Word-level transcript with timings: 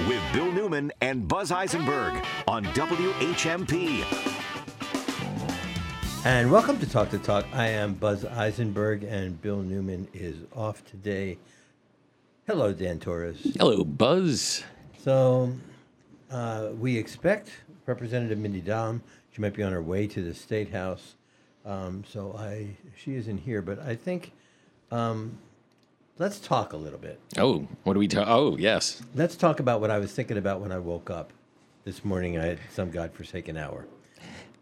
with 0.00 0.22
Bill 0.32 0.52
Newman 0.52 0.92
and 1.00 1.26
Buz 1.26 1.50
Eisenberg 1.50 2.22
on 2.46 2.64
WHMP. 2.66 4.04
And 6.24 6.50
welcome 6.50 6.78
to 6.78 6.88
Talk 6.88 7.08
the 7.10 7.18
Talk. 7.18 7.46
I 7.54 7.68
am 7.68 7.94
Buz 7.94 8.24
Eisenberg, 8.24 9.04
and 9.04 9.40
Bill 9.40 9.62
Newman 9.62 10.06
is 10.12 10.36
off 10.54 10.84
today. 10.84 11.38
Hello, 12.46 12.72
Dan 12.72 12.98
Torres. 12.98 13.56
Hello, 13.58 13.84
Buz. 13.84 14.64
So, 15.02 15.52
uh, 16.30 16.68
we 16.78 16.96
expect 16.98 17.50
Representative 17.86 18.38
Mindy 18.38 18.60
Domb. 18.60 19.00
She 19.32 19.40
might 19.40 19.54
be 19.54 19.62
on 19.62 19.72
her 19.72 19.82
way 19.82 20.06
to 20.08 20.22
the 20.22 20.34
State 20.34 20.72
House. 20.72 21.14
Um, 21.64 22.04
so 22.06 22.36
I, 22.38 22.76
she 22.96 23.14
isn't 23.14 23.38
here, 23.38 23.62
but 23.62 23.78
I 23.80 23.94
think 23.94 24.32
um, 24.90 25.38
let's 26.18 26.38
talk 26.38 26.72
a 26.72 26.76
little 26.76 26.98
bit. 26.98 27.20
Oh, 27.36 27.66
what 27.84 27.94
do 27.94 27.98
we 27.98 28.08
talk? 28.08 28.26
Oh, 28.28 28.56
yes. 28.56 29.02
Let's 29.14 29.36
talk 29.36 29.60
about 29.60 29.80
what 29.80 29.90
I 29.90 29.98
was 29.98 30.12
thinking 30.12 30.38
about 30.38 30.60
when 30.60 30.72
I 30.72 30.78
woke 30.78 31.10
up 31.10 31.32
this 31.84 32.04
morning. 32.04 32.38
I 32.38 32.44
had 32.46 32.58
some 32.72 32.90
godforsaken 32.90 33.56
hour. 33.56 33.86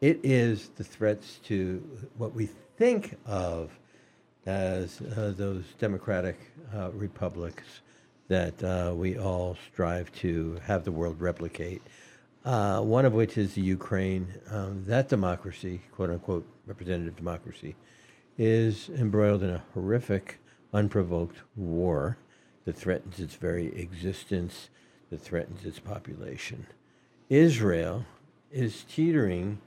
It 0.01 0.21
is 0.23 0.71
the 0.77 0.85
threats 0.85 1.39
to 1.45 1.83
what 2.17 2.35
we 2.35 2.49
think 2.77 3.17
of 3.27 3.71
as 4.47 5.01
uh, 5.01 5.33
those 5.37 5.65
democratic 5.79 6.39
uh, 6.75 6.91
republics 6.93 7.81
that 8.29 8.63
uh, 8.63 8.93
we 8.95 9.17
all 9.19 9.57
strive 9.73 10.13
to 10.13 10.59
have 10.65 10.85
the 10.85 10.93
world 10.93 11.21
replicate. 11.21 11.83
Uh, 12.45 12.81
one 12.81 13.07
of 13.07 13.15
which 13.15 13.39
is 13.39 13.55
the 13.55 13.63
Ukraine. 13.63 14.27
Um, 14.51 14.85
that 14.87 15.09
democracy, 15.09 15.81
quote 15.93 16.11
unquote, 16.11 16.47
representative 16.67 17.17
democracy, 17.17 17.75
is 18.37 18.91
embroiled 18.91 19.43
in 19.43 19.51
a 19.51 19.63
horrific, 19.73 20.39
unprovoked 20.75 21.39
war 21.57 22.19
that 22.67 22.77
threatens 22.77 23.21
its 23.21 23.35
very 23.35 23.75
existence, 23.81 24.69
that 25.11 25.21
threatens 25.21 25.65
its 25.65 25.79
population. 25.79 26.67
Israel 27.31 28.05
is 28.53 28.85
teetering 28.85 29.59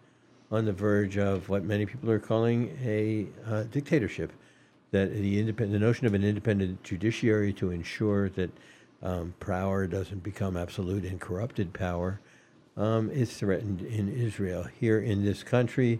on 0.51 0.65
the 0.65 0.73
verge 0.73 1.17
of 1.17 1.49
what 1.49 1.63
many 1.63 1.85
people 1.85 2.11
are 2.11 2.19
calling 2.19 2.77
a 2.83 3.27
uh, 3.49 3.63
dictatorship. 3.63 4.31
That 4.91 5.11
the 5.11 5.41
the 5.41 5.79
notion 5.79 6.07
of 6.07 6.13
an 6.13 6.23
independent 6.23 6.83
judiciary 6.83 7.51
to 7.53 7.71
ensure 7.71 8.29
that 8.29 8.51
um, 9.03 9.33
power 9.39 9.85
doesn't 9.85 10.23
become 10.23 10.55
absolute 10.55 11.03
and 11.03 11.19
corrupted 11.19 11.73
power 11.73 12.21
um, 12.77 13.09
is 13.11 13.35
threatened 13.35 13.81
in 13.81 14.07
Israel. 14.07 14.65
Here 14.79 14.99
in 14.99 15.25
this 15.25 15.43
country, 15.43 15.99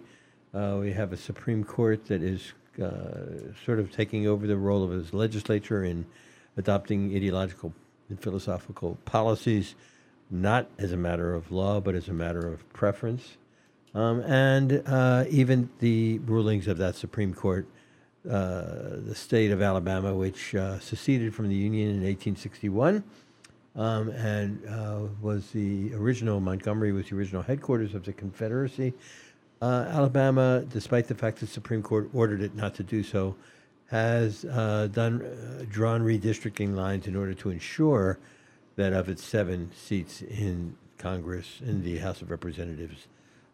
uh, 0.53 0.77
we 0.79 0.93
have 0.93 1.11
a 1.11 1.17
Supreme 1.17 1.63
Court 1.63 2.05
that 2.05 2.21
is 2.21 2.53
sort 2.77 3.79
of 3.79 3.91
taking 3.91 4.27
over 4.27 4.47
the 4.47 4.57
role 4.57 4.83
of 4.83 4.91
its 4.91 5.13
legislature 5.13 5.83
in 5.83 6.05
adopting 6.57 7.15
ideological 7.15 7.73
and 8.09 8.19
philosophical 8.19 8.97
policies, 9.05 9.75
not 10.29 10.69
as 10.77 10.91
a 10.91 10.97
matter 10.97 11.33
of 11.33 11.51
law, 11.51 11.79
but 11.79 11.95
as 11.95 12.07
a 12.07 12.13
matter 12.13 12.47
of 12.47 12.67
preference. 12.73 13.37
Um, 13.93 14.21
and 14.21 14.83
uh, 14.85 15.25
even 15.29 15.69
the 15.79 16.19
rulings 16.19 16.67
of 16.67 16.77
that 16.77 16.95
Supreme 16.95 17.33
Court, 17.33 17.67
uh, 18.29 18.97
the 19.05 19.15
state 19.15 19.51
of 19.51 19.61
Alabama, 19.61 20.13
which 20.13 20.53
uh, 20.53 20.79
seceded 20.79 21.33
from 21.33 21.49
the 21.49 21.55
Union 21.55 21.89
in 21.89 22.03
1861, 22.03 23.03
um, 23.75 24.09
and 24.09 24.65
uh, 24.67 25.01
was 25.21 25.51
the 25.51 25.93
original, 25.93 26.39
Montgomery 26.39 26.91
was 26.91 27.09
the 27.09 27.15
original 27.15 27.41
headquarters 27.41 27.93
of 27.93 28.03
the 28.03 28.13
Confederacy. 28.13 28.93
Uh, 29.61 29.85
Alabama, 29.89 30.63
despite 30.69 31.07
the 31.07 31.15
fact 31.15 31.39
that 31.39 31.47
the 31.47 31.51
Supreme 31.51 31.81
Court 31.81 32.09
ordered 32.13 32.41
it 32.41 32.55
not 32.55 32.75
to 32.75 32.83
do 32.83 33.01
so, 33.03 33.35
has 33.87 34.45
uh, 34.45 34.87
done 34.91 35.67
drawn 35.69 36.01
redistricting 36.01 36.75
lines 36.75 37.07
in 37.07 37.15
order 37.15 37.33
to 37.33 37.49
ensure 37.49 38.19
that 38.75 38.93
of 38.93 39.09
its 39.09 39.23
seven 39.23 39.71
seats 39.75 40.21
in 40.21 40.75
Congress, 40.97 41.61
in 41.65 41.83
the 41.83 41.97
House 41.97 42.21
of 42.21 42.29
Representatives, 42.29 43.07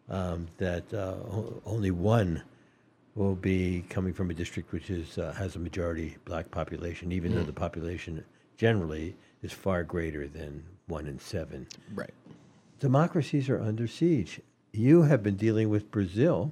um, 0.09 0.47
that 0.57 0.91
uh, 0.93 1.15
o- 1.31 1.61
only 1.65 1.91
one 1.91 2.43
will 3.15 3.35
be 3.35 3.85
coming 3.89 4.11
from 4.13 4.29
a 4.31 4.33
district 4.33 4.71
which 4.71 4.89
is 4.89 5.17
uh, 5.17 5.31
has 5.37 5.55
a 5.55 5.59
majority 5.59 6.17
black 6.25 6.49
population, 6.51 7.11
even 7.11 7.33
though 7.33 7.43
the 7.43 7.53
population 7.53 8.25
generally 8.57 9.15
is 9.43 9.53
far 9.53 9.83
greater 9.83 10.27
than 10.27 10.63
one 10.87 11.05
in 11.07 11.19
seven. 11.19 11.67
Right. 11.93 12.13
Democracies 12.79 13.49
are 13.49 13.61
under 13.61 13.87
siege. 13.87 14.41
You 14.75 15.03
have 15.03 15.21
been 15.21 15.35
dealing 15.35 15.69
with 15.69 15.91
Brazil, 15.91 16.51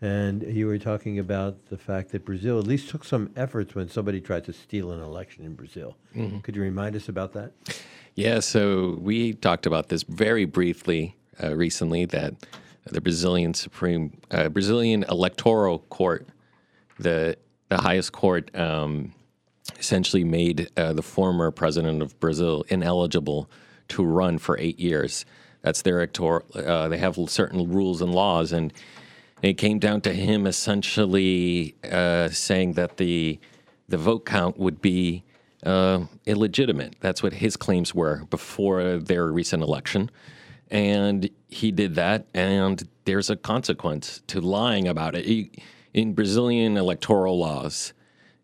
and 0.00 0.44
you 0.44 0.68
were 0.68 0.78
talking 0.78 1.18
about 1.18 1.66
the 1.70 1.76
fact 1.76 2.12
that 2.12 2.24
Brazil 2.24 2.56
at 2.60 2.68
least 2.68 2.88
took 2.88 3.04
some 3.04 3.30
efforts 3.34 3.74
when 3.74 3.88
somebody 3.88 4.20
tried 4.20 4.44
to 4.44 4.52
steal 4.52 4.92
an 4.92 5.00
election 5.00 5.44
in 5.44 5.54
Brazil. 5.54 5.96
Could 6.44 6.54
you 6.54 6.62
remind 6.62 6.94
us 6.94 7.08
about 7.08 7.32
that? 7.32 7.50
Yeah, 8.14 8.38
so 8.38 8.96
we 9.00 9.32
talked 9.32 9.66
about 9.66 9.88
this 9.88 10.04
very 10.04 10.44
briefly 10.44 11.16
uh, 11.42 11.56
recently 11.56 12.04
that 12.04 12.34
the 12.84 13.00
Brazilian 13.00 13.54
Supreme, 13.54 14.16
uh, 14.30 14.48
Brazilian 14.48 15.04
Electoral 15.08 15.80
Court, 15.80 16.28
the, 17.00 17.36
the 17.70 17.80
highest 17.80 18.12
court, 18.12 18.54
um, 18.56 19.14
essentially 19.80 20.22
made 20.22 20.70
uh, 20.76 20.92
the 20.92 21.02
former 21.02 21.50
president 21.50 22.02
of 22.02 22.18
Brazil 22.20 22.64
ineligible 22.68 23.50
to 23.88 24.04
run 24.04 24.38
for 24.38 24.56
eight 24.58 24.78
years. 24.78 25.24
That's 25.62 25.82
their 25.82 25.98
electoral. 25.98 26.44
Uh, 26.54 26.88
they 26.88 26.98
have 26.98 27.18
certain 27.28 27.72
rules 27.72 28.02
and 28.02 28.12
laws, 28.14 28.52
and 28.52 28.72
it 29.42 29.54
came 29.54 29.78
down 29.78 30.00
to 30.02 30.12
him 30.12 30.46
essentially 30.46 31.74
uh, 31.90 32.28
saying 32.28 32.74
that 32.74 32.96
the 32.96 33.38
the 33.88 33.98
vote 33.98 34.24
count 34.24 34.58
would 34.58 34.80
be 34.80 35.22
uh, 35.64 36.04
illegitimate. 36.26 36.96
That's 37.00 37.22
what 37.22 37.34
his 37.34 37.56
claims 37.56 37.94
were 37.94 38.24
before 38.30 38.98
their 38.98 39.26
recent 39.26 39.62
election, 39.62 40.10
and 40.70 41.30
he 41.48 41.70
did 41.70 41.94
that. 41.94 42.26
And 42.34 42.88
there's 43.04 43.30
a 43.30 43.36
consequence 43.36 44.22
to 44.28 44.40
lying 44.40 44.88
about 44.88 45.14
it. 45.14 45.60
In 45.94 46.14
Brazilian 46.14 46.76
electoral 46.76 47.38
laws, 47.38 47.92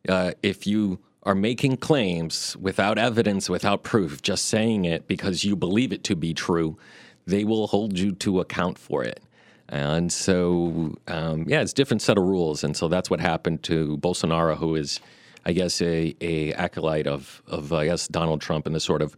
uh, 0.09 0.33
if 0.43 0.67
you 0.67 0.99
are 1.23 1.35
making 1.35 1.77
claims 1.77 2.56
without 2.56 2.99
evidence, 2.99 3.50
without 3.50 3.83
proof, 3.83 4.23
just 4.23 4.47
saying 4.47 4.85
it 4.85 5.06
because 5.09 5.45
you 5.45 5.56
believe 5.56 5.93
it 5.93 6.05
to 6.05 6.17
be 6.17 6.33
true, 6.33 6.79
they 7.28 7.44
will 7.44 7.66
hold 7.66 7.99
you 7.99 8.12
to 8.12 8.41
account 8.41 8.78
for 8.78 9.05
it. 9.05 9.21
And 9.69 10.11
so, 10.11 10.97
um, 11.09 11.44
yeah, 11.47 11.61
it's 11.61 11.72
a 11.72 11.75
different 11.75 12.00
set 12.00 12.16
of 12.16 12.25
rules. 12.25 12.65
And 12.65 12.75
so 12.75 12.89
that's 12.89 13.11
what 13.11 13.21
happened 13.21 13.62
to 13.65 13.99
Bolsonaro, 13.99 14.56
who 14.56 14.75
is, 14.75 14.99
I 15.44 15.53
guess, 15.53 15.83
a, 15.83 16.17
a 16.22 16.55
acolyte 16.55 17.06
of, 17.06 17.43
of, 17.47 17.71
I 17.72 17.84
guess, 17.84 18.09
Donald 18.09 18.41
Trump 18.41 18.65
and 18.65 18.75
the 18.75 18.81
sort 18.81 19.03
of 19.03 19.15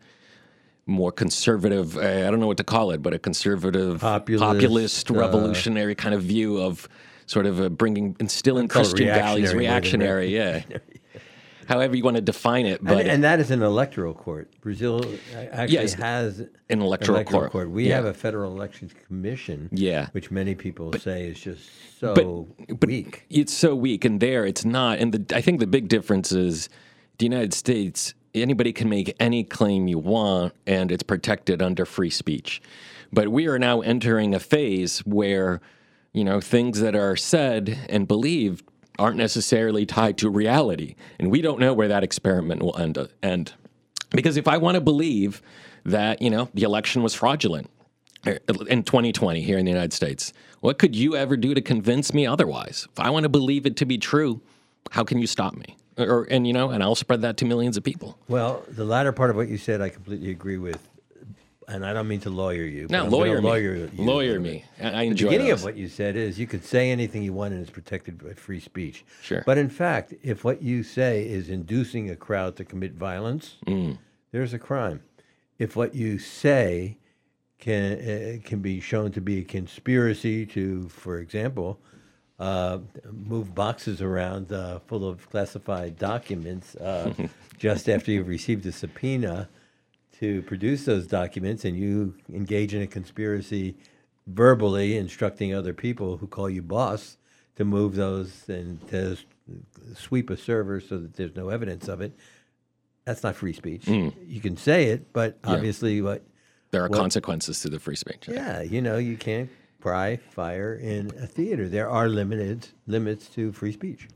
more 0.86 1.12
conservative, 1.12 1.96
uh, 1.96 2.00
I 2.00 2.30
don't 2.30 2.40
know 2.40 2.48
what 2.48 2.56
to 2.56 2.64
call 2.64 2.90
it, 2.90 3.00
but 3.00 3.14
a 3.14 3.18
conservative, 3.18 4.00
Populist, 4.00 4.42
populist 4.44 5.10
uh, 5.12 5.14
revolutionary 5.14 5.94
kind 5.94 6.12
of 6.12 6.22
view 6.22 6.60
of 6.60 6.88
sort 7.26 7.46
of 7.46 7.78
bringing, 7.78 8.16
instilling 8.18 8.66
Christian 8.66 9.06
values, 9.06 9.54
reactionary 9.54 10.26
reactionary, 10.32 10.66
yeah. 10.72 10.78
However 11.68 11.96
you 11.96 12.02
want 12.04 12.16
to 12.16 12.20
define 12.22 12.66
it, 12.66 12.82
but 12.82 13.00
and, 13.00 13.08
and 13.08 13.24
that 13.24 13.40
is 13.40 13.50
an 13.50 13.62
electoral 13.62 14.14
court. 14.14 14.50
Brazil 14.60 15.04
uh, 15.34 15.38
actually 15.52 15.74
Yes, 15.74 15.94
has 15.94 16.40
an 16.68 16.80
electoral 16.82 17.24
court. 17.24 17.70
We 17.70 17.88
Yeah. 17.88 17.96
have 17.96 18.04
a 18.06 18.14
federal 18.14 18.52
elections 18.52 18.92
commission, 19.06 19.68
Yeah. 19.72 20.08
which 20.12 20.30
many 20.30 20.54
people 20.54 20.92
say 20.98 21.26
is 21.28 21.38
just 21.40 21.68
so 21.98 22.46
weak. 22.86 23.24
It's 23.30 23.52
so 23.54 23.74
weak, 23.74 24.04
and 24.04 24.20
there 24.20 24.44
it's 24.46 24.64
not. 24.64 24.98
And 24.98 25.12
the, 25.12 25.36
I 25.36 25.40
think 25.40 25.60
the 25.60 25.66
big 25.66 25.88
difference 25.88 26.32
is 26.32 26.68
the 27.18 27.26
United 27.26 27.54
States. 27.54 28.14
Anybody 28.34 28.72
can 28.72 28.88
make 28.88 29.14
any 29.20 29.42
claim 29.44 29.88
you 29.88 29.98
want, 29.98 30.54
and 30.66 30.90
it's 30.92 31.02
protected 31.02 31.60
under 31.60 31.84
free 31.84 32.10
speech. 32.10 32.62
But 33.12 33.28
we 33.28 33.48
are 33.48 33.58
now 33.58 33.80
entering 33.80 34.34
a 34.34 34.40
phase 34.40 35.00
where, 35.00 35.60
you 36.12 36.22
know, 36.22 36.40
things 36.40 36.80
that 36.80 36.94
are 36.94 37.16
said 37.16 37.76
and 37.88 38.06
believed 38.06 38.64
aren't 39.00 39.16
necessarily 39.16 39.86
tied 39.86 40.18
to 40.18 40.30
reality, 40.30 40.94
and 41.18 41.30
we 41.30 41.40
don't 41.40 41.58
know 41.58 41.72
where 41.72 41.88
that 41.88 42.04
experiment 42.04 42.62
will 42.62 42.76
end. 42.76 42.98
End, 43.22 43.54
because 44.10 44.36
if 44.36 44.46
I 44.46 44.58
want 44.58 44.76
to 44.76 44.80
believe 44.80 45.42
that 45.84 46.20
you 46.20 46.30
know 46.30 46.48
the 46.54 46.62
election 46.62 47.02
was 47.02 47.14
fraudulent, 47.14 47.70
uh, 48.26 48.34
in 48.68 48.82
2020 48.82 49.40
here 49.40 49.56
in 49.56 49.64
the 49.64 49.70
United 49.70 49.94
States. 49.94 50.34
What 50.60 50.78
could 50.78 50.94
you 50.94 51.16
ever 51.16 51.38
do 51.38 51.54
to 51.54 51.62
convince 51.62 52.12
me 52.12 52.26
otherwise? 52.26 52.86
If 52.92 53.00
I 53.00 53.08
want 53.08 53.22
to 53.22 53.30
believe 53.30 53.64
it 53.64 53.76
to 53.76 53.86
be 53.86 53.96
true, 53.96 54.42
how 54.90 55.04
can 55.04 55.18
you 55.18 55.26
stop 55.26 55.54
me? 55.54 55.74
Or 55.96 56.24
and 56.30 56.46
you 56.46 56.52
know, 56.52 56.68
and 56.68 56.82
I'll 56.82 56.94
spread 56.94 57.22
that 57.22 57.38
to 57.38 57.46
millions 57.46 57.78
of 57.78 57.82
people. 57.82 58.18
Well, 58.28 58.62
the 58.68 58.84
latter 58.84 59.12
part 59.12 59.30
of 59.30 59.36
what 59.36 59.48
you 59.48 59.56
said, 59.56 59.80
I 59.80 59.88
completely 59.88 60.30
agree 60.30 60.58
with, 60.58 60.86
and 61.70 61.86
I 61.86 61.92
don't 61.92 62.08
mean 62.08 62.20
to 62.20 62.30
lawyer 62.30 62.64
you. 62.64 62.86
No, 62.90 63.06
lawyer 63.06 63.40
me. 63.40 63.48
lawyer 63.48 63.74
you. 63.76 63.90
Lawyer 63.96 64.40
me. 64.40 64.64
I, 64.82 64.88
I 65.04 65.08
The 65.08 65.14
beginning 65.14 65.48
those. 65.48 65.60
of 65.60 65.64
what 65.64 65.76
you 65.76 65.88
said 65.88 66.16
is 66.16 66.38
you 66.38 66.46
could 66.46 66.64
say 66.64 66.90
anything 66.90 67.22
you 67.22 67.32
want 67.32 67.52
and 67.54 67.62
it's 67.62 67.70
protected 67.70 68.22
by 68.22 68.34
free 68.34 68.60
speech. 68.60 69.04
Sure. 69.22 69.42
But 69.46 69.56
in 69.58 69.68
fact, 69.70 70.14
if 70.22 70.44
what 70.44 70.62
you 70.62 70.82
say 70.82 71.26
is 71.26 71.48
inducing 71.48 72.10
a 72.10 72.16
crowd 72.16 72.56
to 72.56 72.64
commit 72.64 72.92
violence, 72.94 73.56
Mm. 73.66 73.98
there's 74.32 74.52
a 74.52 74.58
crime. 74.58 75.02
If 75.58 75.76
what 75.76 75.94
you 75.94 76.18
say 76.18 76.96
can 77.58 77.92
uh, 77.92 78.48
can 78.48 78.60
be 78.60 78.80
shown 78.80 79.12
to 79.12 79.20
be 79.20 79.38
a 79.40 79.44
conspiracy 79.44 80.46
to, 80.46 80.88
for 80.88 81.18
example, 81.18 81.78
uh, 82.38 82.78
move 83.12 83.54
boxes 83.54 84.00
around 84.00 84.50
uh, 84.50 84.78
full 84.86 85.06
of 85.06 85.28
classified 85.28 85.98
documents 85.98 86.74
uh, 86.76 87.12
just 87.58 87.86
after 87.90 88.10
you've 88.10 88.28
received 88.28 88.64
a 88.64 88.72
subpoena 88.72 89.46
to 90.20 90.42
produce 90.42 90.84
those 90.84 91.06
documents 91.06 91.64
and 91.64 91.76
you 91.76 92.14
engage 92.32 92.74
in 92.74 92.82
a 92.82 92.86
conspiracy 92.86 93.74
verbally 94.26 94.96
instructing 94.96 95.54
other 95.54 95.72
people 95.72 96.18
who 96.18 96.26
call 96.26 96.48
you 96.48 96.62
boss 96.62 97.16
to 97.56 97.64
move 97.64 97.94
those 97.94 98.48
and 98.48 98.86
to 98.88 99.16
sweep 99.94 100.30
a 100.30 100.36
server 100.36 100.80
so 100.80 100.98
that 100.98 101.14
there's 101.14 101.34
no 101.34 101.48
evidence 101.48 101.88
of 101.88 102.00
it, 102.00 102.12
that's 103.04 103.22
not 103.22 103.34
free 103.34 103.52
speech. 103.52 103.86
Hmm. 103.86 104.10
You 104.26 104.40
can 104.40 104.56
say 104.56 104.86
it, 104.86 105.12
but 105.12 105.38
obviously, 105.44 106.00
what? 106.00 106.22
There 106.70 106.84
are 106.84 106.88
consequences 106.88 107.60
to 107.62 107.68
the 107.68 107.80
free 107.80 107.96
speech. 107.96 108.28
Yeah, 108.28 108.62
you 108.62 108.80
know, 108.80 108.98
you 108.98 109.16
can't 109.16 109.50
pry 109.80 110.16
fire 110.16 110.74
in 110.74 111.10
a 111.18 111.26
theater. 111.26 111.68
There 111.68 111.90
are 111.90 112.08
limited 112.08 112.68
limits 112.86 113.28
to 113.30 113.52
free 113.52 113.72
speech. 113.72 114.06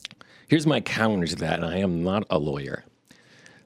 Here's 0.46 0.66
my 0.66 0.80
counter 0.80 1.26
to 1.26 1.36
that, 1.36 1.54
and 1.54 1.64
I 1.64 1.78
am 1.78 2.04
not 2.04 2.24
a 2.30 2.38
lawyer. 2.38 2.84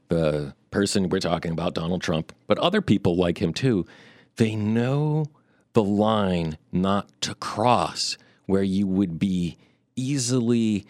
The 0.08 0.55
person 0.70 1.08
we're 1.08 1.20
talking 1.20 1.52
about, 1.52 1.75
Donald 1.75 2.02
Trump, 2.02 2.32
but 2.46 2.58
other 2.58 2.81
people 2.82 3.16
like 3.16 3.38
him 3.38 3.52
too, 3.52 3.87
they 4.37 4.55
know 4.55 5.26
the 5.72 5.82
line 5.82 6.58
not 6.72 7.08
to 7.22 7.34
cross 7.34 8.16
where 8.46 8.62
you 8.62 8.87
would 8.87 9.19
be 9.19 9.56
easily 9.96 10.87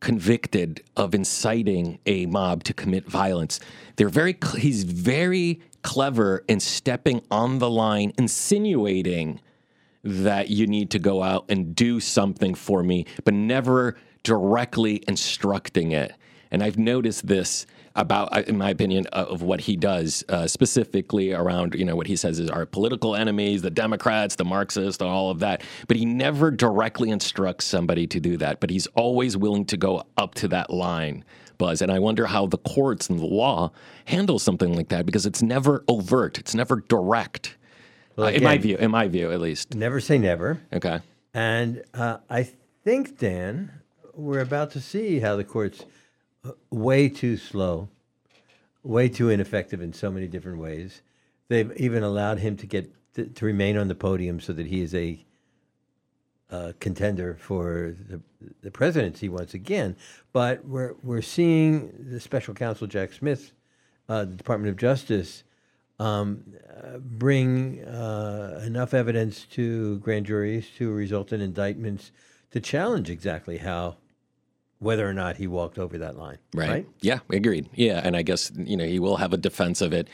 convicted 0.00 0.82
of 0.96 1.14
inciting 1.14 1.98
a 2.06 2.26
mob 2.26 2.64
to 2.64 2.74
commit 2.74 3.08
violence. 3.08 3.60
They're 3.96 4.08
very 4.08 4.36
cl- 4.42 4.56
he's 4.56 4.84
very 4.84 5.60
clever 5.82 6.44
in 6.48 6.58
stepping 6.58 7.22
on 7.30 7.58
the 7.58 7.70
line 7.70 8.12
insinuating 8.18 9.40
that 10.02 10.48
you 10.48 10.66
need 10.66 10.90
to 10.90 10.98
go 10.98 11.22
out 11.22 11.44
and 11.48 11.74
do 11.74 12.00
something 12.00 12.54
for 12.54 12.82
me, 12.82 13.06
but 13.24 13.34
never 13.34 13.96
directly 14.22 15.02
instructing 15.06 15.92
it. 15.92 16.12
And 16.50 16.62
I've 16.62 16.78
noticed 16.78 17.26
this 17.26 17.66
about, 17.94 18.48
in 18.48 18.56
my 18.56 18.70
opinion, 18.70 19.06
uh, 19.12 19.26
of 19.28 19.42
what 19.42 19.60
he 19.60 19.76
does, 19.76 20.24
uh, 20.28 20.46
specifically 20.46 21.32
around, 21.32 21.74
you 21.74 21.84
know, 21.84 21.96
what 21.96 22.06
he 22.06 22.16
says 22.16 22.38
is 22.38 22.48
our 22.50 22.66
political 22.66 23.14
enemies, 23.14 23.62
the 23.62 23.70
Democrats, 23.70 24.36
the 24.36 24.44
Marxists, 24.44 25.00
and 25.00 25.10
all 25.10 25.30
of 25.30 25.40
that. 25.40 25.62
But 25.88 25.96
he 25.96 26.04
never 26.04 26.50
directly 26.50 27.10
instructs 27.10 27.66
somebody 27.66 28.06
to 28.06 28.20
do 28.20 28.36
that. 28.38 28.60
But 28.60 28.70
he's 28.70 28.86
always 28.88 29.36
willing 29.36 29.64
to 29.66 29.76
go 29.76 30.04
up 30.16 30.34
to 30.36 30.48
that 30.48 30.70
line, 30.70 31.24
Buz. 31.58 31.82
And 31.82 31.92
I 31.92 31.98
wonder 31.98 32.26
how 32.26 32.46
the 32.46 32.58
courts 32.58 33.08
and 33.08 33.18
the 33.18 33.26
law 33.26 33.72
handle 34.06 34.38
something 34.38 34.74
like 34.74 34.88
that 34.88 35.06
because 35.06 35.26
it's 35.26 35.42
never 35.42 35.84
overt, 35.88 36.38
it's 36.38 36.54
never 36.54 36.76
direct. 36.88 37.56
Well, 38.16 38.26
Uh, 38.26 38.30
in 38.30 38.42
my 38.42 38.58
view, 38.58 38.76
in 38.76 38.90
my 38.90 39.08
view, 39.08 39.32
at 39.32 39.40
least. 39.40 39.74
Never 39.74 40.00
say 40.00 40.18
never. 40.18 40.60
Okay. 40.72 41.00
And 41.34 41.82
uh, 41.94 42.18
I 42.28 42.48
think, 42.84 43.18
Dan, 43.18 43.72
we're 44.14 44.40
about 44.40 44.70
to 44.72 44.80
see 44.80 45.20
how 45.20 45.36
the 45.36 45.44
court's 45.44 45.80
uh, 45.80 45.84
way 46.70 47.08
too 47.08 47.36
slow, 47.36 47.88
way 48.82 49.08
too 49.08 49.28
ineffective 49.28 49.80
in 49.80 49.92
so 49.92 50.10
many 50.10 50.26
different 50.26 50.58
ways. 50.58 51.02
They've 51.48 51.72
even 51.76 52.02
allowed 52.02 52.38
him 52.38 52.56
to 52.58 52.66
get 52.66 52.90
to, 53.14 53.26
to 53.26 53.44
remain 53.44 53.76
on 53.76 53.88
the 53.88 53.94
podium 53.94 54.40
so 54.40 54.52
that 54.52 54.66
he 54.66 54.80
is 54.80 54.94
a 54.94 55.24
uh, 56.50 56.72
contender 56.80 57.36
for 57.40 57.94
the, 58.08 58.20
the 58.62 58.70
presidency 58.70 59.28
once 59.28 59.54
again. 59.54 59.96
But 60.32 60.64
we're 60.64 60.94
we're 61.02 61.22
seeing 61.22 61.92
the 62.10 62.20
special 62.20 62.54
counsel 62.54 62.86
Jack 62.86 63.12
Smith, 63.12 63.52
uh, 64.08 64.24
the 64.24 64.36
Department 64.36 64.70
of 64.70 64.76
Justice, 64.76 65.44
um, 65.98 66.44
uh, 66.68 66.98
bring 66.98 67.84
uh, 67.84 68.62
enough 68.64 68.92
evidence 68.92 69.44
to 69.52 69.98
grand 69.98 70.26
juries 70.26 70.68
to 70.76 70.90
result 70.90 71.32
in 71.32 71.40
indictments 71.40 72.10
to 72.50 72.60
challenge 72.60 73.08
exactly 73.08 73.58
how, 73.58 73.96
whether 74.82 75.08
or 75.08 75.14
not 75.14 75.36
he 75.36 75.46
walked 75.46 75.78
over 75.78 75.96
that 75.98 76.18
line. 76.18 76.38
Right. 76.52 76.86
Yeah, 77.00 77.20
agreed. 77.30 77.68
Yeah, 77.74 78.00
and 78.02 78.16
I 78.16 78.22
guess 78.22 78.50
you 78.56 78.76
know 78.76 78.84
he 78.84 78.98
will 78.98 79.16
have 79.16 79.32
a 79.32 79.36
defense 79.36 79.80
of 79.80 79.92
it. 79.92 80.08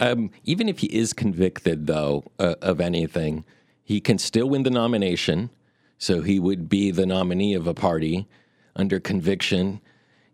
Um, 0.00 0.30
even 0.44 0.68
if 0.68 0.80
he 0.80 0.88
is 0.88 1.12
convicted, 1.12 1.86
though, 1.86 2.24
uh, 2.38 2.56
of 2.60 2.80
anything, 2.80 3.44
he 3.82 4.00
can 4.00 4.18
still 4.18 4.48
win 4.48 4.64
the 4.64 4.70
nomination. 4.70 5.50
So 5.98 6.22
he 6.22 6.38
would 6.38 6.68
be 6.68 6.90
the 6.90 7.06
nominee 7.06 7.54
of 7.54 7.66
a 7.66 7.74
party 7.74 8.28
under 8.76 9.00
conviction. 9.00 9.80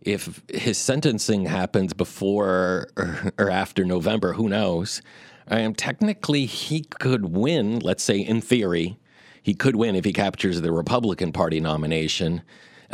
If 0.03 0.43
his 0.49 0.77
sentencing 0.77 1.47
happens 1.47 1.95
before 1.95 2.89
or, 2.97 3.33
or 3.39 3.51
after 3.51 3.85
November, 3.85 4.35
who 4.35 4.49
knows? 4.49 5.01
Um, 5.49 5.75
technically, 5.75 6.47
he 6.47 6.83
could 6.83 7.35
win. 7.35 7.79
Let's 7.79 8.03
say, 8.03 8.19
in 8.19 8.41
theory, 8.41 8.99
he 9.43 9.55
could 9.55 9.77
win 9.77 9.95
if 9.95 10.05
he 10.05 10.13
captures 10.13 10.61
the 10.61 10.73
Republican 10.73 11.33
Party 11.33 11.61
nomination. 11.61 12.43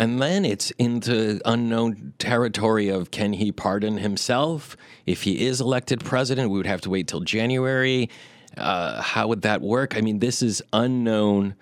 And 0.01 0.21
then 0.21 0.47
it's 0.47 0.71
into 0.73 1.43
unknown 1.45 2.15
territory 2.19 2.89
of 2.89 3.11
can 3.11 3.35
he 3.35 3.53
pardon 3.53 3.99
himself? 3.99 4.75
If 5.05 5.25
he 5.25 5.47
is 5.47 5.61
elected 5.61 6.03
president, 6.03 6.51
we 6.51 6.57
would 6.57 6.67
have 6.67 6.81
to 6.83 6.91
wait 6.91 7.07
till 7.07 7.21
January. 7.21 8.09
Uh, 8.57 9.03
how 9.03 9.29
would 9.29 9.43
that 9.43 9.61
work? 9.61 9.99
I 9.99 10.01
mean, 10.01 10.19
this 10.19 10.41
is 10.41 10.63
unknown 10.73 11.55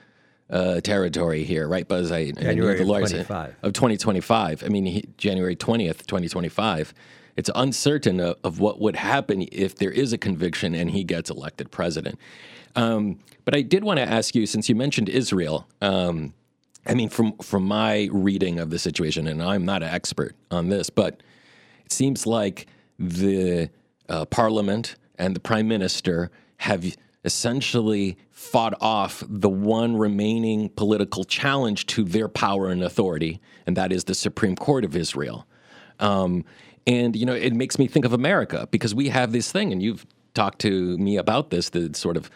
uh, 0.51 0.81
territory 0.83 1.43
here, 1.43 1.67
right, 1.67 1.87
Buz? 1.89 2.13
I, 2.13 2.19
I 2.19 2.31
January 2.31 2.77
the 2.77 2.83
of 2.83 2.89
lawyers- 2.89 3.11
25. 3.11 3.57
Of 3.63 3.73
2025. 3.73 4.63
I 4.63 4.69
mean, 4.69 4.87
he, 4.87 5.05
January 5.17 5.57
20th, 5.57 6.07
2025. 6.07 6.95
It's 7.37 7.51
uncertain 7.57 8.21
of, 8.21 8.37
of 8.45 8.61
what 8.61 8.81
would 8.81 8.95
happen 8.95 9.49
if 9.51 9.75
there 9.75 9.91
is 9.91 10.13
a 10.13 10.19
conviction 10.19 10.77
and 10.77 10.93
he 10.93 11.03
gets 11.03 11.29
elected 11.29 11.73
president. 11.73 12.21
Um, 12.77 13.19
but 13.45 13.57
I 13.57 13.63
did 13.63 13.83
want 13.83 13.99
to 13.99 14.05
ask 14.05 14.37
you, 14.37 14.47
since 14.47 14.69
you 14.69 14.77
mentioned 14.77 15.09
Israel, 15.09 15.67
um, 15.83 16.35
I 16.89 16.95
mean, 16.95 17.11
from 17.11 17.37
from 17.39 17.65
my 17.65 18.09
reading 18.11 18.59
of 18.59 18.71
the 18.71 18.79
situation, 18.79 19.27
and 19.27 19.43
I'm 19.43 19.65
not 19.65 19.83
an 19.83 19.91
expert 19.91 20.35
on 20.51 20.69
this, 20.69 20.89
but 20.89 21.23
it 21.85 21.93
seems 21.93 22.27
like 22.27 22.67
the 22.99 23.71
uh, 24.09 24.25
parliament 24.27 24.97
and 25.19 25.37
the 25.37 25.41
prime 25.41 25.69
minister 25.69 26.31
have 26.59 26.85
essentially 27.25 28.17
fought 28.31 28.75
off 28.81 29.23
the 29.29 29.51
one 29.51 29.97
remaining 29.97 30.71
political 30.71 31.25
challenge 31.25 31.87
to 31.87 32.05
their 32.05 32.29
power 32.29 32.69
and 32.71 32.83
authority, 32.83 33.41
and 33.67 33.77
that 33.77 33.93
is 33.93 34.05
the 34.05 34.15
Supreme 34.15 34.57
Court 34.57 34.85
of 34.85 34.97
Israel. 34.97 35.47
Um, 36.01 36.45
and 36.87 37.15
you 37.15 37.27
know, 37.27 37.35
it 37.35 37.53
makes 37.53 37.79
me 37.79 37.87
think 37.87 38.07
of 38.07 38.15
America 38.15 38.67
because 38.71 38.95
we 38.95 39.11
have 39.11 39.33
this 39.33 39.53
thing, 39.53 39.73
and 39.73 39.83
you've 39.83 40.07
talked 40.33 40.61
to 40.61 40.97
me 40.97 41.19
about 41.19 41.51
this, 41.51 41.69
the 41.71 41.91
sort 41.95 42.17
of 42.17 42.31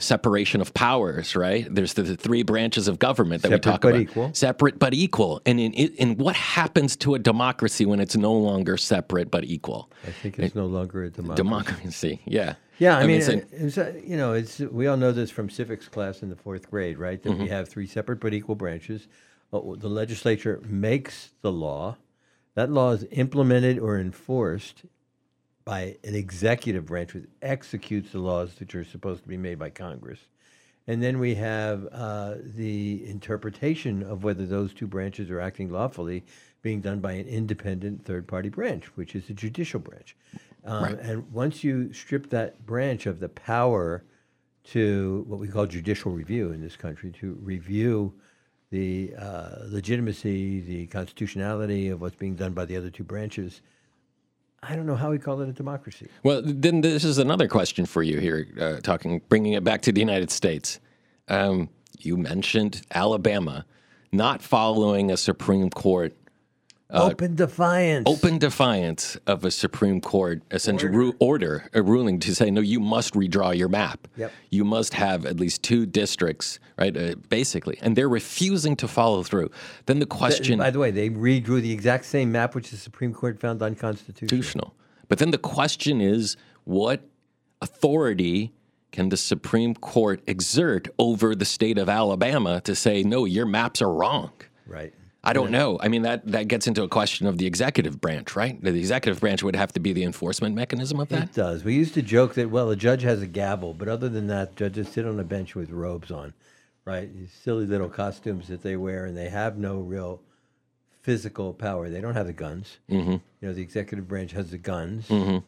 separation 0.00 0.60
of 0.60 0.74
powers, 0.74 1.36
right? 1.36 1.66
There's 1.72 1.94
the, 1.94 2.02
the 2.02 2.16
three 2.16 2.42
branches 2.42 2.88
of 2.88 2.98
government 2.98 3.42
that 3.42 3.48
Separate 3.50 3.66
we 3.66 3.70
talk 3.72 3.80
but 3.82 3.88
about. 3.90 4.00
equal. 4.00 4.30
Separate 4.34 4.78
but 4.78 4.94
equal. 4.94 5.40
And 5.46 5.60
in, 5.60 5.72
in 5.74 6.16
what 6.16 6.34
happens 6.34 6.96
to 6.96 7.14
a 7.14 7.18
democracy 7.18 7.86
when 7.86 8.00
it's 8.00 8.16
no 8.16 8.32
longer 8.32 8.76
separate 8.76 9.30
but 9.30 9.44
equal? 9.44 9.90
I 10.06 10.10
think 10.10 10.38
it's 10.38 10.54
no 10.54 10.66
longer 10.66 11.04
a 11.04 11.10
democracy. 11.10 11.36
Democracy, 11.42 12.20
yeah. 12.26 12.54
Yeah, 12.78 12.96
I, 12.96 13.06
mean, 13.06 13.20
so- 13.20 13.34
uh, 13.34 13.40
it's, 13.52 13.76
uh, 13.78 13.92
you 14.02 14.16
know, 14.16 14.32
it's 14.32 14.58
we 14.58 14.86
all 14.86 14.96
know 14.96 15.12
this 15.12 15.30
from 15.30 15.50
civics 15.50 15.86
class 15.86 16.22
in 16.22 16.30
the 16.30 16.36
fourth 16.36 16.70
grade, 16.70 16.98
right? 16.98 17.22
That 17.22 17.32
we 17.32 17.44
Mm-hmm. 17.44 17.46
have 17.52 17.68
three 17.68 17.86
separate 17.86 18.20
but 18.20 18.32
equal 18.34 18.54
branches. 18.56 19.06
The 19.52 19.88
legislature 19.88 20.60
makes 20.64 21.30
the 21.42 21.52
law. 21.52 21.96
That 22.54 22.70
law 22.70 22.92
is 22.92 23.04
implemented 23.10 23.78
or 23.78 23.98
enforced 23.98 24.84
by 25.64 25.96
an 26.04 26.14
executive 26.14 26.86
branch, 26.86 27.14
which 27.14 27.26
executes 27.42 28.12
the 28.12 28.18
laws 28.18 28.54
that 28.56 28.74
are 28.74 28.84
supposed 28.84 29.22
to 29.22 29.28
be 29.28 29.36
made 29.36 29.58
by 29.58 29.70
Congress. 29.70 30.20
And 30.86 31.02
then 31.02 31.18
we 31.18 31.34
have 31.36 31.86
uh, 31.92 32.34
the 32.42 33.06
interpretation 33.06 34.02
of 34.02 34.24
whether 34.24 34.46
those 34.46 34.72
two 34.74 34.86
branches 34.86 35.30
are 35.30 35.40
acting 35.40 35.70
lawfully 35.70 36.24
being 36.62 36.80
done 36.80 37.00
by 37.00 37.12
an 37.12 37.26
independent 37.26 38.04
third 38.04 38.26
party 38.26 38.48
branch, 38.48 38.86
which 38.96 39.14
is 39.14 39.26
the 39.26 39.34
judicial 39.34 39.80
branch. 39.80 40.16
Um, 40.64 40.98
And 41.00 41.32
once 41.32 41.62
you 41.62 41.92
strip 41.92 42.30
that 42.30 42.66
branch 42.66 43.06
of 43.06 43.20
the 43.20 43.28
power 43.28 44.04
to 44.64 45.24
what 45.26 45.40
we 45.40 45.48
call 45.48 45.66
judicial 45.66 46.12
review 46.12 46.52
in 46.52 46.60
this 46.60 46.76
country, 46.76 47.10
to 47.12 47.38
review 47.40 48.12
the 48.70 49.14
uh, 49.18 49.66
legitimacy, 49.68 50.60
the 50.60 50.86
constitutionality 50.86 51.88
of 51.88 52.00
what's 52.00 52.16
being 52.16 52.36
done 52.36 52.52
by 52.52 52.64
the 52.64 52.76
other 52.76 52.90
two 52.90 53.04
branches, 53.04 53.62
I 54.62 54.76
don't 54.76 54.86
know 54.86 54.96
how 54.96 55.10
we 55.10 55.18
call 55.18 55.40
it 55.40 55.48
a 55.48 55.52
democracy. 55.52 56.08
Well, 56.22 56.42
then 56.44 56.82
this 56.82 57.02
is 57.02 57.18
another 57.18 57.48
question 57.48 57.86
for 57.86 58.02
you 58.02 58.20
here, 58.20 58.46
uh, 58.60 58.80
talking, 58.80 59.22
bringing 59.28 59.54
it 59.54 59.64
back 59.64 59.80
to 59.82 59.92
the 59.92 60.00
United 60.00 60.30
States. 60.30 60.80
Um, 61.28 61.70
you 61.98 62.16
mentioned 62.16 62.82
Alabama 62.92 63.64
not 64.12 64.42
following 64.42 65.10
a 65.10 65.16
Supreme 65.16 65.70
Court 65.70 66.14
open 66.92 67.34
defiance. 67.34 68.04
open 68.06 68.38
defiance 68.38 69.16
of 69.26 69.44
a 69.44 69.50
Supreme 69.50 70.00
Court 70.00 70.42
essential 70.50 70.88
ru- 70.88 71.14
order, 71.18 71.68
a 71.72 71.82
ruling 71.82 72.18
to 72.20 72.34
say 72.34 72.50
no, 72.50 72.60
you 72.60 72.80
must 72.80 73.14
redraw 73.14 73.56
your 73.56 73.68
map. 73.68 74.08
Yep. 74.16 74.32
You 74.50 74.64
must 74.64 74.94
have 74.94 75.26
at 75.26 75.38
least 75.38 75.62
two 75.62 75.86
districts, 75.86 76.58
right? 76.78 76.96
Uh, 76.96 77.14
basically, 77.28 77.78
and 77.82 77.96
they're 77.96 78.08
refusing 78.08 78.76
to 78.76 78.88
follow 78.88 79.22
through. 79.22 79.50
Then 79.86 79.98
the 79.98 80.06
question, 80.06 80.58
By 80.58 80.70
the 80.70 80.78
way, 80.78 80.90
they 80.90 81.10
redrew 81.10 81.60
the 81.60 81.72
exact 81.72 82.04
same 82.04 82.32
map 82.32 82.54
which 82.54 82.70
the 82.70 82.76
Supreme 82.76 83.12
Court 83.12 83.38
found 83.40 83.62
unconstitutional. 83.62 84.28
constitutional. 84.28 84.74
But 85.08 85.18
then 85.18 85.30
the 85.30 85.38
question 85.38 86.00
is, 86.00 86.36
what 86.64 87.02
authority 87.60 88.52
can 88.92 89.08
the 89.08 89.16
Supreme 89.16 89.74
Court 89.74 90.20
exert 90.26 90.88
over 90.98 91.34
the 91.34 91.44
state 91.44 91.78
of 91.78 91.88
Alabama 91.88 92.60
to 92.62 92.74
say 92.74 93.02
no, 93.02 93.24
your 93.24 93.46
maps 93.46 93.80
are 93.82 93.92
wrong? 93.92 94.32
Right. 94.66 94.92
I 95.22 95.32
don't 95.34 95.50
know. 95.50 95.78
I 95.80 95.88
mean, 95.88 96.02
that, 96.02 96.26
that 96.28 96.48
gets 96.48 96.66
into 96.66 96.82
a 96.82 96.88
question 96.88 97.26
of 97.26 97.36
the 97.36 97.46
executive 97.46 98.00
branch, 98.00 98.34
right? 98.34 98.60
The 98.62 98.70
executive 98.78 99.20
branch 99.20 99.42
would 99.42 99.54
have 99.54 99.70
to 99.74 99.80
be 99.80 99.92
the 99.92 100.02
enforcement 100.02 100.54
mechanism 100.54 100.98
of 100.98 101.08
that. 101.10 101.24
It 101.24 101.34
does. 101.34 101.62
We 101.62 101.74
used 101.74 101.92
to 101.94 102.02
joke 102.02 102.34
that 102.34 102.50
well, 102.50 102.70
a 102.70 102.76
judge 102.76 103.02
has 103.02 103.20
a 103.20 103.26
gavel, 103.26 103.74
but 103.74 103.86
other 103.88 104.08
than 104.08 104.28
that, 104.28 104.56
judges 104.56 104.88
sit 104.88 105.04
on 105.06 105.20
a 105.20 105.24
bench 105.24 105.54
with 105.54 105.70
robes 105.70 106.10
on, 106.10 106.32
right? 106.86 107.12
These 107.14 107.32
silly 107.32 107.66
little 107.66 107.90
costumes 107.90 108.48
that 108.48 108.62
they 108.62 108.76
wear, 108.76 109.04
and 109.04 109.14
they 109.16 109.28
have 109.28 109.58
no 109.58 109.78
real 109.80 110.22
physical 111.02 111.52
power. 111.52 111.90
They 111.90 112.00
don't 112.00 112.14
have 112.14 112.26
the 112.26 112.32
guns. 112.32 112.78
Mm-hmm. 112.90 113.10
You 113.12 113.20
know, 113.42 113.52
the 113.52 113.62
executive 113.62 114.08
branch 114.08 114.32
has 114.32 114.50
the 114.50 114.58
guns. 114.58 115.06
Mm-hmm. 115.08 115.38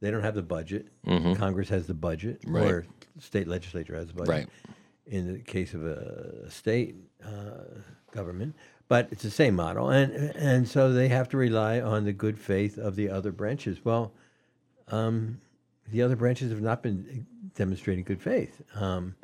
They 0.00 0.10
don't 0.10 0.22
have 0.22 0.34
the 0.34 0.42
budget. 0.42 0.88
Congress 1.06 1.68
has 1.68 1.86
the 1.86 1.94
budget, 1.94 2.42
Right. 2.46 2.64
or 2.66 2.86
state 3.20 3.46
legislature 3.48 3.94
has 3.94 4.08
the 4.08 4.14
budget. 4.14 4.28
Right. 4.28 4.48
In 5.06 5.32
the 5.32 5.38
case 5.38 5.74
of 5.74 5.84
a 5.86 6.50
state 6.50 6.96
uh, 7.24 7.64
government, 8.10 8.54
but 8.88 9.08
it's 9.10 9.22
the 9.22 9.30
same 9.30 9.54
model, 9.54 9.90
and 9.90 10.12
and 10.36 10.68
so 10.68 10.92
they 10.92 11.08
have 11.08 11.28
to 11.30 11.36
rely 11.36 11.80
on 11.80 12.04
the 12.04 12.12
good 12.12 12.38
faith 12.38 12.78
of 12.78 12.96
the 12.96 13.08
other 13.08 13.32
branches. 13.32 13.84
Well, 13.84 14.12
um, 14.88 15.40
the 15.90 16.02
other 16.02 16.16
branches 16.16 16.50
have 16.50 16.60
not 16.60 16.82
been 16.82 17.26
demonstrating 17.54 18.04
good 18.04 18.20
faith. 18.20 18.62
Um, 18.74 19.14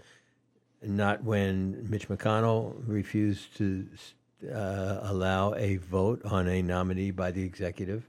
not 0.83 1.25
when 1.25 1.89
Mitch 1.91 2.09
McConnell 2.09 2.77
refused 2.87 3.57
to 3.57 3.89
uh, 4.53 5.01
allow 5.03 5.55
a 5.55 5.77
vote 5.77 6.25
on 6.25 6.49
a 6.49 6.63
nominee 6.63 7.11
by 7.11 7.31
the 7.31 7.43
executive 7.43 8.09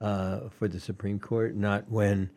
uh, 0.00 0.48
for 0.50 0.68
the 0.68 0.80
Supreme 0.80 1.20
Court. 1.20 1.54
Not 1.54 1.88
when 1.88 2.30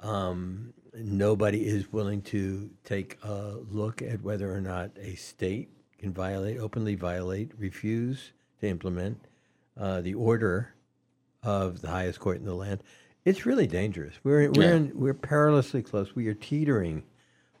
um, 0.00 0.74
nobody 0.94 1.66
is 1.66 1.92
willing 1.92 2.22
to 2.22 2.70
take 2.84 3.18
a 3.22 3.56
look 3.70 4.02
at 4.02 4.22
whether 4.22 4.52
or 4.52 4.60
not 4.60 4.90
a 5.00 5.14
state 5.14 5.70
can 5.98 6.12
violate, 6.12 6.58
openly 6.58 6.94
violate, 6.94 7.50
refuse 7.58 8.32
to 8.60 8.68
implement 8.68 9.18
uh, 9.78 10.00
the 10.00 10.14
order 10.14 10.74
of 11.42 11.80
the 11.80 11.88
highest 11.88 12.20
court 12.20 12.38
in 12.38 12.44
the 12.44 12.54
land. 12.54 12.82
It's 13.24 13.46
really 13.46 13.66
dangerous. 13.66 14.14
We're 14.22 14.50
we're 14.50 14.62
Yeah. 14.62 14.74
in, 14.76 14.92
we're 14.94 15.14
perilously 15.14 15.82
close. 15.82 16.14
We 16.14 16.28
are 16.28 16.34
teetering 16.34 17.04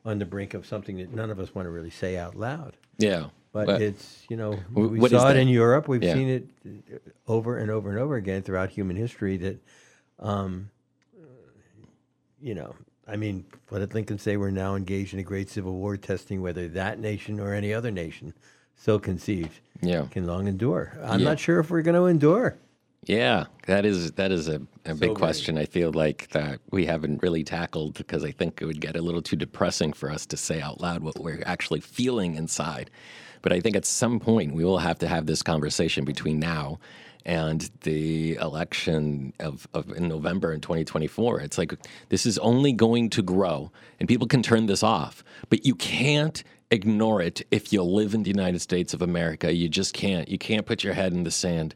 on 0.04 0.18
the 0.18 0.26
brink 0.26 0.52
of 0.54 0.66
something 0.66 0.98
that 0.98 1.12
none 1.12 1.30
of 1.30 1.38
us 1.40 1.54
want 1.54 1.66
to 1.66 1.70
really 1.70 1.90
say 1.90 2.16
out 2.18 2.34
loud. 2.36 2.76
Yeah. 2.98 3.28
But 3.52 3.66
But- 3.66 3.82
it's 3.82 4.24
you 4.28 4.36
know 4.36 4.58
we 4.74 5.08
saw 5.08 5.30
it 5.30 5.36
in 5.36 5.48
Europe. 5.48 5.88
We've 5.88 6.02
Yeah. 6.02 6.14
seen 6.14 6.28
it 6.28 6.48
uh, 6.66 6.98
over 7.26 7.56
and 7.58 7.70
over 7.70 7.88
and 7.90 7.98
over 7.98 8.16
again 8.16 8.42
throughout 8.42 8.70
human 8.70 8.96
history. 8.96 9.36
That, 9.38 9.56
um, 10.18 10.70
you 12.40 12.54
know, 12.54 12.74
I 13.06 13.16
mean, 13.16 13.44
what 13.68 13.80
did 13.80 13.94
Lincoln 13.94 14.18
say? 14.18 14.36
We're 14.36 14.50
now 14.50 14.76
engaged 14.76 15.12
in 15.14 15.20
a 15.20 15.24
great 15.24 15.50
civil 15.50 15.74
war, 15.74 15.96
testing 15.96 16.40
whether 16.40 16.68
that 16.68 16.98
nation 16.98 17.38
or 17.38 17.52
any 17.54 17.72
other 17.72 17.90
nation, 17.90 18.32
so 18.76 18.98
conceived, 18.98 19.60
Yeah. 19.82 20.06
can 20.10 20.26
long 20.26 20.46
endure. 20.48 20.98
I'm 21.02 21.20
Yeah. 21.20 21.28
not 21.28 21.38
sure 21.38 21.60
if 21.60 21.70
we're 21.70 21.82
going 21.82 21.96
to 21.96 22.06
endure. 22.06 22.56
Yeah, 23.06 23.44
that 23.66 23.84
is 23.84 24.12
that 24.12 24.32
is 24.32 24.48
a, 24.48 24.54
a 24.86 24.94
big 24.94 25.10
Sobering. 25.10 25.14
question. 25.16 25.58
I 25.58 25.66
feel 25.66 25.92
like 25.92 26.28
that 26.30 26.60
we 26.70 26.86
haven't 26.86 27.22
really 27.22 27.44
tackled 27.44 27.92
because 27.98 28.24
I 28.24 28.30
think 28.30 28.62
it 28.62 28.64
would 28.64 28.80
get 28.80 28.96
a 28.96 29.02
little 29.02 29.20
too 29.20 29.36
depressing 29.36 29.92
for 29.92 30.10
us 30.10 30.24
to 30.24 30.38
say 30.38 30.62
out 30.62 30.80
loud 30.80 31.02
what 31.02 31.20
we're 31.20 31.42
actually 31.44 31.80
feeling 31.80 32.34
inside. 32.34 32.90
But 33.42 33.52
I 33.52 33.60
think 33.60 33.76
at 33.76 33.84
some 33.84 34.20
point 34.20 34.54
we 34.54 34.64
will 34.64 34.78
have 34.78 34.98
to 35.00 35.06
have 35.06 35.26
this 35.26 35.42
conversation 35.42 36.06
between 36.06 36.38
now 36.40 36.78
and 37.24 37.70
the 37.82 38.34
election 38.36 39.32
of, 39.40 39.66
of 39.72 39.90
in 39.92 40.08
November 40.08 40.52
in 40.52 40.60
2024. 40.60 41.40
It's 41.40 41.58
like 41.58 41.74
this 42.08 42.26
is 42.26 42.38
only 42.38 42.72
going 42.72 43.10
to 43.10 43.22
grow, 43.22 43.72
and 43.98 44.08
people 44.08 44.26
can 44.26 44.42
turn 44.42 44.66
this 44.66 44.82
off, 44.82 45.24
but 45.48 45.64
you 45.64 45.74
can't 45.74 46.42
ignore 46.70 47.20
it 47.20 47.42
if 47.50 47.72
you 47.72 47.82
live 47.82 48.14
in 48.14 48.22
the 48.24 48.30
United 48.30 48.60
States 48.60 48.94
of 48.94 49.02
America. 49.02 49.52
You 49.52 49.68
just 49.68 49.94
can't. 49.94 50.28
You 50.28 50.38
can't 50.38 50.66
put 50.66 50.84
your 50.84 50.94
head 50.94 51.12
in 51.12 51.24
the 51.24 51.30
sand 51.30 51.74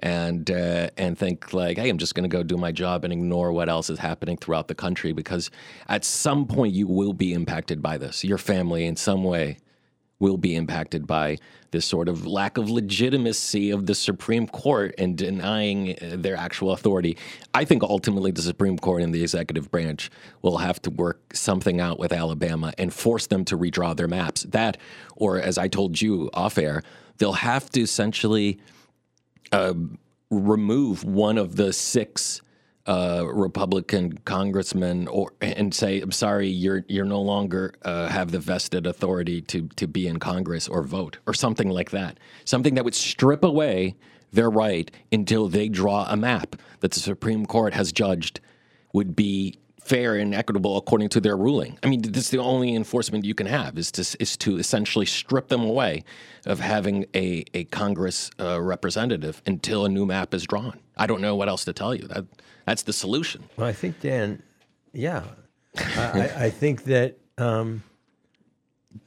and 0.00 0.50
uh, 0.50 0.90
and 0.96 1.18
think 1.18 1.52
like, 1.52 1.78
hey, 1.78 1.88
I'm 1.88 1.98
just 1.98 2.14
going 2.14 2.28
to 2.28 2.34
go 2.34 2.42
do 2.42 2.56
my 2.56 2.72
job 2.72 3.04
and 3.04 3.12
ignore 3.12 3.52
what 3.52 3.68
else 3.68 3.90
is 3.90 3.98
happening 3.98 4.36
throughout 4.36 4.68
the 4.68 4.74
country 4.74 5.12
because 5.12 5.50
at 5.88 6.04
some 6.04 6.46
point 6.46 6.74
you 6.74 6.86
will 6.86 7.12
be 7.12 7.32
impacted 7.32 7.82
by 7.82 7.98
this. 7.98 8.24
Your 8.24 8.38
family, 8.38 8.86
in 8.86 8.96
some 8.96 9.24
way, 9.24 9.58
will 10.18 10.38
be 10.38 10.54
impacted 10.54 11.06
by 11.06 11.38
this 11.72 11.84
sort 11.84 12.08
of 12.08 12.26
lack 12.26 12.56
of 12.56 12.70
legitimacy 12.70 13.70
of 13.70 13.86
the 13.86 13.94
Supreme 13.94 14.46
Court 14.46 14.94
and 14.98 15.16
denying 15.16 15.90
uh, 15.90 16.16
their 16.16 16.36
actual 16.36 16.72
authority. 16.72 17.18
I 17.52 17.64
think 17.64 17.82
ultimately 17.82 18.30
the 18.30 18.42
Supreme 18.42 18.78
Court 18.78 19.02
and 19.02 19.14
the 19.14 19.22
executive 19.22 19.70
branch 19.70 20.10
will 20.42 20.58
have 20.58 20.80
to 20.82 20.90
work 20.90 21.34
something 21.34 21.80
out 21.80 21.98
with 21.98 22.12
Alabama 22.12 22.72
and 22.78 22.94
force 22.94 23.26
them 23.26 23.44
to 23.46 23.58
redraw 23.58 23.94
their 23.96 24.08
maps. 24.08 24.44
That, 24.44 24.78
or 25.16 25.40
as 25.40 25.58
I 25.58 25.68
told 25.68 26.00
you 26.00 26.30
off 26.32 26.56
air, 26.56 26.82
they'll 27.18 27.32
have 27.32 27.68
to 27.70 27.80
essentially 27.82 28.58
remove 30.30 31.04
one 31.04 31.38
of 31.38 31.56
the 31.56 31.72
six 31.72 32.42
uh, 32.86 33.26
Republican 33.32 34.18
congressman 34.24 35.08
or 35.08 35.32
and 35.40 35.74
say, 35.74 36.00
"I'm 36.00 36.12
sorry, 36.12 36.48
you're 36.48 36.84
you're 36.88 37.04
no 37.04 37.20
longer 37.20 37.74
uh, 37.82 38.08
have 38.08 38.30
the 38.30 38.38
vested 38.38 38.86
authority 38.86 39.40
to 39.42 39.68
to 39.76 39.86
be 39.86 40.06
in 40.06 40.18
Congress 40.18 40.68
or 40.68 40.82
vote," 40.82 41.18
or 41.26 41.34
something 41.34 41.68
like 41.68 41.90
that. 41.90 42.18
Something 42.44 42.74
that 42.74 42.84
would 42.84 42.94
strip 42.94 43.42
away 43.42 43.96
their 44.32 44.50
right 44.50 44.90
until 45.10 45.48
they 45.48 45.68
draw 45.68 46.06
a 46.08 46.16
map 46.16 46.56
that 46.80 46.92
the 46.92 47.00
Supreme 47.00 47.46
Court 47.46 47.74
has 47.74 47.92
judged 47.92 48.40
would 48.92 49.16
be 49.16 49.58
fair 49.86 50.16
and 50.16 50.34
equitable 50.34 50.76
according 50.76 51.08
to 51.10 51.20
their 51.20 51.36
ruling. 51.36 51.78
I 51.82 51.86
mean, 51.88 52.02
this 52.02 52.24
is 52.24 52.30
the 52.30 52.38
only 52.38 52.74
enforcement 52.74 53.24
you 53.24 53.34
can 53.34 53.46
have 53.46 53.78
is 53.78 53.92
to 53.92 54.16
is 54.20 54.36
to 54.38 54.58
essentially 54.58 55.06
strip 55.06 55.48
them 55.48 55.62
away 55.62 56.04
of 56.44 56.60
having 56.60 57.06
a 57.14 57.44
a 57.54 57.64
Congress 57.64 58.30
uh, 58.40 58.60
representative 58.60 59.42
until 59.46 59.84
a 59.84 59.88
new 59.88 60.04
map 60.04 60.34
is 60.34 60.44
drawn. 60.44 60.80
I 60.96 61.06
don't 61.06 61.20
know 61.20 61.36
what 61.36 61.48
else 61.48 61.64
to 61.66 61.72
tell 61.72 61.94
you. 61.94 62.06
That 62.08 62.24
that's 62.66 62.82
the 62.82 62.92
solution. 62.92 63.44
Well, 63.56 63.68
I 63.68 63.72
think 63.72 64.00
Dan, 64.00 64.42
yeah, 64.92 65.22
I, 65.76 66.30
I, 66.36 66.50
think 66.62 66.84
that. 66.84 67.18
Um, 67.38 67.82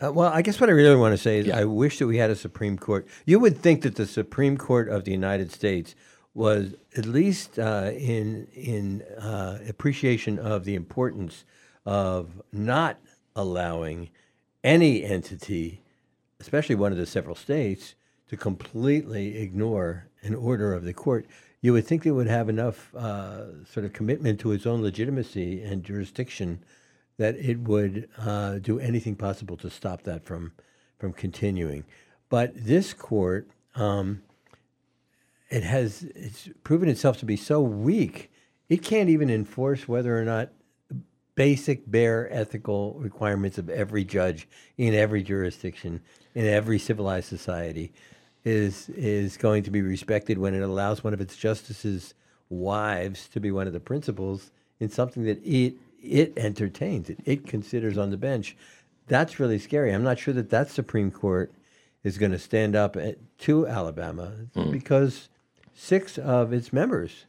uh, 0.02 0.14
well, 0.14 0.32
I 0.32 0.44
guess 0.44 0.62
what 0.62 0.70
I 0.70 0.74
really 0.74 0.96
want 0.96 1.14
to 1.14 1.18
say 1.18 1.40
is 1.40 1.48
Yeah. 1.48 1.58
I 1.58 1.66
wish 1.66 1.98
that 2.00 2.08
we 2.08 2.18
had 2.18 2.30
a 2.30 2.36
Supreme 2.36 2.78
Court. 2.78 3.08
You 3.26 3.40
would 3.40 3.58
think 3.58 3.82
that 3.82 3.96
the 3.96 4.06
Supreme 4.06 4.56
Court 4.56 4.88
of 4.88 5.04
the 5.04 5.12
United 5.12 5.52
States 5.52 5.96
was 6.34 6.76
at 6.96 7.06
least 7.06 7.58
uh, 7.60 7.92
in 7.96 8.48
in 8.54 9.02
uh, 9.18 9.60
appreciation 9.68 10.38
of 10.40 10.64
the 10.66 10.76
importance 10.76 11.44
of 11.86 12.42
not 12.52 12.98
allowing 13.36 14.10
any 14.64 15.04
entity, 15.04 15.82
especially 16.40 16.76
one 16.76 16.92
of 16.92 16.98
the 16.98 17.06
several 17.06 17.36
states, 17.36 17.96
to 18.28 18.38
completely 18.38 19.38
ignore 19.38 20.08
an 20.22 20.36
order 20.36 20.74
of 20.74 20.84
the 20.84 20.94
court. 20.94 21.26
You 21.62 21.74
would 21.74 21.86
think 21.86 22.06
it 22.06 22.12
would 22.12 22.28
have 22.28 22.48
enough 22.48 22.94
uh, 22.96 23.66
sort 23.66 23.86
of 23.86 23.94
commitment 23.94 24.40
to 24.42 24.52
its 24.52 24.66
own 24.66 24.82
legitimacy 24.82 25.62
and 25.62 25.84
jurisdiction 25.84 26.64
that 27.18 27.36
it 27.36 27.60
would 27.60 28.08
uh, 28.18 28.60
do 28.60 28.80
anything 28.80 29.16
possible 29.16 29.58
to 29.58 29.70
stop 29.70 30.04
that 30.04 30.24
from 30.24 30.54
from 30.98 31.14
continuing. 31.14 31.86
But 32.30 32.54
this 32.56 32.94
court, 32.94 33.48
um, 33.76 34.22
it 35.50 35.64
has 35.64 36.04
it's 36.16 36.50
proven 36.64 36.90
itself 36.90 37.18
to 37.20 37.26
be 37.26 37.36
so 37.36 37.62
weak, 37.62 38.32
it 38.68 38.84
can't 38.84 39.10
even 39.10 39.30
enforce 39.30 39.88
whether 39.88 40.18
or 40.18 40.24
not 40.24 40.50
basic 41.36 41.90
bare 41.90 42.28
ethical 42.34 42.96
requirements 42.96 43.58
of 43.58 43.70
every 43.70 44.04
judge 44.04 44.48
in 44.78 44.94
every 44.94 45.24
jurisdiction 45.24 46.02
in 46.36 46.46
every 46.46 46.78
civilized 46.78 47.30
society 47.30 47.94
is 48.44 48.90
is 48.90 49.38
going 49.38 49.64
to 49.64 49.72
be 49.72 49.82
respected 49.82 50.38
when 50.38 50.54
it 50.54 50.62
allows 50.62 51.02
one 51.02 51.14
of 51.14 51.22
its 51.22 51.38
justices 51.38 52.14
wives 52.50 53.28
to 53.30 53.40
be 53.40 53.52
one 53.52 53.68
of 53.68 53.74
the 53.74 53.80
principals 53.80 54.52
in 54.80 54.90
something 54.90 55.24
that 55.24 55.42
it 55.46 55.76
it 56.02 56.34
entertains 56.38 57.10
it, 57.10 57.20
it 57.26 57.48
considers 57.48 57.98
on 57.98 58.10
the 58.12 58.18
bench. 58.18 58.58
That's 59.08 59.40
really 59.40 59.60
scary. 59.60 59.94
I'm 59.94 60.04
not 60.04 60.20
sure 60.20 60.34
that 60.34 60.50
that 60.50 60.70
supreme 60.70 61.10
court 61.10 61.54
is 62.04 62.18
going 62.18 62.32
to 62.32 62.40
stand 62.40 62.76
up 62.76 62.96
at, 62.96 63.18
to 63.40 63.66
alabama 63.66 64.34
hmm. 64.54 64.72
because 64.72 65.29
six 65.80 66.18
of 66.18 66.52
its 66.52 66.74
members 66.74 67.26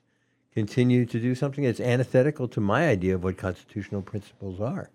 continue 0.53 1.07
to 1.07 1.21
do 1.21 1.35
something 1.35 1.63
that's 1.63 1.79
antithetical 1.79 2.49
to 2.49 2.61
my 2.61 2.89
idea 2.89 3.15
of 3.15 3.23
what 3.23 3.37
constitutional 3.37 4.03
principles 4.03 4.61
are. 4.61 4.91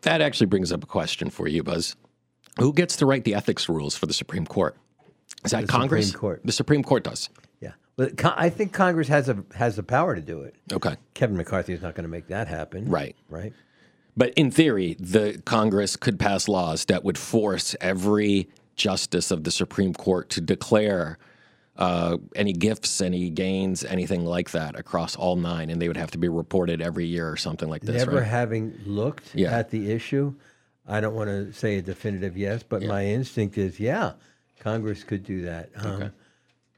That 0.00 0.22
actually 0.22 0.46
brings 0.46 0.72
up 0.72 0.82
a 0.82 0.86
question 0.86 1.28
for 1.28 1.46
you, 1.46 1.62
Buz. 1.62 1.94
Who 2.58 2.72
gets 2.72 2.96
to 2.96 3.06
write 3.06 3.24
the 3.24 3.34
ethics 3.34 3.68
rules 3.68 3.94
for 3.94 4.06
the 4.06 4.14
Supreme 4.14 4.46
Court? 4.46 4.76
Is 5.44 5.50
that 5.50 5.62
The 5.62 5.66
Congress? 5.66 6.06
Supreme 6.06 6.20
Court. 6.20 6.40
The 6.44 6.52
Supreme 6.52 6.82
Court 6.82 7.04
does. 7.04 7.28
Yeah, 7.60 7.72
but 7.96 8.24
I 8.24 8.48
think 8.48 8.72
Congress 8.72 9.08
has 9.08 9.28
a 9.28 9.44
has 9.54 9.76
the 9.76 9.82
power 9.82 10.14
to 10.14 10.22
do 10.22 10.40
it. 10.40 10.54
Okay. 10.72 10.96
Kevin 11.12 11.36
McCarthy 11.36 11.74
is 11.74 11.82
not 11.82 11.94
going 11.94 12.04
to 12.04 12.10
make 12.10 12.28
that 12.28 12.48
happen. 12.48 12.88
Right. 12.88 13.14
Right. 13.28 13.52
But 14.16 14.32
in 14.32 14.50
theory, 14.50 14.96
the 14.98 15.42
Congress 15.44 15.94
could 15.94 16.18
pass 16.18 16.48
laws 16.48 16.86
that 16.86 17.04
would 17.04 17.18
force 17.18 17.76
every 17.82 18.48
justice 18.74 19.30
of 19.30 19.44
the 19.44 19.50
Supreme 19.50 19.92
Court 19.92 20.30
to 20.30 20.40
declare 20.40 21.18
uh, 21.78 22.16
any 22.34 22.52
gifts, 22.52 23.00
any 23.00 23.30
gains, 23.30 23.84
anything 23.84 24.24
like 24.24 24.50
that 24.52 24.78
across 24.78 25.16
all 25.16 25.36
nine, 25.36 25.70
and 25.70 25.80
they 25.80 25.88
would 25.88 25.96
have 25.96 26.10
to 26.12 26.18
be 26.18 26.28
reported 26.28 26.80
every 26.80 27.06
year 27.06 27.28
or 27.28 27.36
something 27.36 27.68
like 27.68 27.82
this. 27.82 27.96
Never 27.96 28.18
right? 28.18 28.26
having 28.26 28.78
looked 28.84 29.34
Yeah. 29.34 29.56
at 29.56 29.70
the 29.70 29.90
issue, 29.90 30.34
I 30.86 31.00
don't 31.00 31.14
want 31.14 31.28
to 31.28 31.52
say 31.52 31.78
a 31.78 31.82
definitive 31.82 32.36
yes, 32.36 32.62
but 32.62 32.82
my 32.82 33.04
instinct 33.06 33.58
is 33.58 33.78
yeah. 33.80 34.12
Congress 34.60 35.04
could 35.04 35.24
do 35.24 35.42
that. 35.42 35.70
Um, 35.76 36.12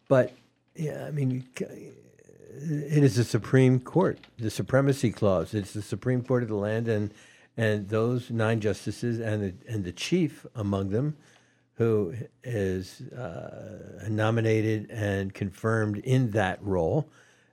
But 0.08 0.32
yeah, 0.74 1.04
I 1.06 1.10
mean, 1.10 1.44
it 1.58 3.02
is 3.04 3.16
the 3.16 3.24
Supreme 3.24 3.78
Court, 3.80 4.18
the 4.38 4.50
supremacy 4.50 5.12
clause. 5.12 5.54
It's 5.54 5.72
the 5.74 5.82
Supreme 5.82 6.22
Court 6.22 6.42
of 6.42 6.48
the 6.48 6.56
land, 6.56 6.88
and 6.88 7.12
and 7.56 7.88
those 7.88 8.30
nine 8.30 8.60
justices 8.60 9.18
and 9.18 9.42
the, 9.42 9.72
and 9.72 9.84
the 9.84 9.90
chief 9.92 10.46
among 10.54 10.90
them, 10.90 11.16
who 11.78 12.12
is 12.42 13.00
uh, 13.12 14.04
nominated 14.08 14.90
and 14.90 15.32
confirmed 15.32 15.99
in 15.99 16.32
that 16.32 16.62
role 16.62 17.08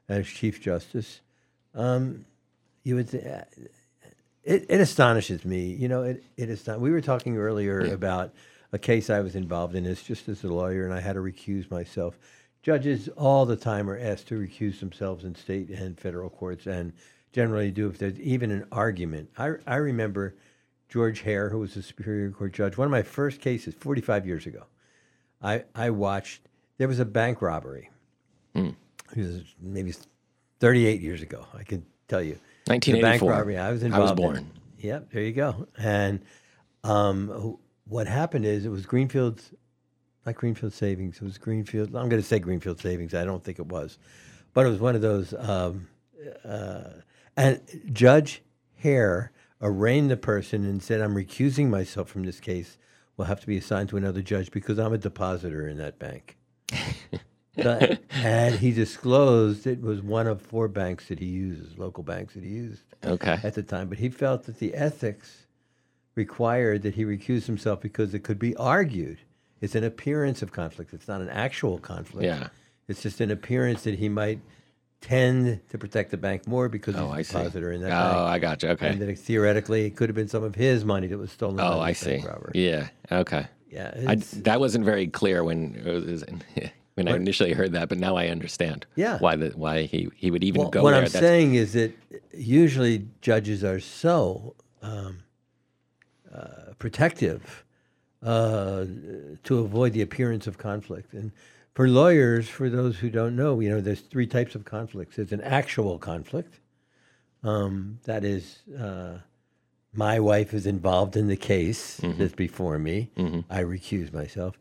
as 0.09 0.25
Chief 0.27 0.59
Justice. 0.59 1.21
Um, 1.75 2.25
you 2.83 2.95
would. 2.95 3.11
Th- 3.11 3.23
it, 4.43 4.65
it 4.69 4.81
astonishes 4.81 5.45
me. 5.45 5.65
You 5.73 5.87
know, 5.87 6.03
it, 6.03 6.23
it 6.37 6.49
is 6.49 6.65
not. 6.65 6.79
We 6.79 6.91
were 6.91 7.01
talking 7.01 7.37
earlier 7.37 7.81
about 7.93 8.33
a 8.73 8.79
case 8.79 9.09
I 9.09 9.19
was 9.19 9.35
involved 9.35 9.75
in. 9.75 9.85
It's 9.85 10.03
just 10.03 10.27
as 10.27 10.43
a 10.43 10.47
lawyer, 10.47 10.85
and 10.85 10.93
I 10.93 11.01
had 11.01 11.13
to 11.13 11.19
recuse 11.19 11.69
myself. 11.69 12.17
Judges 12.63 13.09
all 13.09 13.45
the 13.45 13.55
time 13.55 13.87
are 13.89 13.97
asked 13.97 14.27
to 14.29 14.39
recuse 14.39 14.79
themselves 14.79 15.23
in 15.23 15.35
state 15.35 15.69
and 15.69 15.99
federal 15.99 16.31
courts, 16.31 16.65
and 16.65 16.93
generally 17.31 17.69
do 17.69 17.89
if 17.89 17.99
there's 17.99 18.19
even 18.19 18.49
an 18.49 18.65
argument. 18.71 19.29
I, 19.37 19.53
I 19.67 19.75
remember 19.75 20.33
George 20.95 21.19
Hare, 21.23 21.49
who 21.49 21.59
was 21.59 21.75
a 21.75 21.83
Superior 21.83 22.31
Court 22.31 22.53
judge, 22.53 22.77
one 22.77 22.85
of 22.85 22.91
my 22.91 23.01
first 23.03 23.41
cases 23.41 23.73
45 23.77 24.25
years 24.25 24.45
ago. 24.45 24.63
I, 25.41 25.65
I 25.75 25.89
watched, 25.89 26.47
there 26.77 26.87
was 26.87 26.99
a 26.99 27.05
bank 27.05 27.41
robbery. 27.41 27.89
It 28.55 28.73
was 29.17 29.43
maybe 29.59 29.93
38 30.61 31.01
years 31.01 31.21
ago, 31.21 31.45
I 31.53 31.63
can 31.63 31.85
tell 32.07 32.21
you. 32.21 32.35
The 32.63 32.69
bank 32.79 32.85
1984. 32.87 33.29
robbery. 33.29 33.57
I 33.57 33.71
was 33.71 33.83
involved 33.83 33.99
I 33.99 34.03
was 34.03 34.11
involved. 34.11 34.37
in- 34.37 34.43
born. 34.45 34.51
Yep, 34.79 35.11
there 35.11 35.23
you 35.23 35.33
go. 35.33 35.67
And 35.77 36.21
um, 36.85 37.57
what 37.89 38.07
happened 38.07 38.45
is 38.45 38.65
it 38.65 38.69
was 38.69 38.85
Greenfield's, 38.85 39.51
not 40.25 40.35
Greenfield 40.35 40.71
Savings. 40.71 41.17
It 41.17 41.23
was 41.23 41.37
Greenfield. 41.37 41.89
I'm 41.89 42.07
going 42.07 42.21
to 42.21 42.27
say 42.27 42.39
Greenfield 42.39 42.79
Savings. 42.79 43.13
I 43.13 43.25
don't 43.25 43.43
think 43.43 43.59
it 43.59 43.67
was, 43.67 43.99
but 44.53 44.65
it 44.65 44.69
was 44.69 44.79
one 44.79 44.95
of 44.95 45.01
those. 45.01 45.33
Um, 45.37 45.89
uh, 46.45 46.83
and 47.35 47.59
Judge 47.91 48.41
Hare 48.77 49.33
arraigned 49.65 50.09
the 50.11 50.17
person 50.17 50.63
and 50.63 50.81
said, 50.81 51.01
"I'm 51.01 51.15
recusing 51.15 51.69
myself 51.69 52.07
from 52.09 52.23
this 52.23 52.39
case. 52.39 52.77
Will 53.17 53.25
have 53.25 53.39
to 53.41 53.47
be 53.47 53.57
assigned 53.57 53.89
to 53.89 53.97
another 53.97 54.21
judge 54.21 54.51
because 54.51 54.77
I'm 54.77 54.93
a 54.93 54.97
depositor 54.97 55.67
in 55.67 55.77
that 55.77 55.99
bank." 55.99 56.37
So- 57.57 57.95
and 58.11 58.55
he 58.55 58.71
disclosed 58.73 59.65
it 59.65 59.79
was 59.81 60.01
one 60.01 60.27
of 60.27 60.41
four 60.41 60.67
banks 60.67 61.07
that 61.07 61.19
he 61.19 61.25
uses, 61.27 61.77
local 61.77 62.03
banks 62.03 62.33
that 62.33 62.43
he 62.43 62.49
used 62.49 62.83
Okay. 63.05 63.39
at 63.43 63.53
the 63.53 63.63
time. 63.63 63.87
But 63.87 63.97
he 63.97 64.09
felt 64.09 64.43
that 64.43 64.59
the 64.59 64.73
ethics 64.73 65.47
required 66.15 66.81
that 66.81 66.95
he 66.95 67.05
recuse 67.05 67.45
himself 67.45 67.79
because 67.79 68.13
it 68.13 68.23
could 68.25 68.39
be 68.39 68.57
argued. 68.57 69.19
It's 69.61 69.73
an 69.73 69.85
appearance 69.85 70.41
of 70.41 70.51
conflict. 70.51 70.93
It's 70.93 71.07
not 71.07 71.21
an 71.21 71.29
actual 71.29 71.79
conflict. 71.79 72.25
Yeah. 72.25 72.49
It's 72.89 73.01
just 73.01 73.21
an 73.21 73.31
appearance 73.31 73.83
that 73.83 73.95
he 73.99 74.09
might 74.09 74.41
tend 75.05 75.59
to 75.69 75.77
protect 75.77 76.09
the 76.11 76.17
bank 76.17 76.47
more 76.47 76.67
because 76.67 76.95
Oh, 76.95 77.11
he's 77.13 77.29
a 77.29 77.33
depositor 77.33 77.71
in 77.71 77.81
that 77.81 77.91
Oh, 77.91 78.13
bank. 78.13 78.17
I 78.17 78.39
got 78.39 78.63
you. 78.63 78.69
Okay. 78.69 78.87
And 78.89 79.01
that 79.01 79.17
theoretically 79.19 79.85
it 79.85 79.95
could 79.95 80.09
have 80.09 80.15
been 80.15 80.27
some 80.27 80.43
of 80.43 80.55
his 80.55 80.83
money 80.83 81.07
that 81.07 81.17
was 81.17 81.31
stolen. 81.31 81.59
Oh, 81.59 81.79
I 81.79 81.93
see. 81.93 82.17
robber. 82.25 82.51
Yeah. 82.55 82.87
Okay. 83.11 83.45
Yeah. 83.69 83.93
I, 84.07 84.15
that 84.15 84.59
wasn't 84.59 84.83
very 84.85 85.07
clear 85.07 85.43
when 85.43 85.75
it 85.75 85.85
was, 86.07 86.23
when 86.95 87.07
I 87.07 87.15
initially 87.15 87.53
heard 87.53 87.73
that, 87.73 87.87
but 87.89 87.97
now 87.99 88.15
I 88.15 88.27
understand. 88.29 88.85
Yeah. 88.95 89.19
Why 89.19 89.35
the 89.35 89.49
why 89.49 89.83
he, 89.83 90.09
he 90.15 90.31
would 90.31 90.43
even 90.43 90.61
Well, 90.61 90.69
go 90.71 90.81
what 90.83 90.91
there. 90.91 90.99
I'm 91.01 91.05
That's- 91.05 91.21
saying 91.21 91.55
is 91.55 91.73
that 91.73 91.91
usually 92.33 93.07
judges 93.21 93.63
are 93.63 93.79
so 93.79 94.55
um, 94.81 95.19
uh, 96.33 96.73
protective 96.79 97.63
uh, 98.23 98.85
to 99.43 99.59
avoid 99.59 99.93
the 99.93 100.01
appearance 100.01 100.47
of 100.47 100.57
conflict. 100.57 101.13
And 101.13 101.31
for 101.75 101.87
lawyers, 101.87 102.47
for 102.49 102.69
those 102.69 102.97
who 102.99 103.09
don't 103.09 103.35
know, 103.35 103.59
you 103.59 103.69
know, 103.69 103.81
there's 103.81 103.99
three 104.01 104.25
types 104.27 104.55
of 104.55 104.65
conflicts. 104.65 105.17
There's 105.17 105.31
an 105.33 105.41
actual 105.41 105.99
conflict. 105.99 106.59
Um, 107.43 107.99
that 108.05 108.23
is, 108.23 108.59
uh, 108.79 109.19
my 109.93 110.19
wife 110.19 110.53
is 110.53 110.65
involved 110.65 111.15
in 111.15 111.27
the 111.27 111.35
case 111.37 111.97
that's 112.01 112.33
before 112.33 112.79
me. 112.79 113.11
I 113.49 113.61
recuse 113.61 114.11
myself. 114.11 114.57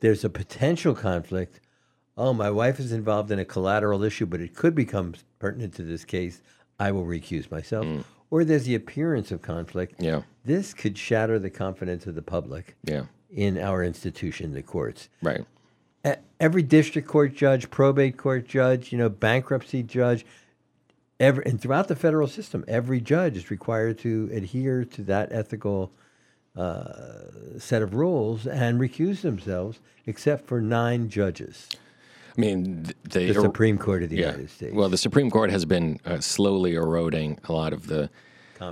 There's 0.00 0.24
a 0.24 0.30
potential 0.30 0.94
conflict. 0.94 1.60
Oh, 2.18 2.32
my 2.32 2.50
wife 2.50 2.80
is 2.80 2.90
involved 2.92 3.30
in 3.30 3.38
a 3.38 3.44
collateral 3.44 4.02
issue, 4.02 4.26
but 4.26 4.40
it 4.40 4.54
could 4.56 4.74
become 4.74 5.14
pertinent 5.38 5.74
to 5.74 5.82
this 5.82 6.04
case. 6.04 6.40
I 6.80 6.90
will 6.90 7.04
recuse 7.04 7.50
myself. 7.50 7.86
Or 8.30 8.44
there's 8.44 8.64
the 8.64 8.74
appearance 8.74 9.30
of 9.30 9.40
conflict. 9.42 10.02
Yeah. 10.02 10.22
This 10.44 10.74
could 10.74 10.98
shatter 10.98 11.38
the 11.38 11.50
confidence 11.50 12.06
of 12.06 12.14
the 12.14 12.22
public 12.22 12.76
Yeah. 12.84 13.04
in 13.30 13.56
our 13.58 13.84
institution, 13.84 14.52
the 14.52 14.62
courts. 14.62 15.08
Right. 15.22 15.44
Every 16.38 16.62
district 16.62 17.08
court 17.08 17.34
judge, 17.34 17.70
probate 17.70 18.18
court 18.18 18.46
judge, 18.46 18.92
you 18.92 18.98
know, 18.98 19.08
bankruptcy 19.08 19.82
judge, 19.82 20.26
every, 21.18 21.44
and 21.46 21.58
throughout 21.58 21.88
the 21.88 21.96
federal 21.96 22.28
system, 22.28 22.62
every 22.68 23.00
judge 23.00 23.36
is 23.38 23.50
required 23.50 23.98
to 24.00 24.28
adhere 24.32 24.84
to 24.84 25.02
that 25.04 25.32
ethical 25.32 25.92
uh, 26.54 27.58
set 27.58 27.80
of 27.80 27.94
rules 27.94 28.46
and 28.46 28.78
recuse 28.78 29.22
themselves, 29.22 29.80
except 30.06 30.46
for 30.46 30.60
nine 30.60 31.08
judges. 31.08 31.68
I 32.36 32.40
mean, 32.40 32.92
th- 33.08 33.34
The 33.34 33.40
Supreme 33.40 33.78
Court 33.78 34.02
of 34.02 34.10
the 34.10 34.16
United 34.16 34.50
States. 34.50 34.74
Well, 34.74 34.90
the 34.90 34.98
Supreme 34.98 35.30
Court 35.30 35.50
has 35.50 35.64
been 35.64 35.98
uh, 36.04 36.20
slowly 36.20 36.74
eroding 36.74 37.38
a 37.44 37.52
lot 37.52 37.72
of 37.72 37.86
the 37.86 38.10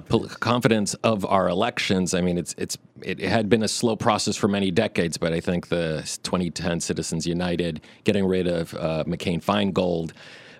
pol- 0.08 0.28
confidence 0.40 0.94
of 0.94 1.24
our 1.26 1.48
elections. 1.48 2.14
I 2.14 2.20
mean, 2.20 2.38
it's 2.38 2.54
it's 2.58 2.78
it 3.02 3.20
had 3.20 3.48
been 3.48 3.62
a 3.62 3.68
slow 3.68 3.96
process 3.96 4.36
for 4.36 4.48
many 4.48 4.70
decades, 4.70 5.18
but 5.18 5.32
I 5.32 5.40
think 5.40 5.68
the 5.68 6.02
2010 6.22 6.80
Citizens 6.80 7.26
United 7.26 7.80
getting 8.04 8.26
rid 8.26 8.46
of 8.46 8.74
uh, 8.74 9.04
McCain 9.06 9.42
Feingold. 9.42 10.12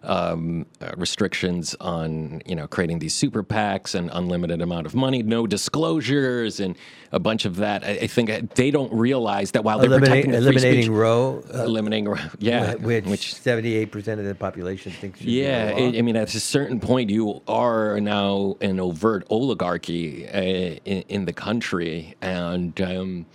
Um, 0.07 0.67
uh, 0.81 0.93
restrictions 0.97 1.75
on 1.81 2.43
you 2.45 2.55
know 2.55 2.67
creating 2.67 2.99
these 2.99 3.14
super 3.14 3.43
PACs 3.43 3.95
and 3.95 4.11
unlimited 4.12 4.61
amount 4.61 4.87
of 4.87 4.95
money, 4.95 5.23
no 5.23 5.47
disclosures, 5.47 6.61
and 6.61 6.77
a 7.11 7.19
bunch 7.19 7.45
of 7.45 7.57
that. 7.57 7.85
I, 7.85 7.90
I 7.90 8.07
think 8.07 8.55
they 8.55 8.71
don't 8.71 8.93
realize 8.93 9.53
that 9.53 9.64
while 9.64 9.79
they're 9.79 9.88
Eliminate, 9.88 10.25
protecting 10.25 10.33
the 10.33 10.38
free 10.38 10.47
eliminating 10.47 10.83
speech, 10.83 10.90
Roe, 10.90 11.43
uh, 11.55 11.62
eliminating 11.64 12.14
yeah, 12.38 12.75
which 12.75 13.35
seventy-eight 13.35 13.90
percent 13.90 14.21
of 14.21 14.27
the 14.27 14.35
population 14.35 14.93
thinks 14.93 15.21
should 15.21 15.29
yeah. 15.29 15.73
I 15.75 15.99
I 15.99 16.03
mean, 16.03 16.17
at 16.17 16.35
a 16.35 16.40
certain 16.40 16.81
point, 16.81 17.11
you 17.11 17.40
are 17.49 17.99
now 18.01 18.57
an 18.61 18.81
overt 18.81 19.27
oligarchy 19.31 20.29
uh, 20.29 20.40
in, 20.85 21.05
in 21.09 21.25
the 21.25 21.33
country, 21.33 22.14
and 22.21 22.79
um, 22.81 23.27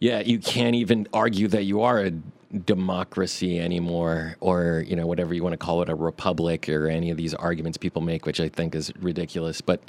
yeah, 0.00 0.20
you 0.20 0.38
can't 0.38 0.74
even 0.74 1.08
argue 1.12 1.48
that 1.48 1.64
you 1.64 1.82
are 1.82 2.00
a 2.04 2.12
democracy 2.64 3.58
anymore, 3.58 4.36
or 4.40 4.84
you 4.86 4.96
know, 4.96 5.06
whatever 5.06 5.34
you 5.34 5.42
want 5.42 5.54
to 5.54 5.58
call 5.58 5.82
it, 5.82 5.88
a 5.88 5.94
republic, 5.94 6.68
or 6.68 6.88
any 6.88 7.10
of 7.10 7.16
these 7.16 7.34
arguments 7.34 7.78
people 7.78 8.02
make, 8.02 8.26
which 8.26 8.40
I 8.40 8.48
think 8.48 8.74
is 8.74 8.92
ridiculous. 9.00 9.60
But 9.60 9.80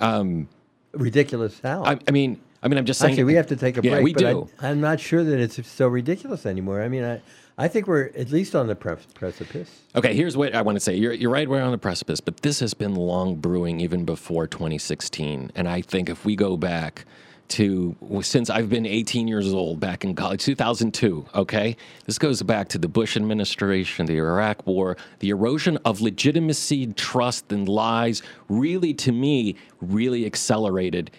um, 0.00 0.48
ridiculous 0.92 1.60
how? 1.60 1.84
I, 1.84 1.98
I 2.06 2.10
mean, 2.10 2.40
I 2.62 2.68
mean, 2.68 2.78
I'm 2.78 2.86
just 2.86 3.00
saying. 3.00 3.12
Actually, 3.12 3.24
we 3.24 3.34
have 3.34 3.46
to 3.48 3.56
take 3.56 3.76
a 3.76 3.82
break. 3.82 3.92
Yeah, 3.92 4.00
we 4.00 4.12
but 4.12 4.24
I- 4.24 4.32
do. 4.32 4.50
I'm 4.60 4.80
not 4.80 5.00
sure 5.00 5.22
that 5.24 5.38
it's 5.38 5.66
so 5.68 5.88
ridiculous 5.88 6.46
anymore. 6.46 6.82
I 6.82 6.88
mean, 6.88 7.04
I, 7.04 7.20
I 7.56 7.68
think 7.68 7.86
we're 7.86 8.10
at 8.16 8.30
least 8.30 8.54
on 8.54 8.66
the 8.66 8.74
pre- 8.74 8.96
precipice. 9.14 9.82
Okay, 9.94 10.14
here's 10.14 10.36
what 10.36 10.54
I 10.54 10.62
want 10.62 10.76
to 10.76 10.80
say. 10.80 10.94
You're, 10.94 11.12
you're 11.12 11.30
right, 11.30 11.48
we're 11.48 11.60
on 11.60 11.72
the 11.72 11.78
precipice, 11.78 12.20
but 12.20 12.38
this 12.38 12.60
has 12.60 12.74
been 12.74 12.94
long 12.94 13.36
brewing 13.36 13.80
even 13.80 14.04
before 14.04 14.46
2016. 14.46 15.52
And 15.54 15.68
I 15.68 15.80
think 15.80 16.08
if 16.08 16.24
we 16.24 16.36
go 16.36 16.56
back 16.56 17.04
to 17.50 17.96
since 18.22 18.50
I've 18.50 18.68
been 18.68 18.86
18 18.86 19.28
years 19.28 19.52
old, 19.52 19.80
back 19.80 20.04
in 20.04 20.14
college, 20.14 20.42
2002, 20.44 21.26
okay? 21.34 21.76
This 22.06 22.18
goes 22.18 22.42
back 22.42 22.68
to 22.68 22.78
the 22.78 22.88
Bush 22.88 23.16
administration, 23.16 24.06
the 24.06 24.16
Iraq 24.16 24.66
war, 24.66 24.96
the 25.20 25.30
erosion 25.30 25.78
of 25.84 26.00
legitimacy, 26.00 26.92
trust, 26.94 27.50
and 27.52 27.68
lies 27.68 28.22
really, 28.48 28.94
to 28.94 29.12
me, 29.12 29.56
really 29.80 30.26
accelerated 30.26 31.10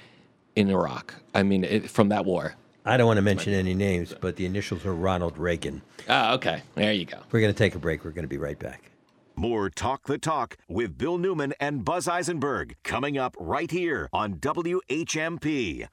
in 0.55 0.69
Iraq. 0.69 1.15
I 1.33 1.43
mean, 1.43 1.63
it, 1.63 1.89
from 1.89 2.09
that 2.09 2.25
war. 2.25 2.55
I 2.85 2.97
don't 2.97 3.07
want 3.07 3.17
to 3.17 3.21
mention 3.21 3.53
any 3.53 3.73
names, 3.73 4.15
but 4.19 4.35
the 4.35 4.45
initials 4.45 4.85
are 4.85 4.93
Ronald 4.93 5.37
Reagan. 5.37 5.81
Ah, 6.07 6.33
okay. 6.33 6.63
There 6.75 6.93
you 6.93 7.05
go. 7.05 7.17
We're 7.31 7.41
going 7.41 7.53
to 7.53 7.57
take 7.57 7.75
a 7.75 7.79
break. 7.79 8.03
We're 8.03 8.11
going 8.11 8.23
to 8.23 8.29
be 8.29 8.37
right 8.37 8.57
back. 8.57 8.89
More 9.35 9.69
Talk 9.69 10.05
the 10.05 10.17
Talk 10.17 10.57
with 10.67 10.97
Bill 10.97 11.17
Newman 11.17 11.53
and 11.61 11.85
Buz 11.85 12.07
Eisenberg 12.09 12.75
coming 12.83 13.17
up 13.17 13.37
right 13.39 13.71
here 13.71 14.09
on 14.11 14.35
WHMP. 14.35 15.87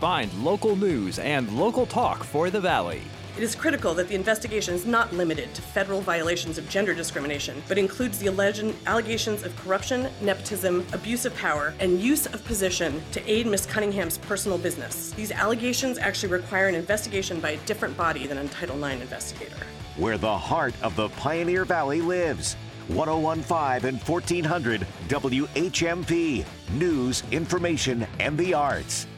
Find 0.00 0.32
local 0.44 0.76
news 0.76 1.18
and 1.18 1.50
local 1.58 1.84
talk 1.84 2.22
for 2.22 2.50
the 2.50 2.60
Valley. 2.60 3.02
It 3.36 3.42
is 3.42 3.56
critical 3.56 3.94
that 3.94 4.06
the 4.06 4.14
investigation 4.14 4.74
is 4.74 4.86
not 4.86 5.12
limited 5.12 5.52
to 5.54 5.62
federal 5.62 6.00
violations 6.00 6.56
of 6.56 6.68
gender 6.68 6.94
discrimination, 6.94 7.60
but 7.66 7.78
includes 7.78 8.18
the 8.18 8.28
alleged 8.28 8.64
allegations 8.86 9.42
of 9.42 9.56
corruption, 9.56 10.08
nepotism, 10.20 10.86
abuse 10.92 11.24
of 11.24 11.34
power, 11.34 11.74
and 11.80 12.00
use 12.00 12.26
of 12.26 12.44
position 12.44 13.02
to 13.10 13.28
aid 13.28 13.48
Miss 13.48 13.66
Cunningham's 13.66 14.18
personal 14.18 14.56
business. 14.56 15.10
These 15.12 15.32
allegations 15.32 15.98
actually 15.98 16.32
require 16.32 16.68
an 16.68 16.76
investigation 16.76 17.40
by 17.40 17.50
a 17.50 17.56
different 17.58 17.96
body 17.96 18.28
than 18.28 18.38
a 18.38 18.46
Title 18.48 18.82
IX 18.84 19.02
investigator. 19.02 19.56
where 19.96 20.16
the 20.16 20.38
heart 20.38 20.74
of 20.80 20.94
the 20.94 21.08
Pioneer 21.08 21.64
Valley 21.64 22.00
lives. 22.00 22.54
1015 22.86 23.88
and 23.88 24.00
1400 24.00 24.86
WHMP. 25.08 26.44
News, 26.74 27.24
information, 27.32 28.06
and 28.20 28.38
the 28.38 28.54
arts. 28.54 29.08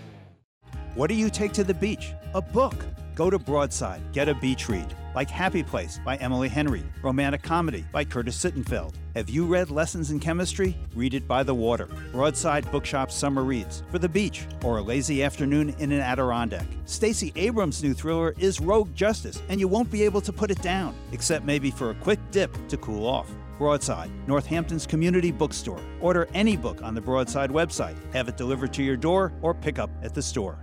What 0.94 1.09
do 1.09 1.14
you 1.14 1.31
take 1.31 1.53
to 1.53 1.64
the 1.64 1.74
beach? 1.74 2.14
A 2.35 2.42
book. 2.42 2.74
Go 3.14 3.31
to 3.31 3.38
Broadside, 3.38 4.00
get 4.12 4.29
a 4.29 4.35
beach 4.35 4.68
read, 4.68 4.94
like 5.14 5.29
Happy 5.31 5.62
Place 5.62 6.00
by 6.05 6.16
Emily 6.16 6.48
Henry, 6.48 6.83
romantic 7.03 7.42
comedy 7.42 7.85
by 7.92 8.05
Curtis 8.05 8.42
Sittenfeld. 8.42 8.94
Have 9.14 9.29
you 9.29 9.46
read 9.46 9.70
Lessons 9.70 10.11
in 10.11 10.18
Chemistry? 10.18 10.76
Read 10.94 11.14
it 11.14 11.29
by 11.29 11.42
the 11.42 11.55
water. 11.55 11.87
Broadside 12.12 12.70
Bookshop 12.72 13.12
Summer 13.12 13.44
Reads 13.44 13.83
for 13.90 13.98
the 13.98 14.09
beach 14.09 14.46
or 14.64 14.79
a 14.79 14.83
lazy 14.83 15.22
afternoon 15.22 15.74
in 15.79 15.92
an 15.92 16.00
Adirondack. 16.00 16.66
Stacey 16.87 17.33
Abrams' 17.37 17.83
new 17.83 17.94
thriller 17.94 18.35
is 18.38 18.61
Rogue 18.61 18.94
Justice, 18.94 19.42
and 19.48 19.61
you 19.61 19.68
won't 19.68 19.90
be 19.90 20.03
able 20.03 20.22
to 20.22 20.33
put 20.33 20.50
it 20.50 20.62
down, 20.62 20.94
except 21.12 21.44
maybe 21.44 21.70
for 21.70 21.90
a 21.90 21.94
quick 21.96 22.18
dip 22.31 22.57
to 22.68 22.76
cool 22.79 23.07
off. 23.07 23.31
Broadside, 23.59 24.11
Northampton's 24.26 24.87
community 24.87 25.31
bookstore. 25.31 25.81
Order 26.00 26.26
any 26.33 26.57
book 26.57 26.83
on 26.83 26.94
the 26.94 27.00
Broadside 27.00 27.50
website, 27.50 27.96
have 28.12 28.29
it 28.29 28.38
delivered 28.38 28.72
to 28.72 28.83
your 28.83 28.96
door, 28.96 29.33
or 29.42 29.53
pick 29.53 29.79
up 29.79 29.90
at 30.03 30.14
the 30.14 30.22
store. 30.22 30.59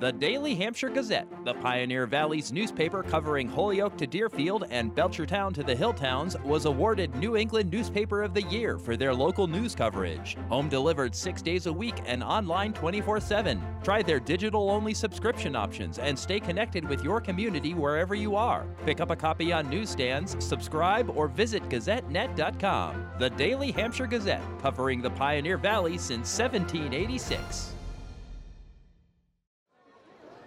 The 0.00 0.12
Daily 0.12 0.56
Hampshire 0.56 0.88
Gazette, 0.88 1.28
the 1.44 1.54
Pioneer 1.54 2.06
Valley's 2.06 2.52
newspaper 2.52 3.04
covering 3.04 3.48
Holyoke 3.48 3.96
to 3.98 4.08
Deerfield 4.08 4.64
and 4.70 4.92
Belchertown 4.92 5.54
to 5.54 5.62
the 5.62 5.74
Hilltowns, 5.74 6.42
was 6.42 6.64
awarded 6.64 7.14
New 7.14 7.36
England 7.36 7.70
Newspaper 7.70 8.22
of 8.24 8.34
the 8.34 8.42
Year 8.42 8.76
for 8.76 8.96
their 8.96 9.14
local 9.14 9.46
news 9.46 9.72
coverage. 9.74 10.36
Home 10.48 10.68
delivered 10.68 11.14
six 11.14 11.42
days 11.42 11.66
a 11.66 11.72
week 11.72 11.94
and 12.06 12.24
online 12.24 12.72
24 12.72 13.20
7. 13.20 13.62
Try 13.84 14.02
their 14.02 14.18
digital 14.18 14.68
only 14.68 14.94
subscription 14.94 15.54
options 15.54 16.00
and 16.00 16.18
stay 16.18 16.40
connected 16.40 16.88
with 16.88 17.04
your 17.04 17.20
community 17.20 17.72
wherever 17.72 18.16
you 18.16 18.34
are. 18.34 18.66
Pick 18.84 19.00
up 19.00 19.10
a 19.10 19.16
copy 19.16 19.52
on 19.52 19.70
newsstands, 19.70 20.36
subscribe, 20.44 21.08
or 21.10 21.28
visit 21.28 21.62
GazetteNet.com. 21.68 23.06
The 23.20 23.30
Daily 23.30 23.70
Hampshire 23.70 24.08
Gazette, 24.08 24.42
covering 24.60 25.00
the 25.00 25.10
Pioneer 25.10 25.56
Valley 25.56 25.98
since 25.98 26.36
1786. 26.36 27.73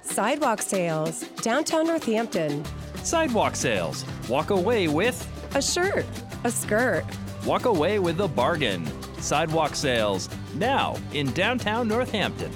Sidewalk 0.07 0.61
sales, 0.61 1.21
downtown 1.41 1.85
Northampton. 1.85 2.63
Sidewalk 3.03 3.55
sales. 3.55 4.05
Walk 4.29 4.49
away 4.49 4.87
with 4.87 5.27
A 5.53 5.61
shirt, 5.61 6.05
a 6.43 6.49
skirt. 6.51 7.05
Walk 7.45 7.65
away 7.65 7.99
with 7.99 8.19
a 8.21 8.27
bargain. 8.27 8.85
Sidewalk 9.19 9.75
sales 9.75 10.29
now 10.55 10.95
in 11.13 11.31
downtown 11.33 11.87
Northampton. 11.87 12.51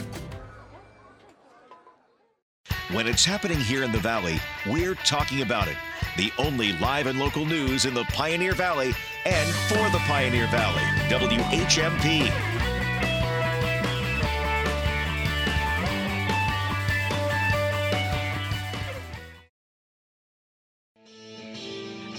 When 2.94 3.08
it's 3.08 3.26
happening 3.26 3.60
here 3.60 3.84
in 3.84 3.92
the 3.92 4.00
Valley, 4.00 4.40
we're 4.66 4.96
talking 4.96 5.42
about 5.42 5.68
it. 5.68 5.78
The 6.18 6.32
only 6.40 6.74
live 6.80 7.08
and 7.08 7.20
local 7.20 7.46
news 7.46 7.86
in 7.86 7.94
the 7.94 8.04
Pioneer 8.06 8.54
Valley 8.54 8.94
and 9.26 9.50
for 9.68 9.90
the 9.92 10.04
Pioneer 10.08 10.48
Valley. 10.48 10.84
WHMP. 11.10 12.61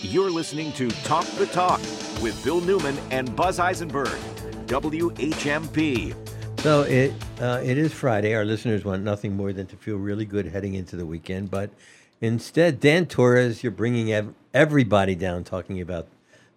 You're 0.05 0.31
listening 0.31 0.73
to 0.73 0.91
Talk 1.05 1.25
the 1.39 1.47
Talk 1.47 1.79
with 2.21 2.41
Bill 2.43 2.61
Newman 2.61 2.99
and 3.13 3.37
Buz 3.37 3.61
Eisenberg. 3.61 4.09
WHMP. 4.67 6.13
So 6.61 6.83
it 6.83 7.13
uh, 7.41 7.61
it 7.63 7.79
is 7.79 7.93
Friday. 7.93 8.35
Our 8.35 8.45
listeners 8.45 8.85
want 8.85 9.05
nothing 9.05 9.37
more 9.37 9.53
than 9.53 9.69
to 9.69 9.77
feel 9.77 9.97
really 9.97 10.25
good 10.25 10.47
heading 10.47 10.75
into 10.75 10.97
the 10.97 11.07
weekend. 11.07 11.53
But 11.53 11.71
instead, 12.21 12.81
Dan 12.81 13.07
Torres, 13.07 13.63
you're 13.63 13.71
bringing 13.71 14.13
ev- 14.13 14.35
everybody 14.53 15.15
down 15.15 15.45
talking 15.45 15.81
about 15.81 16.09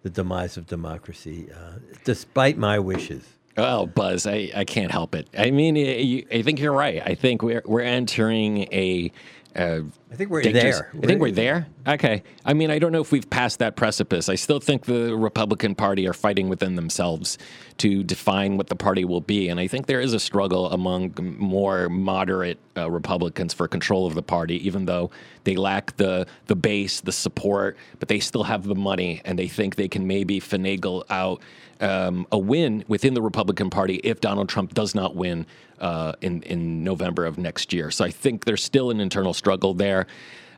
the 0.02 0.10
demise 0.10 0.56
of 0.56 0.66
democracy, 0.66 1.48
uh, 1.52 1.78
despite 2.02 2.58
my 2.58 2.80
wishes. 2.80 3.24
Oh, 3.56 3.86
Buz, 3.86 4.26
I, 4.26 4.50
I 4.56 4.64
can't 4.64 4.90
help 4.90 5.14
it. 5.14 5.28
I 5.38 5.52
mean, 5.52 5.76
I, 5.76 6.24
I 6.36 6.42
think 6.42 6.58
you're 6.58 6.72
right. 6.72 7.00
I 7.04 7.14
think 7.14 7.42
we're 7.42 7.62
we're 7.64 7.82
entering 7.82 8.62
a. 8.72 9.12
Uh, 9.54 9.82
I 10.10 10.14
think 10.14 10.30
we're 10.30 10.42
dangerous- 10.42 10.78
there. 10.78 10.90
I 11.02 11.06
think 11.06 11.20
we're 11.20 11.32
there. 11.32 11.66
Okay. 11.86 12.22
I 12.44 12.54
mean, 12.54 12.70
I 12.70 12.78
don't 12.78 12.92
know 12.92 13.00
if 13.00 13.10
we've 13.10 13.28
passed 13.28 13.58
that 13.58 13.74
precipice. 13.74 14.28
I 14.28 14.36
still 14.36 14.60
think 14.60 14.84
the 14.84 15.16
Republican 15.16 15.74
Party 15.74 16.06
are 16.06 16.12
fighting 16.12 16.48
within 16.48 16.76
themselves 16.76 17.38
to 17.78 18.04
define 18.04 18.56
what 18.56 18.68
the 18.68 18.76
party 18.76 19.04
will 19.04 19.20
be, 19.20 19.48
and 19.48 19.58
I 19.60 19.66
think 19.66 19.86
there 19.86 20.00
is 20.00 20.14
a 20.14 20.20
struggle 20.20 20.70
among 20.70 21.14
more 21.38 21.88
moderate 21.88 22.58
uh, 22.76 22.90
Republicans 22.90 23.52
for 23.52 23.68
control 23.68 24.06
of 24.06 24.14
the 24.14 24.22
party, 24.22 24.64
even 24.66 24.86
though 24.86 25.10
they 25.44 25.56
lack 25.56 25.96
the 25.96 26.26
the 26.46 26.56
base, 26.56 27.00
the 27.00 27.12
support, 27.12 27.76
but 27.98 28.08
they 28.08 28.20
still 28.20 28.44
have 28.44 28.64
the 28.64 28.74
money, 28.74 29.20
and 29.24 29.38
they 29.38 29.48
think 29.48 29.76
they 29.76 29.88
can 29.88 30.06
maybe 30.06 30.40
finagle 30.40 31.02
out 31.10 31.42
um, 31.80 32.26
a 32.32 32.38
win 32.38 32.84
within 32.88 33.14
the 33.14 33.22
Republican 33.22 33.70
Party 33.70 33.96
if 33.96 34.20
Donald 34.20 34.48
Trump 34.48 34.74
does 34.74 34.94
not 34.94 35.14
win 35.14 35.46
uh, 35.80 36.12
in 36.20 36.42
in 36.42 36.84
November 36.84 37.26
of 37.26 37.38
next 37.38 37.72
year. 37.72 37.90
So 37.90 38.04
I 38.04 38.10
think 38.10 38.44
there's 38.44 38.64
still 38.64 38.90
an 38.90 39.00
internal 39.00 39.34
struggle 39.34 39.74
there. 39.74 39.95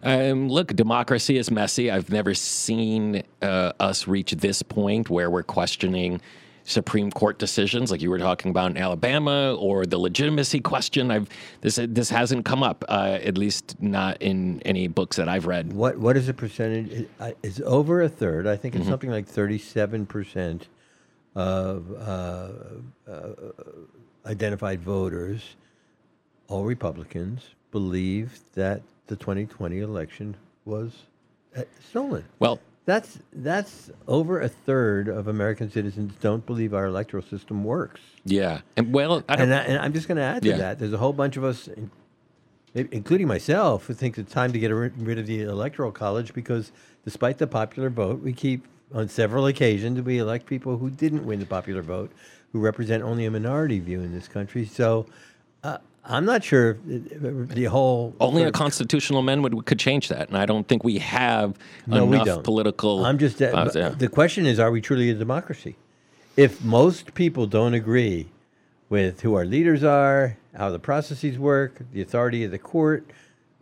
Um, 0.02 0.48
look, 0.48 0.68
democracy 0.74 1.38
is 1.38 1.50
messy. 1.50 1.90
I've 1.90 2.10
never 2.10 2.32
seen 2.34 3.22
uh, 3.42 3.72
us 3.80 4.06
reach 4.06 4.30
this 4.32 4.62
point 4.62 5.10
where 5.10 5.28
we're 5.28 5.42
questioning 5.42 6.20
Supreme 6.64 7.10
Court 7.10 7.38
decisions, 7.38 7.90
like 7.90 8.02
you 8.02 8.10
were 8.10 8.18
talking 8.18 8.50
about 8.50 8.70
in 8.70 8.76
Alabama, 8.76 9.56
or 9.58 9.86
the 9.86 9.98
legitimacy 9.98 10.60
question. 10.60 11.10
I've 11.10 11.26
this 11.62 11.80
this 11.82 12.10
hasn't 12.10 12.44
come 12.44 12.62
up, 12.62 12.84
uh, 12.88 13.18
at 13.30 13.38
least 13.38 13.74
not 13.80 14.20
in 14.20 14.60
any 14.66 14.86
books 14.86 15.16
that 15.16 15.28
I've 15.28 15.46
read. 15.46 15.72
What 15.72 15.98
what 15.98 16.16
is 16.16 16.26
the 16.26 16.34
percentage? 16.34 16.88
It, 16.90 17.10
it's 17.42 17.60
over 17.64 18.02
a 18.02 18.08
third. 18.08 18.46
I 18.46 18.56
think 18.56 18.74
it's 18.74 18.82
Mm-hmm. 18.82 18.92
something 18.92 19.10
like 19.10 19.26
thirty-seven 19.26 20.06
percent 20.06 20.68
of 21.34 21.90
uh, 21.92 22.48
uh, 23.10 23.34
identified 24.26 24.80
voters, 24.82 25.56
all 26.48 26.64
Republicans, 26.64 27.54
believe 27.70 28.40
that 28.54 28.82
the 29.08 29.16
2020 29.16 29.78
election 29.80 30.36
was 30.64 30.92
uh, 31.56 31.62
stolen. 31.90 32.24
Well, 32.38 32.60
That's 32.86 33.18
that's 33.32 33.90
over 34.06 34.40
a 34.40 34.48
third 34.48 35.08
of 35.08 35.28
American 35.28 35.70
citizens 35.70 36.14
don't 36.20 36.44
believe 36.46 36.72
our 36.74 36.86
electoral 36.86 37.22
system 37.22 37.64
works. 37.64 38.00
yeah, 38.24 38.60
and 38.76 38.92
well, 38.94 39.22
I. 39.28 39.34
And, 39.42 39.52
I, 39.54 39.76
I'm 39.84 39.92
just 39.92 40.08
going 40.08 40.16
to 40.16 40.22
add 40.22 40.42
to 40.42 40.48
Yeah. 40.48 40.56
that. 40.58 40.78
There's 40.78 40.92
a 40.94 40.98
whole 40.98 41.12
bunch 41.12 41.36
of 41.36 41.44
us, 41.44 41.68
including 42.74 43.26
myself, 43.26 43.86
who 43.86 43.94
think 43.94 44.16
it's 44.18 44.32
time 44.32 44.52
to 44.52 44.58
get 44.58 44.68
rid 44.70 45.18
of 45.18 45.26
the 45.26 45.42
electoral 45.42 45.90
college 45.92 46.32
because, 46.34 46.70
despite 47.04 47.38
the 47.38 47.46
popular 47.46 47.90
vote, 47.90 48.22
we 48.22 48.32
keep 48.32 48.66
on 48.94 49.08
several 49.08 49.46
occasions 49.46 50.00
we 50.00 50.18
elect 50.18 50.46
people 50.46 50.78
who 50.78 50.88
didn't 50.90 51.24
win 51.26 51.40
the 51.40 51.46
popular 51.46 51.82
vote, 51.82 52.10
who 52.52 52.58
represent 52.60 53.02
only 53.02 53.24
a 53.26 53.30
minority 53.30 53.80
view 53.80 54.00
in 54.00 54.12
this 54.12 54.28
country. 54.28 54.64
So. 54.64 55.06
Uh, 55.64 55.78
I'm 56.08 56.24
not 56.24 56.42
sure 56.42 56.78
if 56.88 57.48
the 57.50 57.64
whole 57.64 58.14
Only 58.18 58.42
a 58.42 58.50
constitutional 58.50 59.20
amendment 59.20 59.54
would- 59.54 59.66
could 59.66 59.78
change 59.78 60.08
that, 60.08 60.28
and 60.28 60.36
I 60.38 60.46
don't 60.46 60.66
think 60.66 60.82
we 60.82 60.98
have 60.98 61.54
No, 61.86 62.04
we 62.06 62.16
enough 62.16 62.26
don't. 62.26 62.44
political. 62.44 63.04
I'm 63.04 63.18
just. 63.18 63.40
uh, 63.42 63.70
yeah. 63.74 63.90
The 63.90 64.08
question 64.08 64.46
is, 64.46 64.58
are 64.58 64.70
we 64.70 64.80
truly 64.80 65.10
a 65.10 65.14
democracy? 65.14 65.76
If 66.36 66.64
most 66.64 67.14
people 67.14 67.46
don't 67.46 67.74
agree 67.74 68.28
with 68.88 69.20
who 69.20 69.34
our 69.34 69.44
leaders 69.44 69.84
are, 69.84 70.36
how 70.56 70.70
the 70.70 70.78
processes 70.78 71.38
work, 71.38 71.82
the 71.92 72.00
authority 72.00 72.42
of 72.44 72.50
the 72.52 72.58
court, 72.58 73.04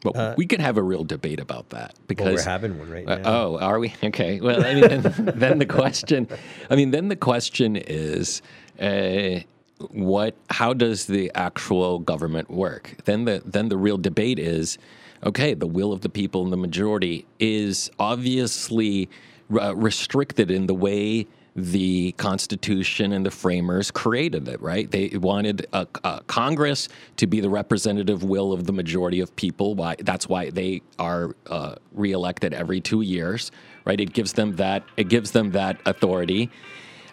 But 0.05 0.37
we 0.37 0.47
could 0.47 0.61
have 0.61 0.77
a 0.77 0.83
real 0.83 1.03
debate 1.03 1.41
about 1.41 1.71
that 1.71 1.95
because 2.07 2.27
well, 2.27 2.35
we're 2.37 2.43
having 2.45 2.79
one 2.79 2.91
right 2.91 3.09
Uh, 3.09 3.17
now. 3.17 3.23
oh, 3.29 3.59
are 3.59 3.81
we? 3.81 3.93
Okay. 4.05 4.41
Well, 4.41 4.65
I 4.65 4.75
mean, 4.75 4.87
then, 4.89 5.03
then 5.37 5.59
the 5.59 5.67
question, 5.67 6.29
I 6.71 6.77
mean, 6.77 6.93
then 6.93 7.09
the 7.09 7.17
question 7.17 7.75
is, 7.77 8.41
uh, 8.81 9.41
what? 9.79 10.35
How 10.51 10.73
does 10.73 11.07
the 11.07 11.31
actual 11.35 11.99
government 11.99 12.51
work? 12.51 12.97
Then 13.05 13.25
the 13.25 13.43
then 13.45 13.69
the 13.69 13.77
real 13.77 13.99
debate 13.99 14.39
is, 14.39 14.79
okay, 15.25 15.55
the 15.55 15.67
will 15.67 15.93
of 15.93 16.01
the 16.01 16.09
people 16.09 16.43
and 16.43 16.53
the 16.53 16.57
majority 16.57 17.27
is 17.39 17.91
obviously 17.99 19.09
uh, 19.53 19.75
restricted 19.77 20.51
in 20.51 20.67
the 20.67 20.75
way 20.75 21.27
the 21.57 22.13
Constitution 22.13 23.13
and 23.13 23.25
the 23.25 23.31
framers 23.31 23.91
created 23.91 24.47
it, 24.47 24.61
right? 24.61 24.91
They 24.91 25.09
wanted 25.15 25.67
a, 25.73 25.87
a 26.05 26.21
Congress 26.27 26.89
to 27.17 27.27
be 27.27 27.41
the 27.41 27.49
representative 27.49 28.23
will 28.23 28.53
of 28.53 28.67
the 28.67 28.75
majority 28.75 29.21
of 29.21 29.35
people. 29.37 29.75
Why? 29.75 29.97
That's 29.99 30.29
why 30.29 30.51
they 30.51 30.83
are 30.99 31.35
uh, 31.47 31.77
reelected 31.93 32.53
every 32.53 32.83
two 32.83 33.01
years, 33.01 33.51
right? 33.87 33.99
It 33.99 34.13
gives 34.13 34.35
them 34.35 34.57
that. 34.57 34.85
It 34.99 35.09
gives 35.09 35.31
them 35.31 35.53
that 35.53 35.81
authority. 35.87 36.51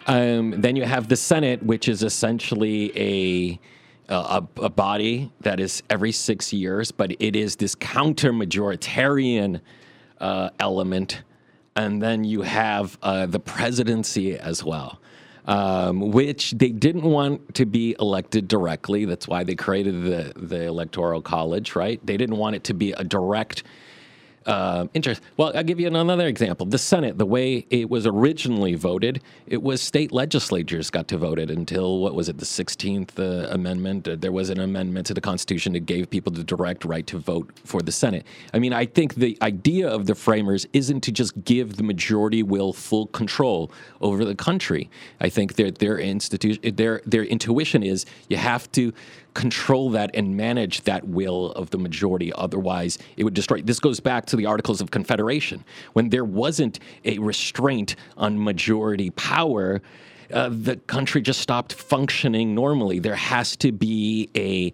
Um, 0.06 0.60
then 0.60 0.76
you 0.76 0.84
have 0.84 1.08
the 1.08 1.16
Senate, 1.16 1.62
which 1.62 1.88
is 1.88 2.02
essentially 2.02 2.92
a 2.98 3.60
a, 4.08 4.42
a 4.56 4.68
body 4.68 5.32
that 5.40 5.60
is 5.60 5.82
every 5.88 6.12
six 6.12 6.52
years, 6.52 6.90
but 6.92 7.12
it 7.20 7.34
is 7.34 7.56
this 7.56 7.74
counter 7.74 8.32
majoritarian 8.32 9.60
uh, 10.20 10.50
element. 10.60 11.22
And 11.76 12.02
then 12.02 12.24
you 12.24 12.42
have 12.42 12.98
uh, 13.02 13.26
the 13.26 13.40
presidency 13.40 14.38
as 14.38 14.62
well, 14.62 15.00
um, 15.46 16.12
which 16.12 16.52
they 16.52 16.68
didn't 16.68 17.02
want 17.02 17.54
to 17.54 17.66
be 17.66 17.96
elected 17.98 18.46
directly. 18.46 19.06
That's 19.06 19.26
why 19.26 19.42
they 19.42 19.54
created 19.54 20.04
the, 20.04 20.32
the 20.36 20.66
Electoral 20.66 21.20
College, 21.22 21.74
right? 21.74 22.04
They 22.04 22.16
didn't 22.16 22.36
want 22.36 22.56
it 22.56 22.64
to 22.64 22.74
be 22.74 22.92
a 22.92 23.02
direct 23.02 23.64
Um, 24.46 24.90
interest. 24.92 25.22
Well, 25.38 25.52
I'll 25.54 25.64
give 25.64 25.80
you 25.80 25.86
another 25.86 26.26
example. 26.26 26.66
The 26.66 26.76
Senate, 26.76 27.16
the 27.16 27.24
way 27.24 27.66
it 27.70 27.88
was 27.88 28.06
originally 28.06 28.74
voted, 28.74 29.22
it 29.46 29.62
was 29.62 29.80
state 29.80 30.12
legislatures 30.12 30.90
got 30.90 31.08
to 31.08 31.16
vote 31.16 31.38
it 31.38 31.50
until 31.50 32.00
what 32.00 32.14
was 32.14 32.28
it, 32.28 32.36
the 32.36 32.44
16th 32.44 33.18
uh, 33.18 33.48
Amendment? 33.50 34.06
Uh, 34.06 34.16
there 34.18 34.32
was 34.32 34.50
an 34.50 34.60
amendment 34.60 35.06
to 35.06 35.14
the 35.14 35.20
Constitution 35.22 35.72
that 35.72 35.86
gave 35.86 36.10
people 36.10 36.30
the 36.30 36.44
direct 36.44 36.84
right 36.84 37.06
to 37.06 37.18
vote 37.18 37.50
for 37.64 37.80
the 37.80 37.92
Senate. 37.92 38.26
I 38.52 38.58
mean, 38.58 38.74
I 38.74 38.84
think 38.84 39.14
the 39.14 39.38
idea 39.40 39.88
of 39.88 40.04
the 40.04 40.14
framers 40.14 40.66
isn't 40.74 41.00
to 41.02 41.12
just 41.12 41.42
give 41.44 41.76
the 41.76 41.82
majority 41.82 42.42
will 42.42 42.74
full 42.74 43.06
control 43.08 43.72
over 44.02 44.26
the 44.26 44.34
country. 44.34 44.90
I 45.20 45.30
think 45.30 45.54
their 45.54 45.70
their 45.70 45.98
institution, 45.98 46.76
their 46.76 47.00
their 47.06 47.24
intuition 47.24 47.82
is 47.82 48.04
you 48.28 48.36
have 48.36 48.70
to 48.72 48.92
control 49.34 49.90
that 49.90 50.10
and 50.14 50.36
manage 50.36 50.82
that 50.82 51.06
will 51.06 51.52
of 51.52 51.70
the 51.70 51.78
majority. 51.78 52.32
Otherwise, 52.32 52.98
it 53.16 53.24
would 53.24 53.34
destroy. 53.34 53.60
This 53.60 53.80
goes 53.80 54.00
back 54.00 54.26
to 54.26 54.36
the 54.36 54.46
Articles 54.46 54.80
of 54.80 54.90
Confederation. 54.90 55.64
When 55.92 56.08
there 56.08 56.24
wasn't 56.24 56.78
a 57.04 57.18
restraint 57.18 57.96
on 58.16 58.42
majority 58.42 59.10
power, 59.10 59.82
uh, 60.32 60.48
the 60.50 60.76
country 60.76 61.20
just 61.20 61.40
stopped 61.40 61.72
functioning 61.72 62.54
normally. 62.54 62.98
There 62.98 63.16
has 63.16 63.56
to 63.58 63.72
be 63.72 64.30
a 64.36 64.72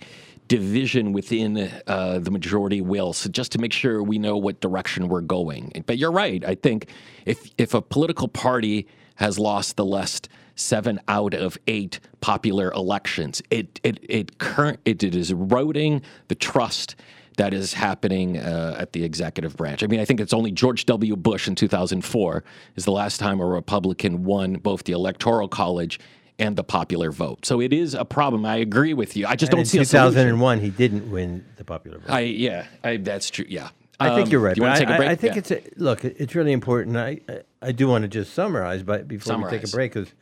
division 0.49 1.13
within 1.13 1.71
uh, 1.87 2.19
the 2.19 2.31
majority 2.31 2.81
will, 2.81 3.13
so 3.13 3.31
just 3.31 3.53
to 3.53 3.59
make 3.59 3.73
sure 3.73 4.03
we 4.03 4.19
know 4.19 4.37
what 4.37 4.61
direction 4.61 5.09
we're 5.09 5.21
going. 5.21 5.83
But 5.87 5.97
you're 5.97 6.13
right. 6.13 6.45
I 6.45 6.55
think 6.55 6.89
if 7.25 7.51
if 7.57 7.73
a 7.73 7.81
political 7.81 8.29
party 8.29 8.87
has 9.17 9.39
lost 9.39 9.77
the 9.77 9.85
last 9.85 10.29
seven 10.61 11.01
out 11.09 11.35
of 11.35 11.59
eight 11.67 11.99
popular 12.21 12.71
elections. 12.73 13.43
It 13.51 13.81
it 13.83 13.99
it 14.09 14.39
current 14.39 14.79
it, 14.85 15.03
it 15.03 15.15
is 15.15 15.31
eroding 15.31 16.03
the 16.29 16.35
trust 16.35 16.95
that 17.37 17.55
is 17.55 17.73
happening 17.73 18.37
uh, 18.39 18.77
at 18.79 18.93
the 18.93 19.03
executive 19.03 19.57
branch. 19.57 19.83
I 19.83 19.87
mean, 19.87 20.01
I 20.01 20.05
think 20.05 20.21
it's 20.21 20.35
only 20.35 20.51
George 20.53 20.85
W. 20.87 21.17
Bush 21.17 21.49
in 21.49 21.55
2004 21.55 22.45
is 22.77 22.85
the 22.85 22.93
last 22.93 23.19
time 23.19 23.41
a 23.41 23.47
Republican 23.47 24.25
won 24.25 24.55
both 24.55 24.85
the 24.85 24.93
Electoral 24.93 25.49
College 25.49 25.99
and 26.39 26.57
the 26.57 26.65
popular 26.65 27.11
vote. 27.11 27.47
So 27.47 27.61
it 27.61 27.73
is 27.73 27.95
a 27.95 28.05
problem. 28.05 28.45
I 28.45 28.57
agree 28.57 28.93
with 28.95 29.17
you. 29.17 29.27
I 29.27 29.37
just 29.37 29.51
And 29.53 29.59
don't 29.59 29.61
in 29.61 29.67
see 29.67 29.79
a 29.79 29.85
2001, 29.85 30.61
he 30.61 30.69
didn't 30.71 31.11
win 31.11 31.45
the 31.57 31.65
popular 31.65 31.99
vote. 31.99 32.11
I 32.11 32.21
yeah, 32.21 32.67
I, 32.85 32.99
that's 32.99 33.31
true. 33.31 33.47
Yeah. 33.49 33.71
I 33.99 34.15
think 34.15 34.27
Um, 34.27 34.33
you're 34.33 34.41
right. 34.41 34.55
Do 34.55 34.63
you 34.63 34.67
want 34.67 34.79
to 34.79 34.83
I, 34.83 34.87
take 34.87 34.95
a 34.95 34.97
break? 34.99 35.09
I, 35.09 35.13
I 35.13 35.15
think 35.15 35.35
Yeah. 35.35 35.39
it's 35.39 35.51
a, 35.51 35.63
look. 35.77 36.05
It's 36.05 36.35
really 36.35 36.53
important. 36.53 36.97
I 36.97 37.21
I, 37.29 37.41
I 37.63 37.73
do 37.73 37.89
want 37.89 38.03
to 38.03 38.09
just 38.09 38.35
summarize, 38.35 38.83
but 38.83 39.07
before 39.09 39.37
we 39.39 39.49
take 39.51 39.65
a 39.65 39.69
break, 39.69 39.93
because 39.95 40.13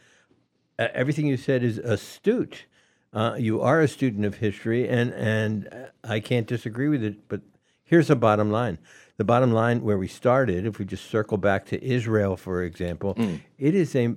uh, 0.79 0.89
everything 0.95 1.27
you 1.27 1.37
said 1.37 1.63
is 1.63 1.79
astute. 1.79 2.67
Uh, 3.13 3.35
you 3.39 3.61
are 3.61 3.81
a 3.81 3.89
student 3.89 4.25
of 4.25 4.37
history, 4.37 4.89
and 4.89 5.13
and 5.15 5.69
uh, 5.73 5.77
I 6.05 6.21
can't 6.21 6.47
disagree 6.47 6.89
with 6.89 7.03
it. 7.03 7.29
But 7.29 7.41
here's 7.85 8.09
the 8.09 8.17
bottom 8.17 8.51
line: 8.51 8.79
the 9.17 9.25
bottom 9.25 9.53
line 9.53 9.83
where 9.83 9.99
we 9.99 10.09
started. 10.09 10.67
If 10.67 10.79
we 10.79 10.85
just 10.85 11.11
circle 11.11 11.39
back 11.39 11.65
to 11.67 11.83
Israel, 11.83 12.37
for 12.37 12.63
example, 12.63 13.15
Mm. 13.15 13.41
it 13.59 13.75
is 13.75 13.97
a 13.97 14.15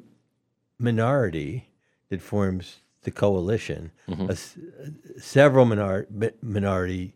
minority 0.77 1.69
that 2.09 2.21
forms 2.21 2.79
the 3.03 3.11
coalition. 3.11 3.91
Mm-hmm. 4.09 4.29
A 4.29 5.19
several 5.19 5.65
minor, 5.65 6.07
minority 6.41 7.15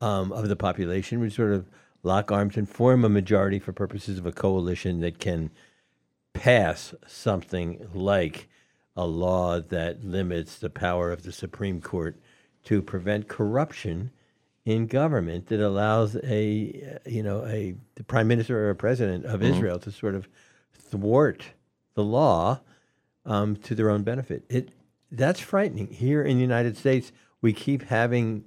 um, 0.00 0.32
of 0.32 0.48
the 0.48 0.56
population 0.56 1.20
would 1.20 1.32
sort 1.32 1.52
of 1.52 1.68
lock 2.02 2.30
arms 2.30 2.56
and 2.56 2.68
form 2.68 3.04
a 3.04 3.08
majority 3.08 3.58
for 3.58 3.72
purposes 3.72 4.18
of 4.18 4.26
a 4.26 4.32
coalition 4.32 5.00
that 5.00 5.18
can 5.18 5.50
pass 6.34 6.94
something 7.06 7.88
like 7.92 8.48
a 8.98 9.06
law 9.06 9.60
that 9.60 10.04
limits 10.04 10.58
the 10.58 10.68
power 10.70 11.12
of 11.12 11.22
the 11.22 11.32
Supreme 11.32 11.80
Court 11.80 12.16
to 12.64 12.82
prevent 12.82 13.28
corruption 13.28 14.10
in 14.64 14.86
government 14.86 15.46
that 15.46 15.60
allows 15.60 16.16
a 16.24 16.98
you 17.06 17.22
know 17.22 17.44
a 17.46 17.74
the 17.94 18.04
prime 18.04 18.28
minister 18.28 18.58
or 18.66 18.70
a 18.70 18.74
president 18.74 19.24
of 19.24 19.42
Israel 19.42 19.78
to 19.78 19.90
sort 19.92 20.14
of 20.14 20.28
thwart 20.74 21.42
the 21.94 22.04
law 22.04 22.60
um, 23.24 23.56
to 23.56 23.74
their 23.74 23.88
own 23.88 24.02
benefit. 24.02 24.44
It 24.50 24.70
that's 25.10 25.40
frightening. 25.40 25.88
Here 25.88 26.22
in 26.22 26.36
the 26.36 26.42
United 26.42 26.76
States, 26.76 27.12
we 27.40 27.52
keep 27.52 27.84
having 27.84 28.44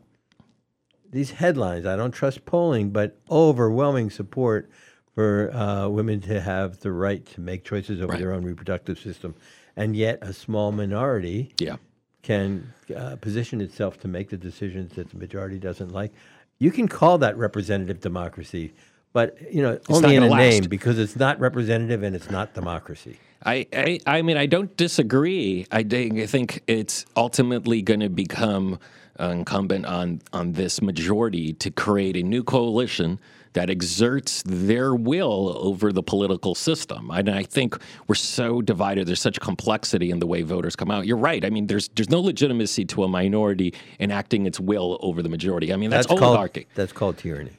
these 1.09 1.31
headlines. 1.31 1.85
I 1.85 1.95
don't 1.95 2.11
trust 2.11 2.45
polling, 2.45 2.91
but 2.91 3.17
overwhelming 3.29 4.09
support 4.09 4.69
for 5.15 5.51
uh, 5.53 5.87
women 5.89 6.21
to 6.21 6.39
have 6.39 6.79
the 6.81 6.91
right 6.91 7.25
to 7.33 7.41
make 7.41 7.63
choices 7.63 7.99
over 8.01 8.11
Right. 8.13 8.19
their 8.21 8.31
own 8.33 8.43
reproductive 8.43 8.97
system, 8.99 9.35
and 9.75 9.95
yet 9.95 10.19
a 10.21 10.34
small 10.34 10.71
minority 10.71 11.53
yeah. 11.60 11.77
can 12.23 12.71
uh, 12.95 13.15
position 13.17 13.62
itself 13.62 13.99
to 14.01 14.07
make 14.07 14.29
the 14.29 14.38
decisions 14.38 14.93
that 14.93 15.10
the 15.10 15.17
majority 15.17 15.57
doesn't 15.57 15.91
like. 15.91 16.12
You 16.60 16.71
can 16.71 16.88
call 16.88 17.17
that 17.19 17.38
representative 17.38 17.99
democracy, 17.99 18.73
but 19.13 19.38
you 19.51 19.62
know 19.62 19.79
not 19.89 20.03
only 20.03 20.15
in 20.15 20.23
a 20.23 20.29
gonna 20.29 20.41
name 20.41 20.63
because 20.65 20.99
it's 20.99 21.15
not 21.15 21.39
representative 21.39 22.03
and 22.03 22.15
it's 22.15 22.29
not 22.29 22.53
democracy. 22.53 23.17
I, 23.43 23.65
I, 23.73 23.99
I 24.05 24.21
mean, 24.21 24.38
I 24.38 24.45
don't 24.45 24.75
disagree. 24.77 25.65
I 25.71 25.81
think, 25.81 26.19
I 26.19 26.27
think 26.27 26.62
it's 26.67 27.07
ultimately 27.15 27.81
going 27.81 28.01
to 28.01 28.10
become 28.10 28.77
incumbent 29.19 29.86
on 29.86 30.21
on 30.34 30.53
this 30.53 30.81
majority 30.81 31.53
to 31.53 31.69
create 31.69 32.15
a 32.15 32.23
new 32.23 32.43
coalition 32.43 33.19
that 33.53 33.69
exerts 33.69 34.43
their 34.45 34.95
will 34.95 35.57
over 35.57 35.91
the 35.91 36.03
political 36.03 36.55
system. 36.55 37.09
And 37.11 37.29
I 37.29 37.43
think 37.43 37.77
we're 38.07 38.15
so 38.15 38.61
divided. 38.61 39.07
There's 39.07 39.21
such 39.21 39.39
complexity 39.39 40.11
in 40.11 40.19
the 40.19 40.27
way 40.27 40.41
voters 40.41 40.75
come 40.75 40.91
out. 40.91 41.05
You're 41.05 41.17
right. 41.17 41.43
I 41.43 41.49
mean, 41.49 41.67
there's 41.67 41.89
there's 41.89 42.09
no 42.09 42.19
legitimacy 42.21 42.85
to 42.85 43.03
a 43.03 43.07
minority 43.07 43.73
enacting 43.99 44.45
its 44.45 44.59
will 44.59 44.97
over 45.01 45.21
the 45.21 45.29
majority. 45.29 45.73
I 45.73 45.75
mean, 45.75 45.89
that's, 45.89 46.07
called 46.07 46.21
oligarchy. 46.23 46.67
that's 46.75 46.93
called 46.93 47.17
tyranny. 47.17 47.51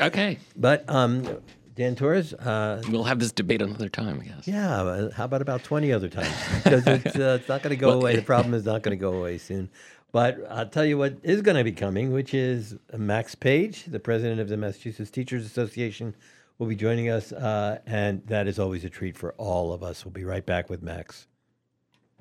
Okay, 0.00 0.38
But 0.54 0.84
um, 0.88 1.26
Dan 1.74 1.96
Torres, 1.96 2.32
uh, 2.34 2.82
we'll 2.88 3.04
have 3.04 3.18
this 3.18 3.32
debate 3.32 3.62
another 3.62 3.88
time. 3.88 4.20
I 4.20 4.24
guess. 4.26 4.46
Yeah, 4.46 5.10
how 5.14 5.24
about 5.24 5.42
about 5.42 5.64
20 5.64 5.92
other 5.92 6.08
times? 6.08 6.34
Because 6.62 6.86
it's, 6.86 7.16
uh, 7.16 7.38
it's 7.40 7.48
not 7.48 7.62
going 7.62 7.70
to 7.70 7.76
go 7.76 7.90
away. 7.90 8.14
The 8.16 8.22
problem 8.22 8.54
is 8.54 8.64
not 8.64 8.82
going 8.82 8.96
to 8.96 9.00
go 9.00 9.12
away 9.14 9.38
soon. 9.38 9.70
But 10.10 10.38
I'll 10.50 10.68
tell 10.68 10.86
you 10.86 10.96
what 10.96 11.18
is 11.22 11.42
going 11.42 11.56
to 11.56 11.64
be 11.64 11.72
coming, 11.72 12.12
which 12.12 12.32
is 12.32 12.76
Max 12.96 13.34
Page, 13.34 13.84
the 13.84 14.00
president 14.00 14.40
of 14.40 14.48
the 14.48 14.56
Massachusetts 14.56 15.10
Teachers 15.10 15.44
Association, 15.44 16.14
will 16.58 16.66
be 16.66 16.76
joining 16.76 17.10
us. 17.10 17.30
Uh, 17.30 17.78
and 17.86 18.26
that 18.26 18.46
is 18.46 18.58
always 18.58 18.84
a 18.84 18.90
treat 18.90 19.16
for 19.16 19.34
all 19.34 19.72
of 19.72 19.82
us. 19.82 20.04
We'll 20.04 20.12
be 20.12 20.24
right 20.24 20.44
back 20.44 20.70
with 20.70 20.82
Max. 20.82 21.26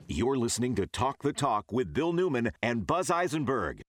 You're 0.08 0.38
listening 0.38 0.76
to 0.76 0.86
Talk 0.86 1.23
the 1.23 1.34
Talk 1.34 1.71
with 1.71 1.93
Bill 1.93 2.13
Newman 2.13 2.52
and 2.62 2.86
Buz 2.86 3.10
Eisenberg. 3.10 3.82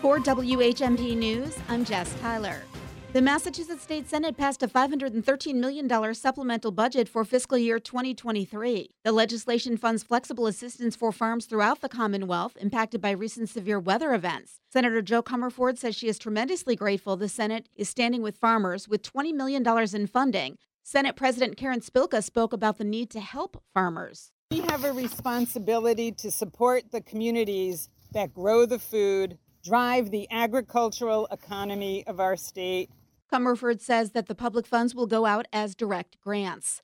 For 0.00 0.18
WHMP 0.18 1.16
News, 1.16 1.56
I'm 1.68 1.84
Jess 1.84 2.12
Tyler. 2.20 2.62
The 3.12 3.20
Massachusetts 3.20 3.82
State 3.82 4.08
Senate 4.08 4.38
passed 4.38 4.62
a 4.62 4.66
$513 4.66 5.56
million 5.56 6.14
supplemental 6.14 6.70
budget 6.70 7.10
for 7.10 7.26
fiscal 7.26 7.58
year 7.58 7.78
2023. 7.78 8.88
The 9.04 9.12
legislation 9.12 9.76
funds 9.76 10.02
flexible 10.02 10.46
assistance 10.46 10.96
for 10.96 11.12
farms 11.12 11.44
throughout 11.44 11.82
the 11.82 11.90
Commonwealth 11.90 12.56
impacted 12.58 13.02
by 13.02 13.10
recent 13.10 13.50
severe 13.50 13.78
weather 13.78 14.14
events. 14.14 14.60
Senator 14.70 15.02
Jo 15.02 15.22
Comerford 15.22 15.76
says 15.76 15.94
she 15.94 16.08
is 16.08 16.18
tremendously 16.18 16.74
grateful 16.74 17.18
the 17.18 17.28
Senate 17.28 17.68
is 17.76 17.86
standing 17.86 18.22
with 18.22 18.38
farmers 18.38 18.88
with 18.88 19.02
$20 19.02 19.34
million 19.34 19.62
in 19.94 20.06
funding. 20.06 20.56
Senate 20.82 21.14
President 21.14 21.58
Karen 21.58 21.80
Spilka 21.80 22.24
spoke 22.24 22.54
about 22.54 22.78
the 22.78 22.84
need 22.84 23.10
to 23.10 23.20
help 23.20 23.62
farmers. 23.74 24.32
We 24.52 24.60
have 24.60 24.84
a 24.84 24.92
responsibility 24.94 26.12
to 26.12 26.30
support 26.30 26.92
the 26.92 27.02
communities 27.02 27.90
that 28.12 28.32
grow 28.32 28.64
the 28.64 28.78
food, 28.78 29.36
drive 29.62 30.10
the 30.10 30.26
agricultural 30.30 31.28
economy 31.30 32.06
of 32.06 32.18
our 32.18 32.36
state. 32.36 32.88
Comerford 33.32 33.80
says 33.80 34.10
that 34.10 34.26
the 34.26 34.34
public 34.34 34.66
funds 34.66 34.94
will 34.94 35.06
go 35.06 35.24
out 35.24 35.46
as 35.54 35.74
direct 35.74 36.20
grants. 36.20 36.82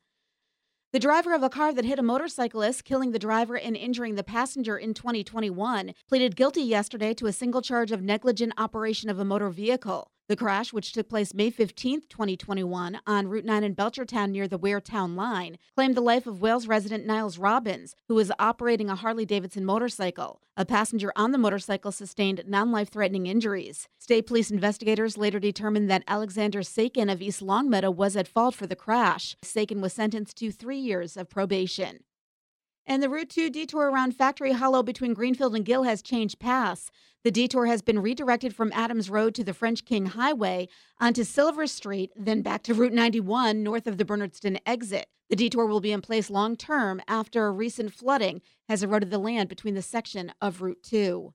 The 0.94 0.98
driver 0.98 1.34
of 1.34 1.42
a 1.42 1.50
car 1.50 1.74
that 1.74 1.84
hit 1.84 1.98
a 1.98 2.02
motorcyclist, 2.02 2.84
killing 2.84 3.12
the 3.12 3.18
driver 3.18 3.58
and 3.58 3.76
injuring 3.76 4.14
the 4.14 4.24
passenger 4.24 4.78
in 4.78 4.94
2021, 4.94 5.92
pleaded 6.08 6.36
guilty 6.36 6.62
yesterday 6.62 7.12
to 7.12 7.26
a 7.26 7.34
single 7.34 7.60
charge 7.60 7.92
of 7.92 8.00
negligent 8.00 8.54
operation 8.56 9.10
of 9.10 9.18
a 9.18 9.26
motor 9.26 9.50
vehicle. 9.50 10.10
The 10.28 10.36
crash, 10.36 10.74
which 10.74 10.92
took 10.92 11.08
place 11.08 11.32
May 11.32 11.48
15, 11.48 12.02
2021, 12.10 13.00
on 13.06 13.28
Route 13.28 13.46
9 13.46 13.64
in 13.64 13.74
Belchertown 13.74 14.30
near 14.30 14.46
the 14.46 14.58
Ware 14.58 14.78
Town 14.78 15.16
line, 15.16 15.56
claimed 15.74 15.94
the 15.94 16.02
life 16.02 16.26
of 16.26 16.42
Wales 16.42 16.66
resident 16.66 17.06
Niles 17.06 17.38
Robbins, 17.38 17.96
who 18.08 18.14
was 18.14 18.30
operating 18.38 18.90
a 18.90 18.94
Harley 18.94 19.24
Davidson 19.24 19.64
motorcycle. 19.64 20.42
A 20.54 20.66
passenger 20.66 21.12
on 21.16 21.32
the 21.32 21.38
motorcycle 21.38 21.92
sustained 21.92 22.44
non 22.46 22.70
life 22.70 22.90
threatening 22.90 23.26
injuries. 23.26 23.88
State 23.98 24.26
police 24.26 24.50
investigators 24.50 25.16
later 25.16 25.38
determined 25.38 25.88
that 25.88 26.04
Alexander 26.06 26.62
Sakin 26.62 27.08
of 27.08 27.22
East 27.22 27.40
Longmeadow 27.40 27.90
was 27.90 28.14
at 28.14 28.28
fault 28.28 28.54
for 28.54 28.66
the 28.66 28.76
crash. 28.76 29.34
Sakin 29.42 29.80
was 29.80 29.94
sentenced 29.94 30.36
to 30.36 30.52
three 30.52 30.78
years 30.78 31.16
of 31.16 31.30
probation. 31.30 32.00
And 32.90 33.02
the 33.02 33.10
Route 33.10 33.28
2 33.28 33.50
detour 33.50 33.90
around 33.90 34.16
Factory 34.16 34.52
Hollow 34.52 34.82
between 34.82 35.12
Greenfield 35.12 35.54
and 35.54 35.62
Gill 35.62 35.82
has 35.82 36.00
changed 36.00 36.38
paths. 36.38 36.90
The 37.22 37.30
detour 37.30 37.66
has 37.66 37.82
been 37.82 37.98
redirected 37.98 38.54
from 38.54 38.72
Adams 38.72 39.10
Road 39.10 39.34
to 39.34 39.44
the 39.44 39.52
French 39.52 39.84
King 39.84 40.06
Highway 40.06 40.68
onto 40.98 41.22
Silver 41.22 41.66
Street, 41.66 42.12
then 42.16 42.40
back 42.40 42.62
to 42.62 42.72
Route 42.72 42.94
91 42.94 43.62
north 43.62 43.86
of 43.86 43.98
the 43.98 44.06
Bernardston 44.06 44.58
exit. 44.64 45.06
The 45.28 45.36
detour 45.36 45.66
will 45.66 45.80
be 45.80 45.92
in 45.92 46.00
place 46.00 46.30
long 46.30 46.56
term 46.56 47.02
after 47.06 47.52
recent 47.52 47.92
flooding 47.92 48.40
has 48.70 48.82
eroded 48.82 49.10
the 49.10 49.18
land 49.18 49.50
between 49.50 49.74
the 49.74 49.82
section 49.82 50.32
of 50.40 50.62
Route 50.62 50.82
2. 50.82 51.34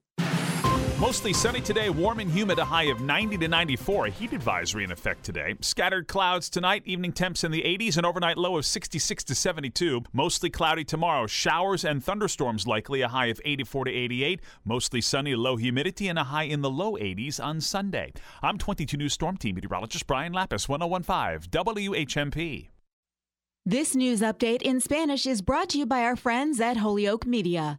Mostly 1.04 1.34
sunny 1.34 1.60
today, 1.60 1.90
warm 1.90 2.18
and 2.20 2.30
humid, 2.30 2.58
a 2.58 2.64
high 2.64 2.84
of 2.84 3.02
90 3.02 3.36
to 3.36 3.46
94. 3.46 4.06
A 4.06 4.10
heat 4.10 4.32
advisory 4.32 4.84
in 4.84 4.90
effect 4.90 5.22
today. 5.22 5.54
Scattered 5.60 6.08
clouds 6.08 6.48
tonight, 6.48 6.82
evening 6.86 7.12
temps 7.12 7.44
in 7.44 7.50
the 7.50 7.60
80s, 7.60 7.98
and 7.98 8.06
overnight 8.06 8.38
low 8.38 8.56
of 8.56 8.64
66 8.64 9.22
to 9.24 9.34
72. 9.34 10.02
Mostly 10.14 10.48
cloudy 10.48 10.82
tomorrow, 10.82 11.26
showers 11.26 11.84
and 11.84 12.02
thunderstorms 12.02 12.66
likely, 12.66 13.02
a 13.02 13.08
high 13.08 13.26
of 13.26 13.38
84 13.44 13.84
to 13.84 13.90
88. 13.90 14.40
Mostly 14.64 15.02
sunny, 15.02 15.36
low 15.36 15.56
humidity, 15.56 16.08
and 16.08 16.18
a 16.18 16.24
high 16.24 16.44
in 16.44 16.62
the 16.62 16.70
low 16.70 16.92
80s 16.92 17.38
on 17.38 17.60
Sunday. 17.60 18.14
I'm 18.42 18.56
22 18.56 18.96
News 18.96 19.12
Storm 19.12 19.36
Team 19.36 19.56
meteorologist 19.56 20.06
Brian 20.06 20.32
Lapis, 20.32 20.70
1015 20.70 21.50
WHMP. 21.50 22.70
This 23.66 23.94
news 23.94 24.22
update 24.22 24.62
in 24.62 24.80
Spanish 24.80 25.26
is 25.26 25.42
brought 25.42 25.68
to 25.70 25.78
you 25.78 25.84
by 25.84 26.00
our 26.00 26.16
friends 26.16 26.62
at 26.62 26.78
Holyoke 26.78 27.26
Media. 27.26 27.78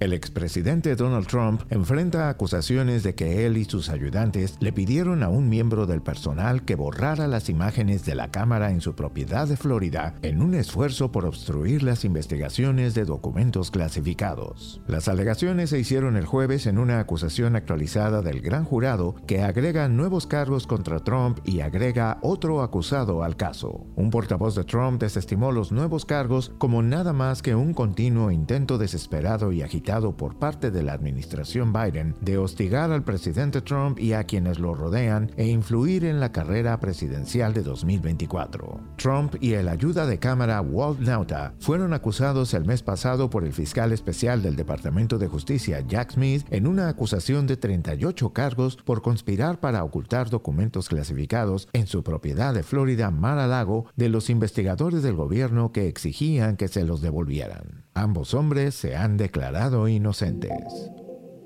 El 0.00 0.12
expresidente 0.12 0.96
Donald 0.96 1.28
Trump 1.28 1.62
enfrenta 1.70 2.28
acusaciones 2.28 3.04
de 3.04 3.14
que 3.14 3.46
él 3.46 3.56
y 3.56 3.64
sus 3.64 3.88
ayudantes 3.88 4.56
le 4.58 4.72
pidieron 4.72 5.22
a 5.22 5.28
un 5.28 5.48
miembro 5.48 5.86
del 5.86 6.02
personal 6.02 6.64
que 6.64 6.74
borrara 6.74 7.28
las 7.28 7.48
imágenes 7.48 8.04
de 8.04 8.16
la 8.16 8.32
cámara 8.32 8.72
en 8.72 8.80
su 8.80 8.96
propiedad 8.96 9.46
de 9.46 9.56
Florida 9.56 10.16
en 10.22 10.42
un 10.42 10.54
esfuerzo 10.54 11.12
por 11.12 11.24
obstruir 11.24 11.84
las 11.84 12.04
investigaciones 12.04 12.94
de 12.94 13.04
documentos 13.04 13.70
clasificados. 13.70 14.80
Las 14.88 15.06
alegaciones 15.06 15.70
se 15.70 15.78
hicieron 15.78 16.16
el 16.16 16.26
jueves 16.26 16.66
en 16.66 16.78
una 16.78 16.98
acusación 16.98 17.54
actualizada 17.54 18.20
del 18.20 18.40
gran 18.40 18.64
jurado 18.64 19.14
que 19.28 19.42
agrega 19.42 19.88
nuevos 19.88 20.26
cargos 20.26 20.66
contra 20.66 20.98
Trump 20.98 21.38
y 21.44 21.60
agrega 21.60 22.18
otro 22.20 22.62
acusado 22.62 23.22
al 23.22 23.36
caso. 23.36 23.86
Un 23.94 24.10
portavoz 24.10 24.56
de 24.56 24.64
Trump 24.64 25.00
desestimó 25.00 25.52
los 25.52 25.70
nuevos 25.70 26.04
cargos 26.04 26.52
como 26.58 26.82
nada 26.82 27.12
más 27.12 27.42
que 27.42 27.54
un 27.54 27.72
continuo 27.74 28.32
intento 28.32 28.76
desesperado 28.76 29.52
y 29.52 29.62
agitado 29.62 29.83
por 29.84 30.38
parte 30.38 30.70
de 30.70 30.82
la 30.82 30.94
administración 30.94 31.70
Biden 31.72 32.14
de 32.22 32.38
hostigar 32.38 32.90
al 32.90 33.04
presidente 33.04 33.60
Trump 33.60 33.98
y 34.00 34.14
a 34.14 34.24
quienes 34.24 34.58
lo 34.58 34.74
rodean 34.74 35.30
e 35.36 35.46
influir 35.46 36.06
en 36.06 36.20
la 36.20 36.32
carrera 36.32 36.80
presidencial 36.80 37.52
de 37.52 37.62
2024. 37.62 38.80
Trump 38.96 39.34
y 39.40 39.52
el 39.52 39.68
ayuda 39.68 40.06
de 40.06 40.18
cámara 40.18 40.62
Walt 40.62 41.00
Nauta 41.00 41.52
fueron 41.60 41.92
acusados 41.92 42.54
el 42.54 42.64
mes 42.64 42.82
pasado 42.82 43.28
por 43.28 43.44
el 43.44 43.52
fiscal 43.52 43.92
especial 43.92 44.40
del 44.40 44.56
Departamento 44.56 45.18
de 45.18 45.28
Justicia 45.28 45.84
Jack 45.86 46.12
Smith 46.12 46.46
en 46.50 46.66
una 46.66 46.88
acusación 46.88 47.46
de 47.46 47.58
38 47.58 48.32
cargos 48.32 48.76
por 48.76 49.02
conspirar 49.02 49.60
para 49.60 49.84
ocultar 49.84 50.30
documentos 50.30 50.88
clasificados 50.88 51.68
en 51.74 51.86
su 51.86 52.02
propiedad 52.02 52.54
de 52.54 52.62
Florida 52.62 53.10
Mar-a-Lago 53.10 53.84
de 53.96 54.08
los 54.08 54.30
investigadores 54.30 55.02
del 55.02 55.14
gobierno 55.14 55.72
que 55.72 55.88
exigían 55.88 56.56
que 56.56 56.68
se 56.68 56.84
los 56.84 57.02
devolvieran. 57.02 57.83
Ambos 57.94 58.34
hombres 58.34 58.74
se 58.74 58.96
han 58.96 59.16
declarado 59.16 59.86
inocentes. 59.86 60.50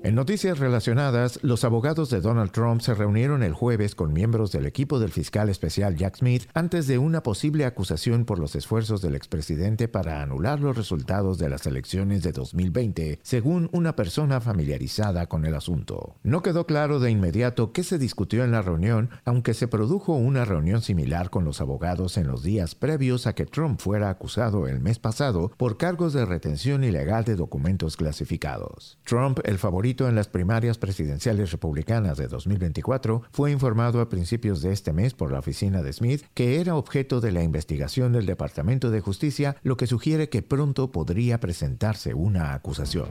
En 0.01 0.15
noticias 0.15 0.59
relacionadas, 0.59 1.39
los 1.43 1.65
abogados 1.65 2.09
de 2.09 2.21
Donald 2.21 2.51
Trump 2.51 2.79
se 2.79 2.93
reunieron 2.93 3.43
el 3.43 3.51
jueves 3.51 3.95
con 3.95 4.13
miembros 4.13 4.49
del 4.53 4.65
equipo 4.65 4.97
del 4.97 5.11
fiscal 5.11 5.49
especial 5.49 5.97
Jack 5.97 6.19
Smith 6.19 6.43
antes 6.53 6.87
de 6.87 6.97
una 6.97 7.21
posible 7.21 7.65
acusación 7.65 8.23
por 8.23 8.39
los 8.39 8.55
esfuerzos 8.55 9.01
del 9.01 9.15
expresidente 9.15 9.89
para 9.89 10.21
anular 10.21 10.61
los 10.61 10.77
resultados 10.77 11.37
de 11.37 11.49
las 11.49 11.67
elecciones 11.67 12.23
de 12.23 12.31
2020, 12.31 13.19
según 13.23 13.69
una 13.73 13.97
persona 13.97 14.39
familiarizada 14.39 15.27
con 15.27 15.43
el 15.43 15.53
asunto. 15.53 16.15
No 16.23 16.41
quedó 16.43 16.65
claro 16.65 17.01
de 17.01 17.11
inmediato 17.11 17.73
qué 17.73 17.83
se 17.83 17.99
discutió 17.99 18.45
en 18.45 18.51
la 18.51 18.61
reunión, 18.61 19.09
aunque 19.25 19.53
se 19.53 19.67
produjo 19.67 20.13
una 20.13 20.45
reunión 20.45 20.81
similar 20.81 21.29
con 21.29 21.43
los 21.43 21.59
abogados 21.59 22.17
en 22.17 22.27
los 22.27 22.41
días 22.41 22.73
previos 22.73 23.27
a 23.27 23.35
que 23.35 23.45
Trump 23.45 23.81
fuera 23.81 24.09
acusado 24.09 24.65
el 24.65 24.79
mes 24.79 24.97
pasado 24.97 25.51
por 25.57 25.75
cargos 25.75 26.13
de 26.13 26.23
retención 26.23 26.85
ilegal 26.85 27.25
de 27.25 27.35
documentos 27.35 27.97
clasificados. 27.97 28.97
Trump, 29.03 29.39
el 29.43 29.57
favorito 29.57 29.88
en 29.97 30.15
las 30.15 30.27
primarias 30.27 30.77
presidenciales 30.77 31.51
republicanas 31.51 32.17
de 32.17 32.27
2024, 32.27 33.23
fue 33.31 33.51
informado 33.51 34.01
a 34.01 34.09
principios 34.09 34.61
de 34.61 34.71
este 34.71 34.93
mes 34.93 35.13
por 35.13 35.31
la 35.31 35.39
oficina 35.39 35.81
de 35.81 35.91
Smith 35.93 36.23
que 36.33 36.61
era 36.61 36.75
objeto 36.75 37.21
de 37.21 37.31
la 37.31 37.43
investigación 37.43 38.13
del 38.13 38.25
Departamento 38.25 38.91
de 38.91 39.01
Justicia, 39.01 39.55
lo 39.63 39.77
que 39.77 39.87
sugiere 39.87 40.29
que 40.29 40.41
pronto 40.41 40.91
podría 40.91 41.39
presentarse 41.39 42.13
una 42.13 42.53
acusación. 42.53 43.09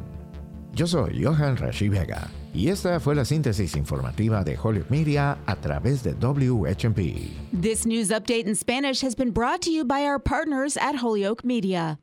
Yo 0.72 0.86
soy 0.86 1.24
Johan 1.24 1.56
Rashi 1.56 1.88
Vega 1.88 2.28
y 2.54 2.68
esta 2.68 3.00
fue 3.00 3.14
la 3.14 3.24
síntesis 3.24 3.74
informativa 3.76 4.44
de 4.44 4.56
Hollywood 4.56 4.90
Media 4.90 5.38
a 5.46 5.56
través 5.56 6.04
de 6.04 6.12
WHMP. 6.12 7.32
This 7.60 7.84
news 7.84 8.10
update 8.10 8.46
in 8.46 8.54
Spanish 8.54 9.02
has 9.02 9.16
been 9.16 9.32
brought 9.32 9.60
to 9.62 9.70
you 9.70 9.84
by 9.84 10.04
our 10.04 10.20
partners 10.20 10.76
at 10.76 11.02
Holyoke 11.02 11.44
Media. 11.44 11.98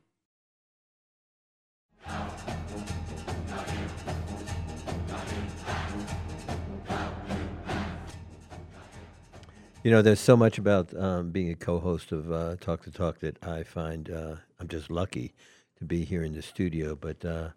You 9.86 9.92
know, 9.92 10.02
there's 10.02 10.18
so 10.18 10.36
much 10.36 10.58
about 10.58 10.92
um, 11.00 11.30
being 11.30 11.52
a 11.52 11.54
co-host 11.54 12.10
of 12.10 12.32
uh, 12.32 12.56
Talk 12.56 12.82
the 12.82 12.90
Talk 12.90 13.20
that 13.20 13.40
I 13.44 13.62
find 13.62 14.10
uh, 14.10 14.34
I'm 14.58 14.66
just 14.66 14.90
lucky 14.90 15.32
to 15.78 15.84
be 15.84 16.04
here 16.04 16.24
in 16.24 16.34
the 16.34 16.42
studio. 16.42 16.96
But 16.96 17.24
uh, 17.24 17.50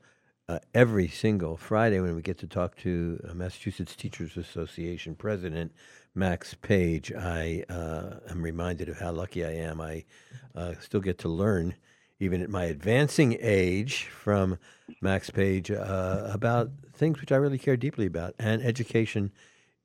uh 0.48 0.60
every 0.76 1.08
single 1.08 1.58
Friday, 1.58 2.00
when 2.00 2.14
we 2.16 2.22
get 2.22 2.38
to 2.38 2.48
talk 2.48 2.78
to 2.84 3.20
Massachusetts 3.34 3.96
Teachers 3.96 4.38
Association 4.38 5.16
President 5.16 5.72
Max 6.14 6.54
Page, 6.54 7.12
I 7.12 7.64
uh, 7.68 8.20
am 8.30 8.44
reminded 8.44 8.90
of 8.90 9.00
how 9.00 9.12
lucky 9.12 9.44
I 9.44 9.54
am. 9.54 9.82
I 9.82 10.06
uh, 10.54 10.76
still 10.80 11.02
get 11.02 11.18
to 11.20 11.30
learn, 11.30 11.74
even 12.20 12.44
at 12.44 12.50
my 12.52 12.66
advancing 12.66 13.38
age, 13.42 14.04
from 14.04 14.60
Max 15.02 15.32
Page 15.32 15.72
about 15.72 16.70
things 16.94 17.22
which 17.22 17.32
I 17.32 17.38
really 17.38 17.58
care 17.58 17.76
deeply 17.76 18.06
about, 18.06 18.36
and 18.38 18.62
education 18.62 19.32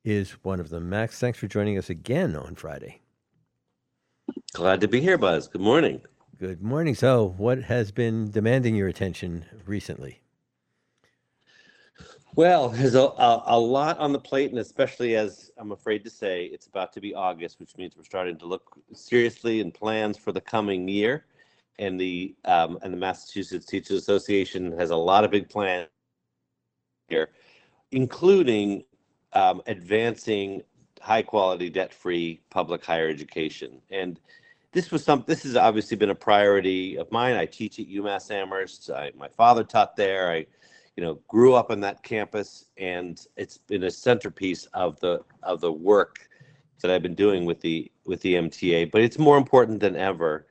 is 0.05 0.31
one 0.43 0.59
of 0.59 0.69
them. 0.69 0.89
Max, 0.89 1.19
thanks 1.19 1.39
for 1.39 1.47
joining 1.47 1.77
us 1.77 1.89
again 1.89 2.35
on 2.35 2.55
Friday. 2.55 3.01
Glad 4.53 4.79
to 4.81 4.87
be 4.87 5.01
here, 5.01 5.17
Buz. 5.17 5.47
Good 5.47 5.61
morning. 5.61 6.01
Good 6.37 6.61
morning. 6.61 6.95
So, 6.95 7.33
what 7.37 7.63
has 7.63 7.91
been 7.91 8.29
demanding 8.29 8.75
your 8.75 8.87
attention 8.87 9.45
recently? 9.65 10.21
Well, 12.35 12.69
there's 12.69 12.95
a, 12.95 13.03
a, 13.03 13.43
a, 13.47 13.59
lot 13.59 13.97
on 13.97 14.11
the 14.11 14.19
plate, 14.19 14.49
and 14.49 14.59
especially 14.59 15.15
as 15.15 15.51
I'm 15.57 15.71
afraid 15.71 16.03
to 16.03 16.09
say, 16.09 16.45
it's 16.45 16.67
about 16.67 16.91
to 16.93 16.99
be 16.99 17.15
August, 17.15 17.61
which 17.61 17.77
means 17.77 17.95
we're 17.95 18.03
starting 18.03 18.37
to 18.39 18.45
look 18.45 18.77
seriously 18.93 19.61
in 19.61 19.71
plans 19.71 20.17
for 20.17 20.33
the 20.33 20.41
coming 20.41 20.87
year. 20.87 21.25
And 21.79 21.99
the 21.99 22.35
um, 22.45 22.77
and 22.81 22.93
the 22.93 22.97
Massachusetts 22.97 23.65
Teachers 23.65 23.97
Association 23.97 24.77
has 24.77 24.89
a 24.91 24.95
lot 24.95 25.23
of 25.23 25.31
big 25.31 25.49
plans 25.49 25.87
here, 27.07 27.29
including 27.91 28.83
um, 29.35 29.61
advancing 29.67 30.63
high 31.01 31.21
quality 31.21 31.69
debt 31.69 31.93
free 31.93 32.41
public 32.49 32.83
higher 32.83 33.07
education. 33.07 33.81
And 33.91 34.19
this 34.71 34.91
was 34.91 35.03
some 35.03 35.23
this 35.27 35.43
has 35.43 35.55
obviously 35.55 35.97
been 35.97 36.09
a 36.09 36.15
priority 36.15 36.97
of 36.97 37.11
mine. 37.11 37.35
I 37.35 37.45
teach 37.45 37.79
at 37.79 37.87
UMass 37.87 38.31
Amherst. 38.31 38.89
I, 38.89 39.11
my 39.15 39.27
father 39.27 39.63
taught 39.63 39.95
there. 39.95 40.31
I 40.31 40.45
you 40.95 41.03
know 41.03 41.19
grew 41.27 41.53
up 41.53 41.71
on 41.71 41.81
that 41.81 42.03
campus 42.03 42.65
and 42.77 43.25
it's 43.35 43.57
been 43.57 43.83
a 43.83 43.91
centerpiece 43.91 44.65
of 44.73 44.99
the 45.01 45.21
of 45.43 45.61
the 45.61 45.71
work 45.71 46.29
that 46.81 46.91
I've 46.91 47.01
been 47.01 47.15
doing 47.15 47.45
with 47.45 47.61
the 47.61 47.91
with 48.05 48.21
the 48.21 48.35
MTA, 48.35 48.91
but 48.91 49.01
it's 49.01 49.17
more 49.17 49.37
important 49.37 49.79
than 49.79 49.95
ever 49.95 50.47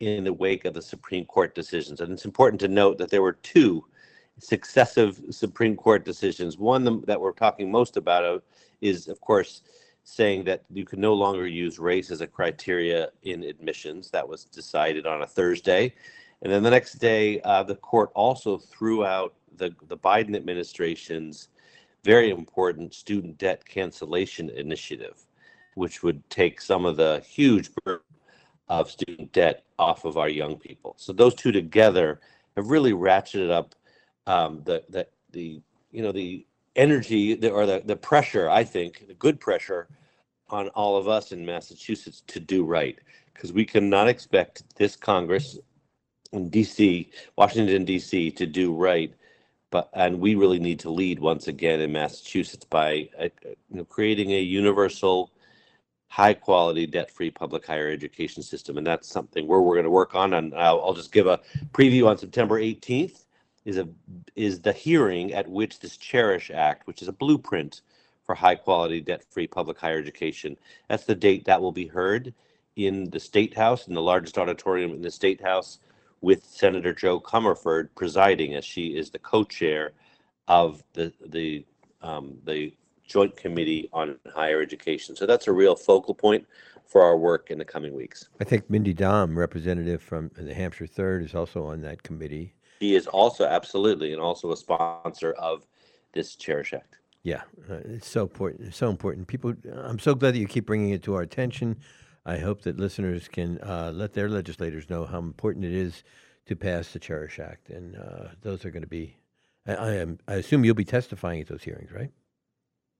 in 0.00 0.24
the 0.24 0.32
wake 0.32 0.64
of 0.64 0.74
the 0.74 0.82
Supreme 0.82 1.24
Court 1.24 1.54
decisions. 1.54 2.00
And 2.00 2.12
it's 2.12 2.24
important 2.24 2.60
to 2.60 2.68
note 2.68 2.98
that 2.98 3.10
there 3.10 3.22
were 3.22 3.32
two 3.32 3.84
successive 4.38 5.20
Supreme 5.30 5.76
Court 5.76 6.04
decisions. 6.04 6.58
One 6.58 7.02
that 7.06 7.20
we're 7.20 7.32
talking 7.32 7.70
most 7.70 7.96
about 7.96 8.44
is, 8.80 9.08
of 9.08 9.20
course, 9.20 9.62
saying 10.04 10.44
that 10.44 10.62
you 10.72 10.84
can 10.84 11.00
no 11.00 11.14
longer 11.14 11.46
use 11.46 11.78
race 11.78 12.10
as 12.10 12.20
a 12.20 12.26
criteria 12.26 13.08
in 13.22 13.42
admissions. 13.42 14.10
That 14.10 14.28
was 14.28 14.44
decided 14.44 15.06
on 15.06 15.22
a 15.22 15.26
Thursday. 15.26 15.94
And 16.42 16.52
then 16.52 16.62
the 16.62 16.70
next 16.70 16.94
day, 16.94 17.40
uh, 17.40 17.62
the 17.62 17.74
court 17.76 18.10
also 18.14 18.58
threw 18.58 19.04
out 19.04 19.34
the, 19.56 19.74
the 19.88 19.96
Biden 19.96 20.36
administration's 20.36 21.48
very 22.04 22.30
important 22.30 22.94
student 22.94 23.36
debt 23.38 23.64
cancellation 23.64 24.50
initiative, 24.50 25.24
which 25.74 26.02
would 26.02 26.28
take 26.30 26.60
some 26.60 26.84
of 26.84 26.96
the 26.96 27.20
huge 27.26 27.70
burden 27.84 28.04
of 28.68 28.90
student 28.90 29.32
debt 29.32 29.64
off 29.78 30.04
of 30.04 30.16
our 30.16 30.28
young 30.28 30.56
people. 30.56 30.94
So 30.98 31.12
those 31.12 31.34
two 31.34 31.52
together 31.52 32.20
have 32.56 32.70
really 32.70 32.92
ratcheted 32.92 33.50
up 33.50 33.74
um, 34.26 34.62
the 34.64 34.84
the 34.88 35.06
the 35.32 35.60
you 35.90 36.02
know 36.02 36.12
the 36.12 36.46
energy 36.74 37.34
the, 37.34 37.50
or 37.50 37.66
the 37.66 37.82
the 37.84 37.96
pressure 37.96 38.48
I 38.50 38.64
think 38.64 39.06
the 39.08 39.14
good 39.14 39.40
pressure 39.40 39.88
on 40.48 40.68
all 40.70 40.96
of 40.96 41.08
us 41.08 41.32
in 41.32 41.44
Massachusetts 41.44 42.22
to 42.28 42.40
do 42.40 42.64
right 42.64 42.98
because 43.34 43.52
we 43.52 43.64
cannot 43.64 44.08
expect 44.08 44.62
this 44.76 44.96
Congress 44.96 45.58
in 46.32 46.50
DC 46.50 47.08
Washington 47.36 47.86
DC 47.86 48.36
to 48.36 48.46
do 48.46 48.74
right 48.74 49.14
but 49.70 49.90
and 49.94 50.20
we 50.20 50.34
really 50.34 50.58
need 50.58 50.78
to 50.80 50.90
lead 50.90 51.18
once 51.18 51.48
again 51.48 51.80
in 51.80 51.92
Massachusetts 51.92 52.64
by 52.64 53.08
uh, 53.18 53.28
you 53.44 53.76
know, 53.78 53.84
creating 53.84 54.32
a 54.32 54.40
universal 54.40 55.32
high 56.08 56.34
quality, 56.34 56.86
debt 56.86 57.10
free 57.10 57.30
public 57.30 57.66
higher 57.66 57.90
education 57.90 58.42
system. 58.42 58.78
And 58.78 58.86
that's 58.86 59.08
something 59.08 59.46
where 59.46 59.60
we're 59.60 59.74
going 59.74 59.84
to 59.84 59.90
work 59.90 60.14
on. 60.14 60.34
And 60.34 60.54
I'll, 60.54 60.80
I'll 60.82 60.94
just 60.94 61.12
give 61.12 61.26
a 61.26 61.40
preview 61.72 62.06
on 62.06 62.16
September 62.16 62.60
18th 62.60 63.25
is 63.66 63.76
a 63.76 63.88
is 64.36 64.60
the 64.60 64.72
hearing 64.72 65.34
at 65.34 65.48
which 65.48 65.80
this 65.80 65.96
Cherish 65.96 66.50
Act, 66.50 66.86
which 66.86 67.02
is 67.02 67.08
a 67.08 67.12
blueprint 67.12 67.82
for 68.24 68.34
high 68.34 68.54
quality, 68.54 69.00
debt 69.00 69.24
free 69.28 69.46
public 69.46 69.78
higher 69.78 69.98
education, 69.98 70.56
that's 70.88 71.04
the 71.04 71.14
date 71.14 71.44
that 71.44 71.60
will 71.60 71.72
be 71.72 71.86
heard 71.86 72.32
in 72.76 73.10
the 73.10 73.20
State 73.20 73.54
House, 73.54 73.88
in 73.88 73.94
the 73.94 74.02
largest 74.02 74.38
auditorium 74.38 74.92
in 74.92 75.02
the 75.02 75.10
State 75.10 75.40
House, 75.40 75.78
with 76.20 76.44
Senator 76.44 76.94
Jo 76.94 77.20
Comerford 77.20 77.88
presiding 77.96 78.54
as 78.54 78.64
she 78.64 78.96
is 78.96 79.10
the 79.10 79.18
co 79.18 79.44
chair 79.44 79.92
of 80.48 80.82
the, 80.92 81.12
the, 81.26 81.64
um, 82.02 82.38
the 82.44 82.72
Joint 83.04 83.36
Committee 83.36 83.88
on 83.92 84.16
Higher 84.32 84.62
Education. 84.62 85.16
So 85.16 85.26
that's 85.26 85.48
a 85.48 85.52
real 85.52 85.74
focal 85.74 86.14
point 86.14 86.46
for 86.86 87.02
our 87.02 87.16
work 87.16 87.50
in 87.50 87.58
the 87.58 87.64
coming 87.64 87.94
weeks. 87.94 88.28
I 88.40 88.44
think 88.44 88.70
Mindy 88.70 88.94
Domb, 88.94 89.36
representative 89.36 90.02
from 90.02 90.30
the 90.36 90.54
Hampshire 90.54 90.86
Third, 90.86 91.22
is 91.22 91.34
also 91.34 91.66
on 91.66 91.82
that 91.82 92.02
committee. 92.02 92.55
He 92.78 92.94
is 92.94 93.06
also 93.06 93.44
absolutely 93.44 94.12
and 94.12 94.20
also 94.20 94.52
a 94.52 94.56
sponsor 94.56 95.32
of 95.32 95.66
this 96.12 96.36
Cherish 96.36 96.72
Act. 96.72 96.98
Yeah, 97.22 97.42
uh, 97.68 97.78
it's 97.84 98.08
so 98.08 98.22
important. 98.22 98.74
So 98.74 98.88
important. 98.88 99.26
People, 99.26 99.54
I'm 99.72 99.98
so 99.98 100.14
glad 100.14 100.34
that 100.34 100.38
you 100.38 100.46
keep 100.46 100.66
bringing 100.66 100.90
it 100.90 101.02
to 101.04 101.14
our 101.14 101.22
attention. 101.22 101.76
I 102.24 102.38
hope 102.38 102.62
that 102.62 102.78
listeners 102.78 103.28
can 103.28 103.58
uh, 103.62 103.92
let 103.94 104.12
their 104.12 104.28
legislators 104.28 104.88
know 104.90 105.06
how 105.06 105.18
important 105.18 105.64
it 105.64 105.72
is 105.72 106.04
to 106.46 106.56
pass 106.56 106.92
the 106.92 106.98
Cherish 106.98 107.38
Act, 107.38 107.70
and 107.70 107.96
uh, 107.96 108.28
those 108.42 108.64
are 108.64 108.70
going 108.70 108.82
to 108.82 108.88
be. 108.88 109.16
I, 109.66 109.74
I, 109.74 109.92
am. 109.94 110.18
I 110.28 110.34
assume 110.34 110.64
you'll 110.64 110.74
be 110.74 110.84
testifying 110.84 111.40
at 111.40 111.48
those 111.48 111.62
hearings, 111.62 111.90
right? 111.90 112.10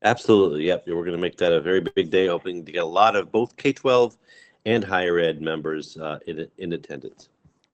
Absolutely. 0.02 0.64
Yep. 0.66 0.88
We're 0.88 1.04
going 1.04 1.12
to 1.12 1.18
make 1.18 1.36
that 1.38 1.52
a 1.52 1.60
very 1.60 1.80
big 1.80 2.10
day, 2.10 2.26
hoping 2.26 2.64
to 2.64 2.72
get 2.72 2.82
a 2.82 2.86
lot 2.86 3.16
of 3.16 3.32
both 3.32 3.56
K-12 3.56 4.16
and 4.64 4.84
higher 4.84 5.18
ed 5.18 5.40
members 5.40 5.96
uh, 5.96 6.18
in 6.26 6.48
in 6.58 6.72
attendance. 6.72 7.28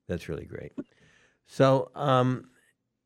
That's 0.07 0.28
really 0.28 0.44
great. 0.44 0.72
So, 1.47 1.90
um, 1.95 2.49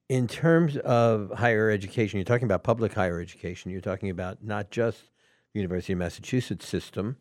in 0.08 0.28
terms 0.28 0.76
of 0.78 1.32
higher 1.32 1.70
education, 1.70 2.18
you're 2.18 2.24
talking 2.24 2.44
about 2.44 2.62
public 2.62 2.94
higher 2.94 3.20
education. 3.20 3.70
You're 3.70 3.80
talking 3.80 4.10
about 4.10 4.44
not 4.44 4.70
just 4.70 5.00
the 5.52 5.60
University 5.60 5.94
of 5.94 5.98
Massachusetts 5.98 6.66
system 6.66 7.16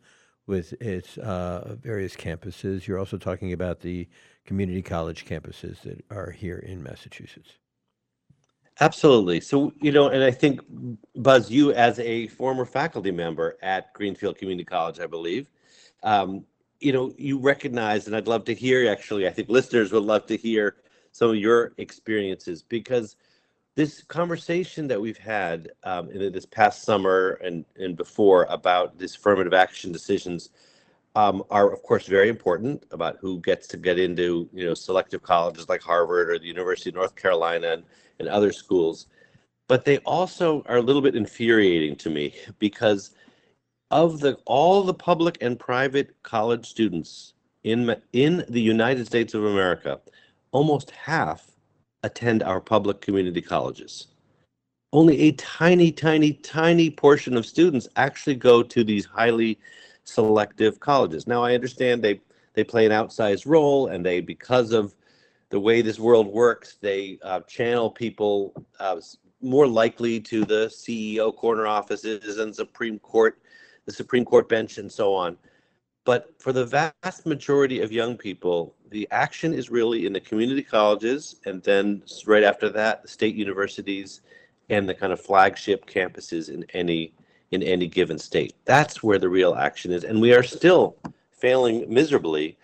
with 0.46 0.72
its 0.80 1.18
uh, 1.18 1.76
various 1.80 2.14
campuses. 2.14 2.86
You're 2.86 2.98
also 2.98 3.18
talking 3.18 3.52
about 3.52 3.80
the 3.80 4.08
community 4.44 4.82
college 4.82 5.26
campuses 5.26 5.80
that 5.82 6.04
are 6.10 6.30
here 6.30 6.58
in 6.58 6.82
Massachusetts. 6.82 7.58
Absolutely. 8.80 9.40
So, 9.40 9.72
you 9.80 9.90
know, 9.90 10.08
and 10.08 10.22
I 10.22 10.30
think, 10.30 10.60
Buz, 11.16 11.50
you 11.50 11.72
as 11.72 11.98
a 11.98 12.28
former 12.28 12.66
faculty 12.66 13.10
member 13.10 13.56
at 13.62 13.92
Greenfield 13.94 14.36
Community 14.36 14.64
College, 14.64 15.00
I 15.00 15.06
believe, 15.06 15.50
um, 16.02 16.44
you 16.78 16.92
know, 16.92 17.12
you 17.16 17.38
recognize, 17.38 18.06
and 18.06 18.14
I'd 18.14 18.28
love 18.28 18.44
to 18.44 18.54
hear 18.54 18.90
actually, 18.90 19.26
I 19.26 19.30
think 19.30 19.48
listeners 19.48 19.92
would 19.92 20.02
love 20.02 20.26
to 20.26 20.36
hear 20.36 20.76
some 21.16 21.30
of 21.30 21.36
your 21.36 21.72
experiences 21.78 22.62
because 22.62 23.16
this 23.74 24.02
conversation 24.02 24.86
that 24.86 25.00
we've 25.00 25.16
had 25.16 25.70
um, 25.84 26.10
in 26.10 26.30
this 26.30 26.44
past 26.44 26.82
summer 26.82 27.38
and, 27.42 27.64
and 27.76 27.96
before 27.96 28.44
about 28.50 28.98
these 28.98 29.16
affirmative 29.16 29.54
action 29.54 29.90
decisions 29.92 30.50
um, 31.14 31.42
are 31.50 31.72
of 31.72 31.82
course 31.82 32.06
very 32.06 32.28
important 32.28 32.84
about 32.90 33.16
who 33.18 33.40
gets 33.40 33.66
to 33.68 33.78
get 33.78 33.98
into 33.98 34.46
you 34.52 34.66
know 34.66 34.74
selective 34.74 35.22
colleges 35.22 35.70
like 35.70 35.80
Harvard 35.80 36.28
or 36.28 36.38
the 36.38 36.46
University 36.46 36.90
of 36.90 36.96
North 36.96 37.16
Carolina 37.16 37.68
and, 37.68 37.84
and 38.18 38.28
other 38.28 38.52
schools. 38.52 39.06
But 39.68 39.86
they 39.86 39.96
also 39.98 40.62
are 40.66 40.76
a 40.76 40.82
little 40.82 41.02
bit 41.02 41.16
infuriating 41.16 41.96
to 41.96 42.10
me 42.10 42.34
because 42.58 43.12
of 43.90 44.20
the 44.20 44.34
all 44.44 44.82
the 44.82 44.92
public 44.92 45.38
and 45.40 45.58
private 45.58 46.14
college 46.22 46.66
students 46.66 47.32
in 47.64 47.96
in 48.12 48.44
the 48.50 48.60
United 48.60 49.06
States 49.06 49.32
of 49.32 49.44
America 49.44 49.98
almost 50.56 50.90
half 50.90 51.50
attend 52.02 52.42
our 52.42 52.62
public 52.62 53.02
community 53.02 53.42
colleges. 53.42 54.06
Only 54.94 55.20
a 55.20 55.32
tiny, 55.32 55.92
tiny, 55.92 56.32
tiny 56.32 56.88
portion 56.88 57.36
of 57.36 57.44
students 57.44 57.86
actually 57.96 58.36
go 58.36 58.62
to 58.62 58.82
these 58.82 59.04
highly 59.04 59.58
selective 60.04 60.80
colleges. 60.80 61.26
Now, 61.26 61.44
I 61.44 61.52
understand 61.52 62.00
they, 62.00 62.22
they 62.54 62.64
play 62.64 62.86
an 62.86 62.92
outsized 62.92 63.44
role 63.44 63.88
and 63.88 64.02
they, 64.06 64.22
because 64.22 64.72
of 64.72 64.94
the 65.50 65.60
way 65.60 65.82
this 65.82 65.98
world 65.98 66.26
works, 66.26 66.78
they 66.80 67.18
uh, 67.22 67.40
channel 67.40 67.90
people 67.90 68.54
uh, 68.80 68.98
more 69.42 69.66
likely 69.66 70.18
to 70.20 70.46
the 70.46 70.68
CEO 70.68 71.36
corner 71.36 71.66
offices 71.66 72.38
and 72.38 72.56
Supreme 72.56 72.98
Court, 73.00 73.38
the 73.84 73.92
Supreme 73.92 74.24
Court 74.24 74.48
bench, 74.48 74.78
and 74.78 74.90
so 74.90 75.12
on. 75.12 75.36
But 76.06 76.32
for 76.38 76.52
the 76.52 76.64
vast 76.64 77.26
majority 77.26 77.80
of 77.80 77.90
young 77.90 78.16
people, 78.16 78.76
the 78.90 79.08
action 79.10 79.52
is 79.52 79.70
really 79.70 80.06
in 80.06 80.12
the 80.12 80.20
community 80.20 80.62
colleges, 80.62 81.34
and 81.44 81.60
then 81.64 82.04
right 82.26 82.44
after 82.44 82.70
that, 82.70 83.02
the 83.02 83.08
state 83.08 83.34
universities 83.34 84.20
and 84.70 84.88
the 84.88 84.94
kind 84.94 85.12
of 85.12 85.20
flagship 85.20 85.84
campuses 85.86 86.48
in 86.48 86.64
any 86.72 87.12
in 87.50 87.62
any 87.62 87.88
given 87.88 88.18
state. 88.18 88.54
That's 88.64 89.02
where 89.02 89.18
the 89.18 89.28
real 89.28 89.56
action 89.56 89.90
is, 89.90 90.04
and 90.04 90.20
we 90.20 90.32
are 90.32 90.44
still 90.44 90.96
failing 91.32 91.92
miserably 91.92 92.56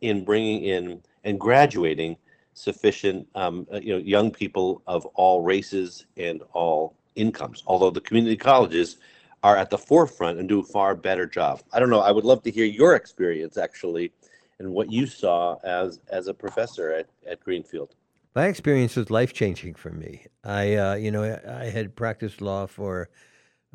in 0.00 0.24
bringing 0.24 0.64
in 0.64 1.00
and 1.22 1.38
graduating 1.38 2.16
sufficient 2.54 3.28
um, 3.36 3.64
uh, 3.72 3.78
you 3.78 3.92
know 3.92 3.98
young 3.98 4.32
people 4.32 4.82
of 4.88 5.06
all 5.14 5.42
races 5.42 6.06
and 6.16 6.42
all 6.52 6.96
incomes. 7.14 7.62
Although 7.64 7.90
the 7.90 8.00
community 8.00 8.36
colleges 8.36 8.96
are 9.42 9.56
at 9.56 9.70
the 9.70 9.78
forefront 9.78 10.38
and 10.38 10.48
do 10.48 10.60
a 10.60 10.64
far 10.64 10.94
better 10.94 11.26
job. 11.26 11.60
I 11.72 11.78
don't 11.78 11.90
know. 11.90 12.00
I 12.00 12.10
would 12.10 12.24
love 12.24 12.42
to 12.42 12.50
hear 12.50 12.64
your 12.64 12.94
experience 12.94 13.56
actually 13.56 14.12
and 14.58 14.72
what 14.72 14.90
you 14.90 15.06
saw 15.06 15.56
as 15.64 16.00
as 16.08 16.26
a 16.26 16.34
professor 16.34 16.90
at, 16.92 17.08
at 17.26 17.40
Greenfield. 17.40 17.94
My 18.34 18.46
experience 18.46 18.96
was 18.96 19.10
life 19.10 19.32
changing 19.32 19.74
for 19.74 19.90
me. 19.90 20.26
I, 20.44 20.74
uh, 20.74 20.94
you 20.94 21.10
know, 21.10 21.24
I, 21.24 21.62
I, 21.62 21.70
had 21.70 21.96
practiced 21.96 22.40
law 22.40 22.66
for 22.66 23.08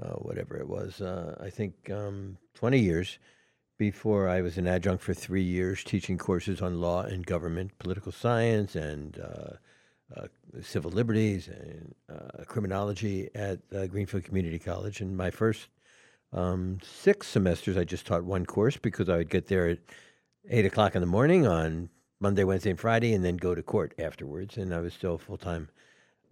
uh, 0.02 0.14
whatever 0.14 0.58
it 0.58 0.68
was. 0.68 1.02
Uh, 1.02 1.36
I 1.42 1.50
think 1.50 1.90
um, 1.90 2.38
twenty 2.54 2.80
years 2.80 3.20
before 3.78 4.30
I 4.30 4.42
was 4.42 4.58
an 4.58 4.68
adjunct 4.68 5.04
for 5.04 5.14
three 5.14 5.44
years, 5.44 5.84
teaching 5.84 6.18
courses 6.18 6.62
on 6.62 6.80
law 6.80 7.02
and 7.04 7.26
government, 7.26 7.78
political 7.80 8.12
science, 8.12 8.76
and 8.76 9.20
uh, 9.20 9.56
civil 10.62 10.92
liberties 10.92 11.48
and 11.48 11.96
uh, 12.10 12.44
criminology 12.46 13.30
at 13.36 13.60
Greenfield 13.90 14.24
Community 14.24 14.60
College. 14.60 15.02
And 15.02 15.18
my 15.18 15.32
first 15.32 15.68
um, 16.34 16.80
six 16.82 17.28
semesters, 17.28 17.78
I 17.78 17.84
just 17.84 18.08
taught 18.08 18.24
one 18.24 18.46
course 18.46 18.78
because 18.78 19.10
I 19.10 19.18
would 19.18 19.30
get 19.30 19.48
there 19.48 19.70
at 19.70 19.80
eight 20.50 20.66
o'clock 20.66 20.96
in 20.96 21.02
the 21.02 21.08
morning 21.08 21.48
on 21.48 21.90
Monday, 22.20 22.44
Wednesday, 22.44 22.72
and 22.72 22.80
Friday, 22.80 23.14
and 23.14 23.24
then 23.24 23.38
go 23.38 23.54
to 23.54 23.62
court 23.62 23.94
afterwards. 24.00 24.58
And 24.58 24.74
I 24.74 24.80
was 24.80 24.94
still 24.94 25.16
a 25.16 25.20
full 25.20 25.38
time 25.38 25.70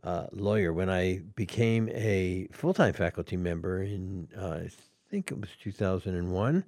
uh, 0.04 0.28
lawyer. 0.32 0.74
When 0.74 0.90
I 0.90 1.22
became 1.36 1.90
a 1.90 2.48
full 2.52 2.74
time 2.74 2.94
faculty 2.94 3.38
member 3.38 3.84
in, 3.84 4.28
uh, 4.38 4.62
I 4.64 4.70
think 5.10 5.32
it 5.32 5.40
was 5.40 5.50
2001, 5.62 6.64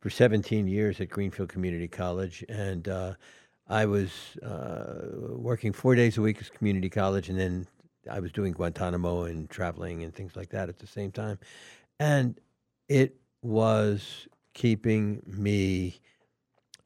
for 0.00 0.10
17 0.10 0.68
years 0.68 1.00
at 1.00 1.08
Greenfield 1.08 1.48
Community 1.48 1.88
College. 1.88 2.44
And 2.48 2.88
uh, 2.88 3.14
I 3.68 3.86
was 3.86 4.10
uh, 4.42 5.08
working 5.36 5.72
four 5.72 5.94
days 5.94 6.16
a 6.16 6.22
week 6.22 6.40
at 6.40 6.52
community 6.52 6.88
college, 6.88 7.28
and 7.28 7.38
then 7.38 7.66
I 8.10 8.20
was 8.20 8.32
doing 8.32 8.52
Guantanamo 8.52 9.24
and 9.24 9.48
traveling 9.50 10.02
and 10.02 10.14
things 10.14 10.36
like 10.36 10.50
that 10.50 10.68
at 10.68 10.78
the 10.78 10.86
same 10.86 11.12
time. 11.12 11.38
And 12.00 12.40
it 12.88 13.16
was 13.42 14.26
keeping 14.54 15.22
me 15.26 16.00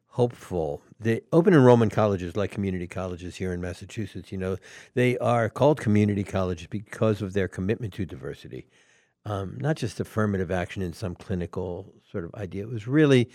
hopeful. 0.09 0.83
The 1.01 1.23
open 1.33 1.55
enrollment 1.55 1.93
colleges, 1.93 2.37
like 2.37 2.51
community 2.51 2.87
colleges 2.87 3.37
here 3.37 3.53
in 3.53 3.61
Massachusetts, 3.61 4.31
you 4.33 4.39
know, 4.39 4.57
they 4.95 5.17
are 5.19 5.49
called 5.49 5.81
community 5.81 6.25
colleges 6.25 6.67
because 6.67 7.23
of 7.23 7.33
their 7.33 7.49
commitment 7.49 7.95
to 7.95 8.05
diversity, 8.05 8.67
um, 9.25 9.57
not 9.59 9.77
just 9.77 10.01
affirmative 10.01 10.51
action 10.51 10.83
in 10.83 10.93
some 10.93 11.15
clinical 11.15 11.95
sort 12.11 12.25
of 12.25 12.35
idea. 12.35 12.65
It 12.65 12.69
was 12.69 12.87
really, 12.87 13.31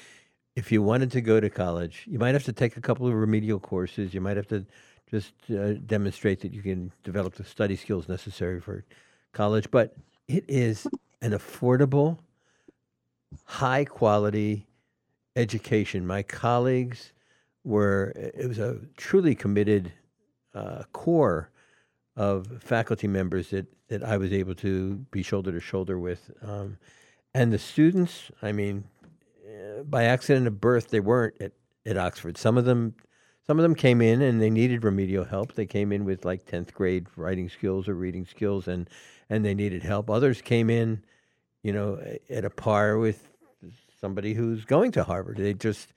if 0.57 0.71
you 0.71 0.81
wanted 0.81 1.11
to 1.11 1.21
go 1.21 1.39
to 1.39 1.51
college, 1.51 2.03
you 2.07 2.17
might 2.17 2.33
have 2.33 2.45
to 2.45 2.51
take 2.51 2.77
a 2.77 2.81
couple 2.81 3.05
of 3.05 3.13
remedial 3.13 3.59
courses. 3.59 4.11
You 4.11 4.21
might 4.21 4.37
have 4.37 4.47
to 4.47 4.65
just 5.07 5.31
uh, 5.51 5.73
demonstrate 5.85 6.41
that 6.41 6.51
you 6.51 6.63
can 6.63 6.91
develop 7.03 7.35
the 7.35 7.43
study 7.43 7.75
skills 7.75 8.09
necessary 8.09 8.59
for 8.59 8.83
college. 9.33 9.69
But 9.69 9.95
it 10.27 10.45
is 10.47 10.87
an 11.21 11.33
affordable, 11.33 12.17
high 13.45 13.85
quality 13.85 14.65
education. 15.35 16.07
My 16.07 16.23
colleagues 16.23 17.13
were, 17.63 18.11
it 18.15 18.47
was 18.47 18.57
a 18.57 18.79
truly 18.97 19.35
committed 19.35 19.93
uh, 20.55 20.85
core 20.91 21.51
of 22.15 22.63
faculty 22.63 23.07
members 23.07 23.51
that, 23.51 23.67
that 23.89 24.03
I 24.03 24.17
was 24.17 24.33
able 24.33 24.55
to 24.55 24.95
be 25.11 25.21
shoulder 25.21 25.51
to 25.51 25.59
shoulder 25.59 25.99
with. 25.99 26.31
Um, 26.41 26.79
and 27.35 27.53
the 27.53 27.59
students, 27.59 28.31
I 28.41 28.53
mean, 28.53 28.85
by 29.83 30.03
accident 30.05 30.47
of 30.47 30.59
birth, 30.59 30.89
they 30.89 30.99
weren't 30.99 31.41
at, 31.41 31.53
at 31.85 31.97
Oxford. 31.97 32.37
Some 32.37 32.57
of 32.57 32.65
them, 32.65 32.95
some 33.45 33.57
of 33.59 33.63
them 33.63 33.75
came 33.75 34.01
in 34.01 34.21
and 34.21 34.41
they 34.41 34.49
needed 34.49 34.83
remedial 34.83 35.23
help. 35.23 35.53
They 35.53 35.65
came 35.65 35.91
in 35.91 36.05
with 36.05 36.25
like 36.25 36.45
tenth 36.45 36.73
grade 36.73 37.07
writing 37.15 37.49
skills 37.49 37.87
or 37.87 37.95
reading 37.95 38.25
skills, 38.25 38.67
and 38.67 38.89
and 39.29 39.43
they 39.43 39.53
needed 39.53 39.83
help. 39.83 40.09
Others 40.09 40.41
came 40.41 40.69
in, 40.69 41.03
you 41.63 41.73
know, 41.73 41.99
at 42.29 42.45
a 42.45 42.49
par 42.49 42.97
with 42.97 43.29
somebody 43.99 44.33
who's 44.33 44.65
going 44.65 44.91
to 44.91 45.03
Harvard. 45.03 45.37
They 45.37 45.53
just, 45.53 45.93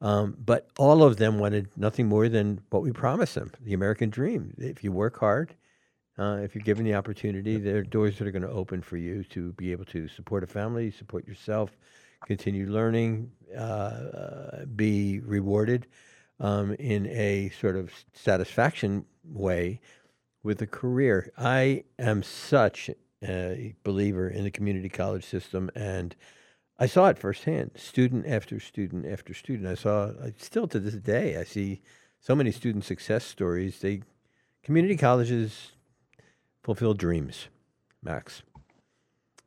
um, 0.00 0.36
but 0.44 0.68
all 0.78 1.02
of 1.02 1.16
them 1.16 1.38
wanted 1.38 1.68
nothing 1.76 2.08
more 2.08 2.28
than 2.28 2.60
what 2.70 2.82
we 2.82 2.92
promised 2.92 3.34
them: 3.34 3.50
the 3.60 3.74
American 3.74 4.10
dream. 4.10 4.54
If 4.58 4.82
you 4.82 4.92
work 4.92 5.18
hard, 5.18 5.54
uh, 6.18 6.38
if 6.42 6.54
you're 6.54 6.64
given 6.64 6.84
the 6.84 6.94
opportunity, 6.94 7.56
there 7.56 7.78
are 7.78 7.82
doors 7.82 8.18
that 8.18 8.26
are 8.26 8.32
going 8.32 8.42
to 8.42 8.50
open 8.50 8.82
for 8.82 8.96
you 8.96 9.24
to 9.24 9.52
be 9.52 9.72
able 9.72 9.86
to 9.86 10.08
support 10.08 10.44
a 10.44 10.46
family, 10.46 10.90
support 10.90 11.26
yourself, 11.26 11.70
continue 12.26 12.70
learning, 12.70 13.30
uh, 13.56 13.60
uh, 13.60 14.64
be 14.76 15.20
rewarded 15.20 15.86
um, 16.40 16.74
in 16.74 17.06
a 17.08 17.50
sort 17.60 17.76
of 17.76 17.92
satisfaction 18.12 19.04
way 19.24 19.80
with 20.42 20.60
a 20.62 20.66
career. 20.66 21.32
I 21.36 21.84
am 21.98 22.22
such 22.22 22.90
a 23.22 23.74
believer 23.84 24.28
in 24.28 24.44
the 24.44 24.50
community 24.50 24.88
college 24.88 25.24
system, 25.24 25.70
and 25.74 26.16
I 26.78 26.86
saw 26.86 27.06
it 27.08 27.18
firsthand, 27.18 27.72
student 27.76 28.26
after 28.26 28.58
student 28.58 29.06
after 29.06 29.34
student. 29.34 29.68
I 29.68 29.74
saw, 29.74 30.12
still 30.38 30.66
to 30.68 30.80
this 30.80 30.94
day, 30.94 31.36
I 31.36 31.44
see 31.44 31.82
so 32.18 32.34
many 32.34 32.50
student 32.50 32.84
success 32.84 33.24
stories. 33.24 33.78
They 33.80 34.02
community 34.64 34.96
colleges 34.96 35.72
fulfill 36.64 36.94
dreams, 36.94 37.48
Max. 38.02 38.42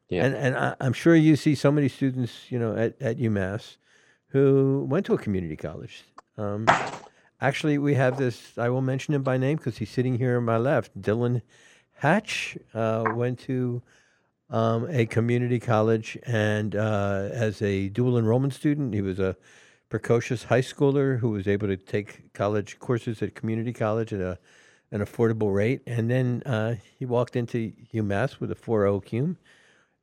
Yeah. 0.10 0.26
And 0.26 0.36
and 0.36 0.56
I, 0.56 0.76
I'm 0.80 0.94
sure 0.94 1.16
you 1.16 1.36
see 1.36 1.56
so 1.56 1.72
many 1.72 1.90
students, 1.90 2.52
you 2.52 2.60
know, 2.60 2.76
at, 2.76 3.02
at 3.02 3.18
UMass 3.18 3.78
who 4.28 4.86
went 4.90 5.06
to 5.08 5.14
a 5.14 5.18
community 5.18 5.56
college. 5.56 6.04
Um, 6.38 6.68
actually, 7.42 7.78
we 7.78 7.96
have 7.96 8.18
this. 8.18 8.58
I 8.58 8.70
will 8.70 8.82
mention 8.82 9.14
him 9.14 9.24
by 9.24 9.38
name 9.38 9.58
because 9.58 9.78
he's 9.78 9.90
sitting 9.90 10.18
here 10.18 10.38
on 10.38 10.46
my 10.46 10.58
left. 10.58 11.00
Dylan 11.02 11.42
Hatch 11.94 12.58
uh, 12.74 13.06
went 13.16 13.40
to 13.40 13.82
um, 14.50 14.88
a 14.90 15.06
community 15.06 15.60
college, 15.60 16.18
and 16.26 16.76
uh, 16.76 17.30
as 17.32 17.62
a 17.62 17.90
dual 17.90 18.18
enrollment 18.18 18.54
student, 18.54 18.94
he 18.94 19.02
was 19.02 19.20
a 19.20 19.36
precocious 19.90 20.44
high 20.44 20.62
schooler 20.62 21.20
who 21.20 21.30
was 21.30 21.48
able 21.48 21.68
to 21.68 21.78
take 21.78 22.34
college 22.34 22.80
courses 22.80 23.22
at 23.22 23.34
community 23.34 23.74
college 23.74 24.14
at 24.14 24.20
a 24.20 24.38
an 24.92 25.02
affordable 25.02 25.54
rate. 25.54 25.82
And 25.86 26.10
then 26.10 26.44
uh, 26.46 26.76
he 26.98 27.06
walked 27.06 27.36
into 27.36 27.74
UMass 27.94 28.40
with 28.40 28.52
a 28.52 28.56
4.0 28.56 29.10
cum, 29.10 29.38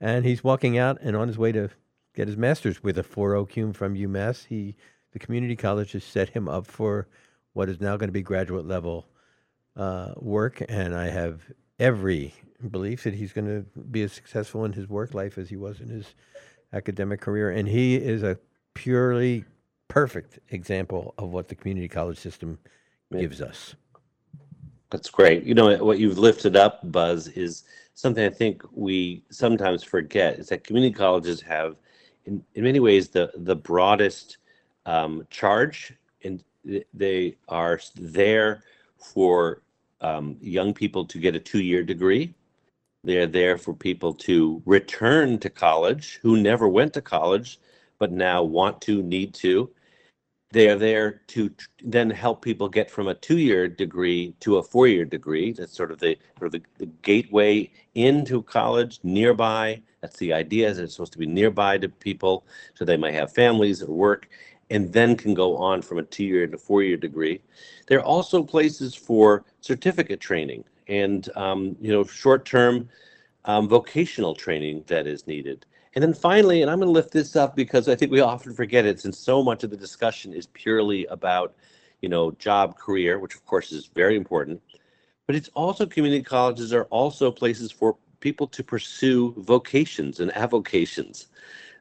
and 0.03 0.27
he's 0.27 0.43
walking 0.43 0.77
out 0.77 0.99
and 1.01 1.17
on 1.17 1.29
his 1.29 1.39
way 1.39 1.53
to 1.53 1.71
get 2.15 2.27
his 2.27 2.37
master's 2.37 2.83
with 2.83 2.99
a 2.99 3.05
4.0 3.05 3.49
cum 3.55 3.73
from 3.73 3.95
UMass. 3.95 4.47
He 4.47 4.77
the 5.13 5.19
community 5.19 5.57
college 5.57 5.93
has 5.93 6.05
set 6.05 6.31
him 6.31 6.49
up 6.49 6.67
for 6.67 7.07
what 7.53 7.69
is 7.69 7.81
now 7.81 7.97
going 7.97 8.09
to 8.09 8.13
be 8.13 8.23
graduate 8.23 8.67
level 8.67 9.07
uh, 9.77 10.13
work, 10.17 10.63
and 10.69 10.95
I 10.95 11.09
have 11.09 11.43
every 11.79 12.35
belief 12.71 13.05
that 13.05 13.15
he's 13.15 13.33
going 13.33 13.47
to 13.47 13.81
be 13.81 14.03
as 14.03 14.13
successful 14.13 14.65
in 14.65 14.73
his 14.73 14.89
work 14.89 15.15
life 15.15 15.39
as 15.39 15.49
he 15.49 15.57
was 15.57 15.81
in 15.81 15.89
his 15.89 16.15
academic 16.73 17.21
career. 17.21 17.51
And 17.51 17.69
he 17.69 17.97
is 17.97 18.23
a 18.23 18.39
purely 18.75 19.45
perfect 19.89 20.39
example 20.51 21.15
of 21.19 21.31
what 21.31 21.49
the 21.49 21.55
community 21.55 21.89
college 21.89 22.19
system 22.19 22.59
gives 23.13 23.43
us. 23.43 23.75
That's 24.91 25.11
great. 25.11 25.45
You 25.45 25.55
know 25.55 25.77
what 25.85 25.99
you've 25.99 26.19
lifted 26.19 26.57
up, 26.57 26.81
Buz, 26.91 27.29
is 27.29 27.65
something 27.95 28.25
I 28.25 28.31
think 28.31 28.63
we 28.73 29.25
sometimes 29.31 29.83
forget 29.83 30.39
is 30.39 30.49
that 30.49 30.65
community 30.65 30.95
colleges 30.95 31.41
have, 31.43 31.77
in, 32.25 32.43
in 32.55 32.65
many 32.65 32.81
ways, 32.81 33.09
the 33.09 33.31
the 33.35 33.57
broadest 33.57 34.39
um, 34.87 35.27
charge, 35.31 35.95
and 36.25 36.43
they 36.95 37.37
are 37.49 37.81
there 37.97 38.63
for 38.97 39.63
um, 40.01 40.37
young 40.41 40.73
people 40.73 41.05
to 41.07 41.19
get 41.19 41.35
a 41.35 41.41
two-year 41.41 41.83
degree. 41.83 42.35
They're 43.05 43.27
there 43.27 43.59
for 43.59 43.75
people 43.75 44.15
to 44.15 44.63
return 44.65 45.39
to 45.41 45.51
college 45.51 46.21
who 46.23 46.41
never 46.41 46.69
went 46.69 46.93
to 46.95 47.03
college, 47.03 47.59
but 47.99 48.13
now 48.13 48.43
want 48.45 48.81
to, 48.83 49.03
need 49.03 49.35
to. 49.35 49.71
They 50.53 50.69
are 50.69 50.77
there 50.77 51.23
to 51.29 51.51
then 51.83 52.11
help 52.11 52.43
people 52.43 52.69
get 52.69 52.91
from 52.91 53.09
a 53.09 53.15
two-year 53.15 53.69
degree 53.69 54.35
to 54.41 54.59
a 54.59 54.63
four-year 54.63 55.07
degree. 55.07 55.53
That's 55.53 55.75
sort 55.75 55.91
of 55.91 55.99
the 55.99 56.17
sort 56.39 56.55
of 56.55 56.61
the, 56.61 56.63
the 56.79 56.87
gateway 57.03 57.71
into 57.95 58.43
college 58.43 59.01
nearby. 59.03 59.81
That's 60.03 60.19
the 60.19 60.33
idea. 60.33 60.69
Is 60.69 60.79
it's 60.79 60.95
supposed 60.95 61.13
to 61.13 61.19
be 61.19 61.27
nearby 61.27 61.79
to 61.79 61.89
people, 61.89 62.45
so 62.75 62.85
they 62.85 62.99
might 62.99 63.15
have 63.15 63.33
families 63.33 63.83
or 63.83 63.93
work 63.93 64.29
and 64.71 64.93
then 64.93 65.17
can 65.17 65.35
go 65.35 65.57
on 65.57 65.83
from 65.83 65.99
a 65.99 66.03
two-year 66.03 66.47
to 66.47 66.57
four-year 66.57 66.97
degree. 66.97 67.43
There 67.89 67.99
are 67.99 68.05
also 68.05 68.43
places 68.43 68.95
for 68.95 69.45
certificate 69.61 70.21
training 70.21 70.65
and 70.89 71.29
um, 71.37 71.77
you 71.81 71.93
know 71.93 72.05
short-term 72.05 72.89
um, 73.45 73.69
vocational 73.69 74.35
training 74.35 74.85
that 74.87 75.07
is 75.07 75.27
needed. 75.27 75.67
And 75.95 76.03
then 76.03 76.15
finally, 76.15 76.63
and 76.63 76.71
I'm 76.71 76.79
going 76.79 76.89
to 76.89 76.93
lift 76.93 77.11
this 77.11 77.37
up 77.37 77.55
because 77.55 77.89
I 77.89 77.95
think 77.95 78.11
we 78.11 78.21
often 78.21 78.55
forget 78.55 78.87
it, 78.87 79.01
since 79.01 79.19
so 79.19 79.43
much 79.43 79.63
of 79.63 79.71
the 79.71 79.77
discussion 79.77 80.33
is 80.33 80.47
purely 80.47 81.05
about 81.07 81.55
you 82.01 82.09
know 82.09 82.31
job 82.33 82.79
career, 82.79 83.19
which 83.19 83.35
of 83.35 83.45
course 83.45 83.73
is 83.73 83.87
very 83.87 84.17
important. 84.17 84.63
But 85.27 85.37
it's 85.37 85.51
also 85.55 85.87
community 85.87 86.23
colleges 86.23 86.73
are 86.73 86.85
also 86.85 87.31
places 87.31 87.71
for 87.71 87.97
people 88.21 88.47
to 88.47 88.63
pursue 88.63 89.35
vocations 89.37 90.21
and 90.21 90.35
avocations 90.37 91.29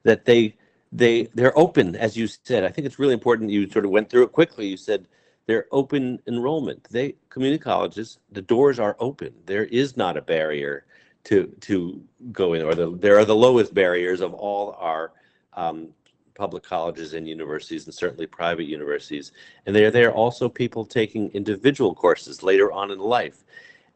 that 0.03 0.25
they 0.25 0.55
they 0.91 1.29
they're 1.33 1.57
open 1.57 1.95
as 1.95 2.17
you 2.17 2.27
said. 2.27 2.65
I 2.65 2.69
think 2.69 2.85
it's 2.85 2.99
really 2.99 3.13
important 3.13 3.49
you 3.49 3.69
sort 3.69 3.85
of 3.85 3.91
went 3.91 4.09
through 4.09 4.23
it 4.23 4.33
quickly. 4.33 4.67
You 4.67 4.77
said 4.77 5.07
they're 5.45 5.67
open 5.71 6.19
enrollment. 6.27 6.85
They 6.91 7.15
community 7.29 7.63
colleges 7.63 8.19
the 8.31 8.41
doors 8.41 8.79
are 8.79 8.97
open. 8.99 9.33
There 9.45 9.65
is 9.65 9.95
not 9.95 10.17
a 10.17 10.21
barrier 10.21 10.85
to 11.23 11.47
to 11.61 12.01
go 12.31 12.53
in 12.53 12.63
or 12.63 12.75
the, 12.75 12.95
there 12.97 13.17
are 13.17 13.25
the 13.25 13.35
lowest 13.35 13.73
barriers 13.73 14.21
of 14.21 14.33
all 14.33 14.75
our 14.79 15.11
um, 15.53 15.89
public 16.35 16.63
colleges 16.63 17.13
and 17.13 17.27
universities 17.27 17.85
and 17.85 17.93
certainly 17.93 18.25
private 18.25 18.63
universities. 18.63 19.31
And 19.65 19.75
they're 19.75 19.91
there 19.91 20.13
also 20.13 20.49
people 20.49 20.85
taking 20.85 21.29
individual 21.31 21.93
courses 21.93 22.41
later 22.41 22.71
on 22.71 22.91
in 22.91 22.99
life. 22.99 23.43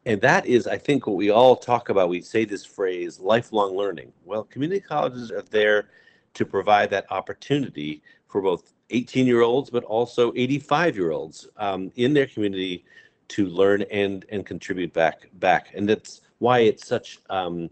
And 0.04 0.20
that 0.20 0.46
is 0.46 0.68
i 0.68 0.78
think 0.78 1.06
what 1.06 1.16
we 1.16 1.30
all 1.30 1.56
talk 1.56 1.88
about. 1.88 2.08
We 2.08 2.20
say 2.20 2.44
this 2.44 2.64
phrase 2.64 3.18
lifelong 3.18 3.76
learning. 3.76 4.12
Well 4.24 4.44
community 4.44 4.80
colleges 4.80 5.30
are 5.30 5.42
there 5.42 5.88
to 6.34 6.44
provide 6.44 6.90
that 6.90 7.10
opportunity 7.10 8.02
for 8.28 8.40
both 8.40 8.72
18 8.90 9.26
year 9.26 9.42
olds, 9.42 9.70
but 9.70 9.84
also 9.84 10.32
85 10.36 10.96
year 10.96 11.10
olds 11.10 11.48
um, 11.56 11.90
in 11.96 12.12
their 12.14 12.26
community 12.26 12.84
to 13.28 13.46
learn 13.46 13.82
and 13.90 14.24
and 14.28 14.46
contribute 14.46 14.92
back 14.92 15.28
back. 15.34 15.72
And 15.74 15.88
that's 15.88 16.20
why 16.38 16.60
it's 16.60 16.86
such 16.86 17.18
um, 17.30 17.70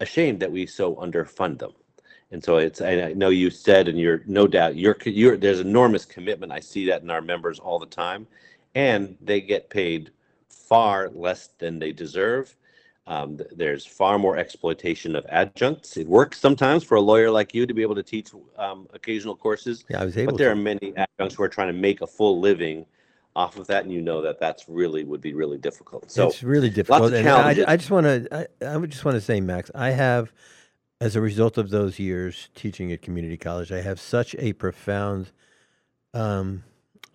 a 0.00 0.06
shame 0.06 0.38
that 0.38 0.52
we 0.52 0.66
so 0.66 0.96
underfund 0.96 1.58
them. 1.58 1.72
And 2.32 2.42
so 2.42 2.58
it's 2.58 2.80
I 2.80 3.12
know 3.14 3.30
you 3.30 3.50
said, 3.50 3.88
and 3.88 3.98
you're 3.98 4.22
no 4.26 4.46
doubt 4.46 4.76
you're 4.76 4.96
you're 5.04 5.36
there's 5.36 5.60
enormous 5.60 6.04
commitment. 6.04 6.52
I 6.52 6.60
see 6.60 6.86
that 6.86 7.02
in 7.02 7.10
our 7.10 7.20
members 7.20 7.58
all 7.58 7.78
the 7.78 7.86
time, 7.86 8.26
and 8.74 9.16
they 9.20 9.40
get 9.40 9.68
paid 9.70 10.10
far 10.48 11.10
less 11.10 11.48
than 11.58 11.78
they 11.78 11.92
deserve. 11.92 12.56
Um, 13.06 13.38
th- 13.38 13.50
there's 13.56 13.84
far 13.84 14.18
more 14.18 14.36
exploitation 14.36 15.16
of 15.16 15.26
adjuncts. 15.28 15.96
It 15.96 16.06
works 16.06 16.38
sometimes 16.38 16.84
for 16.84 16.96
a 16.96 17.00
lawyer 17.00 17.30
like 17.30 17.54
you 17.54 17.66
to 17.66 17.74
be 17.74 17.82
able 17.82 17.96
to 17.96 18.04
teach 18.04 18.28
um, 18.56 18.86
occasional 18.92 19.34
courses. 19.34 19.84
Yeah, 19.88 20.02
I 20.02 20.04
was 20.04 20.16
able 20.16 20.32
But 20.32 20.38
there 20.38 20.48
to. 20.48 20.52
are 20.52 20.56
many 20.56 20.92
adjuncts 20.96 21.34
who 21.34 21.42
are 21.42 21.48
trying 21.48 21.74
to 21.74 21.80
make 21.80 22.02
a 22.02 22.06
full 22.06 22.38
living 22.38 22.86
off 23.36 23.58
of 23.58 23.66
that, 23.68 23.84
and 23.84 23.92
you 23.92 24.00
know 24.00 24.22
that 24.22 24.40
that's 24.40 24.68
really 24.68 25.04
would 25.04 25.20
be 25.20 25.34
really 25.34 25.58
difficult. 25.58 26.10
So 26.10 26.28
it's 26.28 26.42
really 26.42 26.70
difficult. 26.70 27.12
And 27.12 27.28
I. 27.28 27.64
I 27.66 27.76
just 27.76 27.90
want 27.90 28.04
to, 28.04 28.48
I, 28.62 28.66
I 28.66 28.76
would 28.76 28.90
just 28.90 29.04
want 29.04 29.14
to 29.14 29.20
say, 29.20 29.40
Max, 29.40 29.70
I 29.74 29.90
have, 29.90 30.32
as 31.00 31.16
a 31.16 31.20
result 31.20 31.56
of 31.56 31.70
those 31.70 31.98
years 31.98 32.48
teaching 32.54 32.92
at 32.92 33.02
community 33.02 33.36
college, 33.36 33.70
I 33.70 33.82
have 33.82 34.00
such 34.00 34.34
a 34.38 34.52
profound, 34.54 35.30
um, 36.12 36.64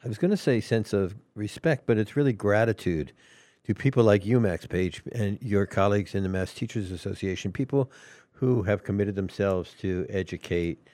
I 0.04 0.08
was 0.08 0.18
going 0.18 0.32
to 0.32 0.38
say 0.38 0.62
sense 0.62 0.94
of 0.94 1.16
respect, 1.36 1.86
but 1.86 1.98
it's 1.98 2.16
really 2.16 2.34
gratitude 2.34 3.12
to 3.66 3.74
people 3.74 4.04
like 4.04 4.26
you, 4.26 4.40
Max 4.40 4.66
Page, 4.66 5.02
and 5.12 5.38
your 5.42 5.66
colleagues 5.66 6.16
in 6.16 6.24
the 6.24 6.30
Mass 6.30 6.54
Teachers 6.54 6.92
Association, 6.92 7.52
people 7.52 7.92
who 8.32 8.64
have 8.64 8.84
committed 8.84 9.16
themselves 9.16 9.74
to 9.80 10.06
educate. 10.10 10.88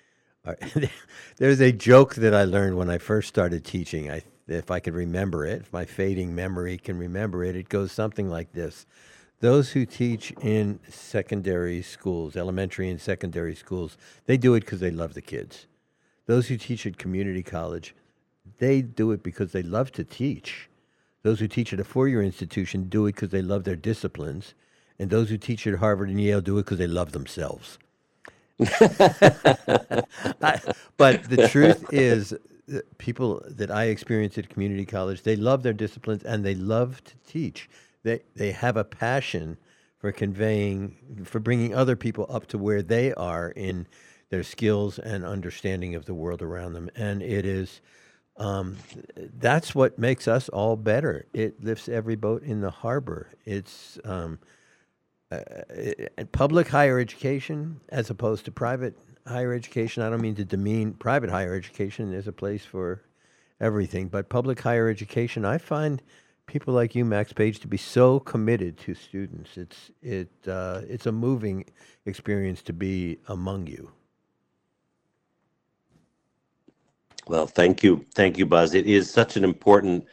There's 1.37 1.59
a 1.59 1.71
joke 1.71 2.15
that 2.15 2.33
I 2.33 2.45
learned 2.45 2.77
when 2.77 2.89
I 2.89 2.97
first 2.97 3.27
started 3.27 3.65
teaching. 3.65 4.09
I, 4.09 4.23
if 4.47 4.71
I 4.71 4.79
could 4.79 4.93
remember 4.93 5.45
it, 5.45 5.61
if 5.61 5.73
my 5.73 5.85
fading 5.85 6.35
memory 6.35 6.77
can 6.77 6.97
remember 6.97 7.43
it, 7.43 7.55
it 7.55 7.69
goes 7.69 7.91
something 7.91 8.29
like 8.29 8.51
this. 8.53 8.85
Those 9.39 9.71
who 9.71 9.85
teach 9.85 10.31
in 10.41 10.79
secondary 10.87 11.81
schools, 11.81 12.35
elementary 12.35 12.89
and 12.89 13.01
secondary 13.01 13.55
schools, 13.55 13.97
they 14.25 14.37
do 14.37 14.53
it 14.53 14.61
because 14.61 14.79
they 14.79 14.91
love 14.91 15.15
the 15.15 15.21
kids. 15.21 15.65
Those 16.27 16.47
who 16.47 16.57
teach 16.57 16.85
at 16.85 16.97
community 16.97 17.41
college, 17.41 17.95
they 18.59 18.81
do 18.81 19.11
it 19.11 19.23
because 19.23 19.51
they 19.51 19.63
love 19.63 19.91
to 19.93 20.03
teach. 20.03 20.69
Those 21.23 21.39
who 21.39 21.47
teach 21.47 21.73
at 21.73 21.79
a 21.79 21.83
four 21.83 22.07
year 22.07 22.21
institution 22.21 22.89
do 22.89 23.07
it 23.07 23.15
because 23.15 23.29
they 23.29 23.41
love 23.41 23.63
their 23.63 23.75
disciplines. 23.75 24.53
And 24.99 25.09
those 25.09 25.29
who 25.29 25.37
teach 25.37 25.65
at 25.65 25.79
Harvard 25.79 26.09
and 26.09 26.21
Yale 26.21 26.41
do 26.41 26.59
it 26.59 26.65
because 26.65 26.77
they 26.77 26.87
love 26.87 27.11
themselves. 27.11 27.79
I, 28.59 30.61
but 30.97 31.23
the 31.23 31.47
truth 31.49 31.91
is, 31.91 32.35
people 32.97 33.43
that 33.47 33.71
I 33.71 33.85
experience 33.85 34.37
at 34.37 34.49
community 34.49 34.85
college, 34.85 35.23
they 35.23 35.35
love 35.35 35.63
their 35.63 35.73
disciplines 35.73 36.23
and 36.23 36.45
they 36.45 36.55
love 36.55 37.03
to 37.03 37.13
teach. 37.27 37.69
They, 38.03 38.21
they 38.35 38.51
have 38.51 38.77
a 38.77 38.83
passion 38.83 39.57
for 39.99 40.11
conveying, 40.11 41.23
for 41.25 41.39
bringing 41.39 41.75
other 41.75 41.95
people 41.95 42.25
up 42.29 42.47
to 42.47 42.57
where 42.57 42.81
they 42.81 43.13
are 43.13 43.49
in 43.51 43.87
their 44.29 44.43
skills 44.43 44.97
and 44.97 45.23
understanding 45.23 45.93
of 45.95 46.05
the 46.05 46.13
world 46.13 46.41
around 46.41 46.73
them. 46.73 46.89
And 46.95 47.21
it 47.21 47.45
is 47.45 47.81
um, 48.37 48.77
that's 49.15 49.75
what 49.75 49.99
makes 49.99 50.27
us 50.27 50.49
all 50.49 50.75
better. 50.75 51.25
It 51.33 51.63
lifts 51.63 51.87
every 51.87 52.15
boat 52.15 52.41
in 52.43 52.61
the 52.61 52.71
harbor. 52.71 53.27
It's 53.45 53.99
um, 54.03 54.39
uh, 55.31 55.39
public 56.31 56.67
higher 56.67 56.99
education 56.99 57.81
as 57.89 58.09
opposed 58.09 58.45
to 58.45 58.51
private 58.51 58.97
higher 59.27 59.53
education. 59.53 60.03
I 60.03 60.09
don't 60.09 60.21
mean 60.21 60.35
to 60.35 60.45
demean 60.45 60.93
private 60.93 61.29
higher 61.29 61.55
education. 61.55 62.11
There's 62.11 62.27
a 62.27 62.33
place 62.33 62.65
for 62.65 63.03
everything, 63.59 64.07
but 64.09 64.29
public 64.29 64.61
higher 64.61 64.89
education, 64.89 65.45
I 65.45 65.57
find 65.57 66.01
people 66.47 66.73
like 66.73 66.95
you, 66.95 67.05
Max 67.05 67.33
Page, 67.33 67.59
to 67.61 67.67
be 67.67 67.77
so 67.77 68.19
committed 68.19 68.77
to 68.79 68.95
students. 68.95 69.57
It's 69.57 69.91
it 70.01 70.29
uh, 70.47 70.81
it's 70.87 71.05
a 71.05 71.11
moving 71.11 71.65
experience 72.05 72.61
to 72.63 72.73
be 72.73 73.19
among 73.27 73.67
you. 73.67 73.91
Well, 77.27 77.47
thank 77.47 77.83
you, 77.83 78.05
thank 78.15 78.37
you, 78.37 78.45
Buz. 78.45 78.73
It 78.73 78.87
is 78.87 79.09
such 79.09 79.37
an 79.37 79.43
important 79.43 80.05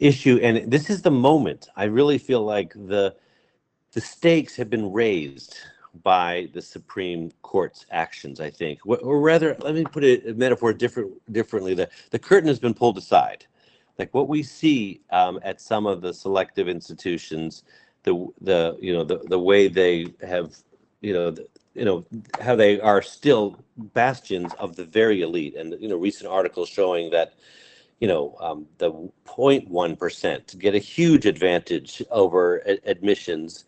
issue, 0.00 0.38
and 0.42 0.70
this 0.70 0.90
is 0.90 1.02
the 1.02 1.10
moment. 1.10 1.68
I 1.76 1.84
really 1.84 2.18
feel 2.18 2.42
like 2.44 2.74
the 2.74 3.16
the 3.92 4.00
stakes 4.00 4.56
have 4.56 4.70
been 4.70 4.92
raised 4.92 5.56
by 6.02 6.48
the 6.52 6.62
Supreme 6.62 7.30
Court's 7.42 7.86
actions. 7.90 8.40
I 8.40 8.50
think, 8.50 8.80
or 8.86 9.20
rather, 9.20 9.56
let 9.60 9.74
me 9.74 9.84
put 9.84 10.04
it 10.04 10.26
a 10.28 10.34
metaphor 10.34 10.72
different 10.72 11.12
differently. 11.32 11.74
The 11.74 11.88
the 12.10 12.18
curtain 12.18 12.48
has 12.48 12.58
been 12.58 12.74
pulled 12.74 12.98
aside. 12.98 13.46
Like 13.98 14.14
what 14.14 14.28
we 14.28 14.42
see 14.42 15.00
um, 15.10 15.38
at 15.42 15.60
some 15.60 15.86
of 15.86 16.00
the 16.00 16.14
selective 16.14 16.68
institutions, 16.68 17.64
the 18.04 18.28
the 18.40 18.76
you 18.80 18.92
know 18.92 19.04
the 19.04 19.18
the 19.28 19.38
way 19.38 19.68
they 19.68 20.06
have 20.26 20.56
you 21.00 21.12
know 21.12 21.30
the, 21.30 21.46
you 21.74 21.84
know 21.84 22.04
how 22.40 22.56
they 22.56 22.80
are 22.80 23.02
still 23.02 23.58
bastions 23.94 24.52
of 24.54 24.76
the 24.76 24.84
very 24.84 25.22
elite 25.22 25.56
and 25.56 25.74
you 25.80 25.88
know 25.88 25.96
recent 25.96 26.30
articles 26.30 26.68
showing 26.68 27.10
that 27.10 27.34
you 28.00 28.08
know 28.08 28.36
um, 28.40 28.66
the 28.78 28.90
0.1 29.26 29.98
percent 29.98 30.58
get 30.58 30.74
a 30.74 30.78
huge 30.78 31.26
advantage 31.26 32.02
over 32.10 32.62
admissions 32.86 33.64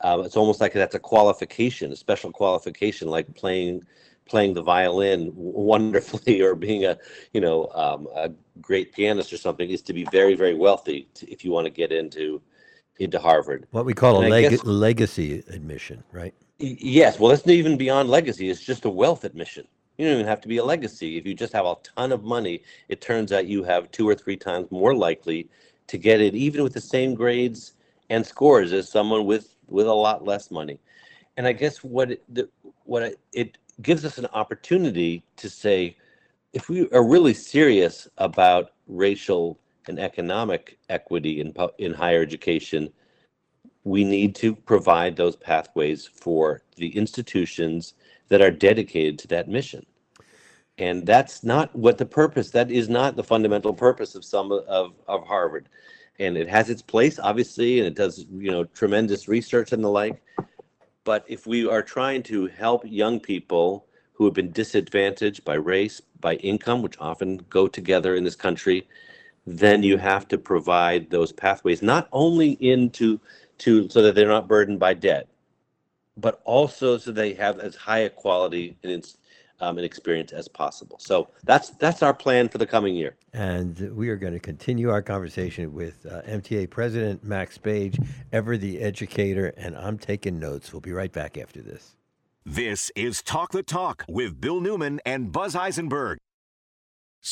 um, 0.00 0.24
it's 0.24 0.36
almost 0.36 0.60
like 0.60 0.72
that's 0.72 0.94
a 0.94 0.98
qualification 0.98 1.92
a 1.92 1.96
special 1.96 2.30
qualification 2.30 3.08
like 3.08 3.32
playing 3.34 3.82
playing 4.26 4.54
the 4.54 4.62
violin 4.62 5.30
wonderfully 5.34 6.40
or 6.46 6.54
being 6.54 6.84
a 6.84 6.96
you 7.32 7.40
know 7.40 7.68
um, 7.74 8.08
a 8.14 8.30
great 8.60 8.92
pianist 8.92 9.32
or 9.32 9.36
something 9.36 9.70
is 9.70 9.82
to 9.82 9.92
be 9.92 10.04
very 10.12 10.34
very 10.34 10.54
wealthy 10.54 11.08
to, 11.14 11.30
if 11.30 11.44
you 11.44 11.50
want 11.50 11.64
to 11.64 11.70
get 11.70 11.92
into 11.92 12.40
into 12.98 13.18
harvard 13.18 13.66
What 13.70 13.84
we 13.84 13.94
call 13.94 14.16
a 14.16 14.24
And 14.24 14.34
I 14.34 14.42
leg- 14.42 14.50
guess- 14.50 14.64
legacy 14.64 15.42
admission, 15.48 16.02
right? 16.12 16.34
Yes, 16.58 17.20
well, 17.20 17.30
it's 17.30 17.46
not 17.46 17.52
even 17.52 17.76
beyond 17.76 18.10
legacy. 18.10 18.50
It's 18.50 18.60
just 18.60 18.84
a 18.84 18.90
wealth 18.90 19.22
admission. 19.22 19.64
You 19.96 20.06
don't 20.06 20.14
even 20.14 20.26
have 20.26 20.40
to 20.40 20.48
be 20.48 20.56
a 20.56 20.64
legacy. 20.64 21.16
If 21.16 21.24
you 21.24 21.32
just 21.32 21.52
have 21.52 21.66
a 21.66 21.76
ton 21.84 22.10
of 22.10 22.24
money, 22.24 22.62
it 22.88 23.00
turns 23.00 23.30
out 23.30 23.46
you 23.46 23.62
have 23.62 23.90
two 23.92 24.08
or 24.08 24.16
three 24.16 24.36
times 24.36 24.68
more 24.72 24.92
likely 24.92 25.48
to 25.86 25.98
get 25.98 26.20
it, 26.20 26.34
even 26.34 26.64
with 26.64 26.72
the 26.72 26.80
same 26.80 27.14
grades 27.14 27.74
and 28.10 28.26
scores 28.26 28.72
as 28.72 28.88
someone 28.88 29.24
with 29.24 29.54
with 29.68 29.86
a 29.86 29.92
lot 29.92 30.24
less 30.24 30.50
money. 30.50 30.78
And 31.36 31.46
I 31.46 31.52
guess 31.52 31.84
what 31.84 32.12
it, 32.12 32.22
the, 32.34 32.48
what 32.84 33.14
it, 33.32 33.58
gives 33.80 34.04
us 34.04 34.18
an 34.18 34.26
opportunity 34.32 35.22
to 35.36 35.48
say, 35.48 35.96
if 36.52 36.68
we 36.68 36.90
are 36.90 37.06
really 37.06 37.34
serious 37.34 38.08
about 38.18 38.72
racial 38.88 39.58
and 39.86 40.00
economic 40.00 40.78
equity 40.88 41.40
in 41.40 41.54
in 41.78 41.94
higher 41.94 42.20
education, 42.20 42.92
we 43.84 44.04
need 44.04 44.34
to 44.34 44.54
provide 44.54 45.16
those 45.16 45.36
pathways 45.36 46.06
for 46.06 46.62
the 46.76 46.88
institutions 46.96 47.94
that 48.28 48.42
are 48.42 48.50
dedicated 48.50 49.18
to 49.18 49.28
that 49.28 49.48
mission. 49.48 49.84
And 50.78 51.06
that's 51.06 51.42
not 51.42 51.74
what 51.74 51.98
the 51.98 52.06
purpose, 52.06 52.50
that 52.50 52.70
is 52.70 52.88
not 52.88 53.16
the 53.16 53.24
fundamental 53.24 53.74
purpose 53.74 54.14
of 54.14 54.24
some 54.24 54.52
of, 54.52 54.92
of 55.06 55.26
Harvard. 55.26 55.68
And 56.18 56.36
it 56.36 56.48
has 56.48 56.70
its 56.70 56.82
place, 56.82 57.18
obviously, 57.18 57.78
and 57.78 57.86
it 57.86 57.94
does, 57.94 58.26
you 58.30 58.50
know, 58.50 58.64
tremendous 58.64 59.28
research 59.28 59.72
and 59.72 59.84
the 59.84 59.88
like. 59.90 60.22
But 61.04 61.24
if 61.28 61.46
we 61.46 61.66
are 61.68 61.82
trying 61.82 62.22
to 62.24 62.46
help 62.46 62.82
young 62.86 63.20
people 63.20 63.86
who 64.12 64.24
have 64.24 64.34
been 64.34 64.52
disadvantaged 64.52 65.44
by 65.44 65.54
race, 65.54 66.02
by 66.20 66.34
income, 66.36 66.82
which 66.82 66.98
often 66.98 67.38
go 67.50 67.68
together 67.68 68.16
in 68.16 68.24
this 68.24 68.36
country, 68.36 68.86
then 69.46 69.82
you 69.82 69.96
have 69.96 70.28
to 70.28 70.38
provide 70.38 71.10
those 71.10 71.32
pathways 71.32 71.82
not 71.82 72.08
only 72.12 72.52
into 72.52 73.20
to 73.58 73.88
so 73.88 74.02
that 74.02 74.14
they're 74.14 74.28
not 74.28 74.48
burdened 74.48 74.78
by 74.78 74.94
debt, 74.94 75.28
but 76.16 76.40
also 76.44 76.98
so 76.98 77.12
they 77.12 77.34
have 77.34 77.60
as 77.60 77.74
high 77.74 78.00
a 78.00 78.10
quality 78.10 78.76
and 78.82 78.92
it's 78.92 79.16
um, 79.60 79.78
an 79.78 79.84
experience 79.84 80.32
as 80.32 80.48
possible. 80.48 80.98
So 81.00 81.28
that's 81.44 81.70
that's 81.70 82.02
our 82.02 82.14
plan 82.14 82.48
for 82.48 82.58
the 82.58 82.66
coming 82.66 82.94
year. 82.94 83.16
And 83.32 83.96
we 83.96 84.08
are 84.08 84.16
going 84.16 84.32
to 84.32 84.40
continue 84.40 84.90
our 84.90 85.02
conversation 85.02 85.72
with 85.72 86.06
uh, 86.06 86.22
MTA 86.22 86.70
President 86.70 87.24
Max 87.24 87.58
Page, 87.58 87.98
ever 88.32 88.56
the 88.56 88.80
educator, 88.80 89.52
and 89.56 89.76
I'm 89.76 89.98
taking 89.98 90.38
notes. 90.38 90.72
We'll 90.72 90.80
be 90.80 90.92
right 90.92 91.12
back 91.12 91.36
after 91.36 91.60
this. 91.62 91.96
This 92.44 92.90
is 92.96 93.22
Talk 93.22 93.52
the 93.52 93.62
Talk 93.62 94.04
with 94.08 94.40
Bill 94.40 94.60
Newman 94.60 95.00
and 95.04 95.30
Buz 95.30 95.54
Eisenberg. 95.54 96.18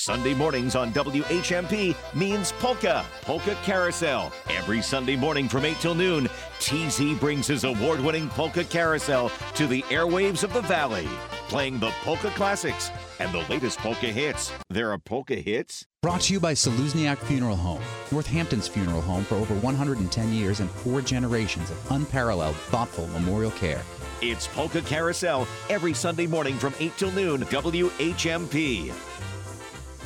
Sunday 0.07 0.35
mornings 0.35 0.77
on 0.77 0.93
WHMP 0.93 1.97
means 2.15 2.53
Polka, 2.53 3.05
Polka 3.23 3.57
Carousel. 3.63 4.33
Every 4.51 4.83
Sunday 4.83 5.17
morning 5.17 5.49
from 5.49 5.65
8 5.65 5.77
till 5.81 5.95
noon, 5.95 6.29
TZ 6.59 7.19
brings 7.19 7.47
his 7.47 7.65
award 7.65 8.01
winning 8.01 8.29
Polka 8.29 8.65
Carousel 8.65 9.31
to 9.55 9.67
the 9.67 9.83
airwaves 9.85 10.45
of 10.45 10.53
the 10.53 10.61
Valley, 10.63 11.09
playing 11.49 11.79
the 11.79 11.91
polka 12.03 12.31
classics 12.31 12.91
and 13.21 13.33
the 13.33 13.45
latest 13.49 13.79
polka 13.79 14.07
hits. 14.07 14.53
There 14.69 14.93
are 14.93 14.99
polka 14.99 15.37
hits? 15.37 15.87
Brought 16.03 16.21
to 16.23 16.35
you 16.35 16.41
by 16.41 16.53
Czelusniak 16.53 17.19
Funeral 17.19 17.57
Home, 17.57 17.83
Northampton's 18.13 18.69
funeral 18.69 19.01
home 19.01 19.25
for 19.25 19.37
over 19.37 19.55
110 19.55 20.33
years 20.33 20.61
and 20.61 20.71
four 20.71 21.01
generations 21.01 21.71
of 21.71 21.91
unparalleled, 21.91 22.57
thoughtful 22.57 23.07
memorial 23.09 23.51
care. 23.53 23.83
It's 24.21 24.47
Polka 24.47 24.83
Carousel 24.83 25.47
every 25.69 25.95
Sunday 25.95 26.27
morning 26.27 26.57
from 26.59 26.75
8 26.79 26.93
till 26.97 27.13
noon, 27.13 27.43
WHMP. 27.43 28.93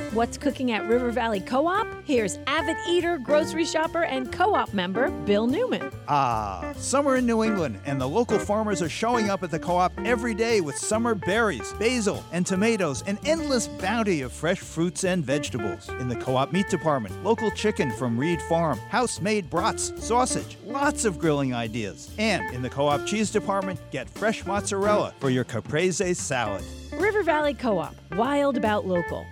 What's 0.09 0.37
cooking 0.37 0.71
at 0.71 0.87
River 0.89 1.09
Valley 1.11 1.39
Co 1.39 1.67
op? 1.67 1.87
Here's 2.03 2.37
avid 2.45 2.75
eater, 2.89 3.17
grocery 3.17 3.63
shopper, 3.63 4.03
and 4.03 4.29
co 4.29 4.55
op 4.55 4.73
member 4.73 5.09
Bill 5.25 5.47
Newman. 5.47 5.89
Ah, 6.09 6.73
summer 6.75 7.15
in 7.15 7.25
New 7.25 7.43
England, 7.43 7.79
and 7.85 8.01
the 8.01 8.07
local 8.07 8.37
farmers 8.37 8.81
are 8.81 8.89
showing 8.89 9.29
up 9.29 9.41
at 9.41 9.51
the 9.51 9.59
co 9.59 9.77
op 9.77 9.93
every 10.03 10.33
day 10.33 10.59
with 10.59 10.75
summer 10.75 11.15
berries, 11.15 11.71
basil, 11.79 12.23
and 12.33 12.45
tomatoes, 12.45 13.03
an 13.07 13.19
endless 13.25 13.67
bounty 13.67 14.21
of 14.21 14.33
fresh 14.33 14.59
fruits 14.59 15.05
and 15.05 15.23
vegetables. 15.23 15.87
In 15.99 16.09
the 16.09 16.17
co 16.17 16.35
op 16.35 16.51
meat 16.51 16.67
department, 16.69 17.23
local 17.23 17.49
chicken 17.51 17.89
from 17.91 18.17
Reed 18.17 18.41
Farm, 18.43 18.79
house 18.89 19.21
made 19.21 19.49
brats, 19.49 19.93
sausage, 20.03 20.57
lots 20.65 21.05
of 21.05 21.19
grilling 21.19 21.53
ideas. 21.53 22.13
And 22.17 22.53
in 22.53 22.61
the 22.61 22.69
co 22.69 22.87
op 22.87 23.05
cheese 23.05 23.31
department, 23.31 23.79
get 23.91 24.09
fresh 24.09 24.45
mozzarella 24.45 25.13
for 25.19 25.29
your 25.29 25.45
caprese 25.45 26.13
salad. 26.15 26.63
River 26.93 27.23
Valley 27.23 27.53
Co 27.53 27.79
op, 27.79 27.95
wild 28.15 28.57
about 28.57 28.85
local. 28.85 29.25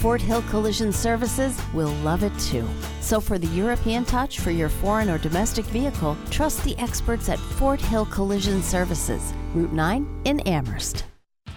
Fort 0.00 0.22
Hill 0.22 0.40
Collision 0.48 0.94
Services 0.94 1.60
will 1.74 1.92
love 2.02 2.22
it 2.22 2.32
too. 2.38 2.66
So, 3.02 3.20
for 3.20 3.36
the 3.36 3.48
European 3.48 4.06
touch 4.06 4.40
for 4.40 4.50
your 4.50 4.70
foreign 4.70 5.10
or 5.10 5.18
domestic 5.18 5.66
vehicle, 5.66 6.16
trust 6.30 6.64
the 6.64 6.74
experts 6.78 7.28
at 7.28 7.38
Fort 7.38 7.82
Hill 7.82 8.06
Collision 8.06 8.62
Services, 8.62 9.34
Route 9.52 9.74
9 9.74 10.22
in 10.24 10.40
Amherst. 10.40 11.04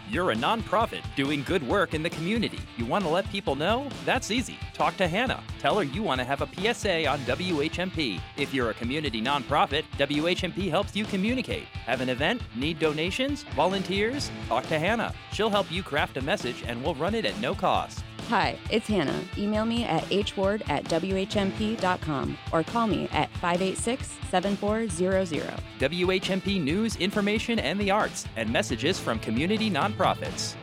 You're 0.10 0.32
a 0.32 0.36
nonprofit 0.36 1.04
doing 1.16 1.44
good 1.44 1.66
work 1.66 1.94
in 1.94 2.04
the 2.04 2.10
community. 2.10 2.60
You 2.76 2.86
want 2.86 3.06
to 3.06 3.10
let 3.10 3.30
people 3.30 3.56
know? 3.56 3.88
That's 4.06 4.30
easy. 4.30 4.60
Talk 4.74 4.98
to 4.98 5.08
Hannah. 5.08 5.42
Tell 5.60 5.78
her 5.78 5.84
you 5.84 6.04
want 6.04 6.20
to 6.20 6.26
have 6.26 6.42
a 6.42 6.48
PSA 6.48 7.08
on 7.08 7.20
WHMP. 7.20 8.20
If 8.36 8.54
you're 8.54 8.72
a 8.72 8.76
community 8.76 9.22
nonprofit, 9.22 9.86
WHMP 9.98 10.70
helps 10.70 10.98
you 10.98 11.06
communicate. 11.06 11.64
Have 11.86 12.02
an 12.02 12.10
event? 12.10 12.42
Need 12.58 12.80
donations? 12.80 13.44
Volunteers? 13.56 14.30
Talk 14.50 14.68
to 14.68 14.78
Hannah. 14.78 15.14
She'll 15.32 15.50
help 15.50 15.72
you 15.72 15.82
craft 15.82 16.18
a 16.18 16.22
message 16.22 16.62
and 16.68 16.84
we'll 16.84 16.96
run 16.96 17.16
it 17.16 17.26
at 17.26 17.40
no 17.40 17.56
cost. 17.56 18.04
Hi, 18.30 18.58
it's 18.70 18.88
Hannah. 18.88 19.22
Email 19.38 19.66
me 19.66 19.84
at 19.84 20.04
hward 20.06 20.64
at 20.68 20.86
whmp.com 20.86 22.38
or 22.52 22.64
call 22.64 22.88
me 22.88 23.08
at 23.12 23.30
586 23.34 24.18
7400. 24.30 25.44
WHMP 25.80 26.64
news, 26.64 26.96
information, 26.96 27.60
and 27.60 27.80
the 27.80 27.92
arts, 27.92 28.26
and 28.36 28.52
messages 28.52 29.00
from 29.00 29.20
community 29.20 29.70
nonprofits. 29.70 30.56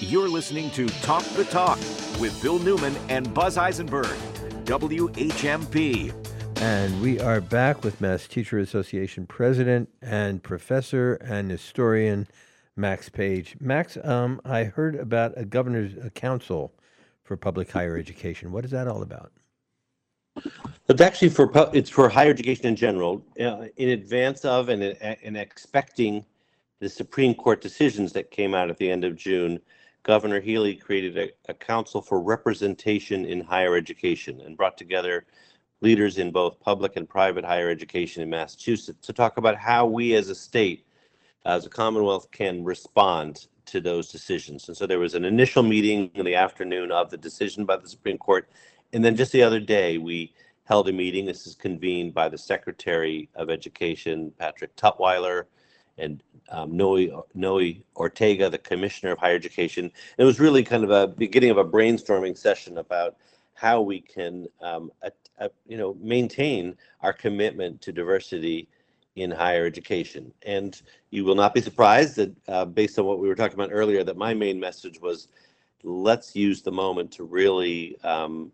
You're 0.00 0.28
listening 0.28 0.70
to 0.72 0.88
Talk 1.02 1.22
the 1.36 1.44
Talk 1.44 1.78
with 2.18 2.38
Bill 2.42 2.58
Newman 2.58 2.96
and 3.08 3.32
Buz 3.32 3.56
Eisenberg. 3.56 4.16
WHMP. 4.64 6.12
And 6.60 7.00
we 7.00 7.20
are 7.20 7.40
back 7.40 7.84
with 7.84 8.00
Mass 8.00 8.26
Teacher 8.26 8.58
Association 8.58 9.26
President 9.26 9.88
and 10.02 10.42
Professor 10.42 11.14
and 11.14 11.50
Historian 11.50 12.28
Max 12.80 13.08
Page. 13.08 13.56
Max, 13.60 13.98
um, 14.02 14.40
I 14.44 14.64
heard 14.64 14.96
about 14.96 15.34
a 15.36 15.44
governor's 15.44 15.92
a 16.02 16.10
council 16.10 16.72
for 17.22 17.36
public 17.36 17.70
higher 17.70 17.96
education. 17.96 18.50
What 18.50 18.64
is 18.64 18.70
that 18.72 18.88
all 18.88 19.02
about? 19.02 19.32
It's 20.88 21.00
actually 21.00 21.28
for 21.28 21.50
it's 21.74 21.90
for 21.90 22.08
higher 22.08 22.30
education 22.30 22.66
in 22.66 22.76
general, 22.76 23.24
uh, 23.40 23.66
in 23.76 23.90
advance 23.90 24.44
of 24.44 24.68
and 24.68 24.82
and 24.82 25.36
expecting 25.36 26.24
the 26.80 26.88
Supreme 26.88 27.34
Court 27.34 27.60
decisions 27.60 28.12
that 28.14 28.30
came 28.30 28.54
out 28.54 28.70
at 28.70 28.78
the 28.78 28.90
end 28.90 29.04
of 29.04 29.16
June. 29.16 29.60
Governor 30.02 30.40
Healey 30.40 30.74
created 30.74 31.18
a, 31.18 31.50
a 31.50 31.54
council 31.54 32.00
for 32.00 32.22
representation 32.22 33.26
in 33.26 33.42
higher 33.42 33.76
education 33.76 34.40
and 34.40 34.56
brought 34.56 34.78
together 34.78 35.26
leaders 35.82 36.18
in 36.18 36.30
both 36.30 36.58
public 36.60 36.96
and 36.96 37.08
private 37.08 37.44
higher 37.44 37.68
education 37.68 38.22
in 38.22 38.30
Massachusetts 38.30 39.06
to 39.06 39.12
talk 39.12 39.36
about 39.36 39.56
how 39.56 39.84
we 39.86 40.14
as 40.14 40.30
a 40.30 40.34
state, 40.34 40.86
as 41.44 41.66
a 41.66 41.70
Commonwealth, 41.70 42.30
can 42.30 42.64
respond 42.64 43.46
to 43.66 43.80
those 43.80 44.08
decisions. 44.08 44.68
And 44.68 44.76
so 44.76 44.86
there 44.86 44.98
was 44.98 45.14
an 45.14 45.24
initial 45.24 45.62
meeting 45.62 46.10
in 46.14 46.24
the 46.24 46.34
afternoon 46.34 46.90
of 46.90 47.10
the 47.10 47.16
decision 47.16 47.64
by 47.64 47.76
the 47.76 47.88
Supreme 47.88 48.18
Court. 48.18 48.48
And 48.92 49.04
then 49.04 49.16
just 49.16 49.32
the 49.32 49.42
other 49.42 49.60
day, 49.60 49.98
we 49.98 50.34
held 50.64 50.88
a 50.88 50.92
meeting. 50.92 51.24
This 51.24 51.46
is 51.46 51.54
convened 51.54 52.14
by 52.14 52.28
the 52.28 52.38
Secretary 52.38 53.28
of 53.34 53.50
Education, 53.50 54.32
Patrick 54.38 54.74
Tutwiler, 54.76 55.44
and 55.98 56.22
um, 56.48 56.76
Noe, 56.76 57.26
Noe 57.34 57.72
Ortega, 57.96 58.50
the 58.50 58.58
Commissioner 58.58 59.12
of 59.12 59.18
Higher 59.18 59.34
Education. 59.36 59.90
It 60.18 60.24
was 60.24 60.40
really 60.40 60.64
kind 60.64 60.82
of 60.82 60.90
a 60.90 61.06
beginning 61.08 61.50
of 61.50 61.58
a 61.58 61.64
brainstorming 61.64 62.36
session 62.36 62.78
about 62.78 63.16
how 63.54 63.82
we 63.82 64.00
can, 64.00 64.46
um, 64.62 64.90
a, 65.02 65.12
a, 65.38 65.50
you 65.66 65.76
know, 65.76 65.96
maintain 66.00 66.76
our 67.02 67.12
commitment 67.12 67.82
to 67.82 67.92
diversity 67.92 68.68
in 69.16 69.30
higher 69.30 69.66
education. 69.66 70.32
And 70.42 70.80
you 71.10 71.24
will 71.24 71.34
not 71.34 71.54
be 71.54 71.60
surprised 71.60 72.16
that, 72.16 72.32
uh, 72.48 72.64
based 72.64 72.98
on 72.98 73.04
what 73.06 73.18
we 73.18 73.28
were 73.28 73.34
talking 73.34 73.54
about 73.58 73.70
earlier, 73.72 74.04
that 74.04 74.16
my 74.16 74.34
main 74.34 74.58
message 74.60 75.00
was, 75.00 75.28
let's 75.82 76.36
use 76.36 76.62
the 76.62 76.72
moment 76.72 77.10
to 77.12 77.24
really 77.24 78.00
um, 78.02 78.52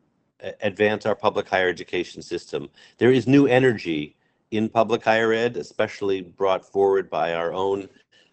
advance 0.63 1.07
our 1.07 1.15
public 1.15 1.49
higher 1.49 1.69
education 1.69 2.23
system. 2.23 2.69
There 2.99 3.13
is 3.13 3.27
new 3.27 3.47
energy 3.47 4.17
in 4.51 4.69
public 4.69 5.05
higher 5.05 5.33
ed, 5.33 5.57
especially 5.57 6.23
brought 6.23 6.65
forward 6.65 7.11
by 7.11 7.35
our 7.35 7.53
own 7.53 7.89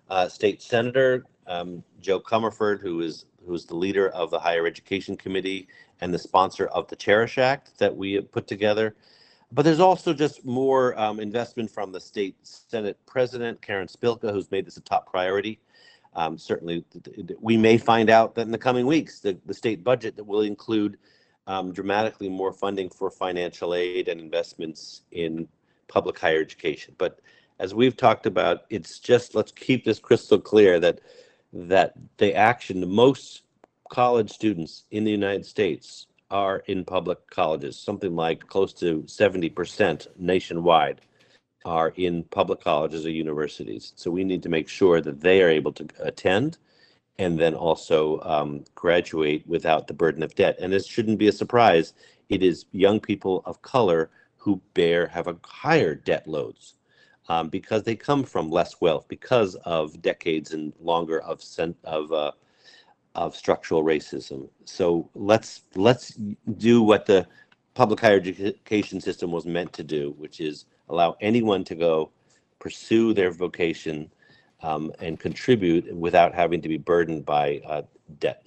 uh, 0.09 0.27
state 0.29 0.61
senator, 0.61 1.25
um, 1.47 1.83
Jo 2.01 2.19
Comerford, 2.19 2.81
who 2.81 3.01
is 3.01 3.25
who 3.45 3.53
is 3.53 3.65
the 3.65 3.75
leader 3.75 4.07
of 4.09 4.31
the 4.31 4.39
Higher 4.39 4.65
Education 4.65 5.17
Committee 5.17 5.67
and 5.99 6.13
the 6.13 6.19
sponsor 6.19 6.67
of 6.67 6.87
the 6.87 6.95
Cherish 6.95 7.37
Act 7.37 7.77
that 7.77 7.93
we 7.95 8.21
put 8.21 8.47
together. 8.47 8.95
But 9.53 9.65
there's 9.65 9.79
also 9.79 10.15
just 10.15 10.43
more 10.43 10.99
um, 10.99 11.19
investment 11.19 11.69
from 11.69 11.91
the 11.91 11.99
state 11.99 12.35
Senate 12.41 12.97
President, 13.05 13.61
Karen 13.61 13.87
Spilka, 13.87 14.31
who's 14.31 14.49
made 14.49 14.65
this 14.65 14.77
a 14.77 14.81
top 14.81 15.05
priority. 15.05 15.59
Um, 16.15 16.39
certainly, 16.39 16.83
we 17.39 17.55
may 17.55 17.77
find 17.77 18.09
out 18.09 18.33
that 18.33 18.41
in 18.41 18.51
the 18.51 18.57
coming 18.57 18.87
weeks, 18.87 19.19
the, 19.19 19.37
the 19.45 19.53
state 19.53 19.83
budget 19.83 20.15
that 20.15 20.23
will 20.23 20.41
include 20.41 20.97
um, 21.45 21.71
dramatically 21.71 22.29
more 22.29 22.51
funding 22.51 22.89
for 22.89 23.11
financial 23.11 23.75
aid 23.75 24.07
and 24.07 24.19
investments 24.19 25.03
in 25.11 25.47
public 25.87 26.17
higher 26.17 26.41
education. 26.41 26.95
But 26.97 27.19
as 27.59 27.75
we've 27.75 27.95
talked 27.95 28.25
about, 28.25 28.61
it's 28.71 28.97
just 28.97 29.35
let's 29.35 29.51
keep 29.51 29.85
this 29.85 29.99
crystal 29.99 30.39
clear 30.39 30.79
that 30.79 30.99
that 31.53 31.93
the 32.17 32.33
action 32.33 32.89
most 32.89 33.43
college 33.89 34.31
students 34.31 34.85
in 34.89 35.03
the 35.03 35.11
United 35.11 35.45
States 35.45 36.07
are 36.33 36.63
in 36.67 36.83
public 36.83 37.19
colleges. 37.29 37.79
Something 37.79 38.15
like 38.15 38.47
close 38.47 38.73
to 38.73 39.03
70% 39.03 40.07
nationwide 40.17 41.01
are 41.63 41.93
in 41.95 42.23
public 42.25 42.59
colleges 42.59 43.05
or 43.05 43.11
universities. 43.11 43.93
So 43.95 44.11
we 44.11 44.23
need 44.25 44.43
to 44.43 44.49
make 44.49 44.67
sure 44.67 44.99
that 44.99 45.21
they 45.21 45.43
are 45.43 45.49
able 45.49 45.71
to 45.73 45.87
attend 45.99 46.57
and 47.19 47.39
then 47.39 47.53
also 47.53 48.19
um, 48.21 48.65
graduate 48.75 49.47
without 49.47 49.87
the 49.87 49.93
burden 49.93 50.23
of 50.23 50.35
debt. 50.35 50.57
And 50.59 50.73
this 50.73 50.87
shouldn't 50.87 51.19
be 51.19 51.27
a 51.27 51.31
surprise. 51.31 51.93
It 52.29 52.41
is 52.41 52.65
young 52.71 52.99
people 52.99 53.43
of 53.45 53.61
color 53.61 54.09
who 54.37 54.61
bear 54.73 55.07
have 55.07 55.27
a 55.27 55.37
higher 55.45 55.93
debt 55.95 56.27
loads 56.27 56.73
um, 57.29 57.49
because 57.49 57.83
they 57.83 57.95
come 57.95 58.23
from 58.23 58.49
less 58.49 58.81
wealth 58.81 59.07
because 59.07 59.55
of 59.63 60.01
decades 60.01 60.53
and 60.53 60.73
longer 60.81 61.21
of 61.21 61.41
of 61.83 62.11
uh, 62.11 62.31
of 63.15 63.35
structural 63.35 63.83
racism. 63.83 64.49
So 64.65 65.09
let's 65.13 65.61
let's 65.75 66.17
do 66.57 66.81
what 66.81 67.05
the 67.05 67.27
public 67.73 67.99
higher 67.99 68.17
education 68.17 69.01
system 69.01 69.31
was 69.31 69.45
meant 69.45 69.73
to 69.73 69.83
do, 69.83 70.13
which 70.17 70.39
is 70.39 70.65
allow 70.89 71.15
anyone 71.21 71.63
to 71.65 71.75
go 71.75 72.11
pursue 72.59 73.13
their 73.13 73.31
vocation 73.31 74.11
um, 74.61 74.91
and 74.99 75.19
contribute 75.19 75.93
without 75.95 76.33
having 76.33 76.61
to 76.61 76.69
be 76.69 76.77
burdened 76.77 77.25
by 77.25 77.61
uh, 77.65 77.81
debt. 78.19 78.45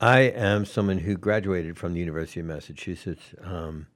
I 0.00 0.20
am 0.20 0.64
someone 0.64 0.98
who 0.98 1.16
graduated 1.16 1.76
from 1.76 1.94
the 1.94 2.00
University 2.00 2.40
of 2.40 2.46
Massachusetts 2.46 3.34
um, 3.42 3.86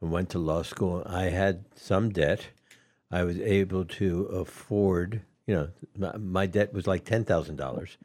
and 0.00 0.10
went 0.10 0.30
to 0.30 0.38
law 0.38 0.62
school. 0.62 1.02
I 1.06 1.24
had 1.24 1.64
some 1.74 2.10
debt. 2.10 2.48
I 3.10 3.24
was 3.24 3.38
able 3.40 3.84
to 3.84 4.24
afford, 4.26 5.22
you 5.46 5.54
know, 5.54 5.68
my, 5.96 6.16
my 6.16 6.46
debt 6.46 6.72
was 6.72 6.86
like 6.86 7.04
$10,000. 7.04 7.96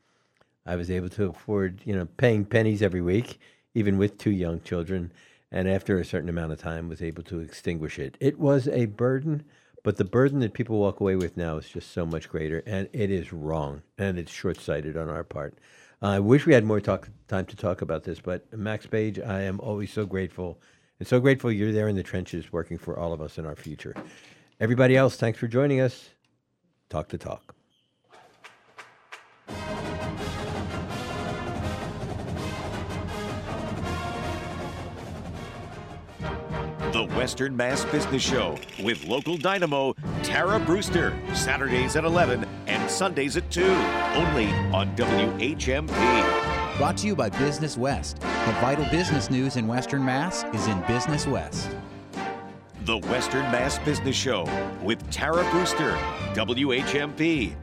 I 0.66 0.76
was 0.76 0.90
able 0.90 1.10
to 1.10 1.26
afford, 1.26 1.82
you 1.86 1.96
know, 1.96 2.08
paying 2.18 2.46
pennies 2.46 2.82
every 2.82 3.02
week, 3.02 3.40
even 3.74 3.98
with 3.98 4.18
two 4.18 4.32
young 4.32 4.62
children. 4.62 5.12
And 5.52 5.70
after 5.70 6.00
a 6.00 6.06
certain 6.06 6.30
amount 6.30 6.52
of 6.52 6.60
time, 6.60 6.90
was 6.90 7.02
able 7.02 7.24
to 7.24 7.40
extinguish 7.40 8.00
it. 8.00 8.18
It 8.20 8.40
was 8.40 8.68
a 8.68 8.86
burden, 8.88 9.46
but 9.84 9.98
the 9.98 10.04
burden 10.04 10.40
that 10.40 10.54
people 10.54 10.80
walk 10.80 11.00
away 11.00 11.16
with 11.16 11.38
now 11.38 11.58
is 11.58 11.70
just 11.70 11.92
so 11.92 12.06
much 12.06 12.28
greater, 12.28 12.64
and 12.66 12.90
it 12.92 13.12
is 13.12 13.32
wrong, 13.32 13.84
and 13.98 14.18
it's 14.18 14.32
short 14.32 14.60
sighted 14.60 14.98
on 14.98 15.10
our 15.10 15.24
part. 15.24 15.58
I 16.02 16.20
wish 16.20 16.46
we 16.46 16.54
had 16.54 16.66
more 16.66 16.82
talk, 16.82 17.10
time 17.28 17.46
to 17.46 17.56
talk 17.56 17.82
about 17.82 18.04
this, 18.04 18.20
but 18.20 18.52
Max 18.52 18.86
Page, 18.86 19.20
I 19.20 19.42
am 19.42 19.60
always 19.60 19.94
so 19.94 20.06
grateful, 20.06 20.60
and 21.00 21.08
so 21.08 21.20
grateful 21.20 21.52
you're 21.52 21.72
there 21.72 21.88
in 21.88 21.96
the 21.96 22.04
trenches 22.04 22.52
working 22.52 22.78
for 22.78 23.00
all 23.00 23.14
of 23.14 23.22
us 23.22 23.38
in 23.38 23.46
our 23.46 23.56
future. 23.56 23.96
Everybody 24.60 24.98
else, 24.98 25.16
thanks 25.16 25.40
for 25.40 25.48
joining 25.48 25.80
us. 25.80 26.10
Talk 26.90 27.10
the 27.10 27.18
Talk. 27.18 27.55
Western 37.16 37.56
Mass 37.56 37.86
Business 37.86 38.22
Show 38.22 38.58
with 38.84 39.06
local 39.06 39.38
dynamo 39.38 39.96
Tara 40.22 40.60
Brewster, 40.60 41.18
Saturdays 41.34 41.96
at 41.96 42.04
11 42.04 42.46
and 42.68 42.92
Sundays 42.92 43.38
at 43.38 43.50
2, 43.50 43.64
only 43.64 44.48
on 44.74 44.94
WHMP. 44.98 46.78
Brought 46.78 46.98
to 46.98 47.08
you 47.08 47.16
by 47.16 47.30
Business 47.30 47.78
West. 47.78 48.20
The 48.20 48.56
vital 48.60 48.86
business 48.92 49.30
news 49.30 49.56
in 49.56 49.66
Western 49.66 50.04
Mass 50.04 50.44
is 50.54 50.68
in 50.68 50.82
Business 50.88 51.26
West. 51.26 51.70
The 52.82 52.98
Western 52.98 53.44
Mass 53.44 53.80
Business 53.80 54.16
Show 54.16 54.44
with 54.84 55.10
Tara 55.10 55.50
Brewster, 55.52 55.94
WHMP. 56.34 57.56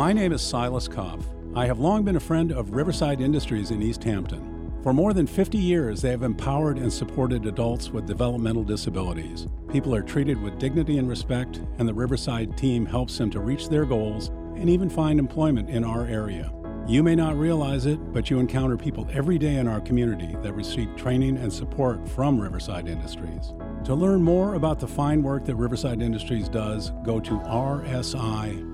My 0.00 0.14
name 0.14 0.32
is 0.32 0.40
Silas 0.40 0.88
Kopf. 0.88 1.26
I 1.54 1.66
have 1.66 1.78
long 1.78 2.04
been 2.04 2.16
a 2.16 2.20
friend 2.20 2.52
of 2.52 2.70
Riverside 2.70 3.20
Industries 3.20 3.70
in 3.70 3.82
Easthampton. 3.82 4.82
For 4.82 4.94
more 4.94 5.12
than 5.12 5.26
50 5.26 5.58
years, 5.58 6.00
they 6.00 6.08
have 6.08 6.22
empowered 6.22 6.78
and 6.78 6.90
supported 6.90 7.44
adults 7.44 7.90
with 7.90 8.06
developmental 8.06 8.64
disabilities. 8.64 9.46
People 9.70 9.94
are 9.94 10.00
treated 10.00 10.40
with 10.40 10.58
dignity 10.58 10.96
and 10.96 11.06
respect, 11.06 11.60
and 11.76 11.86
the 11.86 11.92
Riverside 11.92 12.56
team 12.56 12.86
helps 12.86 13.18
them 13.18 13.28
to 13.28 13.40
reach 13.40 13.68
their 13.68 13.84
goals 13.84 14.28
and 14.56 14.70
even 14.70 14.88
find 14.88 15.18
employment 15.18 15.68
in 15.68 15.84
our 15.84 16.06
area. 16.06 16.50
You 16.88 17.02
may 17.02 17.14
not 17.14 17.36
realize 17.36 17.84
it, 17.84 17.98
but 18.14 18.30
you 18.30 18.38
encounter 18.38 18.78
people 18.78 19.06
every 19.12 19.36
day 19.36 19.56
in 19.56 19.68
our 19.68 19.82
community 19.82 20.34
that 20.40 20.54
receive 20.54 20.96
training 20.96 21.36
and 21.36 21.52
support 21.52 22.08
from 22.08 22.40
Riverside 22.40 22.88
Industries. 22.88 23.52
To 23.84 23.94
learn 23.94 24.22
more 24.22 24.54
about 24.54 24.78
the 24.80 24.88
fine 24.88 25.22
work 25.22 25.44
that 25.44 25.56
Riverside 25.56 26.00
Industries 26.00 26.48
does, 26.48 26.90
go 27.04 27.20
to 27.20 27.38
rsi.org. 27.40 28.70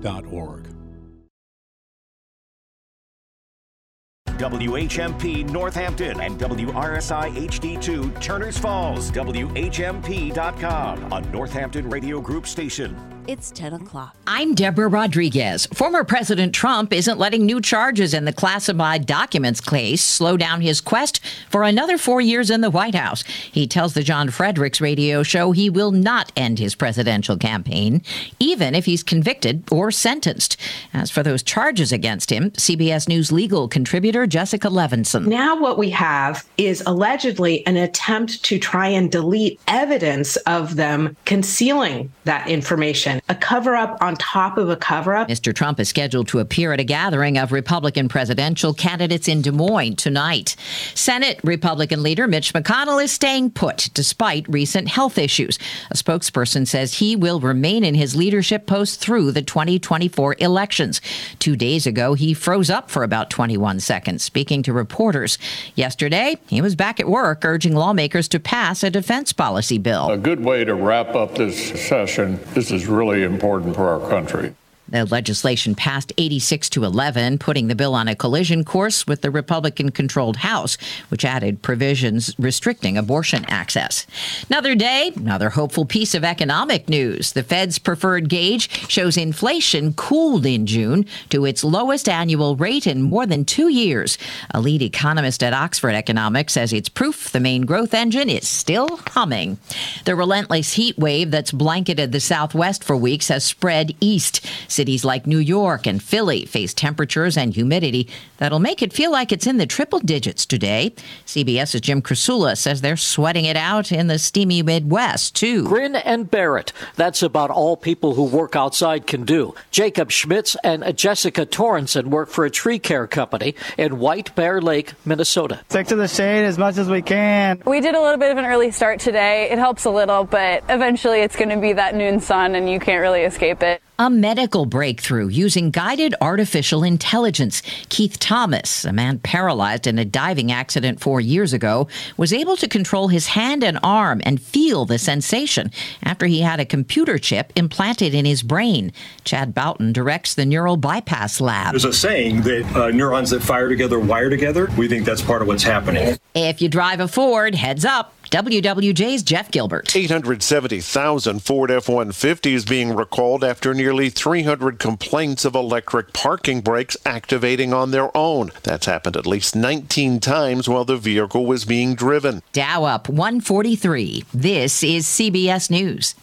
WHMP 4.37 5.49
Northampton 5.49 6.21
and 6.21 6.39
WRSI 6.39 7.47
HD2 7.47 8.21
Turners 8.21 8.57
Falls, 8.57 9.11
WHMP.com, 9.11 11.11
a 11.11 11.21
Northampton 11.31 11.89
Radio 11.89 12.21
Group 12.21 12.47
station. 12.47 13.16
It's 13.27 13.51
10 13.51 13.73
o'clock. 13.73 14.15
I'm 14.25 14.55
Deborah 14.55 14.87
Rodriguez. 14.87 15.65
Former 15.73 16.05
President 16.05 16.55
Trump 16.55 16.93
isn't 16.93 17.19
letting 17.19 17.45
new 17.45 17.59
charges 17.59 18.13
in 18.13 18.23
the 18.23 18.31
classified 18.31 19.05
documents 19.05 19.59
case 19.59 20.01
slow 20.01 20.37
down 20.37 20.61
his 20.61 20.79
quest 20.79 21.19
for 21.49 21.63
another 21.63 21.97
four 21.97 22.21
years 22.21 22.49
in 22.49 22.61
the 22.61 22.69
White 22.69 22.95
House. 22.95 23.23
He 23.23 23.67
tells 23.67 23.95
the 23.95 24.01
John 24.01 24.29
Fredericks 24.29 24.79
radio 24.79 25.23
show 25.23 25.51
he 25.51 25.69
will 25.69 25.91
not 25.91 26.31
end 26.37 26.57
his 26.57 26.73
presidential 26.73 27.35
campaign, 27.35 28.01
even 28.39 28.73
if 28.73 28.85
he's 28.85 29.03
convicted 29.03 29.61
or 29.69 29.91
sentenced. 29.91 30.55
As 30.93 31.11
for 31.11 31.21
those 31.21 31.43
charges 31.43 31.91
against 31.91 32.31
him, 32.31 32.51
CBS 32.51 33.09
News 33.09 33.29
legal 33.29 33.67
contributor 33.67 34.25
Jessica 34.25 34.69
Levinson. 34.69 35.27
Now, 35.27 35.59
what 35.59 35.77
we 35.77 35.89
have 35.89 36.47
is 36.57 36.81
allegedly 36.85 37.67
an 37.67 37.75
attempt 37.75 38.41
to 38.45 38.57
try 38.57 38.87
and 38.87 39.11
delete 39.11 39.59
evidence 39.67 40.37
of 40.37 40.77
them 40.77 41.17
concealing 41.25 42.09
that 42.23 42.47
information 42.47 43.16
a 43.29 43.35
cover 43.35 43.75
up 43.75 43.97
on 44.01 44.15
top 44.15 44.57
of 44.57 44.69
a 44.69 44.75
cover 44.75 45.15
up. 45.15 45.27
Mr. 45.27 45.53
Trump 45.53 45.79
is 45.79 45.89
scheduled 45.89 46.27
to 46.29 46.39
appear 46.39 46.73
at 46.73 46.79
a 46.79 46.83
gathering 46.83 47.37
of 47.37 47.51
Republican 47.51 48.09
presidential 48.09 48.73
candidates 48.73 49.27
in 49.27 49.41
Des 49.41 49.51
Moines 49.51 49.95
tonight. 49.95 50.55
Senate 50.93 51.39
Republican 51.43 52.03
leader 52.03 52.27
Mitch 52.27 52.53
McConnell 52.53 53.03
is 53.03 53.11
staying 53.11 53.51
put 53.51 53.89
despite 53.93 54.47
recent 54.49 54.87
health 54.87 55.17
issues. 55.17 55.57
A 55.91 55.95
spokesperson 55.95 56.67
says 56.67 56.95
he 56.95 57.15
will 57.15 57.39
remain 57.39 57.83
in 57.83 57.95
his 57.95 58.15
leadership 58.15 58.67
post 58.67 58.99
through 58.99 59.31
the 59.31 59.41
2024 59.41 60.35
elections. 60.39 60.99
Two 61.39 61.55
days 61.55 61.87
ago, 61.87 62.13
he 62.13 62.33
froze 62.33 62.69
up 62.69 62.89
for 62.89 63.03
about 63.03 63.29
21 63.29 63.79
seconds, 63.79 64.23
speaking 64.23 64.63
to 64.63 64.73
reporters. 64.73 65.37
Yesterday, 65.75 66.37
he 66.47 66.61
was 66.61 66.75
back 66.75 66.99
at 66.99 67.07
work 67.07 67.45
urging 67.45 67.73
lawmakers 67.73 68.27
to 68.27 68.39
pass 68.39 68.83
a 68.83 68.89
defense 68.89 69.31
policy 69.31 69.77
bill. 69.77 70.09
A 70.09 70.17
good 70.17 70.43
way 70.43 70.65
to 70.65 70.75
wrap 70.75 71.15
up 71.15 71.35
this 71.35 71.87
session. 71.87 72.39
This 72.53 72.71
is 72.71 72.87
really 72.87 73.06
really 73.07 73.23
important 73.23 73.75
for 73.75 73.87
our 73.87 74.09
country. 74.09 74.53
The 74.89 75.05
legislation 75.05 75.75
passed 75.75 76.13
86 76.17 76.69
to 76.69 76.83
11, 76.83 77.39
putting 77.39 77.67
the 77.67 77.75
bill 77.75 77.93
on 77.93 78.07
a 78.07 78.15
collision 78.15 78.63
course 78.63 79.05
with 79.05 79.21
the 79.21 79.31
Republican 79.31 79.91
controlled 79.91 80.37
House, 80.37 80.77
which 81.09 81.25
added 81.25 81.61
provisions 81.61 82.33
restricting 82.37 82.97
abortion 82.97 83.45
access. 83.49 84.05
Another 84.49 84.75
day, 84.75 85.11
another 85.15 85.49
hopeful 85.49 85.85
piece 85.85 86.15
of 86.15 86.23
economic 86.23 86.87
news. 86.87 87.33
The 87.33 87.43
Fed's 87.43 87.79
preferred 87.79 88.29
gauge 88.29 88.69
shows 88.89 89.17
inflation 89.17 89.93
cooled 89.93 90.45
in 90.45 90.65
June 90.65 91.05
to 91.29 91.45
its 91.45 91.63
lowest 91.63 92.07
annual 92.07 92.55
rate 92.55 92.87
in 92.87 93.01
more 93.01 93.25
than 93.25 93.45
two 93.45 93.69
years. 93.69 94.17
A 94.51 94.61
lead 94.61 94.81
economist 94.81 95.43
at 95.43 95.53
Oxford 95.53 95.95
Economics 95.95 96.53
says 96.53 96.73
it's 96.73 96.89
proof 96.89 97.31
the 97.31 97.39
main 97.39 97.65
growth 97.65 97.93
engine 97.93 98.29
is 98.29 98.47
still 98.47 98.99
humming. 99.07 99.57
The 100.05 100.15
relentless 100.15 100.73
heat 100.73 100.97
wave 100.97 101.31
that's 101.31 101.51
blanketed 101.51 102.11
the 102.11 102.19
Southwest 102.19 102.83
for 102.83 102.95
weeks 102.95 103.27
has 103.27 103.43
spread 103.43 103.95
east. 103.99 104.45
Cities 104.77 105.03
like 105.03 105.25
New 105.25 105.39
York 105.39 105.87
and 105.87 106.03
Philly 106.03 106.45
face 106.45 106.71
temperatures 106.71 107.35
and 107.35 107.51
humidity 107.51 108.07
that'll 108.37 108.59
make 108.59 108.83
it 108.83 108.93
feel 108.93 109.11
like 109.11 109.31
it's 109.31 109.47
in 109.47 109.57
the 109.57 109.65
triple 109.65 109.97
digits 109.97 110.45
today. 110.45 110.93
CBS's 111.25 111.81
Jim 111.81 111.99
Krasula 111.99 112.55
says 112.55 112.81
they're 112.81 112.95
sweating 112.95 113.45
it 113.45 113.57
out 113.57 113.91
in 113.91 114.05
the 114.05 114.19
steamy 114.19 114.61
Midwest, 114.61 115.35
too. 115.35 115.63
Grin 115.63 115.95
and 115.95 116.29
bear 116.29 116.59
it. 116.59 116.73
That's 116.95 117.23
about 117.23 117.49
all 117.49 117.75
people 117.75 118.13
who 118.13 118.25
work 118.25 118.55
outside 118.55 119.07
can 119.07 119.25
do. 119.25 119.55
Jacob 119.71 120.11
Schmitz 120.11 120.55
and 120.63 120.95
Jessica 120.95 121.47
Torrenson 121.47 122.09
work 122.09 122.29
for 122.29 122.45
a 122.45 122.51
tree 122.51 122.77
care 122.77 123.07
company 123.07 123.55
in 123.79 123.97
White 123.97 124.35
Bear 124.35 124.61
Lake, 124.61 124.93
Minnesota. 125.05 125.61
Stick 125.69 125.87
to 125.87 125.95
the 125.95 126.07
shade 126.07 126.45
as 126.45 126.59
much 126.59 126.77
as 126.77 126.87
we 126.87 127.01
can. 127.01 127.63
We 127.65 127.81
did 127.81 127.95
a 127.95 127.99
little 127.99 128.19
bit 128.19 128.31
of 128.31 128.37
an 128.37 128.45
early 128.45 128.69
start 128.69 128.99
today. 128.99 129.49
It 129.49 129.57
helps 129.57 129.85
a 129.85 129.89
little, 129.89 130.23
but 130.23 130.63
eventually 130.69 131.21
it's 131.21 131.35
going 131.35 131.49
to 131.49 131.57
be 131.57 131.73
that 131.73 131.95
noon 131.95 132.19
sun 132.19 132.53
and 132.53 132.69
you 132.69 132.79
can't 132.79 133.01
really 133.01 133.23
escape 133.23 133.63
it. 133.63 133.81
A 133.99 134.11
medical 134.11 134.67
breakthrough 134.67 135.27
using 135.27 135.71
guided 135.71 136.13
artificial 136.21 136.83
intelligence. 136.83 137.63
Keith 137.89 138.19
Thomas, 138.19 138.85
a 138.85 138.93
man 138.93 139.17
paralyzed 139.17 139.87
in 139.87 139.97
a 139.97 140.05
diving 140.05 140.51
accident 140.51 140.99
four 140.99 141.19
years 141.19 141.51
ago, 141.51 141.87
was 142.15 142.31
able 142.31 142.55
to 142.57 142.67
control 142.67 143.07
his 143.07 143.25
hand 143.25 143.63
and 143.63 143.79
arm 143.81 144.21
and 144.23 144.39
feel 144.39 144.85
the 144.85 144.99
sensation 144.99 145.71
after 146.03 146.27
he 146.27 146.41
had 146.41 146.59
a 146.59 146.65
computer 146.65 147.17
chip 147.17 147.51
implanted 147.55 148.13
in 148.13 148.25
his 148.25 148.43
brain. 148.43 148.93
Chad 149.23 149.55
Bouton 149.55 149.93
directs 149.93 150.35
the 150.35 150.45
Neural 150.45 150.77
Bypass 150.77 151.41
Lab. 151.41 151.71
There's 151.71 151.83
a 151.83 151.91
saying 151.91 152.43
that 152.43 152.75
uh, 152.75 152.89
neurons 152.91 153.31
that 153.31 153.41
fire 153.41 153.67
together 153.67 153.99
wire 153.99 154.29
together. 154.29 154.69
We 154.77 154.87
think 154.87 155.05
that's 155.05 155.23
part 155.23 155.41
of 155.41 155.47
what's 155.47 155.63
happening. 155.63 156.19
If 156.35 156.61
you 156.61 156.69
drive 156.69 156.99
a 156.99 157.07
Ford, 157.07 157.55
heads 157.55 157.83
up. 157.83 158.13
WWJ's 158.29 159.23
Jeff 159.23 159.51
Gilbert. 159.51 159.95
870,000 159.95 161.41
Ford 161.41 161.71
F 161.71 161.87
150s 161.87 162.67
being 162.67 162.95
recalled 162.95 163.43
after 163.43 163.73
nearly 163.73 164.09
300 164.09 164.79
complaints 164.79 165.45
of 165.45 165.55
electric 165.55 166.13
parking 166.13 166.61
brakes 166.61 166.97
activating 167.05 167.73
on 167.73 167.91
their 167.91 168.15
own. 168.15 168.51
That's 168.63 168.85
happened 168.85 169.15
at 169.15 169.27
least 169.27 169.55
19 169.55 170.19
times 170.19 170.67
while 170.67 170.85
the 170.85 170.97
vehicle 170.97 171.45
was 171.45 171.65
being 171.65 171.95
driven. 171.95 172.41
Dow 172.51 172.83
up 172.83 173.07
143. 173.07 174.25
This 174.33 174.83
is 174.83 175.05
CBS 175.07 175.69
News. 175.69 176.15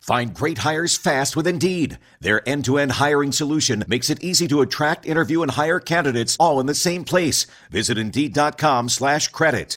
Find 0.00 0.34
great 0.34 0.58
hires 0.58 0.96
fast 0.96 1.36
with 1.36 1.46
Indeed. 1.46 1.98
Their 2.20 2.46
end 2.48 2.64
to 2.64 2.78
end 2.78 2.92
hiring 2.92 3.32
solution 3.32 3.84
makes 3.86 4.08
it 4.10 4.24
easy 4.24 4.48
to 4.48 4.62
attract, 4.62 5.06
interview, 5.06 5.42
and 5.42 5.52
hire 5.52 5.78
candidates 5.78 6.36
all 6.40 6.58
in 6.58 6.66
the 6.66 6.74
same 6.74 7.04
place. 7.04 7.46
Visit 7.70 7.98
Indeed.com 7.98 8.88
slash 8.88 9.28
credit. 9.28 9.76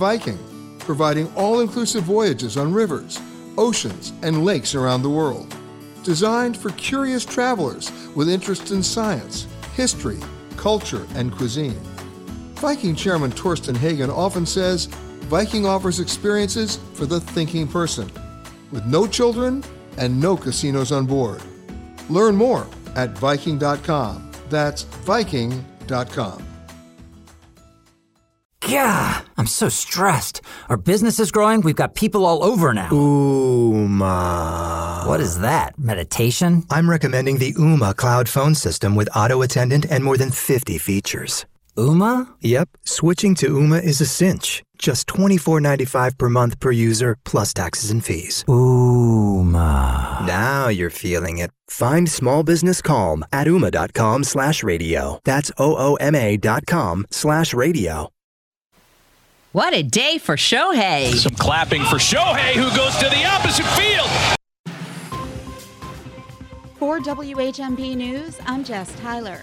Viking, 0.00 0.38
providing 0.78 1.30
all 1.34 1.60
inclusive 1.60 2.04
voyages 2.04 2.56
on 2.56 2.72
rivers, 2.72 3.20
oceans, 3.58 4.14
and 4.22 4.46
lakes 4.46 4.74
around 4.74 5.02
the 5.02 5.10
world. 5.10 5.54
Designed 6.04 6.56
for 6.56 6.70
curious 6.70 7.22
travelers 7.22 7.92
with 8.16 8.30
interest 8.30 8.70
in 8.70 8.82
science, 8.82 9.46
history, 9.74 10.18
culture, 10.56 11.06
and 11.16 11.30
cuisine. 11.30 11.78
Viking 12.54 12.94
Chairman 12.94 13.30
Torstein 13.30 13.76
Hagen 13.76 14.08
often 14.08 14.46
says 14.46 14.86
Viking 15.28 15.66
offers 15.66 16.00
experiences 16.00 16.78
for 16.94 17.04
the 17.04 17.20
thinking 17.20 17.68
person, 17.68 18.10
with 18.72 18.86
no 18.86 19.06
children 19.06 19.62
and 19.98 20.18
no 20.18 20.34
casinos 20.34 20.92
on 20.92 21.04
board. 21.04 21.42
Learn 22.08 22.34
more 22.34 22.66
at 22.96 23.10
Viking.com. 23.18 24.32
That's 24.48 24.84
Viking.com. 25.04 26.49
Yeah, 28.70 29.22
I'm 29.36 29.48
so 29.48 29.68
stressed. 29.68 30.42
Our 30.68 30.76
business 30.76 31.18
is 31.18 31.32
growing. 31.32 31.60
We've 31.62 31.74
got 31.74 31.96
people 31.96 32.24
all 32.24 32.44
over 32.44 32.72
now. 32.72 32.90
Ooma. 32.90 34.14
What 35.08 35.18
is 35.20 35.40
that? 35.40 35.76
Meditation? 35.76 36.64
I'm 36.70 36.88
recommending 36.88 37.38
the 37.38 37.52
Ooma 37.54 37.96
cloud 37.96 38.28
phone 38.28 38.54
system 38.54 38.94
with 38.94 39.08
auto 39.16 39.42
attendant 39.42 39.86
and 39.90 40.04
more 40.04 40.16
than 40.16 40.30
50 40.30 40.78
features. 40.78 41.46
Ooma? 41.76 42.28
Yep, 42.42 42.68
switching 42.84 43.34
to 43.36 43.48
Ooma 43.48 43.82
is 43.82 44.00
a 44.00 44.06
cinch. 44.06 44.62
Just 44.78 45.08
$24.95 45.08 46.16
per 46.16 46.28
month 46.28 46.60
per 46.60 46.70
user, 46.70 47.16
plus 47.24 47.52
taxes 47.52 47.90
and 47.90 48.04
fees. 48.04 48.44
Ooma. 48.48 50.24
Now 50.26 50.68
you're 50.68 50.90
feeling 50.90 51.38
it. 51.38 51.50
Find 51.66 52.08
small 52.08 52.44
business 52.44 52.80
calm 52.82 53.24
at 53.32 53.48
ooma.com 53.48 54.22
slash 54.24 54.62
radio. 54.62 55.18
That's 55.24 55.50
O-O-M-A 55.58 56.36
dot 56.36 56.66
com 56.66 57.06
slash 57.10 57.52
radio. 57.52 58.10
What 59.52 59.74
a 59.74 59.82
day 59.82 60.18
for 60.18 60.36
Shohei. 60.36 61.12
Some 61.12 61.34
clapping 61.34 61.82
for 61.82 61.96
Shohei, 61.96 62.52
who 62.52 62.70
goes 62.76 62.96
to 62.98 63.08
the 63.08 63.24
opposite 63.24 63.66
field. 63.74 64.08
For 66.76 67.00
WHMP 67.00 67.96
News, 67.96 68.38
I'm 68.46 68.62
Jess 68.62 68.94
Tyler. 69.00 69.42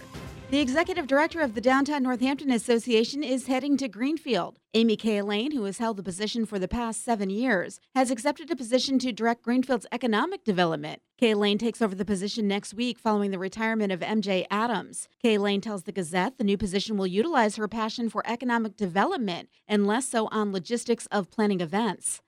The 0.49 0.61
executive 0.61 1.07
director 1.07 1.41
of 1.41 1.55
the 1.55 1.61
Downtown 1.61 2.03
Northampton 2.03 2.51
Association 2.51 3.21
is 3.21 3.47
heading 3.47 3.75
to 3.75 3.89
Greenfield. 3.89 4.59
Amy 4.73 4.95
Cahillane, 4.95 5.51
who 5.51 5.65
has 5.65 5.79
held 5.79 5.97
the 5.97 6.03
position 6.03 6.45
for 6.45 6.57
the 6.57 6.69
past 6.69 7.03
seven 7.03 7.29
years, 7.29 7.81
has 7.95 8.09
accepted 8.09 8.49
a 8.49 8.55
position 8.55 8.97
to 8.99 9.11
direct 9.11 9.43
Greenfield's 9.43 9.87
economic 9.91 10.45
development. 10.45 11.01
Cahillane 11.21 11.59
takes 11.59 11.81
over 11.81 11.93
the 11.93 12.05
position 12.05 12.47
next 12.47 12.73
week 12.73 12.97
following 12.97 13.31
the 13.31 13.37
retirement 13.37 13.91
of 13.91 13.99
MJ 13.99 14.45
Adams. 14.49 15.09
Cahillane 15.21 15.61
tells 15.61 15.83
the 15.83 15.91
Gazette 15.91 16.37
the 16.37 16.45
new 16.45 16.57
position 16.57 16.95
will 16.95 17.07
utilize 17.07 17.57
her 17.57 17.67
passion 17.67 18.07
for 18.07 18.25
economic 18.25 18.77
development 18.77 19.49
and 19.67 19.85
less 19.85 20.07
so 20.07 20.29
on 20.31 20.53
logistics 20.53 21.07
of 21.07 21.29
planning 21.29 21.59
events. 21.59 22.21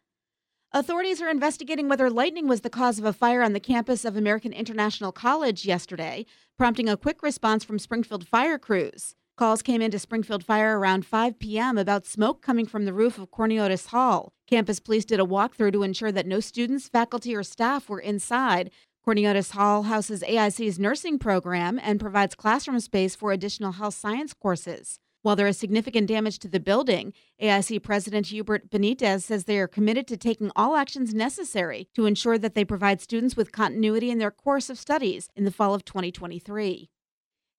Authorities 0.72 1.20
are 1.20 1.30
investigating 1.30 1.90
whether 1.90 2.12
lightning 2.12 2.48
was 2.48 2.62
the 2.62 2.70
cause 2.70 3.00
of 3.00 3.06
a 3.06 3.12
fire 3.12 3.42
on 3.42 3.54
the 3.54 3.60
campus 3.60 4.06
of 4.06 4.16
American 4.16 4.54
International 4.54 5.12
College 5.12 5.66
yesterday, 5.66 6.28
prompting 6.60 6.88
a 6.88 6.96
quick 6.96 7.24
response 7.24 7.64
from 7.64 7.80
Springfield 7.80 8.28
fire 8.28 8.60
crews. 8.60 9.16
Calls 9.36 9.64
came 9.64 9.82
into 9.82 9.98
Springfield 9.98 10.44
Fire 10.44 10.78
around 10.78 11.08
5 11.08 11.40
p.m. 11.40 11.80
about 11.80 12.06
smoke 12.06 12.44
coming 12.44 12.68
from 12.68 12.86
the 12.86 12.94
roof 12.94 13.18
of 13.18 13.32
Courniotes 13.32 13.88
Hall. 13.88 14.32
Campus 14.48 14.80
police 14.80 15.06
did 15.06 15.20
a 15.20 15.26
walkthrough 15.26 15.74
to 15.74 15.82
ensure 15.82 16.12
that 16.12 16.28
no 16.28 16.40
students, 16.40 16.88
faculty, 16.88 17.36
or 17.36 17.42
staff 17.42 17.90
were 17.90 18.00
inside. 18.00 18.70
Courniotes 19.04 19.54
Hall 19.54 19.84
houses 19.84 20.22
AIC's 20.22 20.78
nursing 20.78 21.18
program 21.18 21.80
and 21.82 22.00
provides 22.00 22.36
classroom 22.36 22.80
space 22.80 23.16
for 23.16 23.32
additional 23.32 23.72
health 23.72 23.96
science 23.96 24.36
courses. 24.36 25.00
While 25.30 25.36
there 25.36 25.46
is 25.46 25.60
significant 25.60 26.08
damage 26.08 26.40
to 26.40 26.48
the 26.48 26.60
building, 26.60 27.14
AIC 27.40 27.84
President 27.84 28.26
Hubert 28.26 28.72
Benitez 28.72 29.22
says 29.22 29.44
they 29.44 29.60
are 29.60 29.68
committed 29.68 30.08
to 30.08 30.18
taking 30.18 30.52
all 30.56 30.76
actions 30.76 31.14
necessary 31.14 31.88
to 31.94 32.08
ensure 32.08 32.40
that 32.40 32.56
they 32.56 32.66
provide 32.66 33.00
students 33.00 33.38
with 33.38 33.52
continuity 33.52 34.10
in 34.10 34.18
their 34.18 34.32
course 34.32 34.72
of 34.72 34.80
studies 34.80 35.30
in 35.36 35.44
the 35.44 35.52
fall 35.52 35.76
of 35.76 35.86
2023. 35.86 36.90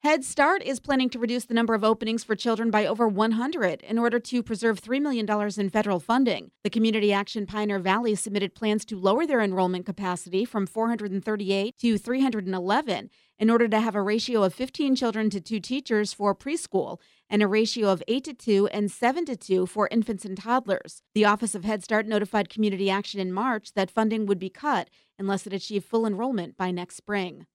Head 0.02 0.24
Start 0.24 0.64
is 0.64 0.80
planning 0.80 1.10
to 1.10 1.20
reduce 1.20 1.44
the 1.44 1.54
number 1.54 1.74
of 1.74 1.84
openings 1.84 2.24
for 2.24 2.34
children 2.34 2.72
by 2.72 2.86
over 2.86 3.06
100 3.06 3.82
in 3.82 3.98
order 3.98 4.18
to 4.18 4.42
preserve 4.42 4.80
$3 4.80 5.00
million 5.00 5.28
in 5.56 5.70
federal 5.70 6.00
funding. 6.00 6.50
The 6.64 6.70
Community 6.70 7.12
Action 7.12 7.46
Pioneer 7.46 7.78
Valley 7.78 8.16
submitted 8.16 8.56
plans 8.56 8.84
to 8.86 8.98
lower 8.98 9.26
their 9.26 9.42
enrollment 9.42 9.86
capacity 9.86 10.44
from 10.44 10.66
438 10.66 11.78
to 11.78 11.98
311 11.98 13.10
in 13.41 13.49
order 13.49 13.66
to 13.66 13.80
have 13.80 13.97
a 13.97 14.03
ratio 14.03 14.43
of 14.43 14.55
15 14.55 14.95
children 14.95 15.30
to 15.30 15.41
2 15.41 15.59
teachers 15.59 16.12
for 16.12 16.34
preschool 16.34 16.99
and 17.30 17.43
a 17.43 17.49
ratio 17.49 17.88
of 17.88 18.03
8 18.07 18.22
to 18.24 18.34
2 18.34 18.68
and 18.68 18.93
7 18.93 19.24
to 19.24 19.34
2 19.34 19.66
for 19.66 19.88
infants 19.91 20.26
and 20.26 20.36
toddlers. 20.36 21.03
The 21.14 21.24
Office 21.24 21.55
of 21.55 21.64
Head 21.64 21.82
Start 21.82 22.07
notified 22.07 22.51
Community 22.51 22.91
Action 22.91 23.18
in 23.18 23.32
March 23.32 23.72
that 23.72 23.91
funding 23.91 24.26
would 24.26 24.38
be 24.38 24.51
cut 24.51 24.91
unless 25.18 25.47
it 25.47 25.55
achieved 25.55 25.86
full 25.86 26.07
enrollment 26.07 26.59
by 26.59 26.70
next 26.70 26.97
spring. 26.97 27.47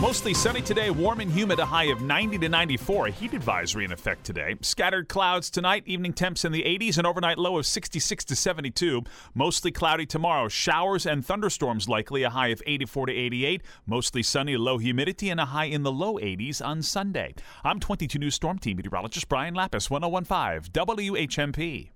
Mostly 0.00 0.32
sunny 0.32 0.62
today, 0.62 0.88
warm 0.88 1.20
and 1.20 1.30
humid, 1.30 1.58
a 1.58 1.66
high 1.66 1.90
of 1.92 2.00
90 2.00 2.38
to 2.38 2.48
94. 2.48 3.08
A 3.08 3.10
heat 3.10 3.34
advisory 3.34 3.84
in 3.84 3.92
effect 3.92 4.24
today. 4.24 4.56
Scattered 4.62 5.10
clouds 5.10 5.50
tonight, 5.50 5.82
evening 5.84 6.14
temps 6.14 6.42
in 6.42 6.52
the 6.52 6.62
80s, 6.62 6.96
and 6.96 7.06
overnight 7.06 7.36
low 7.36 7.58
of 7.58 7.66
66 7.66 8.24
to 8.24 8.34
72. 8.34 9.02
Mostly 9.34 9.70
cloudy 9.70 10.06
tomorrow, 10.06 10.48
showers 10.48 11.04
and 11.04 11.24
thunderstorms 11.24 11.86
likely, 11.86 12.22
a 12.22 12.30
high 12.30 12.48
of 12.48 12.62
84 12.64 13.06
to 13.06 13.12
88. 13.12 13.62
Mostly 13.86 14.22
sunny, 14.22 14.56
low 14.56 14.78
humidity, 14.78 15.28
and 15.28 15.38
a 15.38 15.44
high 15.44 15.66
in 15.66 15.82
the 15.82 15.92
low 15.92 16.14
80s 16.14 16.64
on 16.64 16.80
Sunday. 16.80 17.34
I'm 17.62 17.78
22 17.78 18.18
News 18.18 18.34
Storm 18.34 18.58
Team 18.58 18.78
meteorologist 18.78 19.28
Brian 19.28 19.52
Lapis, 19.52 19.90
1015 19.90 20.72
WHMP. 20.72 21.90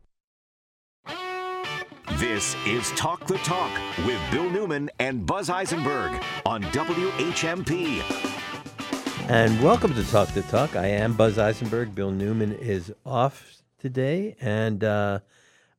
This 2.12 2.55
is 2.66 2.90
Talk 2.92 3.26
the 3.26 3.38
Talk 3.38 3.70
with 4.07 4.20
Bill 4.30 4.48
Newman 4.50 4.90
and 4.98 5.24
Buz 5.26 5.48
Eisenberg 5.48 6.22
on 6.46 6.62
WHMP. 6.64 8.02
And 9.28 9.61
welcome 9.62 9.94
to 9.94 10.05
Talk 10.11 10.28
the 10.28 10.42
Talk. 10.42 10.76
I 10.76 10.86
am 10.86 11.14
Buz 11.14 11.38
Eisenberg. 11.38 11.94
Bill 11.94 12.11
Newman 12.11 12.52
is 12.52 12.92
off 13.07 13.62
today, 13.80 14.36
and 14.40 14.84
uh, 14.84 15.20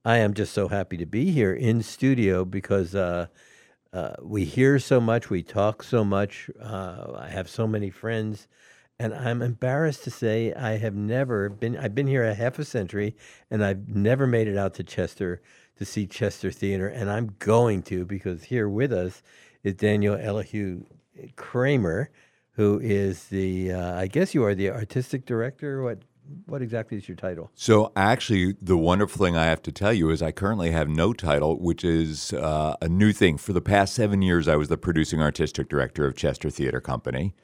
I 0.03 0.17
am 0.17 0.33
just 0.33 0.53
so 0.53 0.67
happy 0.67 0.97
to 0.97 1.05
be 1.05 1.31
here 1.31 1.53
in 1.53 1.83
studio 1.83 2.43
because 2.43 2.95
uh, 2.95 3.27
uh, 3.93 4.15
we 4.21 4.45
hear 4.45 4.79
so 4.79 4.99
much, 4.99 5.29
we 5.29 5.43
talk 5.43 5.83
so 5.83 6.03
much. 6.03 6.49
Uh, 6.59 7.13
I 7.17 7.29
have 7.29 7.49
so 7.49 7.67
many 7.67 7.91
friends, 7.91 8.47
and 8.99 9.13
I'm 9.13 9.41
embarrassed 9.41 10.03
to 10.05 10.11
say 10.11 10.53
I 10.53 10.77
have 10.77 10.95
never 10.95 11.49
been. 11.49 11.77
I've 11.77 11.95
been 11.95 12.07
here 12.07 12.23
a 12.23 12.33
half 12.33 12.59
a 12.59 12.65
century, 12.65 13.15
and 13.51 13.63
I've 13.63 13.89
never 13.89 14.25
made 14.25 14.47
it 14.47 14.57
out 14.57 14.73
to 14.75 14.83
Chester 14.83 15.41
to 15.77 15.85
see 15.85 16.07
Chester 16.07 16.51
Theatre, 16.51 16.87
and 16.87 17.09
I'm 17.09 17.35
going 17.39 17.83
to 17.83 18.05
because 18.05 18.43
here 18.43 18.69
with 18.69 18.93
us 18.93 19.21
is 19.63 19.73
Daniel 19.73 20.15
Elihu 20.15 20.85
Kramer, 21.35 22.09
who 22.51 22.79
is 22.79 23.25
the 23.25 23.73
uh, 23.73 23.99
I 23.99 24.07
guess 24.07 24.33
you 24.33 24.43
are 24.45 24.55
the 24.55 24.69
artistic 24.69 25.25
director. 25.25 25.83
What 25.83 25.99
what 26.45 26.61
exactly 26.61 26.97
is 26.97 27.07
your 27.09 27.17
title? 27.17 27.51
So 27.53 27.91
actually, 27.97 28.55
the 28.61 28.77
wonderful 28.77 29.23
thing 29.23 29.35
I 29.35 29.45
have 29.45 29.61
to 29.63 29.71
tell 29.73 29.93
you 29.93 30.09
is 30.09 30.21
I 30.21 30.31
currently 30.31 30.71
have 30.71 30.87
no 30.87 31.11
title, 31.11 31.59
which 31.59 31.83
is 31.83 32.31
uh, 32.31 32.75
a 32.81 32.87
new 32.87 33.11
thing. 33.11 33.37
For 33.37 33.51
the 33.51 33.61
past 33.61 33.93
seven 33.93 34.21
years, 34.21 34.47
I 34.47 34.55
was 34.55 34.69
the 34.69 34.77
producing 34.77 35.21
artistic 35.21 35.67
director 35.67 36.05
of 36.05 36.15
Chester 36.15 36.49
Theatre 36.49 36.81
Company. 36.81 37.35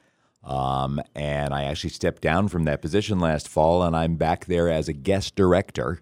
Um, 0.44 1.00
and 1.14 1.54
I 1.54 1.64
actually 1.64 1.90
stepped 1.90 2.22
down 2.22 2.48
from 2.48 2.64
that 2.64 2.82
position 2.82 3.20
last 3.20 3.48
fall, 3.48 3.82
and 3.82 3.96
I'm 3.96 4.16
back 4.16 4.46
there 4.46 4.68
as 4.68 4.88
a 4.88 4.92
guest 4.92 5.34
director 5.34 6.00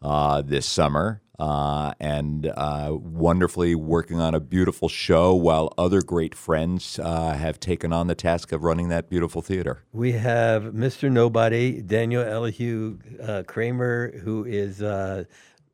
uh, 0.00 0.42
this 0.42 0.66
summer 0.66 1.22
uh, 1.42 1.92
and 1.98 2.46
uh, 2.46 2.90
wonderfully 2.92 3.74
working 3.74 4.20
on 4.20 4.32
a 4.32 4.38
beautiful 4.38 4.88
show 4.88 5.34
while 5.34 5.72
other 5.76 6.00
great 6.00 6.36
friends 6.36 7.00
uh, 7.02 7.32
have 7.34 7.58
taken 7.58 7.92
on 7.92 8.06
the 8.06 8.14
task 8.14 8.52
of 8.52 8.62
running 8.62 8.88
that 8.88 9.10
beautiful 9.10 9.42
theater. 9.42 9.82
We 9.92 10.12
have 10.12 10.62
Mr. 10.64 11.10
Nobody, 11.10 11.82
Daniel 11.82 12.22
Elihu 12.22 12.98
uh, 13.20 13.42
Kramer, 13.44 14.18
who 14.18 14.44
is 14.44 14.82
uh, 14.82 15.24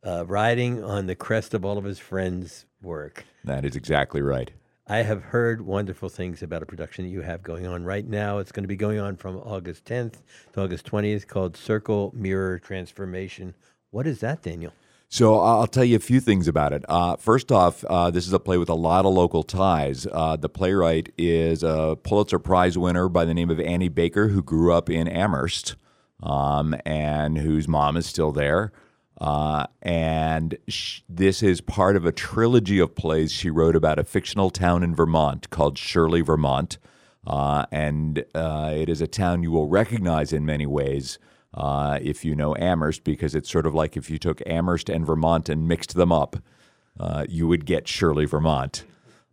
uh, 0.02 0.24
riding 0.26 0.82
on 0.82 1.06
the 1.06 1.14
crest 1.14 1.52
of 1.52 1.66
all 1.66 1.76
of 1.76 1.84
his 1.84 1.98
friends' 1.98 2.64
work. 2.80 3.24
That 3.44 3.66
is 3.66 3.76
exactly 3.76 4.22
right. 4.22 4.50
I 4.90 5.02
have 5.02 5.22
heard 5.22 5.60
wonderful 5.60 6.08
things 6.08 6.42
about 6.42 6.62
a 6.62 6.66
production 6.66 7.04
that 7.04 7.10
you 7.10 7.20
have 7.20 7.42
going 7.42 7.66
on 7.66 7.84
right 7.84 8.08
now. 8.08 8.38
It's 8.38 8.50
going 8.50 8.64
to 8.64 8.68
be 8.68 8.76
going 8.76 8.98
on 8.98 9.16
from 9.16 9.36
August 9.36 9.84
10th 9.84 10.14
to 10.54 10.62
August 10.62 10.86
20th 10.86 11.26
called 11.26 11.58
Circle 11.58 12.10
Mirror 12.16 12.60
Transformation. 12.60 13.54
What 13.90 14.06
is 14.06 14.20
that, 14.20 14.40
Daniel? 14.40 14.72
So 15.10 15.40
I'll 15.40 15.66
tell 15.66 15.84
you 15.84 15.96
a 15.96 16.00
few 16.00 16.20
things 16.20 16.48
about 16.48 16.72
it. 16.72 16.86
Uh, 16.88 17.16
first 17.16 17.52
off, 17.52 17.84
uh, 17.84 18.10
this 18.10 18.26
is 18.26 18.32
a 18.32 18.40
play 18.40 18.56
with 18.56 18.70
a 18.70 18.74
lot 18.74 19.04
of 19.04 19.12
local 19.12 19.42
ties. 19.42 20.06
Uh, 20.10 20.36
the 20.36 20.48
playwright 20.48 21.12
is 21.18 21.62
a 21.62 21.98
Pulitzer 22.02 22.38
Prize 22.38 22.78
winner 22.78 23.10
by 23.10 23.26
the 23.26 23.34
name 23.34 23.50
of 23.50 23.60
Annie 23.60 23.90
Baker, 23.90 24.28
who 24.28 24.42
grew 24.42 24.72
up 24.72 24.88
in 24.88 25.06
Amherst 25.06 25.76
um, 26.22 26.74
and 26.86 27.36
whose 27.36 27.68
mom 27.68 27.98
is 27.98 28.06
still 28.06 28.32
there. 28.32 28.72
Uh, 29.20 29.66
and 29.82 30.56
sh- 30.68 31.00
this 31.08 31.42
is 31.42 31.60
part 31.60 31.96
of 31.96 32.06
a 32.06 32.12
trilogy 32.12 32.78
of 32.78 32.94
plays 32.94 33.32
she 33.32 33.50
wrote 33.50 33.74
about 33.74 33.98
a 33.98 34.04
fictional 34.04 34.50
town 34.50 34.82
in 34.82 34.94
Vermont 34.94 35.50
called 35.50 35.76
Shirley, 35.76 36.20
Vermont. 36.20 36.78
Uh, 37.26 37.66
and 37.72 38.24
uh, 38.34 38.72
it 38.74 38.88
is 38.88 39.00
a 39.00 39.06
town 39.08 39.42
you 39.42 39.50
will 39.50 39.68
recognize 39.68 40.32
in 40.32 40.46
many 40.46 40.66
ways 40.66 41.18
uh, 41.54 41.98
if 42.00 42.24
you 42.24 42.34
know 42.36 42.54
Amherst, 42.56 43.04
because 43.04 43.34
it's 43.34 43.50
sort 43.50 43.66
of 43.66 43.74
like 43.74 43.96
if 43.96 44.08
you 44.08 44.18
took 44.18 44.40
Amherst 44.46 44.88
and 44.88 45.04
Vermont 45.04 45.48
and 45.48 45.66
mixed 45.66 45.94
them 45.94 46.12
up, 46.12 46.36
uh, 47.00 47.26
you 47.28 47.48
would 47.48 47.66
get 47.66 47.88
Shirley, 47.88 48.24
Vermont. 48.24 48.84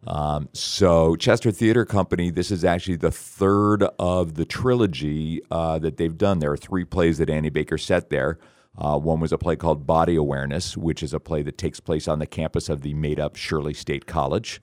Um, 0.07 0.49
so, 0.53 1.15
Chester 1.15 1.51
Theatre 1.51 1.85
Company, 1.85 2.29
this 2.29 2.51
is 2.51 2.63
actually 2.63 2.97
the 2.97 3.11
third 3.11 3.83
of 3.97 4.35
the 4.35 4.45
trilogy 4.45 5.41
uh, 5.49 5.79
that 5.79 5.97
they've 5.97 6.17
done. 6.17 6.39
There 6.39 6.51
are 6.51 6.57
three 6.57 6.85
plays 6.85 7.17
that 7.17 7.29
Annie 7.29 7.49
Baker 7.49 7.77
set 7.77 8.09
there. 8.09 8.37
Uh, 8.77 8.97
one 8.99 9.19
was 9.19 9.31
a 9.31 9.37
play 9.37 9.55
called 9.55 9.87
Body 9.87 10.15
Awareness, 10.15 10.75
which 10.75 11.01
is 11.01 11.13
a 11.13 11.19
play 11.19 11.41
that 11.43 11.57
takes 11.57 11.79
place 11.79 12.07
on 12.07 12.19
the 12.19 12.25
campus 12.27 12.67
of 12.69 12.81
the 12.81 12.93
made 12.93 13.19
up 13.19 13.35
Shirley 13.35 13.73
State 13.73 14.05
College. 14.05 14.61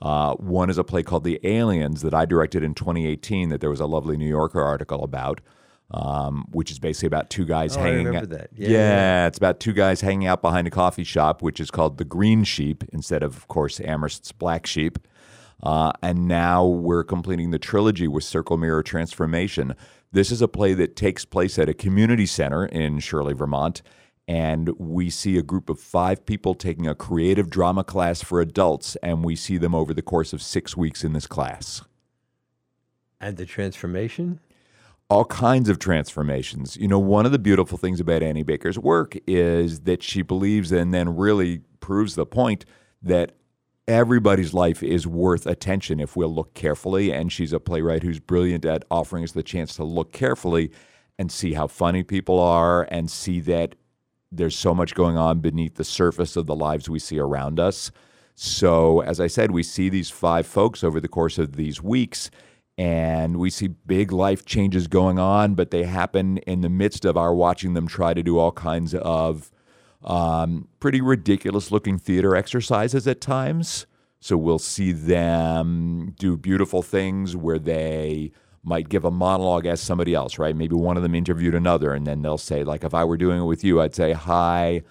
Uh, 0.00 0.34
one 0.34 0.68
is 0.68 0.78
a 0.78 0.84
play 0.84 1.02
called 1.04 1.22
The 1.22 1.38
Aliens 1.44 2.02
that 2.02 2.12
I 2.14 2.24
directed 2.24 2.64
in 2.64 2.74
2018 2.74 3.50
that 3.50 3.60
there 3.60 3.70
was 3.70 3.78
a 3.78 3.86
lovely 3.86 4.16
New 4.16 4.26
Yorker 4.28 4.60
article 4.60 5.04
about 5.04 5.40
um, 5.94 6.46
which 6.52 6.70
is 6.70 6.78
basically 6.78 7.08
about 7.08 7.28
two 7.28 7.44
guys 7.44 7.76
Oh, 7.76 7.80
I 7.80 7.88
hanging. 7.88 8.06
remember 8.06 8.34
out- 8.34 8.38
that. 8.40 8.48
Yeah, 8.56 8.68
Yeah, 8.68 8.76
yeah. 8.78 9.26
it's 9.26 9.36
about 9.36 9.60
two 9.60 9.74
guys 9.74 10.00
hanging 10.00 10.26
out 10.26 10.40
behind 10.40 10.66
a 10.66 10.70
coffee 10.70 11.04
shop, 11.04 11.42
which 11.42 11.60
is 11.60 11.70
called 11.70 11.98
the 11.98 12.04
Green 12.06 12.44
Sheep 12.44 12.82
instead 12.94 13.22
of, 13.22 13.36
of 13.36 13.46
course, 13.48 13.78
Amherst's 13.78 14.32
Black 14.32 14.64
Sheep. 14.64 14.98
Uh, 15.62 15.92
and 16.02 16.26
now 16.26 16.64
we're 16.66 17.04
completing 17.04 17.50
the 17.50 17.58
trilogy 17.58 18.08
with 18.08 18.24
Circle 18.24 18.56
Mirror 18.56 18.84
Transformation. 18.84 19.74
This 20.12 20.30
is 20.30 20.42
a 20.42 20.48
play 20.48 20.74
that 20.74 20.94
takes 20.94 21.24
place 21.24 21.58
at 21.58 21.68
a 21.68 21.74
community 21.74 22.26
center 22.26 22.66
in 22.66 23.00
Shirley, 23.00 23.34
Vermont. 23.34 23.82
And 24.28 24.68
we 24.78 25.10
see 25.10 25.36
a 25.36 25.42
group 25.42 25.68
of 25.68 25.80
five 25.80 26.24
people 26.24 26.54
taking 26.54 26.86
a 26.86 26.94
creative 26.94 27.50
drama 27.50 27.82
class 27.82 28.22
for 28.22 28.40
adults, 28.40 28.96
and 29.02 29.24
we 29.24 29.34
see 29.34 29.58
them 29.58 29.74
over 29.74 29.92
the 29.92 30.02
course 30.02 30.32
of 30.32 30.40
six 30.40 30.76
weeks 30.76 31.02
in 31.02 31.12
this 31.12 31.26
class. 31.26 31.82
And 33.20 33.36
the 33.36 33.46
transformation? 33.46 34.40
all 35.12 35.26
kinds 35.26 35.68
of 35.68 35.78
transformations. 35.78 36.78
You 36.78 36.88
know, 36.88 36.98
one 36.98 37.26
of 37.26 37.32
the 37.32 37.38
beautiful 37.38 37.76
things 37.76 38.00
about 38.00 38.22
Annie 38.22 38.42
Baker's 38.42 38.78
work 38.78 39.14
is 39.26 39.80
that 39.80 40.02
she 40.02 40.22
believes 40.22 40.72
and 40.72 40.94
then 40.94 41.18
really 41.18 41.60
proves 41.80 42.14
the 42.14 42.24
point 42.24 42.64
that 43.02 43.32
everybody's 43.88 44.54
life 44.54 44.82
is 44.82 45.06
worth 45.06 45.46
attention 45.46 46.00
if 46.00 46.16
we'll 46.16 46.34
look 46.34 46.54
carefully. 46.54 47.12
And 47.12 47.32
she's 47.32 47.52
a 47.52 47.60
playwright 47.60 48.02
who's 48.02 48.20
brilliant 48.20 48.64
at 48.64 48.84
offering 48.90 49.24
us 49.24 49.32
the 49.32 49.42
chance 49.42 49.74
to 49.76 49.84
look 49.84 50.12
carefully 50.12 50.70
and 51.18 51.30
see 51.30 51.52
how 51.52 51.66
funny 51.66 52.02
people 52.02 52.38
are 52.40 52.86
and 52.90 53.10
see 53.10 53.40
that 53.40 53.74
there's 54.30 54.56
so 54.56 54.74
much 54.74 54.94
going 54.94 55.16
on 55.16 55.40
beneath 55.40 55.74
the 55.74 55.84
surface 55.84 56.36
of 56.36 56.46
the 56.46 56.56
lives 56.56 56.88
we 56.88 56.98
see 56.98 57.18
around 57.18 57.60
us. 57.60 57.90
So, 58.34 59.00
as 59.00 59.20
I 59.20 59.26
said, 59.26 59.50
we 59.50 59.62
see 59.62 59.90
these 59.90 60.08
five 60.08 60.46
folks 60.46 60.82
over 60.82 61.00
the 61.00 61.08
course 61.08 61.36
of 61.36 61.56
these 61.56 61.82
weeks, 61.82 62.30
and 62.78 63.36
we 63.36 63.50
see 63.50 63.68
big 63.68 64.10
life 64.10 64.46
changes 64.46 64.86
going 64.86 65.18
on, 65.18 65.54
but 65.54 65.70
they 65.70 65.84
happen 65.84 66.38
in 66.38 66.62
the 66.62 66.70
midst 66.70 67.04
of 67.04 67.18
our 67.18 67.34
watching 67.34 67.74
them 67.74 67.86
try 67.86 68.14
to 68.14 68.22
do 68.22 68.38
all 68.38 68.52
kinds 68.52 68.94
of 68.94 69.50
um, 70.04 70.68
pretty 70.80 71.00
ridiculous 71.00 71.70
looking 71.70 71.98
theater 71.98 72.34
exercises 72.36 73.06
at 73.06 73.20
times. 73.20 73.86
So, 74.20 74.36
we'll 74.36 74.58
see 74.58 74.92
them 74.92 76.14
do 76.18 76.36
beautiful 76.36 76.82
things 76.82 77.36
where 77.36 77.58
they 77.58 78.32
might 78.64 78.88
give 78.88 79.04
a 79.04 79.10
monologue 79.10 79.66
as 79.66 79.80
somebody 79.80 80.14
else, 80.14 80.38
right? 80.38 80.54
Maybe 80.54 80.76
one 80.76 80.96
of 80.96 81.02
them 81.02 81.14
interviewed 81.14 81.54
another, 81.54 81.92
and 81.92 82.06
then 82.06 82.22
they'll 82.22 82.38
say, 82.38 82.62
like, 82.62 82.84
if 82.84 82.94
I 82.94 83.04
were 83.04 83.16
doing 83.16 83.40
it 83.40 83.44
with 83.44 83.64
you, 83.64 83.80
I'd 83.80 83.94
say, 83.94 84.12
Hi, 84.12 84.82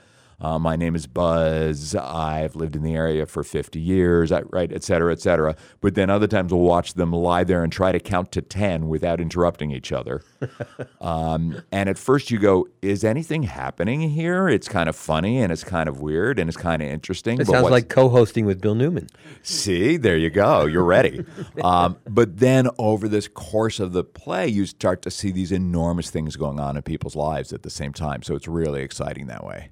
Uh, 0.41 0.57
my 0.57 0.75
name 0.75 0.95
is 0.95 1.05
Buz. 1.05 1.95
I've 1.95 2.55
lived 2.55 2.75
in 2.75 2.81
the 2.81 2.95
area 2.95 3.27
for 3.27 3.43
50 3.43 3.79
years, 3.79 4.31
I- 4.31 4.41
right, 4.49 4.71
et 4.73 4.83
cetera, 4.83 5.11
et 5.11 5.21
cetera. 5.21 5.55
But 5.81 5.93
then 5.93 6.09
other 6.09 6.25
times 6.25 6.51
we'll 6.51 6.63
watch 6.63 6.95
them 6.95 7.13
lie 7.13 7.43
there 7.43 7.63
and 7.63 7.71
try 7.71 7.91
to 7.91 7.99
count 7.99 8.31
to 8.31 8.41
10 8.41 8.87
without 8.87 9.21
interrupting 9.21 9.69
each 9.69 9.91
other. 9.91 10.23
um, 11.01 11.61
and 11.71 11.87
at 11.87 11.99
first 11.99 12.31
you 12.31 12.39
go, 12.39 12.67
is 12.81 13.03
anything 13.03 13.43
happening 13.43 14.01
here? 14.09 14.49
It's 14.49 14.67
kind 14.67 14.89
of 14.89 14.95
funny 14.95 15.39
and 15.39 15.51
it's 15.51 15.63
kind 15.63 15.87
of 15.87 16.01
weird 16.01 16.39
and 16.39 16.49
it's 16.49 16.57
kind 16.57 16.81
of 16.81 16.87
interesting. 16.87 17.39
It 17.39 17.45
sounds 17.45 17.69
like 17.69 17.87
co-hosting 17.87 18.47
with 18.47 18.61
Bill 18.61 18.73
Newman. 18.73 19.09
See, 19.43 19.97
there 19.97 20.17
you 20.17 20.31
go. 20.31 20.65
You're 20.65 20.83
ready. 20.83 21.23
um, 21.63 21.97
but 22.09 22.39
then 22.39 22.67
over 22.79 23.07
this 23.07 23.27
course 23.27 23.79
of 23.79 23.93
the 23.93 24.03
play, 24.03 24.47
you 24.47 24.65
start 24.65 25.03
to 25.03 25.11
see 25.11 25.29
these 25.29 25.51
enormous 25.51 26.09
things 26.09 26.35
going 26.35 26.59
on 26.59 26.77
in 26.77 26.81
people's 26.81 27.15
lives 27.15 27.53
at 27.53 27.61
the 27.61 27.69
same 27.69 27.93
time. 27.93 28.23
So 28.23 28.33
it's 28.33 28.47
really 28.47 28.81
exciting 28.81 29.27
that 29.27 29.45
way. 29.45 29.69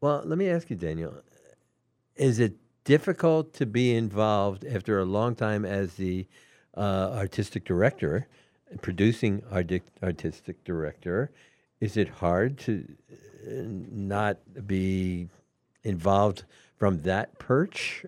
Well, 0.00 0.22
let 0.24 0.38
me 0.38 0.48
ask 0.48 0.70
you, 0.70 0.76
Daniel. 0.76 1.14
Is 2.16 2.38
it 2.38 2.54
difficult 2.84 3.52
to 3.54 3.66
be 3.66 3.94
involved 3.94 4.64
after 4.64 4.98
a 4.98 5.04
long 5.04 5.34
time 5.34 5.64
as 5.66 5.94
the 5.94 6.26
uh, 6.76 7.12
artistic 7.14 7.64
director, 7.64 8.26
producing 8.80 9.42
artistic 9.52 10.64
director? 10.64 11.30
Is 11.80 11.98
it 11.98 12.08
hard 12.08 12.58
to 12.60 12.86
uh, 13.10 13.50
not 13.90 14.38
be 14.66 15.28
involved 15.84 16.44
from 16.76 17.02
that 17.02 17.38
perch? 17.38 18.04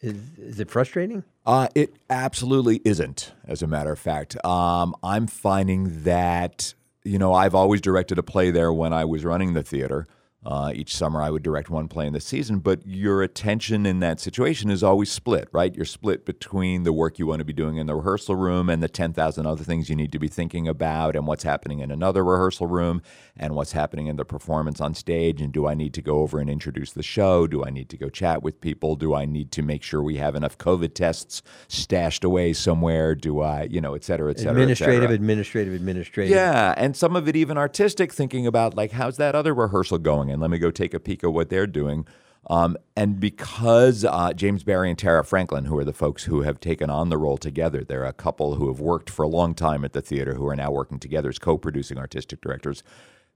Is, 0.00 0.16
is 0.38 0.60
it 0.60 0.68
frustrating? 0.68 1.22
Uh, 1.44 1.68
it 1.76 1.94
absolutely 2.10 2.80
isn't, 2.84 3.32
as 3.46 3.62
a 3.62 3.68
matter 3.68 3.92
of 3.92 4.00
fact. 4.00 4.44
Um, 4.44 4.96
I'm 5.02 5.28
finding 5.28 6.02
that, 6.02 6.74
you 7.04 7.18
know, 7.18 7.32
I've 7.32 7.54
always 7.54 7.80
directed 7.80 8.18
a 8.18 8.22
play 8.24 8.50
there 8.50 8.72
when 8.72 8.92
I 8.92 9.04
was 9.04 9.24
running 9.24 9.54
the 9.54 9.62
theater. 9.62 10.08
Uh, 10.46 10.70
each 10.72 10.94
summer, 10.94 11.20
I 11.20 11.28
would 11.28 11.42
direct 11.42 11.70
one 11.70 11.88
play 11.88 12.06
in 12.06 12.12
the 12.12 12.20
season, 12.20 12.60
but 12.60 12.86
your 12.86 13.20
attention 13.20 13.84
in 13.84 13.98
that 13.98 14.20
situation 14.20 14.70
is 14.70 14.84
always 14.84 15.10
split, 15.10 15.48
right? 15.50 15.74
You're 15.74 15.84
split 15.84 16.24
between 16.24 16.84
the 16.84 16.92
work 16.92 17.18
you 17.18 17.26
want 17.26 17.40
to 17.40 17.44
be 17.44 17.52
doing 17.52 17.78
in 17.78 17.88
the 17.88 17.96
rehearsal 17.96 18.36
room 18.36 18.70
and 18.70 18.80
the 18.80 18.88
10,000 18.88 19.44
other 19.44 19.64
things 19.64 19.90
you 19.90 19.96
need 19.96 20.12
to 20.12 20.20
be 20.20 20.28
thinking 20.28 20.68
about, 20.68 21.16
and 21.16 21.26
what's 21.26 21.42
happening 21.42 21.80
in 21.80 21.90
another 21.90 22.24
rehearsal 22.24 22.68
room, 22.68 23.02
and 23.36 23.56
what's 23.56 23.72
happening 23.72 24.06
in 24.06 24.14
the 24.14 24.24
performance 24.24 24.80
on 24.80 24.94
stage. 24.94 25.40
And 25.40 25.52
do 25.52 25.66
I 25.66 25.74
need 25.74 25.92
to 25.94 26.00
go 26.00 26.20
over 26.20 26.38
and 26.38 26.48
introduce 26.48 26.92
the 26.92 27.02
show? 27.02 27.48
Do 27.48 27.64
I 27.64 27.70
need 27.70 27.88
to 27.88 27.96
go 27.96 28.08
chat 28.08 28.44
with 28.44 28.60
people? 28.60 28.94
Do 28.94 29.16
I 29.16 29.24
need 29.24 29.50
to 29.50 29.62
make 29.62 29.82
sure 29.82 30.00
we 30.00 30.18
have 30.18 30.36
enough 30.36 30.56
COVID 30.58 30.94
tests 30.94 31.42
stashed 31.66 32.22
away 32.22 32.52
somewhere? 32.52 33.16
Do 33.16 33.40
I, 33.40 33.64
you 33.64 33.80
know, 33.80 33.94
et 33.94 34.04
cetera, 34.04 34.30
et 34.30 34.38
cetera, 34.38 34.52
et 34.52 34.62
administrative, 34.62 35.02
cetera. 35.02 35.14
administrative, 35.16 35.74
administrative. 35.74 36.30
Yeah, 36.30 36.72
and 36.76 36.96
some 36.96 37.16
of 37.16 37.26
it 37.26 37.34
even 37.34 37.58
artistic, 37.58 38.12
thinking 38.12 38.46
about 38.46 38.76
like 38.76 38.92
how's 38.92 39.16
that 39.16 39.34
other 39.34 39.52
rehearsal 39.52 39.98
going, 39.98 40.35
and 40.36 40.42
let 40.42 40.50
me 40.50 40.58
go 40.58 40.70
take 40.70 40.92
a 40.92 41.00
peek 41.00 41.24
at 41.24 41.32
what 41.32 41.48
they're 41.48 41.66
doing. 41.66 42.06
Um, 42.48 42.76
and 42.94 43.18
because 43.18 44.04
uh, 44.04 44.34
James 44.34 44.62
Barry 44.62 44.90
and 44.90 44.98
Tara 44.98 45.24
Franklin, 45.24 45.64
who 45.64 45.78
are 45.78 45.84
the 45.84 45.94
folks 45.94 46.24
who 46.24 46.42
have 46.42 46.60
taken 46.60 46.90
on 46.90 47.08
the 47.08 47.16
role 47.16 47.38
together, 47.38 47.82
they're 47.82 48.04
a 48.04 48.12
couple 48.12 48.56
who 48.56 48.68
have 48.68 48.78
worked 48.78 49.08
for 49.10 49.22
a 49.24 49.28
long 49.28 49.54
time 49.54 49.82
at 49.82 49.94
the 49.94 50.02
theater, 50.02 50.34
who 50.34 50.46
are 50.46 50.54
now 50.54 50.70
working 50.70 50.98
together 50.98 51.30
as 51.30 51.38
co-producing 51.38 51.98
artistic 51.98 52.40
directors. 52.42 52.82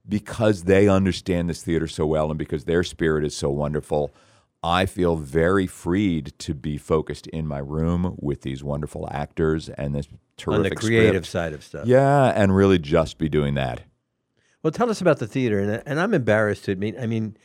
Because 0.07 0.63
they 0.63 0.87
understand 0.87 1.49
this 1.49 1.63
theater 1.63 1.87
so 1.87 2.05
well, 2.05 2.29
and 2.29 2.37
because 2.37 2.65
their 2.65 2.83
spirit 2.83 3.25
is 3.25 3.35
so 3.35 3.49
wonderful, 3.49 4.11
I 4.63 4.85
feel 4.85 5.15
very 5.15 5.65
freed 5.65 6.33
to 6.39 6.53
be 6.53 6.77
focused 6.77 7.25
in 7.27 7.47
my 7.47 7.59
room 7.59 8.15
with 8.19 8.43
these 8.43 8.63
wonderful 8.63 9.09
actors 9.11 9.69
and 9.69 9.95
this 9.95 10.07
terrific 10.37 10.65
On 10.65 10.69
the 10.69 10.75
creative 10.75 11.25
script. 11.25 11.27
side 11.27 11.53
of 11.53 11.63
stuff. 11.63 11.85
Yeah, 11.85 12.27
and 12.35 12.55
really 12.55 12.79
just 12.79 13.17
be 13.17 13.27
doing 13.27 13.55
that. 13.55 13.81
Well, 14.63 14.71
tell 14.71 14.91
us 14.91 15.01
about 15.01 15.17
the 15.19 15.27
theater, 15.27 15.59
and 15.59 15.81
and 15.85 15.99
I'm 15.99 16.13
embarrassed 16.13 16.65
to 16.65 16.71
admit. 16.71 16.95
I 16.99 17.07
mean, 17.07 17.35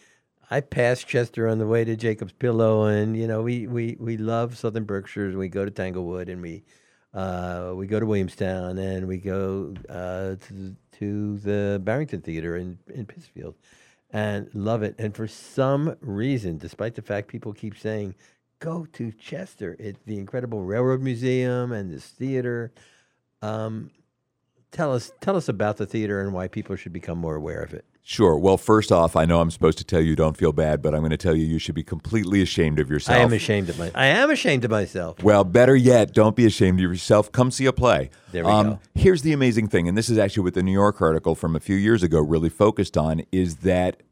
I 0.51 0.61
passed 0.61 1.07
Chester 1.07 1.49
on 1.49 1.59
the 1.59 1.67
way 1.67 1.83
to 1.85 1.97
Jacob's 1.97 2.33
Pillow, 2.33 2.85
and 2.85 3.17
you 3.17 3.27
know, 3.27 3.43
we 3.43 3.67
we 3.67 3.97
we 3.99 4.17
love 4.19 4.57
Southern 4.57 4.85
Berkshires. 4.85 5.35
We 5.35 5.49
go 5.49 5.65
to 5.65 5.71
Tanglewood, 5.71 6.29
and 6.29 6.43
we 6.43 6.63
uh, 7.15 7.73
we 7.75 7.87
go 7.87 7.99
to 7.99 8.07
Williamstown, 8.07 8.77
and 8.79 9.09
we 9.09 9.17
go 9.17 9.75
uh, 9.89 10.37
to 10.47 10.77
to 10.99 11.39
the 11.39 11.81
Barrington 11.83 12.21
Theater 12.21 12.57
in 12.57 12.79
in 12.89 13.07
Pittsfield, 13.07 13.55
and 14.11 14.51
love 14.55 14.83
it. 14.83 14.95
And 14.99 15.17
for 15.17 15.27
some 15.27 15.97
reason, 16.03 16.59
despite 16.59 16.97
the 16.97 17.03
fact 17.03 17.29
people 17.29 17.55
keep 17.55 17.79
saying, 17.79 18.15
"Go 18.59 18.87
to 18.93 19.11
Chester," 19.13 19.75
it's 19.79 20.03
the 20.05 20.19
incredible 20.19 20.63
Railroad 20.63 21.01
Museum 21.01 21.73
and 21.73 21.91
this 21.91 22.09
theater. 22.09 22.73
Um, 23.41 23.91
tell 24.77 24.93
us 24.93 25.11
tell 25.21 25.37
us 25.37 25.49
about 25.49 25.79
the 25.79 25.87
theater 25.87 26.21
and 26.21 26.33
why 26.33 26.47
people 26.49 26.77
should 26.77 26.93
become 26.93 27.19
more 27.19 27.35
aware 27.35 27.63
of 27.63 27.73
it. 27.73 27.85
Sure. 28.03 28.39
Well, 28.39 28.57
first 28.57 28.93
off, 28.93 29.17
I 29.17 29.25
know 29.25 29.41
I'm 29.41 29.51
supposed 29.51 29.79
to 29.79 29.85
tell 29.85 30.01
you 30.01 30.15
don't 30.15 30.37
feel 30.37 30.53
bad, 30.53 30.81
but 30.81 30.95
I'm 30.95 31.01
going 31.01 31.11
to 31.11 31.17
tell 31.17 31.35
you 31.35 31.45
you 31.45 31.59
should 31.59 31.75
be 31.75 31.83
completely 31.83 32.41
ashamed 32.41 32.79
of 32.79 32.89
yourself. 32.89 33.19
I 33.19 33.21
am 33.23 33.33
ashamed 33.33 33.69
of 33.69 33.79
my. 33.81 33.91
I 33.97 34.07
am 34.07 34.31
ashamed 34.31 34.65
of 34.65 34.71
myself. 34.71 35.21
Well, 35.25 35.43
better 35.43 35.75
yet, 35.75 36.13
don't 36.13 36.37
be 36.37 36.47
ashamed 36.47 36.79
of 36.79 36.83
yourself. 36.89 37.33
Come 37.33 37.51
see 37.51 37.67
a 37.67 37.73
play. 37.73 38.03
Um, 38.03 38.11
There 38.31 38.45
we 38.45 38.51
go. 38.51 38.79
Here's 38.95 39.23
the 39.23 39.33
amazing 39.33 39.67
thing, 39.69 39.89
and 39.89 39.99
this 39.99 40.09
is 40.09 40.19
actually 40.19 40.45
what 40.45 40.55
the 40.55 40.63
New 40.63 40.73
York 40.73 41.03
article 41.03 41.35
from 41.35 41.57
a 41.57 41.61
few 41.61 41.75
years 41.75 42.05
ago 42.05 42.21
really 42.21 42.49
focused 42.49 42.97
on, 42.97 43.23
is 43.33 43.57
that 43.57 44.05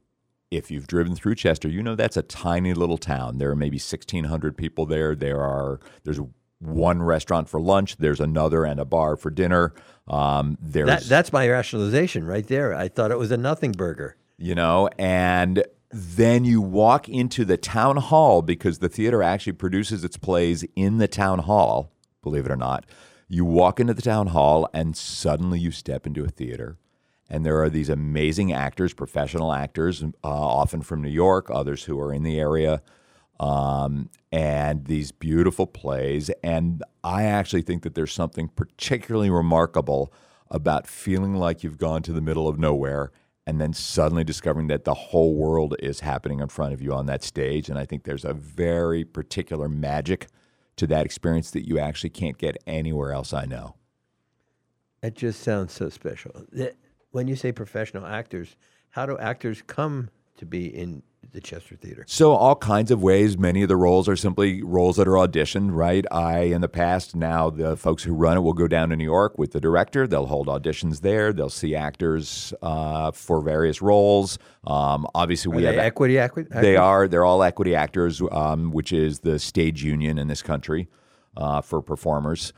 if 0.50 0.72
you've 0.72 0.88
driven 0.88 1.14
through 1.14 1.36
Chester, 1.36 1.68
you 1.68 1.80
know 1.80 1.94
that's 1.94 2.16
a 2.16 2.22
tiny 2.22 2.74
little 2.74 2.98
town. 2.98 3.38
There 3.38 3.50
are 3.50 3.56
maybe 3.56 3.76
1,600 3.76 4.56
people 4.56 4.86
there. 4.86 5.14
There 5.14 5.40
are 5.40 5.78
there's 6.02 6.20
one 6.60 7.02
restaurant 7.02 7.48
for 7.48 7.60
lunch. 7.60 7.96
There's 7.96 8.20
another 8.20 8.64
and 8.64 8.80
a 8.80 8.84
bar 8.84 9.16
for 9.16 9.30
dinner. 9.30 9.72
Um, 10.08 10.56
there's 10.60 10.86
That, 10.88 11.02
that's 11.02 11.32
my 11.32 11.48
rationalization 11.48 12.24
right 12.26 12.46
there. 12.46 12.74
I 12.74 12.88
thought 12.88 13.10
it 13.10 13.18
was 13.18 13.30
a 13.30 13.36
nothing 13.36 13.72
burger. 13.72 14.16
you 14.38 14.54
know, 14.54 14.88
and 14.98 15.64
then 15.90 16.44
you 16.44 16.60
walk 16.60 17.08
into 17.08 17.44
the 17.44 17.56
town 17.56 17.98
hall 17.98 18.42
because 18.42 18.78
the 18.78 18.88
theater 18.88 19.22
actually 19.22 19.52
produces 19.52 20.02
its 20.04 20.16
plays 20.16 20.64
in 20.74 20.98
the 20.98 21.06
town 21.06 21.40
hall, 21.40 21.92
believe 22.22 22.46
it 22.46 22.50
or 22.50 22.56
not. 22.56 22.84
You 23.28 23.44
walk 23.44 23.78
into 23.78 23.94
the 23.94 24.02
town 24.02 24.28
hall 24.28 24.68
and 24.74 24.96
suddenly 24.96 25.60
you 25.60 25.70
step 25.70 26.06
into 26.06 26.24
a 26.24 26.28
theater. 26.28 26.78
And 27.30 27.46
there 27.46 27.62
are 27.62 27.70
these 27.70 27.88
amazing 27.88 28.52
actors, 28.52 28.92
professional 28.92 29.52
actors, 29.52 30.02
uh, 30.02 30.08
often 30.22 30.82
from 30.82 31.00
New 31.00 31.08
York, 31.08 31.48
others 31.48 31.84
who 31.84 31.98
are 32.00 32.12
in 32.12 32.22
the 32.22 32.38
area, 32.38 32.82
um, 33.40 34.10
and 34.32 34.86
these 34.86 35.12
beautiful 35.12 35.66
plays. 35.66 36.30
And 36.42 36.82
I 37.02 37.24
actually 37.24 37.62
think 37.62 37.82
that 37.82 37.94
there's 37.94 38.12
something 38.12 38.48
particularly 38.48 39.30
remarkable 39.30 40.12
about 40.50 40.86
feeling 40.86 41.34
like 41.34 41.64
you've 41.64 41.78
gone 41.78 42.02
to 42.02 42.12
the 42.12 42.20
middle 42.20 42.48
of 42.48 42.58
nowhere 42.58 43.10
and 43.46 43.60
then 43.60 43.72
suddenly 43.72 44.24
discovering 44.24 44.68
that 44.68 44.84
the 44.84 44.94
whole 44.94 45.34
world 45.34 45.76
is 45.80 46.00
happening 46.00 46.40
in 46.40 46.48
front 46.48 46.72
of 46.72 46.80
you 46.80 46.94
on 46.94 47.06
that 47.06 47.22
stage. 47.22 47.68
And 47.68 47.78
I 47.78 47.84
think 47.84 48.04
there's 48.04 48.24
a 48.24 48.32
very 48.32 49.04
particular 49.04 49.68
magic 49.68 50.28
to 50.76 50.86
that 50.86 51.04
experience 51.04 51.50
that 51.50 51.68
you 51.68 51.78
actually 51.78 52.10
can't 52.10 52.38
get 52.38 52.56
anywhere 52.66 53.12
else 53.12 53.32
I 53.32 53.44
know. 53.44 53.76
It 55.02 55.14
just 55.14 55.40
sounds 55.40 55.72
so 55.72 55.90
special. 55.90 56.46
When 57.10 57.28
you 57.28 57.36
say 57.36 57.52
professional 57.52 58.06
actors, 58.06 58.56
how 58.90 59.06
do 59.06 59.18
actors 59.18 59.62
come 59.66 60.08
to 60.38 60.46
be 60.46 60.66
in 60.66 61.02
the 61.32 61.40
Chester 61.40 61.76
Theater? 61.76 62.04
So, 62.06 62.32
all 62.32 62.56
kinds 62.56 62.90
of 62.90 63.02
ways. 63.02 63.36
Many 63.38 63.62
of 63.62 63.68
the 63.68 63.76
roles 63.76 64.08
are 64.08 64.16
simply 64.16 64.62
roles 64.62 64.96
that 64.96 65.06
are 65.08 65.12
auditioned, 65.12 65.70
right? 65.72 66.04
I, 66.10 66.40
in 66.40 66.60
the 66.60 66.68
past, 66.68 67.14
now 67.16 67.50
the 67.50 67.76
folks 67.76 68.02
who 68.02 68.14
run 68.14 68.36
it 68.36 68.40
will 68.40 68.52
go 68.52 68.68
down 68.68 68.90
to 68.90 68.96
New 68.96 69.04
York 69.04 69.38
with 69.38 69.52
the 69.52 69.60
director. 69.60 70.06
They'll 70.06 70.26
hold 70.26 70.46
auditions 70.48 71.00
there. 71.00 71.32
They'll 71.32 71.48
see 71.50 71.74
actors 71.74 72.52
uh, 72.62 73.10
for 73.12 73.40
various 73.40 73.80
roles. 73.82 74.38
Um, 74.66 75.06
obviously, 75.14 75.54
we 75.54 75.62
they 75.62 75.68
have 75.68 75.78
equity 75.78 76.14
acqui- 76.14 76.48
They 76.48 76.76
are. 76.76 77.08
They're 77.08 77.24
all 77.24 77.42
equity 77.42 77.74
actors, 77.74 78.22
um, 78.30 78.70
which 78.72 78.92
is 78.92 79.20
the 79.20 79.38
stage 79.38 79.82
union 79.82 80.18
in 80.18 80.28
this 80.28 80.42
country 80.42 80.88
uh, 81.36 81.60
for 81.60 81.82
performers. 81.82 82.52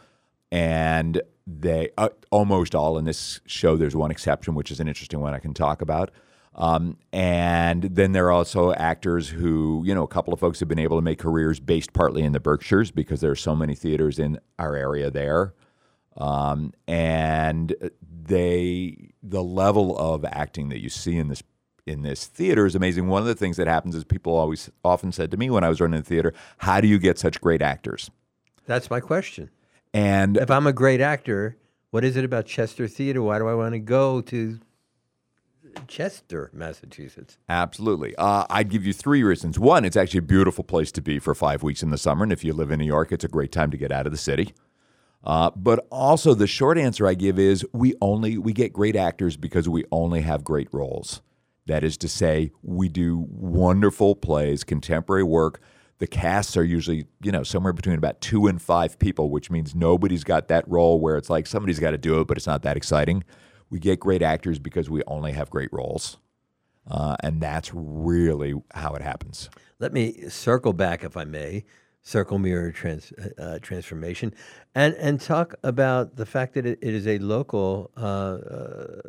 And 0.52 1.20
they 1.46 1.90
uh, 1.98 2.08
almost 2.30 2.74
all 2.74 2.98
in 2.98 3.04
this 3.04 3.40
show. 3.46 3.76
There's 3.76 3.96
one 3.96 4.10
exception, 4.10 4.54
which 4.54 4.70
is 4.70 4.80
an 4.80 4.88
interesting 4.88 5.20
one 5.20 5.34
I 5.34 5.38
can 5.38 5.54
talk 5.54 5.80
about. 5.82 6.10
Um, 6.56 6.96
and 7.12 7.82
then 7.82 8.12
there 8.12 8.26
are 8.26 8.32
also 8.32 8.72
actors 8.72 9.28
who, 9.28 9.82
you 9.84 9.94
know, 9.94 10.02
a 10.02 10.08
couple 10.08 10.32
of 10.32 10.40
folks 10.40 10.58
have 10.60 10.68
been 10.68 10.78
able 10.78 10.96
to 10.96 11.02
make 11.02 11.18
careers 11.18 11.60
based 11.60 11.92
partly 11.92 12.22
in 12.22 12.32
the 12.32 12.40
Berkshires 12.40 12.90
because 12.90 13.20
there 13.20 13.30
are 13.30 13.36
so 13.36 13.54
many 13.54 13.74
theaters 13.74 14.18
in 14.18 14.40
our 14.58 14.74
area 14.74 15.10
there. 15.10 15.52
Um, 16.16 16.72
and 16.88 17.74
they, 18.00 19.10
the 19.22 19.44
level 19.44 19.98
of 19.98 20.24
acting 20.24 20.70
that 20.70 20.80
you 20.80 20.88
see 20.88 21.16
in 21.18 21.28
this 21.28 21.42
in 21.84 22.02
this 22.02 22.26
theater 22.26 22.66
is 22.66 22.74
amazing. 22.74 23.06
One 23.06 23.22
of 23.22 23.28
the 23.28 23.34
things 23.36 23.56
that 23.58 23.68
happens 23.68 23.94
is 23.94 24.02
people 24.02 24.34
always 24.34 24.70
often 24.84 25.12
said 25.12 25.30
to 25.30 25.36
me 25.36 25.50
when 25.50 25.62
I 25.62 25.68
was 25.68 25.80
running 25.80 26.00
the 26.00 26.06
theater, 26.06 26.34
"How 26.58 26.80
do 26.80 26.88
you 26.88 26.98
get 26.98 27.16
such 27.16 27.40
great 27.40 27.62
actors?" 27.62 28.10
That's 28.66 28.90
my 28.90 28.98
question. 28.98 29.50
And 29.94 30.36
if 30.36 30.50
I'm 30.50 30.66
a 30.66 30.72
great 30.72 31.00
actor, 31.00 31.56
what 31.92 32.02
is 32.02 32.16
it 32.16 32.24
about 32.24 32.46
Chester 32.46 32.88
Theatre? 32.88 33.22
Why 33.22 33.38
do 33.38 33.46
I 33.46 33.54
want 33.54 33.74
to 33.74 33.78
go 33.78 34.20
to 34.22 34.58
Chester, 35.88 36.50
Massachusetts? 36.52 37.38
Absolutely. 37.48 38.14
Uh, 38.16 38.44
I'd 38.50 38.68
give 38.68 38.86
you 38.86 38.92
three 38.92 39.22
reasons. 39.22 39.58
One, 39.58 39.84
it's 39.84 39.96
actually 39.96 40.18
a 40.18 40.22
beautiful 40.22 40.64
place 40.64 40.92
to 40.92 41.02
be 41.02 41.18
for 41.18 41.34
five 41.34 41.62
weeks 41.62 41.82
in 41.82 41.90
the 41.90 41.98
summer. 41.98 42.22
And 42.22 42.32
if 42.32 42.44
you 42.44 42.52
live 42.52 42.70
in 42.70 42.78
New 42.78 42.86
York, 42.86 43.12
it's 43.12 43.24
a 43.24 43.28
great 43.28 43.52
time 43.52 43.70
to 43.70 43.76
get 43.76 43.92
out 43.92 44.06
of 44.06 44.12
the 44.12 44.18
city. 44.18 44.54
Uh, 45.24 45.50
but 45.56 45.86
also, 45.90 46.34
the 46.34 46.46
short 46.46 46.78
answer 46.78 47.06
I 47.06 47.14
give 47.14 47.38
is 47.38 47.66
we 47.72 47.94
only 48.00 48.38
we 48.38 48.52
get 48.52 48.72
great 48.72 48.94
actors 48.94 49.36
because 49.36 49.68
we 49.68 49.84
only 49.90 50.20
have 50.20 50.44
great 50.44 50.68
roles. 50.72 51.20
That 51.66 51.82
is 51.82 51.96
to 51.98 52.08
say, 52.08 52.52
we 52.62 52.88
do 52.88 53.26
wonderful 53.28 54.14
plays, 54.14 54.62
contemporary 54.62 55.24
work. 55.24 55.60
The 55.98 56.06
casts 56.06 56.56
are 56.56 56.62
usually, 56.62 57.06
you 57.22 57.32
know, 57.32 57.42
somewhere 57.42 57.72
between 57.72 57.96
about 57.96 58.20
two 58.20 58.46
and 58.46 58.62
five 58.62 58.98
people, 58.98 59.30
which 59.30 59.50
means 59.50 59.74
nobody's 59.74 60.22
got 60.22 60.46
that 60.48 60.68
role 60.68 61.00
where 61.00 61.16
it's 61.16 61.30
like 61.30 61.46
somebody's 61.46 61.80
got 61.80 61.90
to 61.90 61.98
do 61.98 62.20
it, 62.20 62.28
but 62.28 62.36
it's 62.36 62.46
not 62.46 62.62
that 62.62 62.76
exciting. 62.76 63.24
We 63.70 63.78
get 63.78 64.00
great 64.00 64.22
actors 64.22 64.58
because 64.58 64.88
we 64.88 65.02
only 65.06 65.32
have 65.32 65.50
great 65.50 65.72
roles. 65.72 66.18
Uh, 66.88 67.16
and 67.20 67.40
that's 67.40 67.72
really 67.74 68.54
how 68.74 68.94
it 68.94 69.02
happens. 69.02 69.50
Let 69.78 69.92
me 69.92 70.28
circle 70.28 70.72
back, 70.72 71.02
if 71.02 71.16
I 71.16 71.24
may, 71.24 71.64
circle 72.02 72.38
mirror 72.38 72.70
trans, 72.70 73.12
uh, 73.38 73.58
transformation, 73.60 74.32
and 74.74 74.94
and 74.94 75.20
talk 75.20 75.54
about 75.64 76.16
the 76.16 76.24
fact 76.24 76.54
that 76.54 76.64
it, 76.64 76.78
it 76.80 76.94
is 76.94 77.06
a 77.06 77.18
local 77.18 77.90
uh, 77.96 78.00
uh 78.00 79.00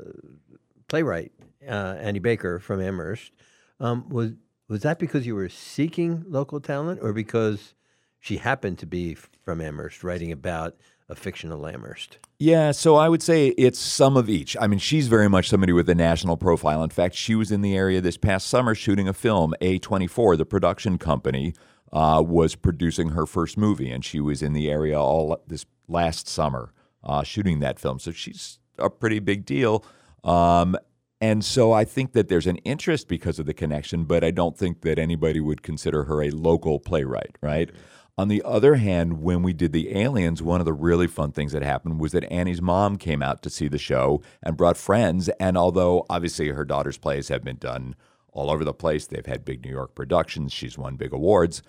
playwright, 0.88 1.32
uh, 1.68 1.98
Annie 2.00 2.20
Baker 2.20 2.60
from 2.60 2.82
Amherst. 2.82 3.32
Um, 3.80 4.10
was 4.10 4.32
was 4.68 4.82
that 4.82 4.98
because 4.98 5.28
you 5.28 5.36
were 5.36 5.50
seeking 5.50 6.26
local 6.28 6.60
talent, 6.60 7.00
or 7.04 7.14
because 7.14 7.76
she 8.20 8.38
happened 8.38 8.80
to 8.80 8.88
be 8.88 9.14
from 9.14 9.62
Amherst, 9.62 10.04
writing 10.04 10.32
about 10.32 10.76
a 11.10 11.16
fictional 11.16 11.66
Amherst? 11.66 12.18
Yeah, 12.40 12.72
so 12.72 12.96
I 12.96 13.10
would 13.10 13.24
say 13.24 13.48
it's 13.50 13.80
some 13.80 14.18
of 14.18 14.30
each. 14.30 14.56
I 14.60 14.68
mean, 14.68 14.80
she's 14.80 15.08
very 15.08 15.30
much 15.30 15.50
somebody 15.50 15.74
with 15.74 15.90
a 15.90 15.96
national 15.96 16.38
profile. 16.38 16.84
In 16.84 16.90
fact, 16.90 17.16
she 17.16 17.36
was 17.36 17.52
in 17.52 17.62
the 17.62 17.76
area 17.76 18.02
this 18.02 18.18
past 18.18 18.48
summer 18.48 18.76
shooting 18.76 19.08
a 19.08 19.14
film. 19.14 19.54
A24, 19.62 20.38
the 20.38 20.46
production 20.46 20.98
company, 20.98 21.54
uh, 21.92 22.22
was 22.26 22.56
producing 22.56 23.10
her 23.10 23.26
first 23.26 23.58
movie, 23.58 23.90
and 23.90 24.04
she 24.04 24.20
was 24.20 24.42
in 24.42 24.54
the 24.54 24.70
area 24.70 25.00
all 25.00 25.42
this 25.48 25.66
last 25.88 26.28
summer 26.28 26.74
uh, 27.04 27.24
shooting 27.24 27.60
that 27.60 27.80
film. 27.80 28.00
So 28.00 28.12
she's 28.12 28.60
a 28.78 28.90
pretty 28.90 29.20
big 29.20 29.46
deal. 29.46 29.86
Um, 30.24 30.78
and 31.20 31.44
so 31.44 31.72
I 31.72 31.84
think 31.84 32.14
that 32.14 32.28
there's 32.28 32.46
an 32.46 32.58
interest 32.58 33.08
because 33.08 33.40
of 33.40 33.48
the 33.48 33.54
connection, 33.54 34.04
but 34.04 34.24
I 34.24 34.32
don't 34.32 34.56
think 34.56 34.82
that 34.82 35.00
anybody 35.00 35.40
would 35.40 35.64
consider 35.64 36.04
her 36.04 36.22
a 36.22 36.30
local 36.30 36.80
playwright, 36.80 37.38
right? 37.42 37.72
On 38.20 38.30
the 38.30 38.42
other 38.44 38.76
hand, 38.76 39.22
when 39.22 39.44
we 39.44 39.54
did 39.54 39.74
the 39.74 39.96
aliens, 39.96 40.42
one 40.42 40.60
of 40.60 40.66
the 40.66 40.74
really 40.74 41.06
fun 41.06 41.32
things 41.32 41.52
that 41.52 41.62
happened 41.62 42.00
was 42.00 42.14
that 42.14 42.32
Annie's 42.32 42.62
mom 42.62 42.98
came 42.98 43.22
out 43.22 43.44
to 43.44 43.50
see 43.50 43.68
the 43.68 43.78
show 43.78 44.24
and 44.42 44.58
brought 44.58 44.76
friends. 44.76 45.30
And 45.40 45.56
although 45.56 46.04
obviously 46.10 46.48
her 46.50 46.66
daughter's 46.66 46.98
plays 46.98 47.28
have 47.28 47.44
been 47.44 47.58
done 47.58 47.96
all 48.32 48.50
over 48.50 48.64
the 48.64 48.74
place, 48.74 49.06
they've 49.06 49.26
had 49.26 49.46
big 49.46 49.64
New 49.64 49.70
York 49.70 49.94
productions, 49.94 50.52
she's 50.52 50.80
won 50.80 50.96
big 50.96 51.14
awards. 51.14 51.62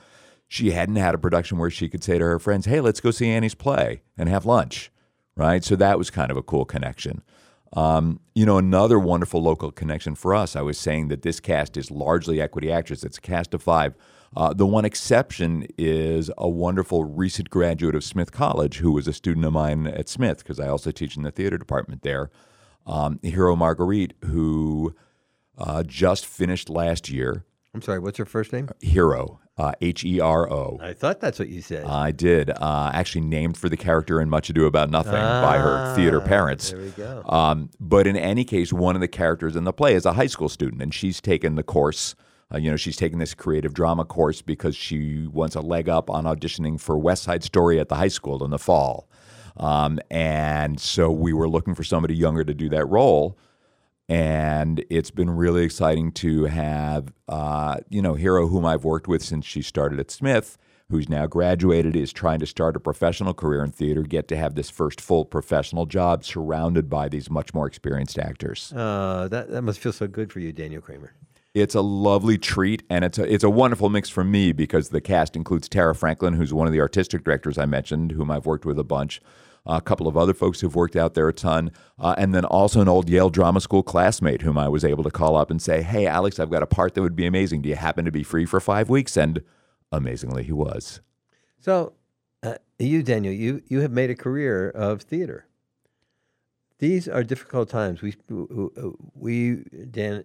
She 0.51 0.71
hadn't 0.71 0.97
had 0.97 1.15
a 1.15 1.19
production 1.19 1.59
where 1.59 1.69
she 1.69 1.91
could 1.91 2.03
say 2.03 2.17
to 2.17 2.25
her 2.25 2.39
friends, 2.39 2.65
Hey, 2.65 2.81
let's 2.81 3.01
go 3.01 3.11
see 3.11 3.29
Annie's 3.29 3.55
play 3.55 4.01
and 4.17 4.31
have 4.31 4.47
lunch. 4.47 4.91
Right. 5.37 5.63
So 5.63 5.77
that 5.77 5.99
was 5.99 6.11
kind 6.11 6.31
of 6.31 6.37
a 6.39 6.43
cool 6.43 6.65
connection. 6.65 7.23
Um, 7.75 8.21
you 8.35 8.47
know, 8.47 8.57
another 8.57 8.99
wonderful 8.99 9.43
local 9.43 9.71
connection 9.71 10.15
for 10.15 10.35
us, 10.35 10.57
I 10.57 10.63
was 10.63 10.79
saying 10.79 11.09
that 11.09 11.21
this 11.21 11.39
cast 11.39 11.77
is 11.77 11.91
largely 11.91 12.41
equity 12.41 12.73
actors. 12.73 13.05
It's 13.05 13.19
a 13.19 13.21
cast 13.21 13.53
of 13.53 13.63
five 13.63 13.95
uh, 14.37 14.53
the 14.53 14.67
one 14.67 14.85
exception 14.85 15.67
is 15.77 16.31
a 16.39 16.49
wonderful 16.49 17.05
recent 17.05 17.51
graduate 17.51 17.95
of 17.95 18.05
Smith 18.05 18.33
College 18.33 18.79
who 18.79 18.93
was 18.93 19.09
a 19.09 19.13
student 19.13 19.47
of 19.47 19.53
mine 19.53 19.87
at 19.87 20.09
Smith 20.09 20.39
because 20.39 20.61
I 20.61 20.69
also 20.69 20.91
teach 20.91 21.17
in 21.17 21.23
the 21.23 21.31
theater 21.31 21.59
department 21.59 22.03
there, 22.03 22.31
um, 22.87 23.19
Hero 23.23 23.57
Marguerite, 23.57 24.15
who 24.27 24.95
uh, 25.57 25.83
just 25.83 26.27
finished 26.27 26.69
last 26.69 27.11
year. 27.11 27.45
I'm 27.75 27.83
sorry, 27.83 27.99
what's 27.99 28.19
her 28.19 28.25
first 28.25 28.53
name? 28.53 28.71
Hero, 28.81 29.41
uh, 29.57 29.73
H 29.81 30.05
E 30.05 30.21
R 30.21 30.51
O. 30.51 30.79
I 30.81 30.95
thought 30.95 31.21
that's 31.21 31.39
what 31.39 31.49
you 31.49 31.61
said. 31.61 31.85
I 31.85 32.13
did. 32.13 32.51
Uh, 32.51 32.91
actually, 32.95 33.21
named 33.23 33.57
for 33.57 33.69
the 33.69 33.77
character 33.77 34.21
in 34.21 34.31
Much 34.31 34.49
Ado 34.51 34.65
About 34.67 34.91
Nothing 34.91 35.15
ah, 35.17 35.43
by 35.43 35.59
her 35.59 35.95
theater 35.95 36.21
parents. 36.21 36.71
There 36.71 36.81
we 36.81 36.91
go. 36.91 37.23
Um, 37.29 37.71
but 37.79 38.07
in 38.07 38.17
any 38.17 38.45
case, 38.45 38.73
one 38.73 38.95
of 38.95 39.01
the 39.01 39.09
characters 39.09 39.55
in 39.55 39.65
the 39.65 39.73
play 39.73 39.95
is 39.95 40.07
a 40.07 40.15
high 40.15 40.27
school 40.27 40.49
student, 40.49 40.81
and 40.81 40.95
she's 40.95 41.21
taken 41.21 41.57
the 41.57 41.63
course 41.63 42.15
uh, 42.53 42.59
you 42.59 42.71
know, 42.71 42.77
she's 42.77 42.97
taking 42.97 43.19
this 43.19 43.35
creative 43.35 43.75
drama 43.75 44.05
course 44.05 44.41
because 44.41 44.75
she 44.75 45.27
wants 45.27 45.55
a 45.55 45.61
leg 45.61 45.89
up 45.89 46.09
on 46.09 46.25
auditioning 46.25 46.81
for 46.81 46.99
West 46.99 47.25
Side 47.25 47.45
Story 47.45 47.79
at 47.79 47.89
the 47.89 47.97
high 47.97 48.09
school 48.09 48.43
in 48.45 48.51
the 48.51 48.59
fall. 48.59 49.09
Um, 49.59 49.99
and 50.11 50.81
so 50.81 51.11
we 51.11 51.33
were 51.33 51.49
looking 51.49 51.75
for 51.75 51.85
somebody 51.85 52.15
younger 52.15 52.45
to 52.45 52.55
do 52.55 52.69
that 52.71 52.87
role. 52.87 53.37
And 54.09 54.83
it's 54.89 55.11
been 55.11 55.29
really 55.29 55.65
exciting 55.65 56.13
to 56.13 56.45
have, 56.45 57.13
uh, 57.29 57.79
you 57.91 58.01
know, 58.01 58.15
Hero, 58.15 58.47
whom 58.47 58.65
I've 58.65 58.85
worked 58.85 59.09
with 59.09 59.23
since 59.23 59.45
she 59.45 59.61
started 59.61 60.01
at 60.01 60.11
Smith, 60.11 60.57
who's 60.89 61.11
now 61.11 61.27
graduated, 61.27 61.95
is 61.95 62.11
trying 62.11 62.39
to 62.39 62.47
start 62.47 62.75
a 62.77 62.81
professional 62.81 63.35
career 63.35 63.63
in 63.63 63.71
theater, 63.71 64.03
get 64.03 64.27
to 64.29 64.37
have 64.37 64.55
this 64.55 64.71
first 64.71 65.03
full 65.03 65.27
professional 65.27 65.85
job 65.85 66.25
surrounded 66.25 66.89
by 66.89 67.11
these 67.11 67.29
much 67.29 67.53
more 67.53 67.67
experienced 67.67 68.19
actors. 68.19 68.73
Uh, 68.75 69.29
that, 69.31 69.51
that 69.51 69.61
must 69.61 69.79
feel 69.79 69.93
so 69.93 70.07
good 70.07 70.33
for 70.33 70.41
you, 70.41 70.55
Daniel 70.55 70.81
Kramer. 70.81 71.13
It's 71.55 71.75
a 71.75 71.81
lovely 71.81 72.39
treat, 72.39 72.83
and 72.91 73.05
it's 73.05 73.19
a 73.19 73.33
it's 73.33 73.45
a 73.45 73.51
wonderful 73.51 73.89
mix 73.89 74.09
for 74.09 74.23
me 74.23 74.53
because 74.53 74.91
the 74.91 75.01
cast 75.01 75.35
includes 75.35 75.69
Tara 75.69 75.95
Franklin, 75.95 76.35
who's 76.35 76.55
one 76.55 76.67
of 76.67 76.73
the 76.73 76.81
artistic 76.81 77.25
directors 77.25 77.59
I 77.59 77.67
mentioned, 77.67 78.13
whom 78.13 78.31
I've 78.31 78.47
worked 78.47 78.65
with 78.67 78.79
a 78.79 78.85
bunch. 78.85 79.21
a 79.67 79.81
couple 79.83 80.09
of 80.09 80.17
other 80.17 80.33
folks 80.33 80.61
who've 80.61 80.75
worked 80.75 80.97
out 80.97 81.13
there 81.15 81.29
a 81.29 81.33
ton, 81.33 81.71
uh, 81.99 82.15
and 82.17 82.35
then 82.35 82.45
also 82.45 82.81
an 82.81 82.89
old 82.89 83.11
Yale 83.11 83.29
Drama 83.29 83.61
School 83.61 83.83
classmate 83.83 84.41
whom 84.43 84.57
I 84.57 84.69
was 84.69 84.83
able 84.85 85.05
to 85.05 85.11
call 85.11 85.37
up 85.37 85.51
and 85.51 85.61
say, 85.61 85.83
"Hey, 85.83 86.07
Alex, 86.07 86.39
I've 86.39 86.51
got 86.51 86.63
a 86.63 86.67
part 86.67 86.95
that 86.95 87.03
would 87.03 87.17
be 87.17 87.27
amazing. 87.27 87.63
Do 87.63 87.69
you 87.69 87.75
happen 87.77 88.05
to 88.07 88.13
be 88.13 88.23
free 88.23 88.47
for 88.47 88.61
five 88.61 88.89
weeks?" 88.89 89.17
And 89.17 89.43
amazingly, 89.93 90.45
he 90.45 90.53
was. 90.53 91.01
So, 91.61 91.93
uh, 92.43 92.55
you, 92.79 93.03
Daniel, 93.03 93.35
you 93.35 93.63
you 93.67 93.81
have 93.81 93.93
made 93.93 94.11
a 94.11 94.15
career 94.15 94.71
of 94.71 95.03
theater 95.03 95.48
these 96.79 97.09
are 97.09 97.25
difficult 97.25 97.69
times. 97.69 98.03
We 98.03 98.15
we 99.15 99.57
Dan 99.91 100.25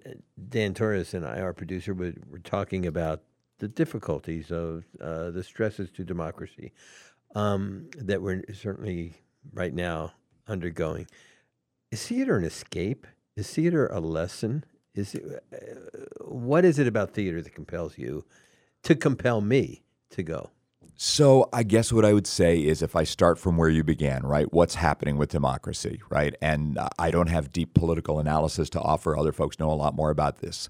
Dan 0.50 0.74
Torres 0.74 1.14
and 1.14 1.26
I, 1.26 1.42
our 1.42 1.54
producer, 1.54 1.94
were, 1.94 2.14
were 2.30 2.40
talking 2.40 2.86
about 2.86 3.22
the 3.60 3.68
difficulties 3.68 4.52
of 4.52 4.86
uh, 5.02 5.32
the 5.32 5.44
stresses 5.44 5.90
to 5.92 6.04
democracy 6.04 6.74
um, 7.36 7.90
that 7.96 8.22
we're 8.22 8.44
certainly 8.54 9.14
right 9.54 9.74
now 9.74 10.14
undergoing. 10.48 11.08
Is 11.92 12.06
theater 12.06 12.38
an 12.38 12.44
escape? 12.44 13.08
Is 13.36 13.50
theater 13.50 13.88
a 13.88 14.00
lesson? 14.00 14.64
Is 14.94 15.16
it, 15.16 15.44
uh, 15.52 16.26
what 16.26 16.66
is 16.66 16.78
it 16.78 16.88
about 16.88 17.14
theater 17.14 17.42
that 17.42 17.56
compels 17.56 17.98
you 17.98 18.26
to 18.84 18.96
compel 18.96 19.42
me 19.42 19.84
to 20.12 20.24
go? 20.24 20.52
So 20.96 21.50
I 21.52 21.64
guess 21.64 21.92
what 21.92 22.06
I 22.06 22.14
would 22.14 22.28
say 22.28 22.60
is 22.60 22.82
if 22.82 22.96
I 22.96 23.04
start 23.04 23.40
from 23.40 23.58
where 23.58 23.70
you 23.70 23.84
began, 23.84 24.24
right? 24.24 24.52
What's 24.54 24.76
happening 24.76 25.18
with 25.18 25.32
democracy, 25.32 26.02
right? 26.10 26.36
And 26.42 26.78
I 27.00 27.12
don't 27.12 27.28
have 27.28 27.52
deep 27.52 27.74
political 27.74 28.20
analysis 28.20 28.70
to 28.72 28.82
offer. 28.82 29.18
Other 29.18 29.32
folks 29.32 29.60
know 29.60 29.72
a 29.72 29.74
lot 29.74 29.96
more 29.96 30.12
about 30.12 30.38
this. 30.38 30.70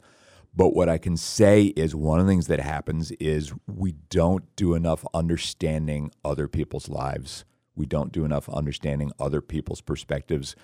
But 0.55 0.75
what 0.75 0.87
I 0.87 0.97
can 0.97 1.17
say 1.17 1.65
is 1.75 1.95
one 1.95 2.19
of 2.19 2.25
the 2.25 2.31
things 2.31 2.47
that 2.47 2.59
happens 2.59 3.11
is 3.13 3.53
we 3.67 3.93
don't 4.09 4.55
do 4.55 4.75
enough 4.75 5.03
understanding 5.13 6.11
other 6.23 6.47
people's 6.47 6.87
lives. 6.87 7.43
We 7.75 7.85
don't 7.85 8.11
do 8.11 8.23
enough 8.23 8.47
understanding 8.49 9.11
other 9.19 9.41
people's 9.41 9.81
perspectives. 9.81 10.55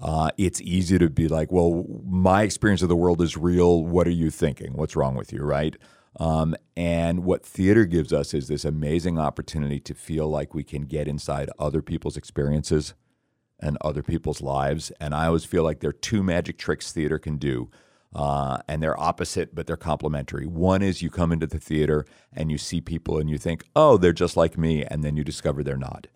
Uh, 0.00 0.30
it's 0.38 0.60
easy 0.62 0.98
to 0.98 1.10
be 1.10 1.28
like, 1.28 1.52
well, 1.52 1.84
my 2.04 2.42
experience 2.42 2.82
of 2.82 2.88
the 2.88 2.96
world 2.96 3.20
is 3.20 3.36
real. 3.36 3.84
What 3.84 4.06
are 4.06 4.12
you 4.12 4.30
thinking? 4.30 4.72
What's 4.72 4.96
wrong 4.96 5.14
with 5.14 5.32
you, 5.32 5.42
right? 5.42 5.76
Um, 6.20 6.54
and 6.76 7.24
what 7.24 7.44
theater 7.44 7.84
gives 7.84 8.12
us 8.12 8.34
is 8.34 8.48
this 8.48 8.64
amazing 8.64 9.18
opportunity 9.18 9.80
to 9.80 9.94
feel 9.94 10.28
like 10.28 10.54
we 10.54 10.62
can 10.62 10.82
get 10.82 11.08
inside 11.08 11.50
other 11.58 11.82
people's 11.82 12.16
experiences 12.16 12.94
and 13.60 13.76
other 13.80 14.02
people's 14.02 14.40
lives. 14.40 14.92
And 15.00 15.14
I 15.14 15.26
always 15.26 15.44
feel 15.44 15.64
like 15.64 15.80
there 15.80 15.90
are 15.90 15.94
two 15.94 16.22
magic 16.22 16.58
tricks 16.58 16.92
theater 16.92 17.18
can 17.18 17.36
do. 17.36 17.70
Uh, 18.14 18.58
and 18.68 18.80
they're 18.80 19.00
opposite, 19.00 19.56
but 19.56 19.66
they're 19.66 19.76
complementary. 19.76 20.46
One 20.46 20.82
is 20.82 21.02
you 21.02 21.10
come 21.10 21.32
into 21.32 21.48
the 21.48 21.58
theater 21.58 22.06
and 22.32 22.48
you 22.48 22.58
see 22.58 22.80
people 22.80 23.18
and 23.18 23.28
you 23.28 23.38
think, 23.38 23.64
oh, 23.74 23.96
they're 23.96 24.12
just 24.12 24.36
like 24.36 24.56
me. 24.56 24.84
And 24.84 25.02
then 25.02 25.16
you 25.16 25.24
discover 25.24 25.64
they're 25.64 25.76
not. 25.76 26.06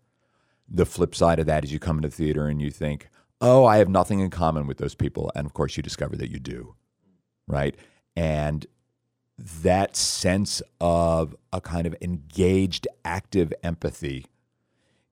The 0.68 0.86
flip 0.86 1.12
side 1.12 1.40
of 1.40 1.46
that 1.46 1.64
is 1.64 1.72
you 1.72 1.80
come 1.80 1.96
into 1.96 2.08
the 2.08 2.14
theater 2.14 2.46
and 2.46 2.62
you 2.62 2.70
think, 2.70 3.08
oh, 3.40 3.64
I 3.64 3.78
have 3.78 3.88
nothing 3.88 4.20
in 4.20 4.30
common 4.30 4.68
with 4.68 4.78
those 4.78 4.94
people. 4.94 5.32
And 5.34 5.44
of 5.44 5.54
course, 5.54 5.76
you 5.76 5.82
discover 5.82 6.14
that 6.16 6.30
you 6.30 6.38
do. 6.38 6.76
Right. 7.48 7.76
And 8.14 8.64
that 9.38 9.96
sense 9.96 10.60
of 10.80 11.36
a 11.52 11.60
kind 11.60 11.86
of 11.86 11.94
engaged, 12.00 12.88
active 13.04 13.52
empathy 13.62 14.26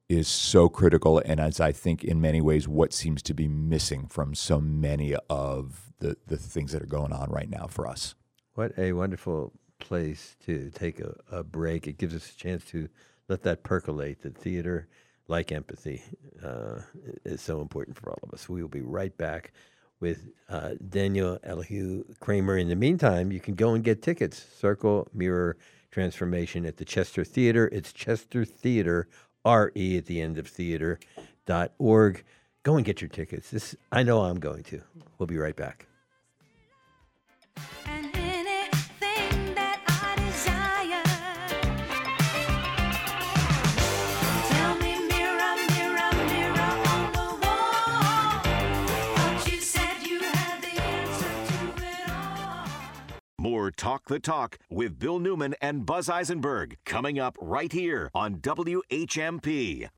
is 0.09 0.29
so 0.29 0.69
critical. 0.69 1.19
And 1.25 1.41
as 1.41 1.61
I 1.61 1.73
think 1.73 2.05
in 2.05 2.21
many 2.21 2.41
ways, 2.41 2.67
what 2.67 2.93
seems 2.93 3.23
to 3.23 3.35
be 3.35 3.49
missing 3.49 4.07
from 4.07 4.35
so 4.35 4.61
many 4.61 5.15
of 5.31 5.93
the, 5.99 6.17
the 6.27 6.37
things 6.37 6.73
that 6.73 6.83
are 6.83 6.87
going 6.87 7.13
on 7.13 7.31
right 7.31 7.49
now 7.49 7.67
for 7.67 7.87
us. 7.87 8.15
What 8.55 8.77
a 8.79 8.93
wonderful 8.93 9.53
place 9.79 10.37
to 10.47 10.71
take 10.71 11.01
a, 11.01 11.15
a 11.31 11.43
break. 11.43 11.87
It 11.87 11.99
gives 11.99 12.15
us 12.15 12.31
a 12.31 12.37
chance 12.37 12.65
to 12.67 12.89
let 13.29 13.43
that 13.43 13.63
percolate. 13.63 14.23
The 14.23 14.31
theater, 14.31 14.89
like 15.29 15.53
empathy, 15.53 16.03
uh, 16.45 16.81
is 17.25 17.41
so 17.41 17.61
important 17.61 17.97
for 17.97 18.11
all 18.11 18.19
of 18.23 18.33
us. 18.33 18.49
We 18.49 18.63
will 18.63 18.69
be 18.69 18.83
right 18.83 19.17
back 19.17 19.53
with 20.01 20.29
uh, 20.49 20.71
Daniel 20.89 21.39
Elihu 21.43 22.05
Kramer. 22.21 22.59
In 22.59 22.69
the 22.69 22.77
meantime, 22.77 23.33
you 23.33 23.41
can 23.41 23.55
go 23.55 23.75
and 23.75 23.83
get 23.83 24.03
tickets. 24.03 24.45
Circle 24.59 25.09
Mirror 25.15 25.57
Transformation 25.91 26.67
at 26.67 26.77
the 26.77 26.85
Chester 26.85 27.25
Theatre. 27.25 27.69
It's 27.73 27.93
Chester 27.93 28.45
Theatre, 28.45 29.09
R-E 29.45 29.97
at 29.97 30.07
the 30.07 30.21
end 30.21 30.39
of 30.39 30.47
theater 30.47 30.99
dot 31.47 31.73
org. 31.79 32.25
Go 32.63 32.77
and 32.77 32.85
get 32.85 33.01
your 33.01 33.09
tickets. 33.09 33.51
This 33.51 33.75
I 33.93 34.03
know 34.03 34.23
I'm 34.23 34.41
going 34.41 34.65
to. 34.65 34.83
We'll 35.19 35.27
be 35.27 35.39
right 35.39 35.57
back. 35.57 35.87
Talk 53.71 54.07
the 54.07 54.19
Talk 54.19 54.59
with 54.71 54.99
Bill 54.99 55.19
Newman 55.19 55.55
and 55.61 55.87
Buz 55.87 56.09
Eisenberg 56.09 56.77
coming 56.85 57.19
up 57.19 57.37
right 57.41 57.73
here 57.73 58.11
on 58.15 58.37
WHMP. 58.37 59.89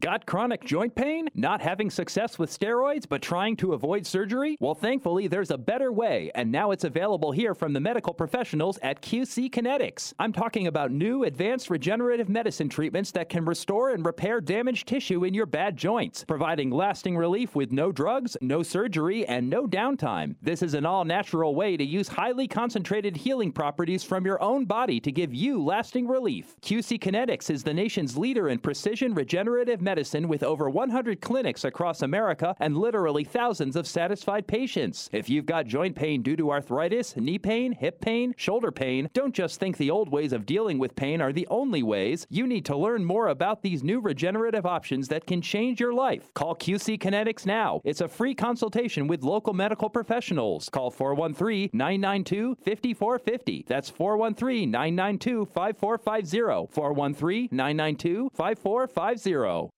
Got 0.00 0.26
chronic 0.26 0.64
joint 0.64 0.96
pain? 0.96 1.28
Not 1.36 1.60
having 1.60 1.88
success 1.88 2.36
with 2.36 2.50
steroids, 2.50 3.08
but 3.08 3.22
trying 3.22 3.56
to 3.58 3.74
avoid 3.74 4.04
surgery? 4.04 4.56
Well, 4.58 4.74
thankfully, 4.74 5.28
there's 5.28 5.52
a 5.52 5.56
better 5.56 5.92
way, 5.92 6.32
and 6.34 6.50
now 6.50 6.72
it's 6.72 6.82
available 6.82 7.30
here 7.30 7.54
from 7.54 7.72
the 7.72 7.80
medical 7.80 8.12
professionals 8.12 8.76
at 8.82 9.02
QC 9.02 9.50
Kinetics. 9.50 10.12
I'm 10.18 10.32
talking 10.32 10.66
about 10.66 10.90
new 10.90 11.22
advanced 11.22 11.70
regenerative 11.70 12.28
medicine 12.28 12.68
treatments 12.68 13.12
that 13.12 13.28
can 13.28 13.44
restore 13.44 13.90
and 13.90 14.04
repair 14.04 14.40
damaged 14.40 14.88
tissue 14.88 15.22
in 15.22 15.32
your 15.32 15.46
bad 15.46 15.76
joints, 15.76 16.24
providing 16.24 16.70
lasting 16.70 17.16
relief 17.16 17.54
with 17.54 17.70
no 17.70 17.92
drugs, 17.92 18.36
no 18.40 18.64
surgery, 18.64 19.24
and 19.26 19.48
no 19.48 19.64
downtime. 19.64 20.34
This 20.42 20.62
is 20.62 20.74
an 20.74 20.84
all 20.84 21.04
natural 21.04 21.54
way 21.54 21.76
to 21.76 21.84
use 21.84 22.08
highly 22.08 22.48
concentrated 22.48 23.16
healing 23.16 23.52
properties 23.52 24.02
from 24.02 24.26
your 24.26 24.42
own 24.42 24.64
body 24.64 24.98
to 24.98 25.12
give 25.12 25.32
you 25.32 25.62
lasting 25.62 26.08
relief. 26.08 26.56
QC 26.62 26.98
Kinetics 26.98 27.48
is 27.48 27.62
the 27.62 27.72
nation's 27.72 28.18
leader 28.18 28.48
in 28.48 28.58
precision 28.58 29.14
regenerative 29.14 29.83
medicine 29.84 30.26
with 30.26 30.42
over 30.42 30.68
100 30.68 31.20
clinics 31.20 31.64
across 31.64 32.02
America 32.02 32.56
and 32.58 32.76
literally 32.76 33.22
thousands 33.22 33.76
of 33.76 33.86
satisfied 33.86 34.46
patients. 34.46 35.08
If 35.12 35.28
you've 35.28 35.46
got 35.46 35.66
joint 35.66 35.94
pain 35.94 36.22
due 36.22 36.36
to 36.36 36.50
arthritis, 36.50 37.16
knee 37.16 37.38
pain, 37.38 37.72
hip 37.72 38.00
pain, 38.00 38.34
shoulder 38.36 38.72
pain, 38.72 39.08
don't 39.12 39.34
just 39.34 39.60
think 39.60 39.76
the 39.76 39.90
old 39.90 40.08
ways 40.08 40.32
of 40.32 40.46
dealing 40.46 40.78
with 40.78 40.96
pain 40.96 41.20
are 41.20 41.32
the 41.32 41.46
only 41.48 41.82
ways. 41.82 42.26
You 42.30 42.46
need 42.46 42.64
to 42.66 42.76
learn 42.76 43.04
more 43.04 43.28
about 43.28 43.62
these 43.62 43.84
new 43.84 44.00
regenerative 44.00 44.66
options 44.66 45.08
that 45.08 45.26
can 45.26 45.42
change 45.42 45.78
your 45.78 45.92
life. 45.92 46.32
Call 46.34 46.56
QC 46.56 46.98
Kinetics 46.98 47.46
now. 47.46 47.80
It's 47.84 48.00
a 48.00 48.08
free 48.08 48.34
consultation 48.34 49.06
with 49.06 49.22
local 49.22 49.52
medical 49.52 49.90
professionals. 49.90 50.68
Call 50.68 50.90
413 50.90 51.70
992 51.72 52.56
5450. 52.64 53.64
That's 53.68 53.90
413 53.90 54.70
992 54.70 55.46
5450. 55.46 56.72
413 56.72 57.48
992 57.52 58.30
5450. 58.34 59.73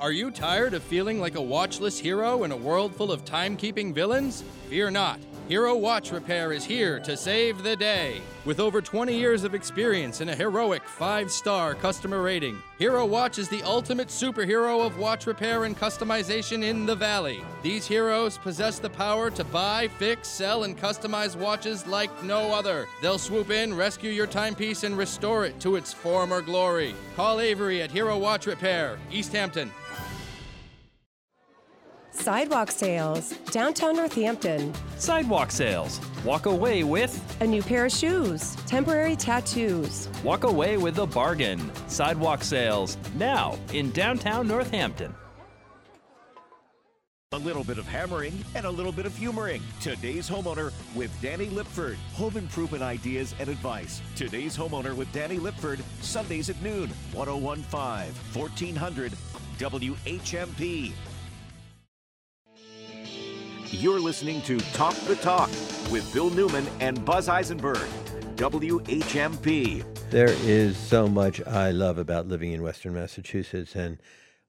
Are 0.00 0.12
you 0.12 0.30
tired 0.30 0.72
of 0.72 0.82
feeling 0.82 1.20
like 1.20 1.34
a 1.34 1.42
watchless 1.42 1.98
hero 1.98 2.44
in 2.44 2.52
a 2.52 2.56
world 2.56 2.96
full 2.96 3.12
of 3.12 3.22
timekeeping 3.26 3.92
villains? 3.92 4.42
Fear 4.70 4.92
not. 4.92 5.20
Hero 5.46 5.76
Watch 5.76 6.10
Repair 6.10 6.52
is 6.52 6.64
here 6.64 7.00
to 7.00 7.18
save 7.18 7.62
the 7.62 7.76
day. 7.76 8.22
With 8.46 8.60
over 8.60 8.80
20 8.80 9.14
years 9.14 9.44
of 9.44 9.54
experience 9.54 10.22
and 10.22 10.30
a 10.30 10.34
heroic 10.34 10.84
five 10.84 11.30
star 11.30 11.74
customer 11.74 12.22
rating, 12.22 12.62
Hero 12.78 13.04
Watch 13.04 13.38
is 13.38 13.50
the 13.50 13.62
ultimate 13.64 14.08
superhero 14.08 14.86
of 14.86 14.96
watch 14.96 15.26
repair 15.26 15.64
and 15.64 15.76
customization 15.76 16.62
in 16.62 16.86
the 16.86 16.94
Valley. 16.94 17.44
These 17.62 17.86
heroes 17.86 18.38
possess 18.38 18.78
the 18.78 18.88
power 18.88 19.28
to 19.32 19.44
buy, 19.44 19.88
fix, 19.98 20.28
sell, 20.28 20.64
and 20.64 20.78
customize 20.78 21.36
watches 21.36 21.86
like 21.86 22.22
no 22.22 22.54
other. 22.54 22.86
They'll 23.02 23.18
swoop 23.18 23.50
in, 23.50 23.74
rescue 23.74 24.12
your 24.12 24.28
timepiece, 24.28 24.84
and 24.84 24.96
restore 24.96 25.44
it 25.44 25.60
to 25.60 25.76
its 25.76 25.92
former 25.92 26.40
glory. 26.40 26.94
Call 27.16 27.40
Avery 27.40 27.82
at 27.82 27.90
Hero 27.90 28.16
Watch 28.16 28.46
Repair, 28.46 28.98
Easthampton. 29.10 29.70
Sidewalk 32.20 32.70
sales, 32.70 33.32
downtown 33.50 33.96
Northampton. 33.96 34.74
Sidewalk 34.98 35.50
sales. 35.50 36.02
Walk 36.22 36.44
away 36.44 36.84
with 36.84 37.18
a 37.40 37.46
new 37.46 37.62
pair 37.62 37.86
of 37.86 37.92
shoes, 37.92 38.56
temporary 38.66 39.16
tattoos. 39.16 40.10
Walk 40.22 40.44
away 40.44 40.76
with 40.76 40.98
a 40.98 41.06
bargain. 41.06 41.58
Sidewalk 41.88 42.44
sales 42.44 42.98
now 43.16 43.58
in 43.72 43.90
downtown 43.92 44.46
Northampton. 44.46 45.14
A 47.32 47.38
little 47.38 47.64
bit 47.64 47.78
of 47.78 47.86
hammering 47.86 48.34
and 48.54 48.66
a 48.66 48.70
little 48.70 48.92
bit 48.92 49.06
of 49.06 49.16
humoring. 49.16 49.62
Today's 49.80 50.28
homeowner 50.28 50.74
with 50.94 51.10
Danny 51.22 51.46
Lipford. 51.46 51.96
Home 52.16 52.36
improvement 52.36 52.82
ideas 52.82 53.34
and 53.40 53.48
advice. 53.48 54.02
Today's 54.14 54.54
homeowner 54.54 54.94
with 54.94 55.10
Danny 55.14 55.38
Lipford. 55.38 55.80
Sundays 56.02 56.50
at 56.50 56.60
noon. 56.60 56.90
1015 57.14 58.12
1400 58.34 59.12
WHMP. 59.58 60.92
You're 63.72 64.00
listening 64.00 64.42
to 64.42 64.58
Talk 64.72 64.94
the 65.06 65.14
Talk 65.14 65.48
with 65.92 66.10
Bill 66.12 66.28
Newman 66.30 66.66
and 66.80 67.04
Buz 67.04 67.28
Eisenberg. 67.28 67.88
WHMP. 68.34 69.84
There 70.10 70.34
is 70.42 70.76
so 70.76 71.06
much 71.06 71.40
I 71.46 71.70
love 71.70 71.96
about 71.96 72.26
living 72.26 72.50
in 72.50 72.62
Western 72.62 72.94
Massachusetts, 72.94 73.76
and 73.76 73.98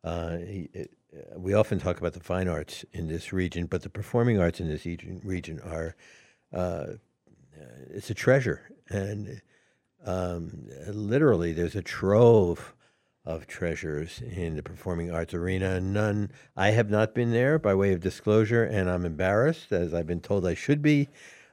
uh, 0.03 0.37
it, 0.39 0.89
we 1.37 1.53
often 1.53 1.77
talk 1.77 1.99
about 1.99 2.13
the 2.13 2.19
fine 2.19 2.47
arts 2.47 2.83
in 2.93 3.09
this 3.09 3.31
region, 3.31 3.67
but 3.67 3.83
the 3.83 3.89
performing 3.89 4.39
arts 4.39 4.59
in 4.59 4.67
this 4.67 4.87
region 5.23 5.59
are 5.59 5.95
uh, 6.51 6.93
it's 7.91 8.09
a 8.09 8.15
treasure, 8.15 8.71
and 8.89 9.39
um, 10.03 10.67
literally 10.87 11.53
there's 11.53 11.75
a 11.75 11.83
trove 11.83 12.73
of 13.25 13.45
treasures 13.45 14.21
in 14.21 14.55
the 14.55 14.63
performing 14.63 15.11
arts 15.11 15.33
arena. 15.33 15.79
None, 15.79 16.31
I 16.55 16.71
have 16.71 16.89
not 16.89 17.13
been 17.13 17.31
there 17.31 17.59
by 17.59 17.75
way 17.75 17.93
of 17.93 17.99
disclosure, 17.99 18.63
and 18.63 18.89
I'm 18.89 19.05
embarrassed, 19.05 19.71
as 19.71 19.93
I've 19.93 20.07
been 20.07 20.21
told 20.21 20.45
I 20.45 20.55
should 20.55 20.81
be, 20.81 21.09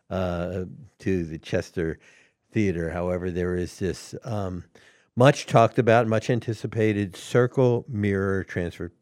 uh, 0.08 0.64
to 1.00 1.24
the 1.24 1.38
Chester 1.38 1.98
Theatre. 2.52 2.90
However, 2.90 3.30
there 3.30 3.54
is 3.54 3.78
this 3.78 4.14
um, 4.24 4.64
much 5.14 5.46
talked 5.46 5.78
about, 5.78 6.06
much 6.06 6.30
anticipated 6.30 7.16
circle 7.16 7.84
mirror 7.88 8.44
transfer. 8.44 8.92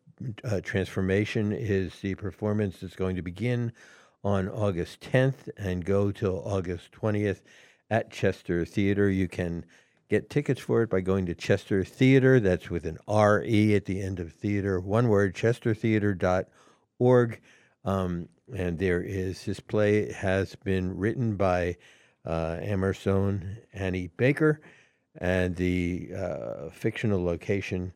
Uh, 0.42 0.60
transformation 0.62 1.52
is 1.52 2.00
the 2.00 2.14
performance 2.14 2.78
that's 2.80 2.96
going 2.96 3.16
to 3.16 3.22
begin 3.22 3.70
on 4.24 4.48
August 4.48 5.00
10th 5.00 5.50
and 5.58 5.84
go 5.84 6.10
till 6.10 6.42
August 6.44 6.90
20th 6.92 7.42
at 7.90 8.10
Chester 8.10 8.64
Theatre. 8.64 9.10
You 9.10 9.28
can 9.28 9.64
Get 10.08 10.30
tickets 10.30 10.60
for 10.60 10.82
it 10.82 10.90
by 10.90 11.00
going 11.00 11.26
to 11.26 11.34
Chester 11.34 11.82
Theatre. 11.82 12.38
That's 12.38 12.70
with 12.70 12.86
an 12.86 12.98
R-E 13.08 13.74
at 13.74 13.86
the 13.86 14.00
end 14.00 14.20
of 14.20 14.32
theater. 14.32 14.78
One 14.78 15.08
word, 15.08 15.34
chestertheatre.org. 15.34 17.40
Um, 17.84 18.28
and 18.54 18.78
there 18.78 19.02
is 19.02 19.44
this 19.44 19.58
play 19.58 20.12
has 20.12 20.54
been 20.54 20.96
written 20.96 21.34
by 21.34 21.78
uh, 22.24 22.58
Emerson 22.60 23.58
Annie 23.72 24.10
Baker, 24.16 24.60
and 25.18 25.56
the 25.56 26.10
uh, 26.16 26.70
fictional 26.70 27.24
location 27.24 27.92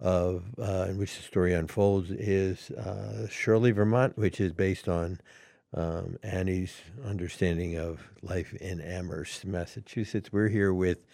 of 0.00 0.44
uh, 0.58 0.88
in 0.90 0.98
which 0.98 1.16
the 1.16 1.22
story 1.22 1.54
unfolds 1.54 2.10
is 2.10 2.70
uh, 2.72 3.26
Shirley, 3.30 3.70
Vermont, 3.70 4.18
which 4.18 4.38
is 4.40 4.52
based 4.52 4.88
on 4.88 5.20
um, 5.72 6.18
Annie's 6.22 6.74
understanding 7.04 7.78
of 7.78 8.00
life 8.22 8.52
in 8.54 8.80
Amherst, 8.80 9.46
Massachusetts. 9.46 10.32
We're 10.32 10.48
here 10.48 10.74
with 10.74 11.06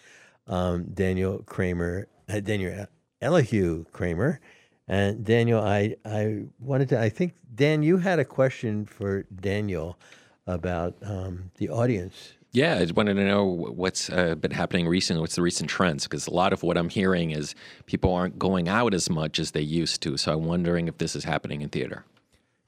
um, 0.51 0.83
Daniel 0.93 1.41
Kramer, 1.45 2.07
uh, 2.29 2.39
Daniel 2.41 2.85
Elihu 3.21 3.85
Kramer. 3.91 4.39
And 4.87 5.23
Daniel, 5.23 5.61
I, 5.61 5.95
I 6.05 6.43
wanted 6.59 6.89
to, 6.89 6.99
I 6.99 7.09
think, 7.09 7.33
Dan, 7.55 7.81
you 7.81 7.97
had 7.97 8.19
a 8.19 8.25
question 8.25 8.85
for 8.85 9.23
Daniel 9.23 9.97
about 10.45 10.95
um, 11.01 11.51
the 11.57 11.69
audience. 11.69 12.33
Yeah, 12.51 12.75
I 12.75 12.91
wanted 12.93 13.13
to 13.13 13.23
know 13.23 13.45
what's 13.45 14.09
uh, 14.09 14.35
been 14.35 14.51
happening 14.51 14.85
recently. 14.85 15.21
What's 15.21 15.35
the 15.35 15.41
recent 15.41 15.69
trends? 15.69 16.03
Because 16.03 16.27
a 16.27 16.33
lot 16.33 16.51
of 16.51 16.63
what 16.63 16.77
I'm 16.77 16.89
hearing 16.89 17.31
is 17.31 17.55
people 17.85 18.13
aren't 18.13 18.37
going 18.37 18.67
out 18.67 18.93
as 18.93 19.09
much 19.09 19.39
as 19.39 19.51
they 19.51 19.61
used 19.61 20.01
to. 20.01 20.17
So 20.17 20.33
I'm 20.33 20.43
wondering 20.43 20.89
if 20.89 20.97
this 20.97 21.15
is 21.15 21.23
happening 21.23 21.61
in 21.61 21.69
theater. 21.69 22.03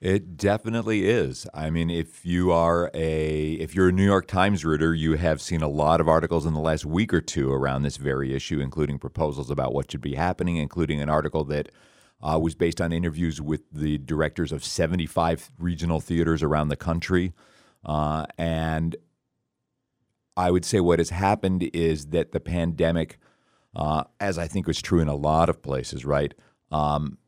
It 0.03 0.35
definitely 0.35 1.07
is. 1.07 1.47
I 1.53 1.69
mean, 1.69 1.89
if 1.89 2.25
you 2.25 2.51
are 2.51 2.91
a 2.93 3.53
if 3.53 3.73
you're 3.73 3.87
a 3.87 3.91
New 3.93 4.03
York 4.03 4.27
Times 4.27 4.65
reader, 4.65 4.93
you 4.93 5.13
have 5.13 5.41
seen 5.41 5.61
a 5.61 5.69
lot 5.69 6.01
of 6.01 6.09
articles 6.09 6.45
in 6.45 6.53
the 6.53 6.59
last 6.59 6.85
week 6.85 7.13
or 7.13 7.21
two 7.21 7.49
around 7.53 7.83
this 7.83 7.95
very 7.95 8.33
issue, 8.35 8.59
including 8.59 8.99
proposals 8.99 9.49
about 9.49 9.73
what 9.73 9.89
should 9.89 10.01
be 10.01 10.15
happening, 10.15 10.57
including 10.57 10.99
an 10.99 11.07
article 11.07 11.45
that 11.45 11.69
uh, 12.21 12.37
was 12.37 12.53
based 12.53 12.81
on 12.81 12.91
interviews 12.91 13.39
with 13.39 13.61
the 13.71 13.97
directors 13.97 14.51
of 14.51 14.65
75 14.65 15.51
regional 15.57 16.01
theaters 16.01 16.43
around 16.43 16.67
the 16.67 16.75
country, 16.75 17.31
uh, 17.85 18.25
and 18.37 18.97
I 20.35 20.51
would 20.51 20.65
say 20.65 20.81
what 20.81 20.99
has 20.99 21.11
happened 21.11 21.69
is 21.73 22.07
that 22.07 22.33
the 22.33 22.41
pandemic, 22.41 23.19
uh, 23.73 24.03
as 24.19 24.37
I 24.37 24.49
think 24.49 24.67
was 24.67 24.81
true 24.81 24.99
in 24.99 25.07
a 25.07 25.15
lot 25.15 25.47
of 25.47 25.61
places, 25.61 26.03
right. 26.03 26.33
Um, 26.73 27.19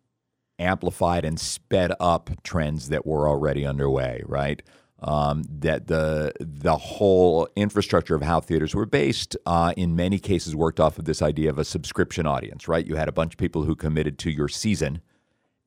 amplified 0.60 1.26
and 1.26 1.40
sped 1.40 1.94
up 2.00 2.30
trends 2.44 2.90
that 2.90 3.06
were 3.06 3.28
already 3.28 3.66
underway, 3.66 4.22
right? 4.26 4.62
Um, 5.00 5.44
that 5.50 5.88
the 5.88 6.32
the 6.40 6.78
whole 6.78 7.48
infrastructure 7.56 8.16
of 8.16 8.22
how 8.22 8.40
theaters 8.40 8.74
were 8.74 8.86
based, 8.86 9.36
uh, 9.46 9.74
in 9.76 9.96
many 9.96 10.20
cases, 10.20 10.56
worked 10.56 10.80
off 10.80 10.98
of 10.98 11.06
this 11.06 11.22
idea 11.22 11.50
of 11.50 11.60
a 11.60 11.66
subscription 11.66 12.26
audience, 12.26 12.68
right? 12.68 12.88
You 12.88 12.96
had 12.96 13.10
a 13.10 13.12
bunch 13.12 13.34
of 13.34 13.38
people 13.38 13.64
who 13.64 13.76
committed 13.76 14.18
to 14.20 14.32
your 14.32 14.48
season, 14.48 15.02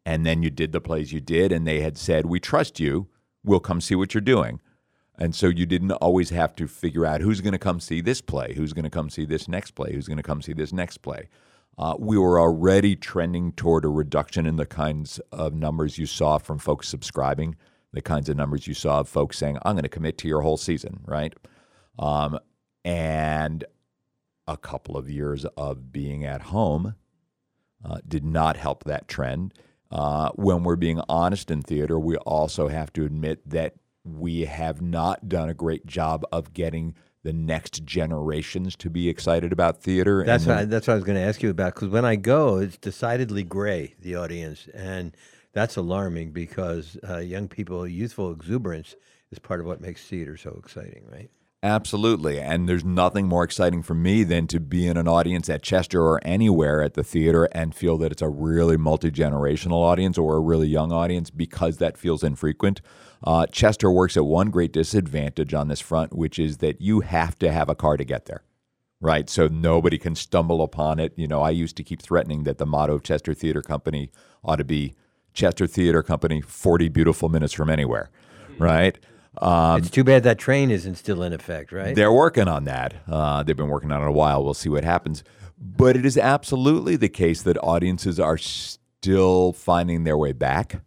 and 0.07 0.25
then 0.25 0.43
you 0.43 0.51
did 0.51 0.73
the 0.73 0.81
plays 0.81 1.13
you 1.13 1.21
did, 1.21 1.53
and 1.53 1.67
they 1.67 1.81
had 1.81 1.99
said, 1.99 2.27
"We 2.27 2.41
trust 2.41 2.81
you. 2.81 3.09
We'll 3.45 3.61
come 3.61 3.81
see 3.81 3.95
what 3.95 4.15
you're 4.15 4.23
doing." 4.23 4.61
And 5.19 5.35
so 5.35 5.49
you 5.49 5.67
didn't 5.67 5.93
always 5.93 6.31
have 6.31 6.55
to 6.57 6.69
figure 6.69 7.05
out 7.05 7.21
who's 7.21 7.41
going 7.41 7.53
to 7.53 7.59
come 7.59 7.81
see 7.81 8.01
this 8.01 8.21
play, 8.21 8.55
who's 8.55 8.73
going 8.73 8.85
to 8.85 8.91
come 8.91 9.11
see 9.11 9.25
this 9.25 9.49
next 9.49 9.73
play, 9.73 9.93
who's 9.93 10.07
going 10.07 10.17
to 10.17 10.23
come 10.23 10.41
see 10.41 10.53
this 10.53 10.73
next 10.73 10.99
play. 10.99 11.29
Uh, 11.79 11.95
we 11.99 12.19
were 12.19 12.41
already 12.41 12.97
trending 12.97 13.53
toward 13.53 13.85
a 13.85 13.89
reduction 13.89 14.47
in 14.47 14.57
the 14.57 14.67
kinds 14.67 15.21
of 15.31 15.55
numbers 15.55 15.97
you 15.97 16.07
saw 16.07 16.37
from 16.37 16.59
folks 16.59 16.89
subscribing, 16.89 17.55
the 17.93 18.03
kinds 18.03 18.29
of 18.29 18.37
numbers 18.37 18.67
you 18.67 18.75
saw 18.75 19.01
of 19.01 19.09
folks 19.09 19.39
saying, 19.39 19.57
I'm 19.63 19.75
going 19.75 19.85
to 19.85 19.89
commit 19.89 20.19
to 20.19 20.29
your 20.29 20.43
whole 20.43 20.57
season, 20.57 21.01
right? 21.05 21.33
Um, 21.99 22.39
and 22.85 23.65
a 24.49 24.57
couple 24.57 24.97
of 24.97 25.09
years 25.09 25.45
of 25.57 25.93
being 25.93 26.25
at 26.25 26.43
home 26.43 26.97
uh, 27.85 27.99
did 28.07 28.25
not 28.25 28.57
help 28.57 28.85
that 28.85 29.07
trend. 29.07 29.55
Uh, 29.91 30.31
when 30.35 30.65
we're 30.65 30.77
being 30.77 31.01
honest 31.09 31.51
in 31.51 31.63
theater, 31.63 31.99
we 31.99 32.17
also 32.17 32.69
have 32.69 32.93
to 32.95 33.05
admit 33.05 33.49
that 33.49 33.75
we 34.05 34.47
have 34.47 34.83
not 34.83 35.29
done 35.29 35.49
a 35.49 35.55
great 35.55 35.87
job 35.87 36.25
of 36.33 36.53
getting 36.53 36.95
the 37.29 37.33
next 37.35 37.85
generations 37.85 38.75
to 38.75 38.89
be 38.89 39.11
excited 39.11 39.53
about 39.53 39.83
theater. 39.83 40.25
That's 40.25 40.45
and 40.45 40.55
what 40.55 40.59
I, 40.61 40.65
that's 40.65 40.87
what 40.87 40.95
I 40.95 40.97
was 40.97 41.05
going 41.05 41.19
to 41.19 41.23
ask 41.23 41.43
you 41.43 41.51
about 41.51 41.75
because 41.75 41.91
when 41.91 42.07
I 42.07 42.17
go, 42.17 42.57
it's 42.57 42.79
decidedly 42.79 43.43
gray 43.43 43.97
the 44.01 44.17
audience, 44.17 44.67
and 44.73 45.15
that's 45.53 45.77
alarming 45.77 46.31
because 46.31 46.97
uh, 47.07 47.19
young 47.19 47.47
people, 47.47 47.87
youthful 47.87 48.33
exuberance 48.33 48.97
is 49.31 49.39
part 49.39 49.61
of 49.61 49.67
what 49.67 49.79
makes 49.79 50.07
theater 50.07 50.39
so 50.39 50.59
exciting, 50.59 51.05
right? 51.13 51.29
Absolutely. 51.63 52.39
And 52.39 52.69
there's 52.69 52.85
nothing 52.85 53.27
more 53.27 53.43
exciting 53.43 53.83
for 53.83 53.95
me 53.95 54.23
than 54.23 54.47
to 54.47 54.61
be 54.61 54.87
in 54.87 54.97
an 54.97 55.09
audience 55.09 55.49
at 55.49 55.63
Chester 55.63 56.01
or 56.01 56.21
anywhere 56.25 56.83
at 56.83 56.95
the 56.95 57.03
theater 57.03 57.47
and 57.47 57.75
feel 57.75 57.99
that 57.99 58.13
it's 58.13 58.23
a 58.23 58.29
really 58.29 58.77
multi 58.77 59.11
generational 59.11 59.83
audience 59.83 60.17
or 60.17 60.37
a 60.37 60.41
really 60.41 60.69
young 60.69 60.93
audience 60.93 61.31
because 61.31 61.79
that 61.79 61.99
feels 61.99 62.23
infrequent. 62.23 62.81
Uh, 63.25 63.47
Chester 63.47 63.91
works 63.91 64.17
at 64.17 64.25
one 64.25 64.51
great 64.51 64.73
disadvantage 64.73 65.53
on 65.53 65.67
this 65.67 65.81
front, 65.81 66.15
which 66.15 66.39
is 66.39 66.59
that 66.59 66.81
you 66.81 67.01
have 67.01 67.37
to 67.41 67.51
have 67.51 67.69
a 67.69 67.75
car 67.75 67.97
to 67.97 68.05
get 68.05 68.27
there. 68.27 68.45
Right. 69.01 69.29
So 69.29 69.49
nobody 69.49 69.99
can 69.99 70.15
stumble 70.15 70.63
upon 70.63 71.01
it. 71.01 71.13
You 71.17 71.27
know, 71.27 71.41
I 71.43 71.51
used 71.51 71.77
to 71.79 71.85
keep 71.85 72.01
threatening 72.01 72.45
that 72.45 72.59
the 72.59 72.67
motto 72.67 72.95
of 72.95 73.03
Chester 73.03 73.35
Theatre 73.35 73.63
Company 73.63 74.13
ought 74.45 74.57
to 74.57 74.65
be 74.65 74.95
Chester 75.35 75.67
Theatre 75.67 76.05
Company, 76.05 76.41
40 76.41 76.89
beautiful 76.89 77.29
minutes 77.29 77.53
from 77.53 77.69
anywhere. 77.69 78.11
Right. 78.59 78.99
Um, 79.41 79.79
it's 79.79 79.91
too 79.91 80.05
bad 80.05 80.25
that 80.25 80.39
train 80.39 80.71
isn't 80.71 80.97
still 80.97 81.23
in 81.23 81.33
effect, 81.33 81.73
right? 81.73 81.95
They're 81.95 82.13
working 82.13 82.49
on 82.49 82.65
that. 82.65 82.95
Uh, 83.07 83.43
they've 83.43 83.57
been 83.57 83.69
working 83.69 83.93
on 83.93 84.03
it 84.03 84.09
a 84.09 84.13
while. 84.13 84.45
We'll 84.45 84.55
see 84.55 84.69
what 84.69 84.85
happens. 84.85 85.23
But 85.61 85.97
it 85.97 86.07
is 86.07 86.17
absolutely 86.17 86.97
the 86.97 87.09
case 87.09 87.43
that 87.43 87.57
audiences 87.63 88.21
are 88.21 88.39
still 88.39 89.53
finding 89.53 90.05
their 90.05 90.17
way 90.17 90.33
back. 90.33 90.83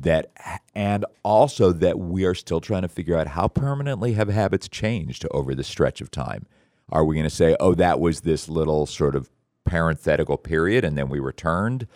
That 0.00 0.30
and 0.74 1.06
also 1.24 1.72
that 1.72 1.98
we 1.98 2.24
are 2.24 2.34
still 2.34 2.60
trying 2.60 2.82
to 2.82 2.88
figure 2.88 3.16
out 3.16 3.28
how 3.28 3.48
permanently 3.48 4.12
have 4.12 4.28
habits 4.28 4.68
changed 4.68 5.26
over 5.30 5.54
the 5.54 5.64
stretch 5.64 6.00
of 6.00 6.10
time. 6.10 6.46
Are 6.90 7.04
we 7.04 7.16
going 7.16 7.24
to 7.28 7.34
say, 7.34 7.56
"Oh, 7.58 7.74
that 7.74 7.98
was 7.98 8.20
this 8.20 8.48
little 8.48 8.84
sort 8.84 9.16
of 9.16 9.30
parenthetical 9.64 10.36
period, 10.36 10.84
and 10.84 10.98
then 10.98 11.08
we 11.08 11.18
returned"? 11.18 11.86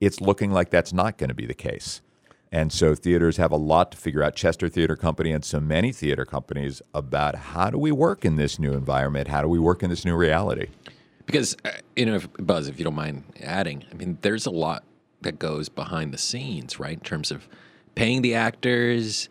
It's 0.00 0.20
looking 0.20 0.50
like 0.50 0.70
that's 0.70 0.92
not 0.92 1.16
going 1.16 1.28
to 1.28 1.34
be 1.34 1.46
the 1.46 1.54
case. 1.54 2.00
And 2.50 2.72
so 2.72 2.94
theaters 2.94 3.36
have 3.36 3.52
a 3.52 3.56
lot 3.56 3.92
to 3.92 3.98
figure 3.98 4.22
out. 4.22 4.34
Chester 4.34 4.68
Theatre 4.68 4.96
Company 4.96 5.32
and 5.32 5.44
so 5.44 5.60
many 5.60 5.92
theater 5.92 6.24
companies 6.24 6.80
about 6.94 7.34
how 7.34 7.70
do 7.70 7.78
we 7.78 7.92
work 7.92 8.24
in 8.24 8.36
this 8.36 8.58
new 8.58 8.72
environment? 8.72 9.28
How 9.28 9.42
do 9.42 9.48
we 9.48 9.58
work 9.58 9.82
in 9.82 9.90
this 9.90 10.04
new 10.04 10.16
reality? 10.16 10.68
Because 11.26 11.56
uh, 11.64 11.72
you 11.94 12.06
know, 12.06 12.14
if, 12.14 12.28
Buz, 12.38 12.68
if 12.68 12.78
you 12.78 12.84
don't 12.84 12.94
mind 12.94 13.24
adding, 13.42 13.84
I 13.90 13.94
mean, 13.94 14.18
there's 14.22 14.46
a 14.46 14.50
lot 14.50 14.84
that 15.20 15.38
goes 15.38 15.68
behind 15.68 16.14
the 16.14 16.18
scenes, 16.18 16.80
right? 16.80 16.94
In 16.94 17.00
terms 17.00 17.30
of 17.30 17.48
paying 17.94 18.22
the 18.22 18.34
actors, 18.34 19.28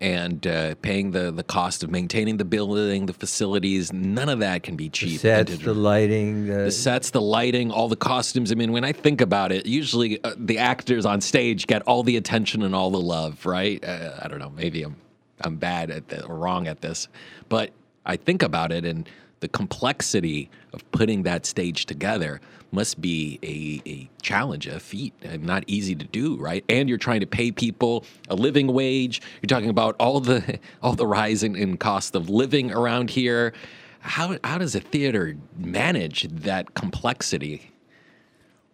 and 0.00 0.46
uh, 0.46 0.74
paying 0.76 1.10
the, 1.10 1.32
the 1.32 1.42
cost 1.42 1.82
of 1.82 1.90
maintaining 1.90 2.36
the 2.36 2.44
building, 2.44 3.06
the 3.06 3.12
facilities. 3.12 3.92
None 3.92 4.28
of 4.28 4.38
that 4.38 4.62
can 4.62 4.76
be 4.76 4.88
cheap. 4.88 5.20
The 5.20 5.44
sets, 5.44 5.58
the 5.58 5.74
lighting, 5.74 6.46
the... 6.46 6.54
the 6.54 6.70
sets, 6.70 7.10
the 7.10 7.20
lighting, 7.20 7.70
all 7.72 7.88
the 7.88 7.96
costumes. 7.96 8.52
I 8.52 8.54
mean, 8.54 8.70
when 8.72 8.84
I 8.84 8.92
think 8.92 9.20
about 9.20 9.50
it, 9.50 9.66
usually 9.66 10.22
uh, 10.22 10.34
the 10.36 10.58
actors 10.58 11.04
on 11.04 11.20
stage 11.20 11.66
get 11.66 11.82
all 11.82 12.02
the 12.02 12.16
attention 12.16 12.62
and 12.62 12.74
all 12.74 12.90
the 12.90 13.00
love, 13.00 13.44
right? 13.44 13.82
Uh, 13.84 14.20
I 14.22 14.28
don't 14.28 14.38
know. 14.38 14.50
Maybe 14.50 14.82
I'm 14.82 14.96
I'm 15.40 15.56
bad 15.56 15.90
at 15.90 16.08
this 16.08 16.22
or 16.24 16.36
wrong 16.36 16.66
at 16.66 16.80
this, 16.80 17.08
but 17.48 17.70
I 18.04 18.16
think 18.16 18.42
about 18.42 18.72
it 18.72 18.84
and 18.84 19.08
the 19.40 19.48
complexity 19.48 20.50
of 20.72 20.90
putting 20.90 21.22
that 21.22 21.46
stage 21.46 21.86
together 21.86 22.40
must 22.70 23.00
be 23.00 23.38
a, 23.42 23.88
a 23.88 24.10
challenge, 24.22 24.66
a 24.66 24.78
feat, 24.80 25.14
not 25.40 25.64
easy 25.66 25.94
to 25.94 26.04
do, 26.04 26.36
right? 26.36 26.64
And 26.68 26.88
you're 26.88 26.98
trying 26.98 27.20
to 27.20 27.26
pay 27.26 27.50
people 27.50 28.04
a 28.28 28.34
living 28.34 28.68
wage. 28.68 29.22
You're 29.42 29.48
talking 29.48 29.70
about 29.70 29.96
all 29.98 30.20
the 30.20 30.58
all 30.82 30.94
the 30.94 31.06
rise 31.06 31.42
in, 31.42 31.56
in 31.56 31.76
cost 31.76 32.14
of 32.14 32.28
living 32.28 32.72
around 32.72 33.10
here. 33.10 33.52
How 34.00 34.38
how 34.44 34.58
does 34.58 34.74
a 34.74 34.80
theater 34.80 35.36
manage 35.56 36.28
that 36.28 36.74
complexity? 36.74 37.72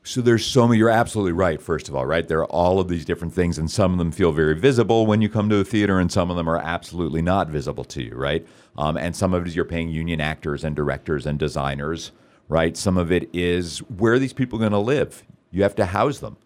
So 0.07 0.21
there's 0.21 0.45
so 0.45 0.69
many. 0.69 0.79
You're 0.79 0.91
absolutely 0.91 1.33
right. 1.33 1.63
First 1.63 1.89
of 1.89 1.95
all, 1.95 2.05
right 2.05 2.29
there 2.29 2.41
are 2.41 2.53
all 2.53 2.79
of 2.79 2.89
these 2.89 3.07
different 3.07 3.33
things, 3.33 3.57
and 3.57 3.71
some 3.71 3.93
of 3.93 3.99
them 3.99 4.13
feel 4.13 4.33
very 4.33 4.55
visible 4.55 5.07
when 5.07 5.23
you 5.23 5.31
come 5.31 5.49
to 5.49 5.57
a 5.57 5.65
theater, 5.65 5.99
and 5.99 6.13
some 6.13 6.31
of 6.31 6.37
them 6.37 6.49
are 6.49 6.59
absolutely 6.59 7.23
not 7.23 7.49
visible 7.49 7.85
to 7.85 8.03
you, 8.03 8.15
right? 8.15 8.47
Um, 8.77 8.99
and 8.99 9.17
some 9.17 9.33
of 9.33 9.43
it 9.43 9.49
is 9.49 9.57
you're 9.57 9.65
paying 9.65 9.89
union 9.89 10.21
actors 10.21 10.63
and 10.63 10.77
directors 10.77 11.25
and 11.25 11.39
designers 11.39 12.13
right? 12.49 12.77
Some 12.77 12.97
of 12.97 13.11
it 13.13 13.29
is 13.33 13.79
where 13.79 14.15
are 14.15 14.19
these 14.19 14.33
people 14.33 14.59
going 14.59 14.73
to 14.73 14.79
live? 14.79 15.25
You 15.51 15.63
have 15.63 15.75
to 15.77 15.87
house 15.87 16.19
them, 16.19 16.37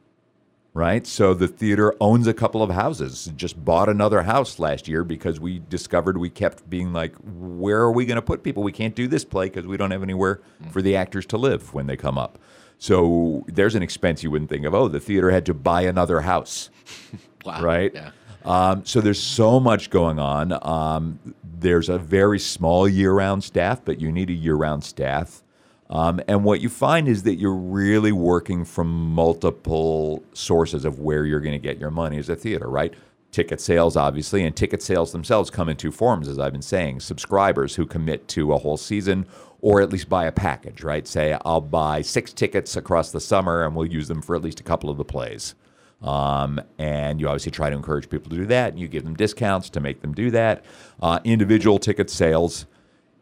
right? 0.75 1.07
So 1.07 1.35
the 1.35 1.49
theater 1.49 1.95
owns 2.01 2.27
a 2.27 2.35
couple 2.35 2.63
of 2.63 2.71
houses. 2.71 3.31
Just 3.37 3.65
bought 3.65 3.89
another 3.89 4.23
house 4.23 4.59
last 4.59 4.87
year 4.87 5.05
because 5.05 5.41
we 5.41 5.61
discovered 5.69 6.19
we 6.19 6.31
kept 6.31 6.69
being 6.69 6.93
like, 6.93 7.15
where 7.23 7.81
are 7.81 7.93
we 7.93 8.07
going 8.07 8.17
to 8.17 8.23
put 8.23 8.43
people? 8.43 8.63
We 8.63 8.73
can't 8.73 8.95
do 8.95 9.09
this 9.09 9.25
play 9.25 9.47
because 9.47 9.67
we 9.67 9.77
don't 9.77 9.91
have 9.91 10.03
anywhere 10.03 10.41
for 10.71 10.83
the 10.83 10.97
actors 10.97 11.27
to 11.27 11.37
live 11.39 11.75
when 11.75 11.87
they 11.87 11.97
come 11.97 12.19
up. 12.19 12.39
So 12.79 13.45
there's 13.49 13.75
an 13.75 13.83
expense 13.83 14.23
you 14.23 14.31
wouldn't 14.31 14.51
think 14.51 14.65
of. 14.65 14.75
Oh, 14.75 14.89
the 14.89 15.01
theater 15.01 15.31
had 15.31 15.45
to 15.47 15.55
buy 15.55 15.83
another 15.83 16.21
house, 16.21 16.71
wow. 17.45 17.61
right? 17.61 17.93
Yeah. 17.93 18.11
Um, 18.45 18.85
so 18.85 19.01
there's 19.01 19.21
so 19.21 19.59
much 19.59 19.91
going 19.91 20.19
on. 20.19 20.57
Um, 20.67 21.19
there's 21.43 21.89
a 21.89 21.99
very 21.99 22.39
small 22.39 22.89
year-round 22.89 23.43
staff, 23.43 23.85
but 23.85 24.01
you 24.01 24.13
need 24.13 24.31
a 24.31 24.35
year-round 24.35 24.85
staff. 24.85 25.43
Um, 25.91 26.21
and 26.29 26.45
what 26.45 26.61
you 26.61 26.69
find 26.69 27.09
is 27.09 27.23
that 27.23 27.37
you're 27.37 27.55
really 27.55 28.13
working 28.13 28.65
from 28.65 28.89
multiple 29.15 30.23
sources 30.35 30.85
of 30.85 31.01
where 31.01 31.25
you're 31.25 31.41
going 31.41 31.53
to 31.53 31.59
get 31.59 31.79
your 31.79 31.91
money 31.91 32.19
as 32.19 32.29
a 32.29 32.37
theater, 32.37 32.69
right? 32.69 32.93
Ticket 33.31 33.61
sales, 33.61 33.97
obviously, 33.97 34.45
and 34.45 34.55
ticket 34.55 34.83
sales 34.83 35.13
themselves 35.13 35.51
come 35.51 35.69
in 35.69 35.77
two 35.77 35.93
forms, 35.93 36.29
as 36.29 36.39
I've 36.39 36.53
been 36.53 36.63
saying. 36.63 37.01
Subscribers 37.01 37.75
who 37.77 37.87
commit 37.87 38.29
to 38.29 38.53
a 38.53 38.59
whole 38.59 38.77
season 38.77 39.27
or 39.61 39.81
at 39.81 39.91
least 39.91 40.09
buy 40.09 40.25
a 40.27 40.33
package, 40.33 40.83
right? 40.83 41.07
Say, 41.07 41.37
I'll 41.45 41.61
buy 41.61 42.03
six 42.03 42.33
tickets 42.33 42.77
across 42.77 43.11
the 43.11 43.21
summer 43.21 43.65
and 43.65 43.75
we'll 43.75 43.87
use 43.87 44.09
them 44.09 44.23
for 44.23 44.37
at 44.37 44.43
least 44.43 44.61
a 44.61 44.63
couple 44.63 44.89
of 44.89 44.99
the 44.99 45.05
plays. 45.05 45.55
Um, 46.01 46.61
and 46.79 47.21
you 47.21 47.27
obviously 47.27 47.51
try 47.51 47.71
to 47.71 47.77
encourage 47.77 48.09
people 48.09 48.31
to 48.31 48.37
do 48.37 48.47
that, 48.47 48.71
and 48.71 48.81
you 48.81 48.87
give 48.87 49.03
them 49.03 49.15
discounts 49.15 49.69
to 49.71 49.81
make 49.81 50.01
them 50.01 50.15
do 50.15 50.31
that. 50.31 50.65
Uh, 51.03 51.19
individual 51.25 51.79
ticket 51.79 52.09
sales, 52.09 52.67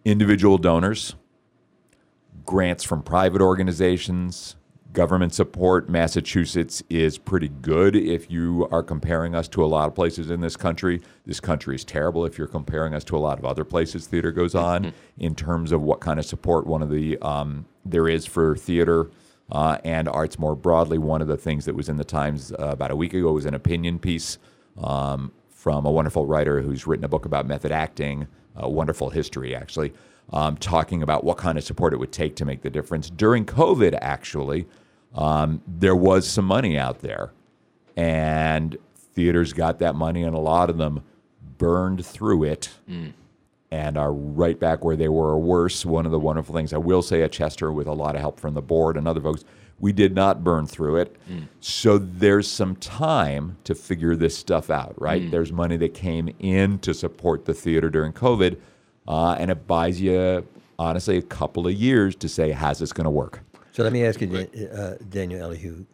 individual 0.04 0.58
donors, 0.58 1.14
grants 2.46 2.84
from 2.84 3.02
private 3.02 3.42
organizations, 3.42 4.56
government 4.92 5.34
support. 5.34 5.90
Massachusetts 5.90 6.82
is 6.88 7.18
pretty 7.18 7.48
good 7.48 7.94
if 7.94 8.30
you 8.30 8.66
are 8.70 8.82
comparing 8.82 9.34
us 9.34 9.46
to 9.48 9.62
a 9.62 9.66
lot 9.66 9.88
of 9.88 9.94
places 9.94 10.30
in 10.30 10.40
this 10.40 10.56
country. 10.56 11.02
This 11.26 11.40
country 11.40 11.74
is 11.74 11.84
terrible 11.84 12.24
if 12.24 12.38
you're 12.38 12.46
comparing 12.46 12.94
us 12.94 13.04
to 13.04 13.16
a 13.16 13.18
lot 13.18 13.38
of 13.38 13.44
other 13.44 13.64
places 13.64 14.06
theater 14.06 14.32
goes 14.32 14.54
on 14.54 14.84
mm-hmm. 14.84 14.96
in 15.18 15.34
terms 15.34 15.72
of 15.72 15.82
what 15.82 16.00
kind 16.00 16.18
of 16.18 16.24
support 16.24 16.66
one 16.66 16.82
of 16.82 16.90
the 16.90 17.18
um, 17.18 17.66
there 17.84 18.08
is 18.08 18.24
for 18.24 18.56
theater. 18.56 19.10
Uh, 19.48 19.78
and 19.84 20.08
arts 20.08 20.40
more 20.40 20.56
broadly. 20.56 20.98
One 20.98 21.22
of 21.22 21.28
the 21.28 21.36
things 21.36 21.66
that 21.66 21.76
was 21.76 21.88
in 21.88 21.98
the 21.98 22.04
Times 22.04 22.50
uh, 22.50 22.56
about 22.58 22.90
a 22.90 22.96
week 22.96 23.14
ago 23.14 23.30
was 23.30 23.44
an 23.44 23.54
opinion 23.54 24.00
piece 24.00 24.38
um, 24.76 25.30
from 25.50 25.86
a 25.86 25.90
wonderful 25.90 26.26
writer 26.26 26.62
who's 26.62 26.84
written 26.84 27.04
a 27.04 27.08
book 27.08 27.26
about 27.26 27.46
method 27.46 27.70
acting, 27.70 28.26
a 28.56 28.68
wonderful 28.68 29.10
history 29.10 29.54
actually, 29.54 29.92
um, 30.32 30.56
talking 30.56 31.02
about 31.02 31.24
what 31.24 31.36
kind 31.36 31.56
of 31.56 31.64
support 31.64 31.92
it 31.92 31.98
would 31.98 32.12
take 32.12 32.36
to 32.36 32.44
make 32.44 32.62
the 32.62 32.70
difference. 32.70 33.10
During 33.10 33.44
COVID, 33.44 33.96
actually, 34.00 34.66
um, 35.14 35.62
there 35.66 35.96
was 35.96 36.28
some 36.28 36.44
money 36.44 36.76
out 36.78 37.00
there, 37.00 37.32
and 37.96 38.76
theaters 39.12 39.52
got 39.52 39.78
that 39.78 39.94
money, 39.94 40.22
and 40.22 40.34
a 40.34 40.40
lot 40.40 40.70
of 40.70 40.78
them 40.78 41.02
burned 41.58 42.04
through 42.04 42.44
it. 42.44 42.70
Mm. 42.88 43.12
And 43.68 43.98
are 43.98 44.12
right 44.12 44.58
back 44.58 44.84
where 44.84 44.94
they 44.94 45.08
were, 45.08 45.30
or 45.30 45.40
worse. 45.40 45.84
One 45.84 46.06
of 46.06 46.12
the 46.12 46.20
wonderful 46.20 46.54
things 46.54 46.72
I 46.72 46.78
will 46.78 47.02
say 47.02 47.22
at 47.22 47.32
Chester, 47.32 47.72
with 47.72 47.88
a 47.88 47.92
lot 47.92 48.14
of 48.14 48.20
help 48.20 48.38
from 48.38 48.54
the 48.54 48.62
board 48.62 48.96
and 48.96 49.08
other 49.08 49.20
folks, 49.20 49.44
we 49.80 49.92
did 49.92 50.14
not 50.14 50.44
burn 50.44 50.66
through 50.66 50.96
it. 50.96 51.16
Mm. 51.28 51.48
So 51.60 51.98
there's 51.98 52.48
some 52.48 52.76
time 52.76 53.58
to 53.64 53.74
figure 53.74 54.14
this 54.14 54.38
stuff 54.38 54.70
out, 54.70 54.94
right? 55.00 55.20
Mm. 55.20 55.30
There's 55.32 55.52
money 55.52 55.76
that 55.78 55.94
came 55.94 56.34
in 56.38 56.78
to 56.78 56.94
support 56.94 57.44
the 57.44 57.54
theater 57.54 57.90
during 57.90 58.12
COVID 58.12 58.56
uh, 59.08 59.36
and 59.38 59.50
it 59.50 59.66
buys 59.66 60.00
you 60.00 60.46
honestly 60.78 61.16
a 61.16 61.22
couple 61.22 61.66
of 61.66 61.72
years 61.72 62.14
to 62.16 62.28
say 62.28 62.50
how's 62.50 62.78
this 62.78 62.92
going 62.92 63.04
to 63.04 63.10
work. 63.10 63.40
So 63.72 63.82
let 63.82 63.92
me 63.92 64.04
ask 64.04 64.20
you, 64.20 64.48
uh, 64.74 64.94
Daniel 65.10 65.42
Elihu 65.42 65.84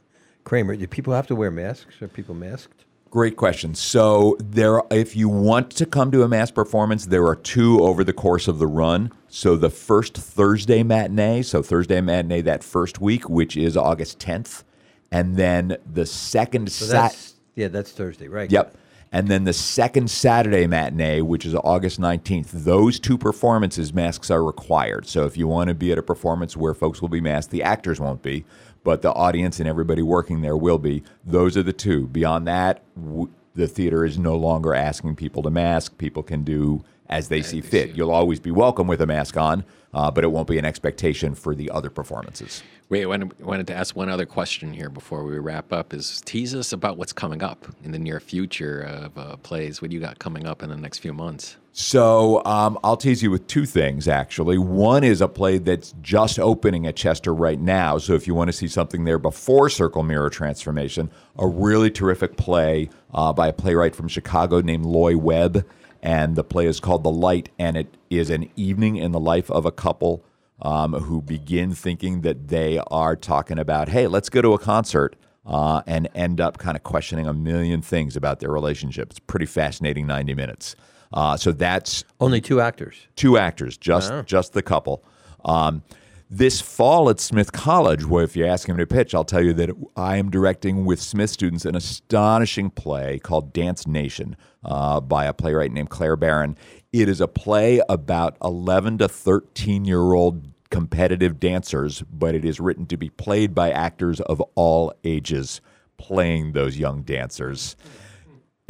Kramer, 0.44 0.76
do 0.76 0.86
people 0.86 1.12
have 1.12 1.26
to 1.28 1.34
wear 1.34 1.50
masks? 1.50 2.00
Are 2.02 2.08
people 2.08 2.34
masked? 2.34 2.84
Great 3.10 3.36
question. 3.36 3.74
So 3.74 4.36
there, 4.40 4.80
if 4.90 5.14
you 5.14 5.28
want 5.28 5.70
to 5.72 5.86
come 5.86 6.10
to 6.12 6.22
a 6.22 6.28
mass 6.28 6.50
performance, 6.50 7.06
there 7.06 7.26
are 7.26 7.36
two 7.36 7.80
over 7.84 8.02
the 8.04 8.12
course 8.12 8.48
of 8.48 8.58
the 8.58 8.66
run. 8.66 9.12
So 9.28 9.56
the 9.56 9.68
first 9.68 10.16
Thursday 10.16 10.82
matinee, 10.82 11.42
so 11.42 11.62
Thursday 11.62 12.00
matinee 12.00 12.40
that 12.42 12.64
first 12.64 13.00
week, 13.00 13.28
which 13.28 13.56
is 13.56 13.76
August 13.76 14.18
10th, 14.18 14.64
and 15.10 15.36
then 15.36 15.76
the 15.90 16.06
second 16.06 16.72
so 16.72 16.86
Sat. 16.86 17.32
Yeah, 17.54 17.68
that's 17.68 17.92
Thursday, 17.92 18.28
right? 18.28 18.50
Yep. 18.50 18.76
And 19.14 19.28
then 19.28 19.44
the 19.44 19.52
second 19.52 20.10
Saturday 20.10 20.66
matinee, 20.66 21.20
which 21.20 21.44
is 21.44 21.54
August 21.54 22.00
19th, 22.00 22.50
those 22.50 22.98
two 22.98 23.18
performances, 23.18 23.92
masks 23.92 24.30
are 24.30 24.42
required. 24.42 25.06
So 25.06 25.26
if 25.26 25.36
you 25.36 25.46
want 25.46 25.68
to 25.68 25.74
be 25.74 25.92
at 25.92 25.98
a 25.98 26.02
performance 26.02 26.56
where 26.56 26.72
folks 26.72 27.02
will 27.02 27.10
be 27.10 27.20
masked, 27.20 27.50
the 27.50 27.62
actors 27.62 28.00
won't 28.00 28.22
be, 28.22 28.46
but 28.84 29.02
the 29.02 29.12
audience 29.12 29.60
and 29.60 29.68
everybody 29.68 30.00
working 30.00 30.40
there 30.40 30.56
will 30.56 30.78
be. 30.78 31.02
Those 31.26 31.58
are 31.58 31.62
the 31.62 31.74
two. 31.74 32.08
Beyond 32.08 32.48
that, 32.48 32.82
w- 32.96 33.30
the 33.54 33.68
theater 33.68 34.06
is 34.06 34.18
no 34.18 34.34
longer 34.34 34.72
asking 34.72 35.16
people 35.16 35.42
to 35.42 35.50
mask. 35.50 35.98
People 35.98 36.22
can 36.22 36.42
do 36.42 36.82
as 37.10 37.28
they 37.28 37.42
see 37.42 37.60
fit. 37.60 37.90
You'll 37.90 38.10
always 38.10 38.40
be 38.40 38.50
welcome 38.50 38.86
with 38.86 39.02
a 39.02 39.06
mask 39.06 39.36
on, 39.36 39.64
uh, 39.92 40.10
but 40.10 40.24
it 40.24 40.32
won't 40.32 40.48
be 40.48 40.56
an 40.56 40.64
expectation 40.64 41.34
for 41.34 41.54
the 41.54 41.70
other 41.70 41.90
performances. 41.90 42.62
Wait, 42.92 43.04
I 43.04 43.06
wanted, 43.06 43.40
wanted 43.40 43.66
to 43.68 43.74
ask 43.74 43.96
one 43.96 44.10
other 44.10 44.26
question 44.26 44.70
here 44.70 44.90
before 44.90 45.24
we 45.24 45.38
wrap 45.38 45.72
up. 45.72 45.94
Is 45.94 46.20
tease 46.26 46.54
us 46.54 46.74
about 46.74 46.98
what's 46.98 47.14
coming 47.14 47.42
up 47.42 47.66
in 47.82 47.90
the 47.90 47.98
near 47.98 48.20
future 48.20 48.82
of 48.82 49.16
uh, 49.16 49.36
plays. 49.38 49.80
What 49.80 49.90
do 49.90 49.94
you 49.94 50.00
got 50.02 50.18
coming 50.18 50.46
up 50.46 50.62
in 50.62 50.68
the 50.68 50.76
next 50.76 50.98
few 50.98 51.14
months? 51.14 51.56
So 51.72 52.44
um, 52.44 52.78
I'll 52.84 52.98
tease 52.98 53.22
you 53.22 53.30
with 53.30 53.46
two 53.46 53.64
things, 53.64 54.08
actually. 54.08 54.58
One 54.58 55.04
is 55.04 55.22
a 55.22 55.28
play 55.28 55.56
that's 55.56 55.94
just 56.02 56.38
opening 56.38 56.86
at 56.86 56.94
Chester 56.94 57.32
right 57.32 57.58
now. 57.58 57.96
So 57.96 58.12
if 58.12 58.26
you 58.26 58.34
want 58.34 58.48
to 58.48 58.52
see 58.52 58.68
something 58.68 59.04
there 59.04 59.18
before 59.18 59.70
Circle 59.70 60.02
Mirror 60.02 60.28
Transformation, 60.28 61.10
a 61.38 61.46
really 61.46 61.90
terrific 61.90 62.36
play 62.36 62.90
uh, 63.14 63.32
by 63.32 63.48
a 63.48 63.54
playwright 63.54 63.96
from 63.96 64.06
Chicago 64.06 64.60
named 64.60 64.84
Loy 64.84 65.16
Webb. 65.16 65.66
And 66.02 66.36
the 66.36 66.44
play 66.44 66.66
is 66.66 66.78
called 66.78 67.04
The 67.04 67.10
Light, 67.10 67.48
and 67.58 67.74
it 67.78 67.96
is 68.10 68.28
an 68.28 68.50
evening 68.54 68.96
in 68.96 69.12
the 69.12 69.20
life 69.20 69.50
of 69.50 69.64
a 69.64 69.72
couple 69.72 70.22
um, 70.62 70.92
who 70.94 71.20
begin 71.20 71.74
thinking 71.74 72.22
that 72.22 72.48
they 72.48 72.78
are 72.90 73.16
talking 73.16 73.58
about, 73.58 73.88
hey, 73.88 74.06
let's 74.06 74.28
go 74.28 74.40
to 74.42 74.54
a 74.54 74.58
concert. 74.58 75.16
Uh, 75.44 75.82
and 75.88 76.08
end 76.14 76.40
up 76.40 76.58
kind 76.58 76.76
of 76.76 76.84
questioning 76.84 77.26
a 77.26 77.32
million 77.32 77.82
things 77.82 78.14
about 78.14 78.38
their 78.38 78.50
relationship. 78.52 79.10
It's 79.10 79.18
pretty 79.18 79.46
fascinating 79.46 80.06
90 80.06 80.34
minutes. 80.34 80.76
Uh, 81.12 81.36
so 81.36 81.50
that's 81.50 82.04
only 82.20 82.40
two 82.40 82.60
actors. 82.60 83.08
Two 83.16 83.36
actors, 83.36 83.76
just 83.76 84.12
Wow. 84.12 84.22
just 84.22 84.52
the 84.52 84.62
couple. 84.62 85.02
Um, 85.44 85.82
this 86.30 86.60
fall 86.60 87.10
at 87.10 87.18
Smith 87.18 87.50
College, 87.50 88.04
where 88.06 88.22
if 88.22 88.36
you 88.36 88.46
ask 88.46 88.68
him 88.68 88.76
to 88.76 88.86
pitch, 88.86 89.16
I'll 89.16 89.24
tell 89.24 89.42
you 89.42 89.52
that 89.54 89.70
I 89.96 90.16
am 90.16 90.30
directing 90.30 90.84
with 90.84 91.02
Smith 91.02 91.30
students 91.30 91.64
an 91.64 91.74
astonishing 91.74 92.70
play 92.70 93.18
called 93.18 93.52
Dance 93.52 93.84
Nation 93.84 94.36
uh, 94.64 95.00
by 95.00 95.24
a 95.24 95.32
playwright 95.32 95.72
named 95.72 95.90
Claire 95.90 96.14
Barron. 96.16 96.56
It 96.92 97.08
is 97.08 97.20
a 97.20 97.26
play 97.26 97.82
about 97.88 98.36
11 98.44 98.98
to 98.98 99.08
13 99.08 99.84
year 99.84 100.12
old 100.12 100.51
competitive 100.72 101.38
dancers, 101.38 102.02
but 102.12 102.34
it 102.34 102.44
is 102.44 102.58
written 102.58 102.86
to 102.86 102.96
be 102.96 103.10
played 103.10 103.54
by 103.54 103.70
actors 103.70 104.20
of 104.22 104.40
all 104.56 104.92
ages 105.04 105.60
playing 105.96 106.52
those 106.52 106.76
young 106.76 107.02
dancers 107.02 107.76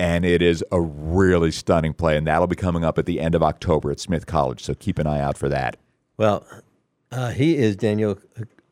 and 0.02 0.24
it 0.24 0.42
is 0.42 0.64
a 0.72 0.80
really 0.80 1.52
stunning 1.52 1.94
play, 1.94 2.16
and 2.16 2.26
that'll 2.26 2.48
be 2.48 2.56
coming 2.56 2.84
up 2.84 2.98
at 2.98 3.06
the 3.06 3.20
end 3.20 3.36
of 3.36 3.42
October 3.42 3.92
at 3.92 4.00
Smith 4.00 4.26
College. 4.26 4.62
So 4.62 4.74
keep 4.74 4.98
an 4.98 5.06
eye 5.06 5.20
out 5.20 5.38
for 5.38 5.48
that. 5.48 5.76
Well, 6.16 6.44
uh, 7.12 7.30
he 7.30 7.56
is 7.56 7.76
Daniel 7.76 8.18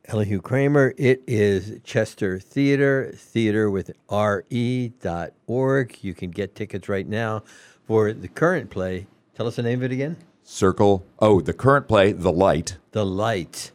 Elihu 0.06 0.40
Kramer. 0.40 0.92
It 0.96 1.22
is 1.28 1.80
Chester 1.84 2.40
Theatre, 2.40 3.12
theater 3.14 3.70
with 3.70 3.92
re.org. 4.10 5.98
You 6.02 6.14
can 6.14 6.30
get 6.30 6.54
tickets 6.54 6.88
right 6.88 7.06
now 7.06 7.44
for 7.86 8.12
the 8.12 8.28
current 8.28 8.70
play. 8.70 9.06
Tell 9.34 9.46
us 9.46 9.56
the 9.56 9.62
name 9.62 9.80
of 9.80 9.84
it 9.84 9.92
again. 9.92 10.16
Circle. 10.50 11.06
Oh, 11.20 11.40
the 11.40 11.52
current 11.52 11.86
play, 11.86 12.10
The 12.10 12.32
Light. 12.32 12.76
The 12.90 13.06
Light, 13.06 13.70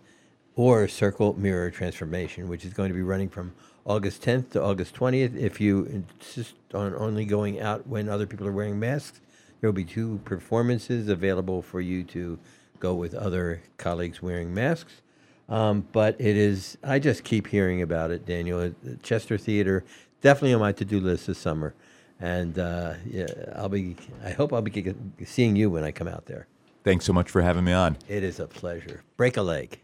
or 0.56 0.90
Circle 0.90 1.40
Mirror 1.40 1.72
Transformation, 1.72 2.50
which 2.50 2.66
is 2.66 2.74
going 2.74 2.90
to 2.90 2.94
be 2.94 3.02
running 3.02 3.30
from 3.30 3.56
August 3.86 4.22
10th 4.24 4.52
to 4.52 4.62
August 4.62 4.94
20th. 4.94 5.38
If 5.38 5.62
you 5.62 5.86
insist 5.86 6.56
on 6.74 6.94
only 6.98 7.24
going 7.24 7.62
out 7.62 7.88
when 7.88 8.10
other 8.10 8.28
people 8.28 8.46
are 8.46 8.52
wearing 8.52 8.78
masks, 8.78 9.22
there 9.62 9.70
will 9.70 9.76
be 9.76 9.86
two 9.86 10.20
performances 10.26 11.08
available 11.08 11.62
for 11.62 11.80
you 11.80 12.04
to 12.04 12.38
go 12.82 12.94
with 12.94 13.16
other 13.16 13.62
colleagues 13.78 14.22
wearing 14.22 14.54
masks. 14.54 15.02
Um, 15.48 15.88
but 15.94 16.20
it 16.20 16.36
is, 16.36 16.78
I 16.84 17.00
just 17.00 17.24
keep 17.24 17.48
hearing 17.48 17.82
about 17.82 18.12
it, 18.12 18.26
Daniel. 18.26 18.76
Chester 19.02 19.38
Theatre, 19.38 19.86
definitely 20.20 20.54
on 20.54 20.60
my 20.60 20.74
to 20.74 20.84
do 20.84 21.00
list 21.00 21.28
this 21.28 21.38
summer. 21.38 21.74
And 22.20 22.60
uh, 22.60 22.96
yeah, 23.10 23.28
I'll 23.56 23.70
be, 23.70 23.96
I 24.24 24.32
hope 24.32 24.52
I'll 24.52 24.62
be 24.62 24.94
seeing 25.24 25.56
you 25.56 25.70
when 25.70 25.86
I 25.86 25.92
come 25.92 26.10
out 26.10 26.26
there. 26.26 26.48
Thanks 26.86 27.04
so 27.04 27.14
much 27.14 27.32
for 27.32 27.42
having 27.42 27.64
me 27.64 27.74
on. 27.74 27.98
It 28.08 28.24
is 28.24 28.40
a 28.40 28.46
pleasure. 28.46 29.02
Break 29.18 29.38
a 29.38 29.42
leg. 29.42 29.80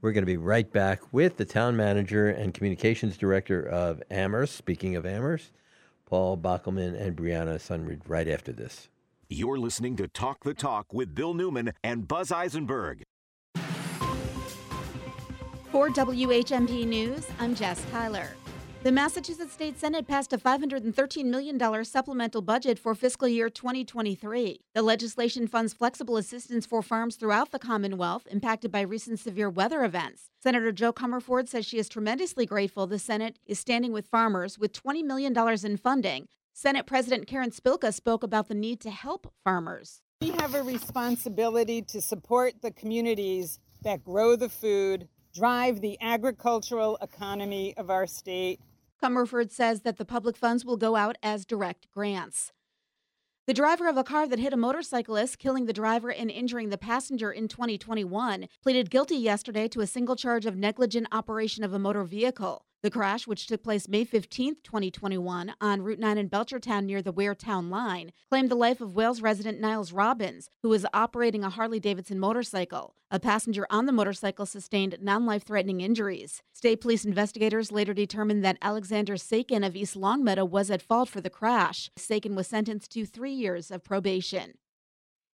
We're 0.00 0.10
going 0.10 0.22
to 0.22 0.26
be 0.26 0.36
right 0.36 0.68
back 0.72 1.12
with 1.12 1.36
the 1.36 1.44
town 1.44 1.76
manager 1.76 2.28
and 2.28 2.52
communications 2.52 3.16
director 3.16 3.62
of 3.62 4.02
Amherst. 4.10 4.56
Speaking 4.56 4.96
of 4.96 5.06
Amherst, 5.06 5.52
Paul 6.04 6.36
Bockelman 6.36 7.00
and 7.00 7.16
Brianna 7.16 7.60
Sunryd 7.60 8.00
right 8.08 8.26
after 8.26 8.52
this. 8.52 8.88
You're 9.28 9.56
listening 9.56 9.94
to 9.98 10.08
Talk 10.08 10.42
the 10.42 10.52
Talk 10.52 10.92
with 10.92 11.14
Bill 11.14 11.32
Newman 11.32 11.72
and 11.84 12.08
Buz 12.08 12.32
Eisenberg. 12.32 13.04
For 15.70 15.90
WHMP 15.90 16.88
News, 16.88 17.28
I'm 17.38 17.54
Jess 17.54 17.86
Tyler. 17.92 18.30
The 18.86 18.92
Massachusetts 18.92 19.52
State 19.52 19.80
Senate 19.80 20.06
passed 20.06 20.32
a 20.32 20.38
$513 20.38 21.24
million 21.24 21.84
supplemental 21.84 22.40
budget 22.40 22.78
for 22.78 22.94
fiscal 22.94 23.26
year 23.26 23.50
2023. 23.50 24.60
The 24.76 24.82
legislation 24.82 25.48
funds 25.48 25.72
flexible 25.72 26.16
assistance 26.16 26.66
for 26.66 26.82
farms 26.82 27.16
throughout 27.16 27.50
the 27.50 27.58
Commonwealth 27.58 28.28
impacted 28.30 28.70
by 28.70 28.82
recent 28.82 29.18
severe 29.18 29.50
weather 29.50 29.82
events. 29.82 30.30
Senator 30.40 30.70
Jo 30.70 30.92
Comerford 30.92 31.48
says 31.48 31.66
she 31.66 31.78
is 31.78 31.88
tremendously 31.88 32.46
grateful 32.46 32.86
the 32.86 33.00
Senate 33.00 33.40
is 33.44 33.58
standing 33.58 33.90
with 33.90 34.06
farmers 34.06 34.56
with 34.56 34.72
$20 34.72 35.02
million 35.02 35.36
in 35.64 35.76
funding. 35.76 36.28
Senate 36.52 36.86
President 36.86 37.26
Karen 37.26 37.50
Spilka 37.50 37.92
spoke 37.92 38.22
about 38.22 38.46
the 38.46 38.54
need 38.54 38.78
to 38.82 38.90
help 38.90 39.32
farmers. 39.42 40.00
We 40.20 40.30
have 40.30 40.54
a 40.54 40.62
responsibility 40.62 41.82
to 41.82 42.00
support 42.00 42.62
the 42.62 42.70
communities 42.70 43.58
that 43.82 44.04
grow 44.04 44.36
the 44.36 44.48
food, 44.48 45.08
drive 45.34 45.80
the 45.80 45.98
agricultural 46.00 46.98
economy 47.02 47.74
of 47.76 47.90
our 47.90 48.06
state. 48.06 48.60
Comerford 49.02 49.50
says 49.50 49.82
that 49.82 49.98
the 49.98 50.04
public 50.04 50.36
funds 50.36 50.64
will 50.64 50.76
go 50.76 50.96
out 50.96 51.16
as 51.22 51.44
direct 51.44 51.88
grants. 51.92 52.52
The 53.46 53.54
driver 53.54 53.88
of 53.88 53.96
a 53.96 54.02
car 54.02 54.26
that 54.26 54.40
hit 54.40 54.52
a 54.52 54.56
motorcyclist, 54.56 55.38
killing 55.38 55.66
the 55.66 55.72
driver 55.72 56.10
and 56.10 56.30
injuring 56.30 56.70
the 56.70 56.78
passenger 56.78 57.30
in 57.30 57.46
2021, 57.46 58.48
pleaded 58.60 58.90
guilty 58.90 59.14
yesterday 59.14 59.68
to 59.68 59.82
a 59.82 59.86
single 59.86 60.16
charge 60.16 60.46
of 60.46 60.56
negligent 60.56 61.06
operation 61.12 61.62
of 61.62 61.72
a 61.72 61.78
motor 61.78 62.02
vehicle. 62.02 62.64
The 62.86 62.90
crash, 62.92 63.26
which 63.26 63.48
took 63.48 63.64
place 63.64 63.88
May 63.88 64.04
15, 64.04 64.58
2021, 64.62 65.54
on 65.60 65.82
Route 65.82 65.98
9 65.98 66.18
in 66.18 66.30
Belchertown 66.30 66.84
near 66.84 67.02
the 67.02 67.10
Ware 67.10 67.34
Town 67.34 67.68
line, 67.68 68.12
claimed 68.30 68.48
the 68.48 68.54
life 68.54 68.80
of 68.80 68.94
Wales 68.94 69.20
resident 69.20 69.58
Niles 69.58 69.90
Robbins, 69.92 70.50
who 70.62 70.68
was 70.68 70.86
operating 70.94 71.42
a 71.42 71.50
Harley 71.50 71.80
Davidson 71.80 72.20
motorcycle. 72.20 72.94
A 73.10 73.18
passenger 73.18 73.66
on 73.70 73.86
the 73.86 73.92
motorcycle 73.92 74.46
sustained 74.46 74.98
non 75.00 75.26
life 75.26 75.42
threatening 75.42 75.80
injuries. 75.80 76.44
State 76.52 76.80
police 76.80 77.04
investigators 77.04 77.72
later 77.72 77.92
determined 77.92 78.44
that 78.44 78.58
Alexander 78.62 79.16
Sakin 79.16 79.64
of 79.64 79.74
East 79.74 79.96
Longmeadow 79.96 80.44
was 80.44 80.70
at 80.70 80.80
fault 80.80 81.08
for 81.08 81.20
the 81.20 81.28
crash. 81.28 81.90
Sakin 81.96 82.36
was 82.36 82.46
sentenced 82.46 82.92
to 82.92 83.04
three 83.04 83.32
years 83.32 83.72
of 83.72 83.82
probation. 83.82 84.58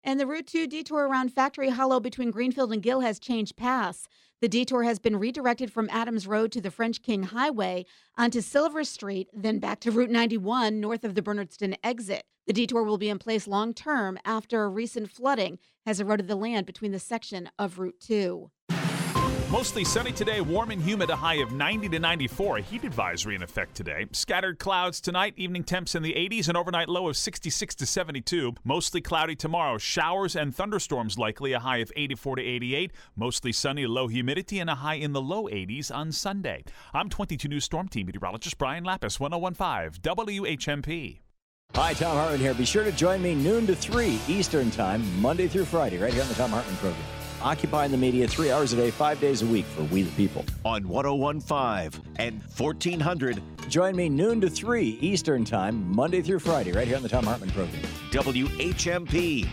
And 0.04 0.20
the 0.20 0.28
Route 0.28 0.48
2 0.48 0.68
detour 0.68 1.08
around 1.08 1.34
Factory 1.34 1.70
Hollow 1.70 2.00
between 2.00 2.32
Greenfield 2.32 2.72
and 2.72 2.82
Gill 2.82 3.02
has 3.02 3.20
changed 3.20 3.58
paths. 3.58 4.08
The 4.42 4.48
detour 4.48 4.84
has 4.84 5.00
been 5.00 5.18
redirected 5.18 5.72
from 5.72 5.90
Adams 5.92 6.26
Road 6.26 6.52
to 6.54 6.62
the 6.62 6.72
French 6.72 7.02
King 7.02 7.24
Highway 7.24 7.86
onto 8.18 8.40
Silver 8.40 8.86
Street, 8.86 9.28
then 9.34 9.60
back 9.60 9.82
to 9.82 9.92
Route 9.92 10.10
91 10.10 10.80
north 10.80 11.04
of 11.04 11.16
the 11.16 11.22
Bernardston 11.22 11.76
exit. 11.84 12.24
The 12.48 12.54
detour 12.54 12.84
will 12.84 12.98
be 12.98 13.10
in 13.10 13.20
place 13.20 13.48
long 13.48 13.74
term 13.74 14.18
after 14.24 14.64
a 14.64 14.70
recent 14.70 15.12
flooding 15.12 15.60
has 15.86 16.00
eroded 16.00 16.28
the 16.28 16.36
land 16.36 16.66
between 16.66 16.94
the 16.94 17.00
section 17.00 17.50
of 17.60 17.78
Route 17.78 18.00
2. 18.00 18.50
Mostly 19.52 19.84
sunny 19.84 20.12
today, 20.12 20.42
warm 20.42 20.70
and 20.70 20.80
humid, 20.80 21.10
a 21.10 21.16
high 21.16 21.42
of 21.42 21.52
90 21.52 21.90
to 21.90 21.98
94. 21.98 22.58
A 22.58 22.62
heat 22.62 22.84
advisory 22.84 23.34
in 23.34 23.42
effect 23.42 23.74
today. 23.74 24.06
Scattered 24.12 24.60
clouds 24.60 25.02
tonight, 25.02 25.34
evening 25.38 25.64
temps 25.64 25.96
in 25.96 26.04
the 26.04 26.14
80s, 26.14 26.50
an 26.50 26.56
overnight 26.56 26.88
low 26.88 27.10
of 27.10 27.18
66 27.18 27.74
to 27.74 27.88
72. 27.88 28.54
Mostly 28.64 29.02
cloudy 29.02 29.36
tomorrow, 29.36 29.80
showers 29.80 30.36
and 30.36 30.56
thunderstorms 30.56 31.18
likely, 31.18 31.54
a 31.54 31.60
high 31.60 31.78
of 31.78 31.92
84 31.96 32.36
to 32.36 32.44
88. 32.44 32.92
Mostly 33.16 33.52
sunny, 33.52 33.88
low 33.88 34.08
humidity, 34.08 34.60
and 34.60 34.70
a 34.70 34.76
high 34.76 34.94
in 34.94 35.14
the 35.14 35.22
low 35.22 35.46
80s 35.46 35.90
on 35.92 36.12
Sunday. 36.12 36.64
I'm 36.94 37.10
22 37.10 37.48
News 37.48 37.66
Storm 37.66 37.88
Team 37.88 38.06
meteorologist 38.06 38.60
Brian 38.60 38.84
Lapis, 38.84 39.20
1015 39.20 40.00
WHMP. 40.04 41.22
Hi, 41.74 41.96
Thom 41.96 42.16
Hartmann 42.16 42.40
here. 42.40 42.54
Be 42.54 42.66
sure 42.66 42.84
to 42.84 42.92
join 42.92 43.24
me 43.24 43.34
noon 43.34 43.66
to 43.66 43.76
3 43.76 44.20
Eastern 44.28 44.70
Time, 44.70 45.04
Monday 45.20 45.48
through 45.48 45.66
Friday, 45.66 45.98
right 45.98 46.14
here 46.14 46.22
on 46.22 46.28
the 46.28 46.36
Thom 46.36 46.52
Hartmann 46.52 46.76
program. 46.78 47.19
Occupying 47.42 47.92
the 47.92 47.98
media 47.98 48.28
three 48.28 48.52
hours 48.52 48.74
a 48.74 48.76
day, 48.76 48.92
five 48.92 49.20
days 49.20 49.42
a 49.42 49.46
week 49.46 49.66
for 49.66 49.84
We 49.84 50.04
the 50.04 50.12
People. 50.12 50.46
On 50.66 50.88
1015 50.88 52.04
and 52.18 52.42
1400 52.58 53.42
Join 53.70 53.96
me 53.96 54.10
noon 54.10 54.42
to 54.42 54.50
3 54.50 54.98
Eastern 55.00 55.46
Time, 55.46 55.96
Monday 55.96 56.24
through 56.24 56.40
Friday, 56.40 56.72
right 56.72 56.88
here 56.88 56.98
on 56.98 57.04
the 57.04 57.10
Thom 57.10 57.24
Hartmann 57.24 57.52
program. 57.52 57.82
WHMP. 58.10 59.48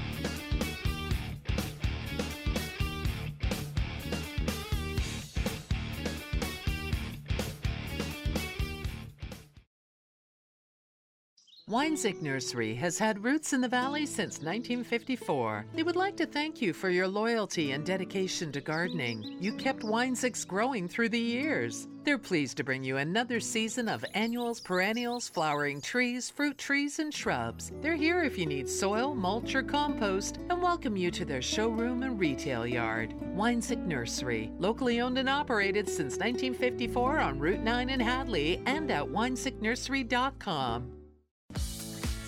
Weinzig 11.68 12.22
Nursery 12.22 12.74
has 12.76 12.96
had 12.96 13.24
roots 13.24 13.52
in 13.52 13.60
the 13.60 13.66
valley 13.66 14.06
since 14.06 14.38
1954. 14.38 15.66
They 15.74 15.82
would 15.82 15.96
like 15.96 16.16
to 16.18 16.24
thank 16.24 16.62
you 16.62 16.72
for 16.72 16.90
your 16.90 17.08
loyalty 17.08 17.72
and 17.72 17.84
dedication 17.84 18.52
to 18.52 18.60
gardening. 18.60 19.36
You 19.40 19.52
kept 19.52 19.82
Weinzigs 19.82 20.46
growing 20.46 20.86
through 20.86 21.08
the 21.08 21.18
years. 21.18 21.88
They're 22.04 22.18
pleased 22.18 22.56
to 22.58 22.62
bring 22.62 22.84
you 22.84 22.98
another 22.98 23.40
season 23.40 23.88
of 23.88 24.04
annuals, 24.14 24.60
perennials, 24.60 25.28
flowering 25.28 25.80
trees, 25.80 26.30
fruit 26.30 26.56
trees, 26.56 27.00
and 27.00 27.12
shrubs. 27.12 27.72
They're 27.80 27.96
here 27.96 28.22
if 28.22 28.38
you 28.38 28.46
need 28.46 28.68
soil, 28.68 29.16
mulch, 29.16 29.56
or 29.56 29.64
compost 29.64 30.36
and 30.48 30.62
welcome 30.62 30.96
you 30.96 31.10
to 31.10 31.24
their 31.24 31.42
showroom 31.42 32.04
and 32.04 32.16
retail 32.16 32.64
yard. 32.64 33.12
Weinzig 33.34 33.84
Nursery, 33.84 34.52
locally 34.60 35.00
owned 35.00 35.18
and 35.18 35.28
operated 35.28 35.88
since 35.88 36.16
1954 36.16 37.18
on 37.18 37.40
Route 37.40 37.64
9 37.64 37.90
in 37.90 37.98
Hadley 37.98 38.62
and 38.66 38.88
at 38.88 39.04
weinzignursery.com. 39.04 40.95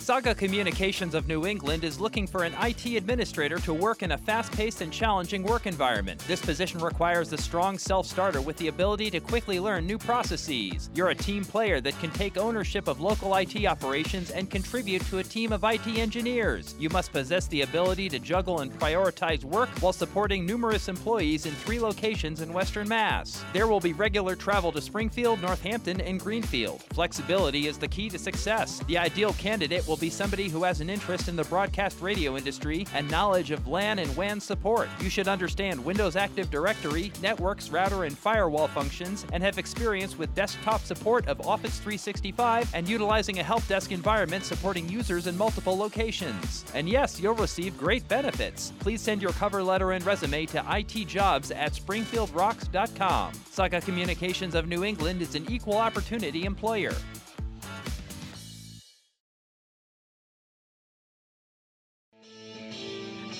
Saga 0.09 0.33
Communications 0.33 1.13
of 1.13 1.27
New 1.27 1.45
England 1.45 1.83
is 1.83 1.99
looking 1.99 2.25
for 2.25 2.43
an 2.43 2.55
IT 2.63 2.83
administrator 2.97 3.59
to 3.59 3.75
work 3.75 4.01
in 4.01 4.13
a 4.13 4.17
fast 4.17 4.51
paced 4.53 4.81
and 4.81 4.91
challenging 4.91 5.43
work 5.43 5.67
environment. 5.67 6.19
This 6.27 6.41
position 6.41 6.79
requires 6.81 7.31
a 7.31 7.37
strong 7.37 7.77
self 7.77 8.07
starter 8.07 8.41
with 8.41 8.57
the 8.57 8.69
ability 8.69 9.11
to 9.11 9.19
quickly 9.19 9.59
learn 9.59 9.85
new 9.85 9.99
processes. 9.99 10.89
You're 10.95 11.09
a 11.09 11.15
team 11.15 11.45
player 11.45 11.79
that 11.81 11.99
can 11.99 12.09
take 12.09 12.37
ownership 12.37 12.87
of 12.87 12.99
local 12.99 13.35
IT 13.35 13.63
operations 13.67 14.31
and 14.31 14.49
contribute 14.49 15.05
to 15.09 15.19
a 15.19 15.23
team 15.23 15.51
of 15.51 15.63
IT 15.63 15.85
engineers. 15.85 16.73
You 16.79 16.89
must 16.89 17.11
possess 17.11 17.45
the 17.45 17.61
ability 17.61 18.09
to 18.09 18.17
juggle 18.17 18.61
and 18.61 18.73
prioritize 18.79 19.43
work 19.43 19.69
while 19.79 19.93
supporting 19.93 20.43
numerous 20.43 20.87
employees 20.87 21.45
in 21.45 21.51
three 21.51 21.79
locations 21.79 22.41
in 22.41 22.51
Western 22.51 22.87
Mass. 22.87 23.45
There 23.53 23.67
will 23.67 23.79
be 23.79 23.93
regular 23.93 24.35
travel 24.35 24.71
to 24.71 24.81
Springfield, 24.81 25.39
Northampton, 25.39 26.01
and 26.01 26.19
Greenfield. 26.19 26.81
Flexibility 26.93 27.67
is 27.67 27.77
the 27.77 27.87
key 27.87 28.09
to 28.09 28.17
success. 28.17 28.81
The 28.87 28.97
ideal 28.97 29.33
candidate 29.33 29.87
will 29.87 29.98
be 29.99 30.09
somebody 30.09 30.47
who 30.47 30.63
has 30.63 30.81
an 30.81 30.89
interest 30.89 31.27
in 31.27 31.35
the 31.35 31.43
broadcast 31.45 32.01
radio 32.01 32.37
industry 32.37 32.87
and 32.93 33.09
knowledge 33.11 33.51
of 33.51 33.67
LAN 33.67 33.99
and 33.99 34.15
WAN 34.15 34.39
support. 34.39 34.89
You 35.01 35.09
should 35.09 35.27
understand 35.27 35.83
Windows 35.83 36.15
Active 36.15 36.49
Directory, 36.49 37.11
networks, 37.21 37.69
router, 37.69 38.05
and 38.05 38.17
firewall 38.17 38.67
functions, 38.67 39.25
and 39.33 39.43
have 39.43 39.57
experience 39.57 40.17
with 40.17 40.33
desktop 40.35 40.81
support 40.81 41.27
of 41.27 41.45
Office 41.45 41.77
365 41.79 42.73
and 42.73 42.87
utilizing 42.87 43.39
a 43.39 43.43
help 43.43 43.65
desk 43.67 43.91
environment 43.91 44.43
supporting 44.43 44.87
users 44.87 45.27
in 45.27 45.37
multiple 45.37 45.77
locations. 45.77 46.65
And 46.73 46.87
yes, 46.87 47.19
you'll 47.19 47.35
receive 47.35 47.77
great 47.77 48.07
benefits. 48.07 48.73
Please 48.79 49.01
send 49.01 49.21
your 49.21 49.33
cover 49.33 49.61
letter 49.61 49.91
and 49.91 50.05
resume 50.05 50.45
to 50.47 50.59
itjobs 50.61 51.55
at 51.55 51.73
springfieldrocks.com. 51.73 53.33
Saga 53.49 53.81
Communications 53.81 54.55
of 54.55 54.67
New 54.67 54.83
England 54.83 55.21
is 55.21 55.35
an 55.35 55.45
equal 55.49 55.77
opportunity 55.77 56.45
employer. 56.45 56.93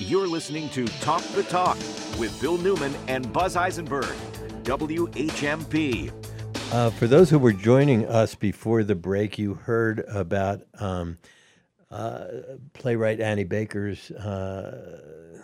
You're 0.02 0.26
listening 0.26 0.70
to 0.70 0.86
Talk 1.02 1.22
the 1.34 1.42
Talk 1.42 1.76
with 2.18 2.34
Bill 2.40 2.56
Newman 2.56 2.94
and 3.06 3.30
Buz 3.34 3.54
Eisenberg, 3.54 4.16
WHMP. 4.62 6.10
Uh, 6.72 6.88
for 6.88 7.06
those 7.06 7.28
who 7.28 7.38
were 7.38 7.52
joining 7.52 8.06
us 8.06 8.34
before 8.34 8.82
the 8.82 8.94
break, 8.94 9.38
you 9.38 9.52
heard 9.52 9.98
about 10.08 10.62
um, 10.78 11.18
uh, 11.90 12.28
playwright 12.72 13.20
Annie 13.20 13.44
Baker's 13.44 14.10
uh, 14.12 15.42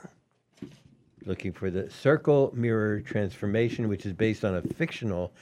looking 1.26 1.52
for 1.52 1.70
the 1.70 1.90
Circle 1.90 2.50
Mirror 2.54 3.02
Transformation, 3.02 3.88
which 3.88 4.06
is 4.06 4.14
based 4.14 4.42
on 4.42 4.54
a 4.54 4.62
fictional 4.62 5.34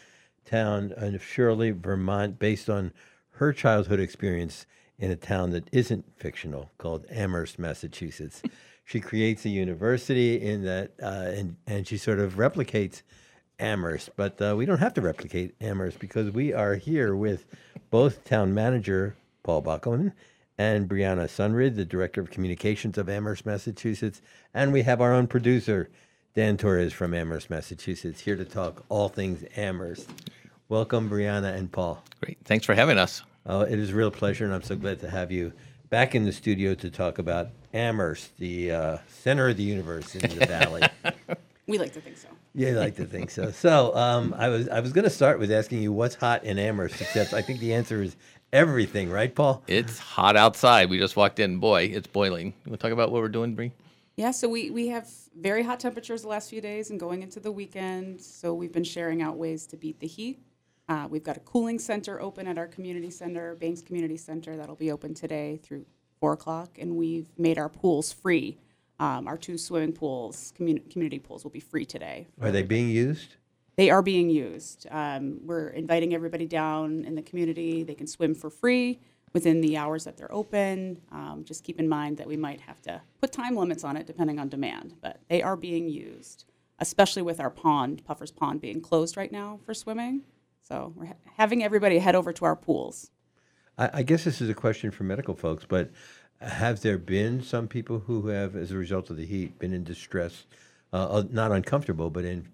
town 0.44 0.92
of 0.96 1.22
Shirley, 1.22 1.70
Vermont, 1.70 2.40
based 2.40 2.68
on 2.68 2.92
her 3.34 3.52
childhood 3.52 4.00
experience 4.00 4.66
in 4.98 5.12
a 5.12 5.16
town 5.16 5.50
that 5.50 5.68
isn't 5.70 6.04
fictional 6.16 6.72
called 6.78 7.06
Amherst, 7.10 7.60
Massachusetts. 7.60 8.42
She 8.84 9.00
creates 9.00 9.44
a 9.44 9.48
university 9.48 10.40
in 10.40 10.64
that, 10.64 10.92
uh, 11.02 11.32
and 11.34 11.56
and 11.66 11.86
she 11.86 11.96
sort 11.96 12.18
of 12.18 12.34
replicates 12.34 13.02
Amherst, 13.58 14.10
but 14.16 14.40
uh, 14.42 14.54
we 14.56 14.66
don't 14.66 14.78
have 14.78 14.94
to 14.94 15.00
replicate 15.00 15.54
Amherst 15.60 15.98
because 15.98 16.30
we 16.30 16.52
are 16.52 16.74
here 16.74 17.14
with 17.14 17.46
both 17.90 18.24
town 18.24 18.52
manager 18.52 19.16
Paul 19.42 19.62
Bockelman 19.62 20.12
and 20.58 20.88
Brianna 20.88 21.24
Sunryd, 21.24 21.76
the 21.76 21.84
director 21.84 22.20
of 22.20 22.30
communications 22.30 22.98
of 22.98 23.08
Amherst, 23.08 23.46
Massachusetts, 23.46 24.20
and 24.52 24.72
we 24.72 24.82
have 24.82 25.00
our 25.00 25.12
own 25.12 25.26
producer 25.26 25.88
Dan 26.34 26.56
Torres 26.56 26.92
from 26.92 27.14
Amherst, 27.14 27.48
Massachusetts, 27.48 28.20
here 28.20 28.36
to 28.36 28.44
talk 28.44 28.84
all 28.88 29.08
things 29.08 29.44
Amherst. 29.56 30.08
Welcome, 30.68 31.08
Brianna 31.08 31.54
and 31.54 31.70
Paul. 31.70 32.02
Great, 32.20 32.38
thanks 32.44 32.66
for 32.66 32.74
having 32.74 32.98
us. 32.98 33.22
Oh, 33.46 33.60
it 33.60 33.78
is 33.78 33.90
a 33.90 33.94
real 33.94 34.10
pleasure, 34.10 34.44
and 34.44 34.52
I'm 34.52 34.62
so 34.62 34.74
glad 34.74 34.98
to 35.00 35.10
have 35.10 35.30
you 35.30 35.52
back 35.94 36.16
in 36.16 36.24
the 36.24 36.32
studio 36.32 36.74
to 36.74 36.90
talk 36.90 37.20
about 37.20 37.50
Amherst, 37.72 38.36
the 38.38 38.68
uh, 38.72 38.98
center 39.06 39.50
of 39.50 39.56
the 39.56 39.62
universe 39.62 40.16
in 40.16 40.22
the 40.22 40.44
valley. 40.44 40.82
We 41.66 41.78
like 41.78 41.94
to 41.94 42.00
think 42.00 42.18
so. 42.18 42.28
Yeah, 42.52 42.70
I 42.70 42.72
like 42.72 42.96
to 42.96 43.06
think 43.06 43.30
so. 43.30 43.50
So 43.50 43.96
um, 43.96 44.34
I 44.36 44.48
was 44.50 44.68
I 44.68 44.80
was 44.80 44.92
going 44.92 45.04
to 45.04 45.10
start 45.10 45.38
with 45.38 45.50
asking 45.50 45.80
you 45.80 45.92
what's 45.92 46.14
hot 46.14 46.44
in 46.44 46.58
Amherst, 46.58 47.00
except 47.00 47.32
I 47.32 47.40
think 47.40 47.60
the 47.60 47.72
answer 47.72 48.02
is 48.02 48.16
everything, 48.52 49.08
right, 49.08 49.34
Paul? 49.34 49.62
It's 49.66 49.98
hot 49.98 50.36
outside. 50.36 50.90
We 50.90 50.98
just 50.98 51.16
walked 51.16 51.38
in. 51.38 51.60
Boy, 51.60 51.84
it's 51.84 52.06
boiling. 52.06 52.48
You 52.48 52.70
want 52.70 52.80
to 52.80 52.86
talk 52.86 52.92
about 52.92 53.10
what 53.10 53.22
we're 53.22 53.30
doing, 53.30 53.54
Bree? 53.54 53.72
Yeah, 54.16 54.32
so 54.32 54.46
we, 54.46 54.70
we 54.70 54.88
have 54.88 55.08
very 55.34 55.62
hot 55.62 55.80
temperatures 55.80 56.20
the 56.20 56.28
last 56.28 56.50
few 56.50 56.60
days 56.60 56.90
and 56.90 57.00
going 57.00 57.22
into 57.22 57.40
the 57.40 57.50
weekend. 57.50 58.20
So 58.20 58.52
we've 58.52 58.72
been 58.72 58.84
sharing 58.84 59.22
out 59.22 59.38
ways 59.38 59.66
to 59.68 59.78
beat 59.78 60.00
the 60.00 60.06
heat. 60.06 60.38
Uh, 60.88 61.06
we've 61.08 61.24
got 61.24 61.36
a 61.36 61.40
cooling 61.40 61.78
center 61.78 62.20
open 62.20 62.46
at 62.46 62.58
our 62.58 62.66
community 62.66 63.10
center, 63.10 63.54
Bangs 63.54 63.80
Community 63.80 64.16
Center, 64.16 64.56
that'll 64.56 64.74
be 64.74 64.90
open 64.90 65.14
today 65.14 65.58
through 65.62 65.86
four 66.20 66.32
o'clock. 66.34 66.78
And 66.78 66.96
we've 66.96 67.26
made 67.38 67.58
our 67.58 67.68
pools 67.68 68.12
free. 68.12 68.58
Um, 69.00 69.26
our 69.26 69.36
two 69.36 69.58
swimming 69.58 69.92
pools, 69.92 70.52
commun- 70.54 70.84
community 70.90 71.18
pools, 71.18 71.42
will 71.42 71.50
be 71.50 71.60
free 71.60 71.84
today. 71.84 72.28
Are 72.40 72.52
they 72.52 72.62
being 72.62 72.90
used? 72.90 73.36
They 73.76 73.90
are 73.90 74.02
being 74.02 74.30
used. 74.30 74.86
Um, 74.90 75.40
we're 75.42 75.68
inviting 75.68 76.14
everybody 76.14 76.46
down 76.46 77.04
in 77.04 77.14
the 77.14 77.22
community. 77.22 77.82
They 77.82 77.94
can 77.94 78.06
swim 78.06 78.34
for 78.34 78.50
free 78.50 79.00
within 79.32 79.60
the 79.62 79.76
hours 79.76 80.04
that 80.04 80.16
they're 80.16 80.32
open. 80.32 81.00
Um, 81.10 81.42
just 81.44 81.64
keep 81.64 81.80
in 81.80 81.88
mind 81.88 82.18
that 82.18 82.28
we 82.28 82.36
might 82.36 82.60
have 82.60 82.80
to 82.82 83.00
put 83.20 83.32
time 83.32 83.56
limits 83.56 83.82
on 83.82 83.96
it 83.96 84.06
depending 84.06 84.38
on 84.38 84.48
demand, 84.48 84.94
but 85.02 85.18
they 85.28 85.42
are 85.42 85.56
being 85.56 85.88
used, 85.88 86.44
especially 86.78 87.22
with 87.22 87.40
our 87.40 87.50
pond, 87.50 88.04
Puffer's 88.04 88.30
Pond, 88.30 88.60
being 88.60 88.80
closed 88.80 89.16
right 89.16 89.32
now 89.32 89.58
for 89.64 89.74
swimming. 89.74 90.22
So 90.66 90.92
we're 90.96 91.06
ha- 91.06 91.14
having 91.36 91.62
everybody 91.62 91.98
head 91.98 92.14
over 92.14 92.32
to 92.32 92.44
our 92.46 92.56
pools. 92.56 93.10
I, 93.76 93.90
I 93.94 94.02
guess 94.02 94.24
this 94.24 94.40
is 94.40 94.48
a 94.48 94.54
question 94.54 94.90
for 94.90 95.04
medical 95.04 95.34
folks, 95.34 95.64
but 95.68 95.90
have 96.40 96.80
there 96.80 96.98
been 96.98 97.42
some 97.42 97.68
people 97.68 98.00
who 98.00 98.28
have, 98.28 98.56
as 98.56 98.70
a 98.70 98.76
result 98.76 99.10
of 99.10 99.16
the 99.16 99.26
heat, 99.26 99.58
been 99.58 99.72
in 99.72 99.84
distress, 99.84 100.44
uh, 100.92 101.18
uh, 101.18 101.24
not 101.30 101.52
uncomfortable, 101.52 102.10
but 102.10 102.24
in 102.24 102.46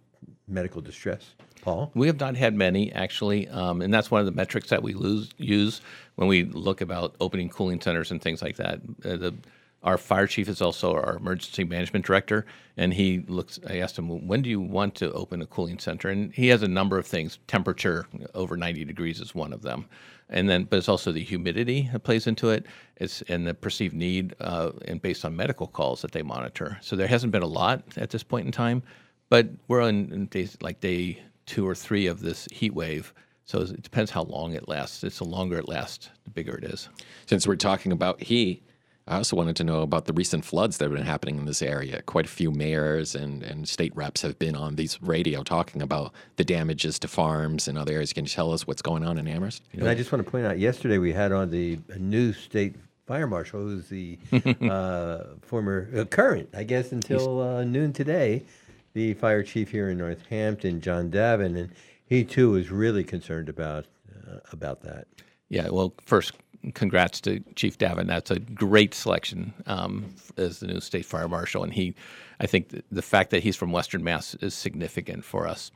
medical 0.48 0.80
distress? 0.80 1.34
Paul? 1.62 1.90
We 1.94 2.06
have 2.06 2.18
not 2.18 2.36
had 2.36 2.54
many 2.54 2.90
actually, 2.92 3.46
um, 3.48 3.82
and 3.82 3.92
that's 3.92 4.10
one 4.10 4.20
of 4.20 4.26
the 4.26 4.32
metrics 4.32 4.70
that 4.70 4.82
we 4.82 4.94
lose, 4.94 5.30
use 5.36 5.80
when 6.16 6.26
we 6.26 6.44
look 6.44 6.80
about 6.80 7.14
opening 7.20 7.48
cooling 7.48 7.80
centers 7.80 8.10
and 8.10 8.20
things 8.20 8.42
like 8.42 8.56
that. 8.56 8.80
Uh, 9.04 9.16
the, 9.16 9.34
our 9.82 9.96
fire 9.96 10.26
chief 10.26 10.48
is 10.48 10.60
also 10.60 10.92
our 10.92 11.16
emergency 11.16 11.64
management 11.64 12.04
director, 12.04 12.44
and 12.76 12.92
he 12.92 13.20
looks. 13.28 13.58
I 13.66 13.78
asked 13.78 13.98
him, 13.98 14.26
"When 14.26 14.42
do 14.42 14.50
you 14.50 14.60
want 14.60 14.94
to 14.96 15.12
open 15.12 15.40
a 15.40 15.46
cooling 15.46 15.78
center?" 15.78 16.08
And 16.08 16.32
he 16.34 16.48
has 16.48 16.62
a 16.62 16.68
number 16.68 16.98
of 16.98 17.06
things. 17.06 17.38
Temperature 17.46 18.06
over 18.34 18.56
90 18.56 18.84
degrees 18.84 19.20
is 19.20 19.34
one 19.34 19.52
of 19.52 19.62
them, 19.62 19.86
and 20.28 20.50
then 20.50 20.64
but 20.64 20.78
it's 20.78 20.88
also 20.88 21.12
the 21.12 21.24
humidity 21.24 21.88
that 21.92 22.00
plays 22.00 22.26
into 22.26 22.50
it. 22.50 22.66
It's 22.96 23.22
and 23.22 23.46
the 23.46 23.54
perceived 23.54 23.94
need, 23.94 24.34
uh, 24.40 24.72
and 24.84 25.00
based 25.00 25.24
on 25.24 25.34
medical 25.34 25.66
calls 25.66 26.02
that 26.02 26.12
they 26.12 26.22
monitor. 26.22 26.78
So 26.82 26.94
there 26.94 27.08
hasn't 27.08 27.32
been 27.32 27.42
a 27.42 27.46
lot 27.46 27.82
at 27.96 28.10
this 28.10 28.22
point 28.22 28.44
in 28.46 28.52
time, 28.52 28.82
but 29.30 29.48
we're 29.66 29.80
on 29.80 30.12
in 30.12 30.26
days 30.26 30.58
like 30.60 30.80
day 30.80 31.22
two 31.46 31.66
or 31.66 31.74
three 31.74 32.06
of 32.06 32.20
this 32.20 32.46
heat 32.52 32.74
wave. 32.74 33.14
So 33.44 33.62
it 33.62 33.82
depends 33.82 34.12
how 34.12 34.22
long 34.24 34.52
it 34.52 34.68
lasts. 34.68 35.02
It's 35.02 35.18
the 35.18 35.24
longer 35.24 35.58
it 35.58 35.68
lasts, 35.68 36.10
the 36.24 36.30
bigger 36.30 36.54
it 36.54 36.64
is. 36.64 36.88
Since 37.26 37.48
we're 37.48 37.56
talking 37.56 37.90
about 37.90 38.22
heat, 38.22 38.62
I 39.10 39.16
also 39.16 39.34
wanted 39.34 39.56
to 39.56 39.64
know 39.64 39.82
about 39.82 40.04
the 40.04 40.12
recent 40.12 40.44
floods 40.44 40.78
that 40.78 40.84
have 40.84 40.94
been 40.94 41.04
happening 41.04 41.36
in 41.36 41.44
this 41.44 41.62
area. 41.62 42.00
Quite 42.02 42.26
a 42.26 42.28
few 42.28 42.52
mayors 42.52 43.16
and, 43.16 43.42
and 43.42 43.68
state 43.68 43.94
reps 43.96 44.22
have 44.22 44.38
been 44.38 44.54
on 44.54 44.76
these 44.76 45.02
radio 45.02 45.42
talking 45.42 45.82
about 45.82 46.12
the 46.36 46.44
damages 46.44 46.96
to 47.00 47.08
farms 47.08 47.66
and 47.66 47.76
other 47.76 47.94
areas. 47.94 48.12
Can 48.12 48.24
you 48.24 48.30
tell 48.30 48.52
us 48.52 48.68
what's 48.68 48.82
going 48.82 49.04
on 49.04 49.18
in 49.18 49.26
Amherst? 49.26 49.64
And 49.72 49.88
I 49.88 49.96
just 49.96 50.12
want 50.12 50.24
to 50.24 50.30
point 50.30 50.46
out, 50.46 50.60
yesterday 50.60 50.98
we 50.98 51.12
had 51.12 51.32
on 51.32 51.50
the 51.50 51.80
new 51.98 52.32
state 52.32 52.76
fire 53.04 53.26
marshal, 53.26 53.62
who's 53.62 53.88
the 53.88 54.16
uh, 54.70 55.34
former, 55.42 55.90
uh, 55.96 56.04
current, 56.04 56.48
I 56.54 56.62
guess, 56.62 56.92
until 56.92 57.42
uh, 57.42 57.64
noon 57.64 57.92
today, 57.92 58.44
the 58.92 59.14
fire 59.14 59.42
chief 59.42 59.72
here 59.72 59.90
in 59.90 59.98
Northampton, 59.98 60.80
Jon 60.80 61.10
Davine, 61.10 61.58
and 61.58 61.70
he 62.06 62.22
too 62.22 62.52
was 62.52 62.70
really 62.70 63.02
concerned 63.02 63.48
about 63.48 63.86
uh, 64.28 64.38
about 64.52 64.82
that. 64.82 65.08
Yeah, 65.48 65.68
well, 65.70 65.94
first, 66.06 66.34
congrats 66.74 67.20
to 67.22 67.40
Chief 67.56 67.78
Davine. 67.78 68.06
That's 68.06 68.30
a 68.30 68.38
great 68.38 68.94
selection 68.94 69.54
um, 69.66 70.14
as 70.36 70.60
the 70.60 70.66
new 70.66 70.80
state 70.80 71.06
fire 71.06 71.28
marshal, 71.28 71.64
and 71.64 71.72
he, 71.72 71.94
I 72.40 72.46
think, 72.46 72.70
th- 72.70 72.84
the 72.90 73.02
fact 73.02 73.30
that 73.30 73.42
he's 73.42 73.56
from 73.56 73.72
Western 73.72 74.04
Mass 74.04 74.34
is 74.36 74.54
significant 74.54 75.24
for 75.24 75.46
us. 75.46 75.70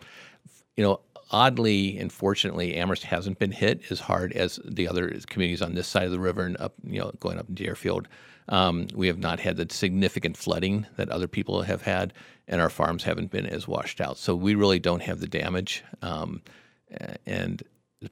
You 0.77 0.85
know, 0.85 1.01
oddly, 1.31 1.99
and 1.99 2.13
fortunately, 2.13 2.75
Amherst 2.75 3.05
hasn't 3.05 3.39
been 3.39 3.53
hit 3.53 3.83
as 3.91 4.01
hard 4.01 4.33
as 4.33 4.61
the 4.65 4.89
other 4.89 5.09
communities 5.27 5.63
on 5.63 5.75
this 5.75 5.87
side 5.87 6.05
of 6.05 6.13
the 6.13 6.21
river 6.21 6.43
and 6.43 6.57
up, 6.59 6.75
you 6.85 7.01
know, 7.01 7.13
going 7.21 7.39
up 7.39 7.47
Deerfield. 7.55 8.09
Um, 8.49 8.89
we 8.95 9.07
have 9.07 9.19
not 9.19 9.41
had 9.41 9.57
the 9.57 9.67
significant 9.71 10.37
flooding 10.37 10.87
that 10.97 11.09
other 11.09 11.29
people 11.29 11.63
have 11.63 11.83
had, 11.83 12.13
and 12.47 12.61
our 12.61 12.69
farms 12.69 13.05
haven't 13.05 13.31
been 13.31 13.47
as 13.47 13.67
washed 13.67 14.01
out. 14.01 14.19
So 14.19 14.35
we 14.35 14.55
really 14.55 14.79
don't 14.79 15.03
have 15.03 15.21
the 15.21 15.27
damage. 15.27 15.83
Um, 16.03 16.43
and 17.27 17.63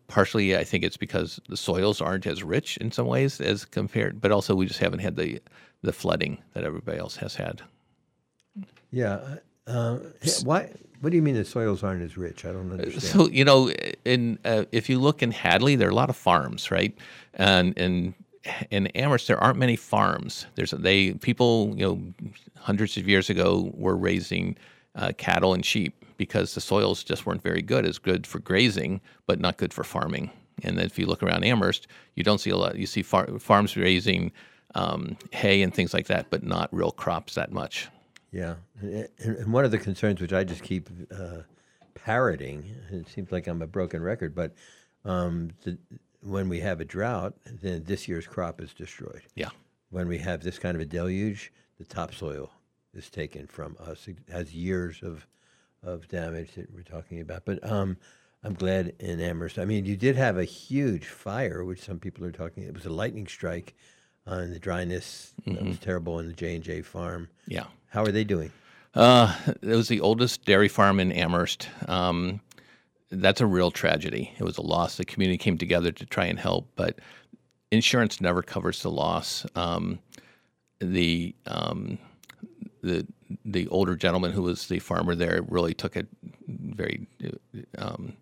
partially, 0.09 0.57
I 0.57 0.65
think 0.65 0.85
it's 0.85 0.97
because 0.97 1.41
the 1.49 1.57
soils 1.57 2.01
aren't 2.01 2.27
as 2.27 2.43
rich 2.43 2.77
in 2.79 2.93
some 2.93 3.07
ways 3.07 3.41
as 3.41 3.65
compared, 3.65 4.21
but 4.21 4.33
also 4.33 4.55
we 4.55 4.67
just 4.67 4.81
haven't 4.81 5.01
had 5.01 5.17
the 5.17 5.41
the 5.83 5.93
flooding 5.93 6.39
that 6.55 6.65
everybody 6.65 6.99
else 6.99 7.17
has 7.17 7.35
had. 7.35 7.61
Yeah. 8.91 9.37
Uh, 9.67 9.99
why? 10.45 10.71
What 11.01 11.11
do 11.11 11.17
you 11.17 11.23
mean 11.23 11.35
the 11.35 11.45
soils 11.45 11.83
aren't 11.83 12.03
as 12.03 12.17
rich? 12.17 12.45
I 12.45 12.53
don't 12.53 12.71
understand. 12.71 13.03
So 13.03 13.29
you 13.29 13.45
know, 13.45 13.71
in 14.05 14.39
uh, 14.45 14.65
if 14.71 14.89
you 14.89 15.01
look 15.01 15.23
in 15.23 15.33
Hadley, 15.33 15.75
there 15.77 15.89
are 15.89 15.91
a 15.91 15.95
lot 15.95 16.11
of 16.11 16.17
farms, 16.17 16.71
right? 16.71 16.97
And 17.35 17.77
in 17.77 18.15
in 18.71 18.87
Amherst, 18.89 19.29
there 19.29 19.39
aren't 19.39 19.59
many 19.59 19.77
farms. 19.77 20.47
There's 20.55 20.71
they 20.71 21.13
people 21.15 21.75
you 21.77 21.87
know 21.87 22.03
hundreds 22.57 22.97
of 22.97 23.09
years 23.09 23.31
ago 23.31 23.73
were 23.75 23.97
raising 23.97 24.57
uh, 24.95 25.13
cattle 25.17 25.55
and 25.55 25.65
sheep 25.65 26.02
because 26.23 26.55
the 26.55 26.61
soils 26.61 27.03
just 27.03 27.27
weren't 27.27 27.43
very 27.43 27.63
good. 27.63 27.85
It's 27.85 27.99
good 27.99 28.29
for 28.29 28.39
grazing, 28.39 29.01
but 29.27 29.41
not 29.41 29.57
good 29.57 29.75
for 29.75 29.83
farming. 29.83 30.31
And 30.63 30.79
then 30.79 30.87
if 30.87 30.97
you 30.97 31.07
look 31.07 31.21
around 31.21 31.43
Amherst, 31.43 31.89
you 32.15 32.23
don't 32.23 32.39
see 32.39 32.51
a 32.51 32.57
lot. 32.57 32.77
You 32.77 32.87
see 32.87 33.03
far, 33.03 33.27
farms 33.41 33.77
raising 33.77 34.31
um, 34.77 35.17
hay 35.33 35.63
and 35.63 35.75
things 35.75 35.93
like 35.93 36.07
that, 36.07 36.31
but 36.31 36.45
not 36.45 36.73
real 36.73 36.93
crops 36.93 37.35
that 37.35 37.51
much. 37.51 37.89
Yeah, 38.31 38.55
and, 38.81 39.09
and 39.19 39.53
one 39.53 39.65
of 39.65 39.73
the 39.73 39.79
concerns, 39.79 40.21
which 40.21 40.33
I 40.33 40.45
just 40.45 40.63
keep 40.63 40.89
uh, 41.11 41.41
parroting, 41.95 42.73
it 42.93 43.09
seems 43.09 43.33
like 43.33 43.49
I'm 43.49 43.63
a 43.63 43.67
broken 43.67 44.01
record, 44.01 44.33
but 44.33 44.55
um, 45.05 45.51
the, 45.65 45.77
when 46.23 46.49
we 46.49 46.61
have 46.61 46.81
a 46.81 46.85
drought, 46.85 47.35
then 47.61 47.83
this 47.83 48.07
year's 48.07 48.29
crop 48.29 48.61
is 48.61 48.73
destroyed. 48.73 49.23
Yeah. 49.35 49.51
When 49.91 50.07
we 50.07 50.19
have 50.19 50.45
this 50.45 50.57
kind 50.57 50.77
of 50.77 50.81
a 50.81 50.85
deluge, 50.85 51.53
the 51.79 51.85
topsoil 51.85 52.53
is 52.95 53.11
taken 53.11 53.49
from 53.49 53.77
us. 53.81 54.07
It 54.07 54.19
has 54.31 54.55
years 54.55 55.01
of 55.03 55.27
of 55.83 56.09
damage 56.09 56.53
that 56.55 56.73
we're 56.75 56.83
talking 56.83 57.21
about. 57.21 57.45
But 57.45 57.65
um, 57.71 57.97
I'm 58.45 58.55
glad 58.55 58.95
in 58.99 59.21
Amherst. 59.21 59.59
I 59.59 59.65
mean, 59.65 59.85
you 59.85 59.97
did 59.97 60.17
have 60.17 60.39
a 60.39 60.45
huge 60.45 61.07
fire, 61.07 61.65
which 61.65 61.81
some 61.81 61.99
people 61.99 62.25
are 62.25 62.33
talking. 62.33 62.63
It 62.65 62.75
was 62.75 62.87
a 62.87 62.91
lightning 62.93 63.27
strike 63.27 63.75
on 64.27 64.51
the 64.53 64.59
dryness 64.59 65.33
that 65.47 65.63
was 65.65 65.77
Mhm. 65.79 65.81
terrible 65.81 66.19
in 66.21 66.29
the 66.29 66.33
J 66.33 66.55
and 66.55 66.65
J 66.65 66.83
farm. 66.83 67.29
Yeah. 67.47 67.67
How 67.89 68.03
are 68.05 68.13
they 68.13 68.25
doing? 68.25 68.53
Uh, 68.95 69.35
it 69.63 69.75
was 69.75 69.89
the 69.89 70.01
oldest 70.01 70.45
dairy 70.45 70.69
farm 70.69 71.01
in 71.01 71.11
Amherst. 71.13 71.69
Um, 71.89 72.41
that's 73.11 73.41
a 73.41 73.47
real 73.47 73.71
tragedy. 73.71 74.33
It 74.39 74.45
was 74.45 74.59
a 74.59 74.63
loss. 74.63 74.97
The 74.97 75.05
community 75.05 75.39
came 75.39 75.59
together 75.59 75.91
to 75.93 76.07
try 76.07 76.27
and 76.27 76.39
help, 76.39 76.69
but 76.77 76.99
insurance 77.71 78.21
never 78.21 78.43
covers 78.43 78.83
the 78.83 78.91
loss. 78.91 79.45
Um, 79.57 79.99
the 80.79 81.35
um, 81.47 81.99
the 82.83 83.07
the 83.45 83.69
older 83.69 83.97
gentleman 83.97 84.33
who 84.33 84.43
was 84.43 84.69
the 84.69 84.79
farmer 84.79 85.15
there 85.15 85.43
really 85.49 85.75
took 85.75 85.97
it 85.97 86.07
very 86.49 87.07
um, 87.79 88.15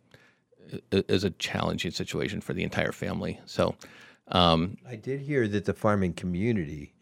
as 1.08 1.24
a 1.24 1.30
challenging 1.30 1.90
situation 1.90 2.40
for 2.40 2.52
the 2.52 2.62
entire 2.62 2.92
family. 2.92 3.40
So. 3.46 3.74
Um, 4.28 4.76
I 4.88 4.94
did 4.94 5.20
hear 5.20 5.48
that 5.48 5.64
the 5.64 5.74
farming 5.74 6.12
community 6.12 6.94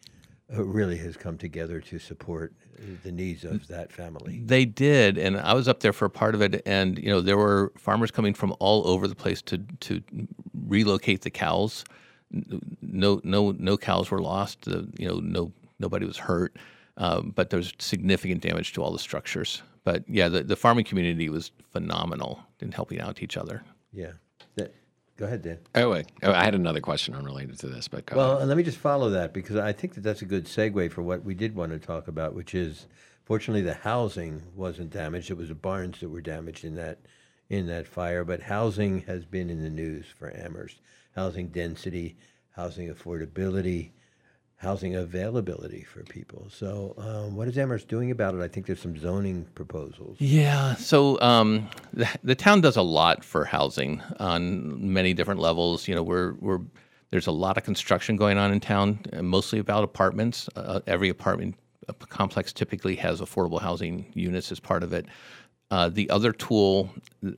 uh, 0.51 0.63
really 0.63 0.97
has 0.97 1.15
come 1.15 1.37
together 1.37 1.79
to 1.79 1.99
support 1.99 2.53
the 3.03 3.11
needs 3.11 3.43
of 3.43 3.67
that 3.67 3.91
family. 3.91 4.41
They 4.43 4.65
did, 4.65 5.17
and 5.17 5.37
I 5.37 5.53
was 5.53 5.67
up 5.67 5.81
there 5.81 5.93
for 5.93 6.05
a 6.05 6.09
part 6.09 6.33
of 6.33 6.41
it. 6.41 6.61
And 6.65 6.97
you 6.97 7.09
know, 7.09 7.21
there 7.21 7.37
were 7.37 7.71
farmers 7.77 8.09
coming 8.09 8.33
from 8.33 8.55
all 8.59 8.87
over 8.87 9.07
the 9.07 9.15
place 9.15 9.41
to 9.43 9.59
to 9.59 10.01
relocate 10.67 11.21
the 11.21 11.29
cows. 11.29 11.83
No, 12.81 13.21
no, 13.23 13.51
no 13.51 13.77
cows 13.77 14.09
were 14.09 14.21
lost. 14.21 14.65
You 14.65 15.07
know, 15.07 15.19
no, 15.19 15.51
nobody 15.79 16.05
was 16.05 16.17
hurt, 16.17 16.57
uh, 16.99 17.21
but 17.21 17.49
there 17.49 17.57
was 17.57 17.73
significant 17.79 18.41
damage 18.41 18.73
to 18.73 18.83
all 18.83 18.91
the 18.91 18.99
structures. 18.99 19.63
But 19.83 20.03
yeah, 20.07 20.27
the, 20.29 20.43
the 20.43 20.55
farming 20.55 20.85
community 20.85 21.29
was 21.29 21.51
phenomenal 21.71 22.39
in 22.59 22.71
helping 22.71 22.99
out 23.01 23.23
each 23.23 23.37
other. 23.37 23.63
Yeah. 23.91 24.11
That, 24.55 24.75
go 25.17 25.25
ahead, 25.25 25.41
Dan. 25.41 25.57
Oh, 25.75 25.89
wait. 25.89 26.05
Oh, 26.21 26.31
I 26.31 26.43
had 26.43 26.53
another 26.53 26.81
question 26.81 27.15
unrelated 27.15 27.57
to 27.59 27.67
this, 27.67 27.87
but 27.87 28.05
go 28.05 28.17
Well, 28.17 28.35
ahead. 28.37 28.47
let 28.49 28.57
me 28.57 28.63
just 28.63 28.77
follow 28.77 29.09
that 29.11 29.33
because 29.33 29.55
I 29.55 29.71
think 29.71 29.95
that 29.95 30.01
that's 30.01 30.21
a 30.21 30.25
good 30.25 30.45
segue 30.45 30.91
for 30.91 31.01
what 31.01 31.23
we 31.23 31.33
did 31.33 31.55
want 31.55 31.71
to 31.71 31.79
talk 31.79 32.07
about, 32.07 32.35
which 32.35 32.53
is 32.53 32.85
fortunately 33.23 33.61
the 33.61 33.73
housing 33.73 34.41
wasn't 34.55 34.91
damaged. 34.91 35.31
It 35.31 35.37
was 35.37 35.47
the 35.49 35.55
barns 35.55 36.01
that 36.01 36.09
were 36.09 36.21
damaged 36.21 36.65
in 36.65 36.75
that 36.75 36.99
in 37.49 37.65
that 37.65 37.87
fire, 37.87 38.23
but 38.23 38.41
housing 38.41 39.01
has 39.07 39.25
been 39.25 39.49
in 39.49 39.63
the 39.63 39.71
news 39.71 40.05
for 40.19 40.31
Amherst. 40.37 40.81
Housing 41.15 41.47
density, 41.47 42.15
housing 42.51 42.93
affordability, 42.93 43.89
housing 44.59 44.95
availability 44.95 45.83
for 45.83 46.03
people. 46.03 46.45
So, 46.49 46.93
um, 46.97 47.35
what 47.37 47.47
is 47.47 47.57
Amherst 47.57 47.87
doing 47.87 48.11
about 48.11 48.35
it? 48.35 48.41
I 48.41 48.49
think 48.49 48.65
there's 48.65 48.81
some 48.81 48.97
zoning 48.97 49.45
proposals. 49.55 50.17
Yeah. 50.19 50.75
So 50.75 51.19
um, 51.21 51.69
the, 51.93 52.07
the 52.23 52.35
town 52.35 52.59
does 52.59 52.75
a 52.75 52.81
lot 52.81 53.23
for 53.23 53.45
housing 53.45 54.01
on 54.19 54.93
many 54.93 55.13
different 55.13 55.39
levels. 55.39 55.87
You 55.87 55.95
know, 55.95 56.03
we're 56.03 56.33
we're 56.39 56.59
there's 57.11 57.27
a 57.27 57.31
lot 57.31 57.57
of 57.57 57.63
construction 57.63 58.17
going 58.17 58.37
on 58.37 58.51
in 58.51 58.59
town, 58.59 58.99
uh, 59.13 59.23
mostly 59.23 59.59
about 59.59 59.85
apartments. 59.85 60.49
Uh, 60.55 60.81
every 60.85 61.07
apartment 61.07 61.55
uh, 61.87 61.93
complex 62.09 62.51
typically 62.51 62.97
has 62.97 63.21
affordable 63.21 63.61
housing 63.61 64.11
units 64.13 64.51
as 64.51 64.59
part 64.59 64.83
of 64.83 64.91
it. 64.91 65.05
Uh, 65.71 65.87
the 65.87 66.09
other 66.09 66.33
tool 66.33 66.89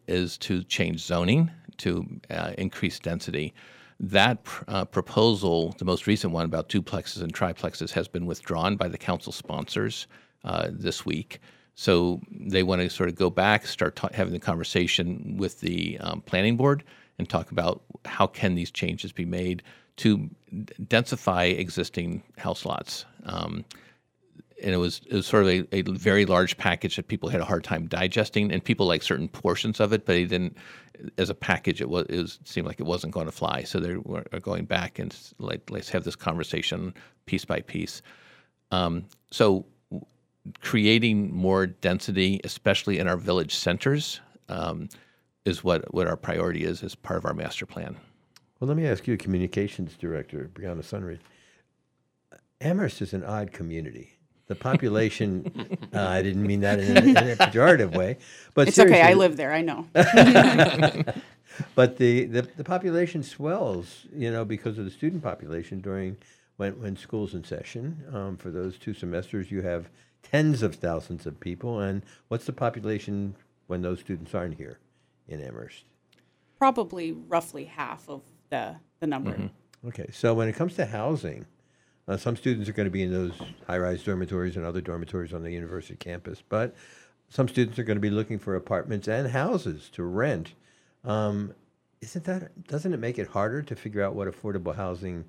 is 0.07 0.39
to 0.39 0.63
change 0.63 1.01
zoning 1.01 1.51
to 1.77 2.05
uh, 2.31 2.53
increase 2.57 2.97
density. 2.97 3.53
That 4.03 4.39
uh, 4.67 4.85
proposal, 4.85 5.75
the 5.77 5.85
most 5.85 6.07
recent 6.07 6.33
one 6.33 6.45
about 6.45 6.69
duplexes 6.69 7.21
and 7.21 7.31
triplexes, 7.31 7.91
has 7.91 8.07
been 8.07 8.25
withdrawn 8.25 8.75
by 8.75 8.87
the 8.87 8.97
council 8.97 9.31
sponsors 9.31 10.07
uh, 10.43 10.69
this 10.71 11.05
week. 11.05 11.39
So 11.75 12.19
they 12.31 12.63
want 12.63 12.81
to 12.81 12.89
sort 12.89 13.09
of 13.09 13.15
go 13.15 13.29
back, 13.29 13.67
start 13.67 13.95
ta- 13.95 14.09
having 14.11 14.33
the 14.33 14.39
conversation 14.39 15.37
with 15.37 15.59
the 15.59 15.99
um, 15.99 16.21
planning 16.21 16.57
board, 16.57 16.83
and 17.19 17.29
talk 17.29 17.51
about 17.51 17.83
how 18.05 18.25
can 18.25 18.55
these 18.55 18.71
changes 18.71 19.11
be 19.11 19.25
made 19.25 19.61
to 19.97 20.27
densify 20.85 21.55
existing 21.57 22.23
house 22.39 22.65
lots. 22.65 23.05
Um, 23.25 23.63
and 24.61 24.73
it 24.73 24.77
was 24.77 25.01
it 25.07 25.13
was 25.13 25.25
sort 25.25 25.43
of 25.43 25.49
a, 25.49 25.75
a 25.75 25.81
very 25.83 26.25
large 26.25 26.57
package 26.57 26.95
that 26.95 27.07
people 27.07 27.29
had 27.29 27.41
a 27.41 27.45
hard 27.45 27.63
time 27.63 27.87
digesting, 27.87 28.51
and 28.51 28.63
people 28.63 28.85
liked 28.85 29.03
certain 29.03 29.27
portions 29.27 29.79
of 29.79 29.93
it, 29.93 30.05
but 30.05 30.15
it 30.15 30.27
didn't. 30.27 30.57
As 31.17 31.29
a 31.29 31.35
package, 31.35 31.81
it 31.81 31.89
was 31.89 32.05
it 32.09 32.17
was, 32.17 32.39
seemed 32.45 32.67
like 32.67 32.79
it 32.79 32.85
wasn't 32.85 33.13
going 33.13 33.25
to 33.25 33.31
fly. 33.31 33.63
So 33.63 33.79
they 33.79 33.95
were 33.95 34.23
going 34.41 34.65
back 34.65 34.99
and 34.99 35.15
like 35.39 35.69
let's 35.69 35.89
have 35.89 36.03
this 36.03 36.15
conversation 36.15 36.93
piece 37.25 37.45
by 37.45 37.61
piece. 37.61 38.01
Um, 38.71 39.05
so 39.31 39.65
creating 40.61 41.33
more 41.33 41.67
density, 41.67 42.39
especially 42.43 42.99
in 42.99 43.07
our 43.07 43.17
village 43.17 43.55
centers, 43.55 44.21
um, 44.49 44.89
is 45.45 45.63
what 45.63 45.93
what 45.93 46.07
our 46.07 46.17
priority 46.17 46.63
is 46.63 46.83
as 46.83 46.95
part 46.95 47.17
of 47.17 47.25
our 47.25 47.33
master 47.33 47.65
plan. 47.65 47.97
Well, 48.59 48.67
let 48.67 48.77
me 48.77 48.85
ask 48.85 49.07
you, 49.07 49.17
communications 49.17 49.95
director 49.97 50.49
Brianna 50.53 50.83
Sunryd. 50.83 51.19
Amherst 52.59 53.01
is 53.01 53.13
an 53.13 53.23
odd 53.23 53.51
community. 53.51 54.19
The 54.51 54.55
population, 54.55 55.79
uh, 55.93 56.07
I 56.09 56.21
didn't 56.21 56.45
mean 56.45 56.59
that 56.59 56.77
in 56.77 56.97
a, 56.97 56.99
in 56.99 57.29
a 57.29 57.35
pejorative 57.37 57.95
way, 57.95 58.17
but 58.53 58.67
It's 58.67 58.77
okay, 58.77 59.01
I 59.01 59.13
live 59.13 59.37
there, 59.37 59.53
I 59.53 59.61
know. 59.61 59.87
but 61.73 61.95
the, 61.95 62.25
the, 62.25 62.41
the 62.57 62.63
population 62.65 63.23
swells, 63.23 64.07
you 64.13 64.29
know, 64.29 64.43
because 64.43 64.77
of 64.77 64.83
the 64.83 64.91
student 64.91 65.23
population 65.23 65.79
during 65.79 66.17
when, 66.57 66.77
when 66.81 66.97
school's 66.97 67.33
in 67.33 67.45
session. 67.45 68.03
Um, 68.11 68.35
for 68.35 68.51
those 68.51 68.77
two 68.77 68.93
semesters, 68.93 69.49
you 69.49 69.61
have 69.61 69.89
tens 70.21 70.63
of 70.63 70.75
thousands 70.75 71.25
of 71.25 71.39
people. 71.39 71.79
And 71.79 72.03
what's 72.27 72.43
the 72.45 72.51
population 72.51 73.35
when 73.67 73.81
those 73.81 74.01
students 74.01 74.35
aren't 74.35 74.57
here 74.57 74.79
in 75.29 75.39
Amherst? 75.41 75.85
Probably 76.59 77.13
roughly 77.13 77.63
half 77.63 78.09
of 78.09 78.21
the, 78.49 78.75
the 78.99 79.07
number. 79.07 79.49
Okay, 79.87 80.09
so 80.11 80.33
when 80.33 80.49
it 80.49 80.57
comes 80.57 80.75
to 80.75 80.85
housing, 80.85 81.45
uh, 82.11 82.17
some 82.17 82.35
students 82.35 82.67
are 82.67 82.73
going 82.73 82.87
to 82.87 82.91
be 82.91 83.03
in 83.03 83.11
those 83.11 83.31
high-rise 83.67 84.03
dormitories 84.03 84.57
and 84.57 84.65
other 84.65 84.81
dormitories 84.81 85.33
on 85.33 85.43
the 85.43 85.51
university 85.51 85.95
campus, 85.95 86.43
but 86.49 86.75
some 87.29 87.47
students 87.47 87.79
are 87.79 87.83
going 87.83 87.95
to 87.95 88.01
be 88.01 88.09
looking 88.09 88.37
for 88.37 88.55
apartments 88.55 89.07
and 89.07 89.29
houses 89.29 89.89
to 89.93 90.03
rent. 90.03 90.53
Um, 91.05 91.53
isn't 92.01 92.25
that 92.25 92.67
doesn't 92.67 92.93
it 92.93 92.99
make 92.99 93.17
it 93.17 93.29
harder 93.29 93.61
to 93.61 93.75
figure 93.77 94.03
out 94.03 94.13
what 94.13 94.27
affordable 94.27 94.75
housing 94.75 95.23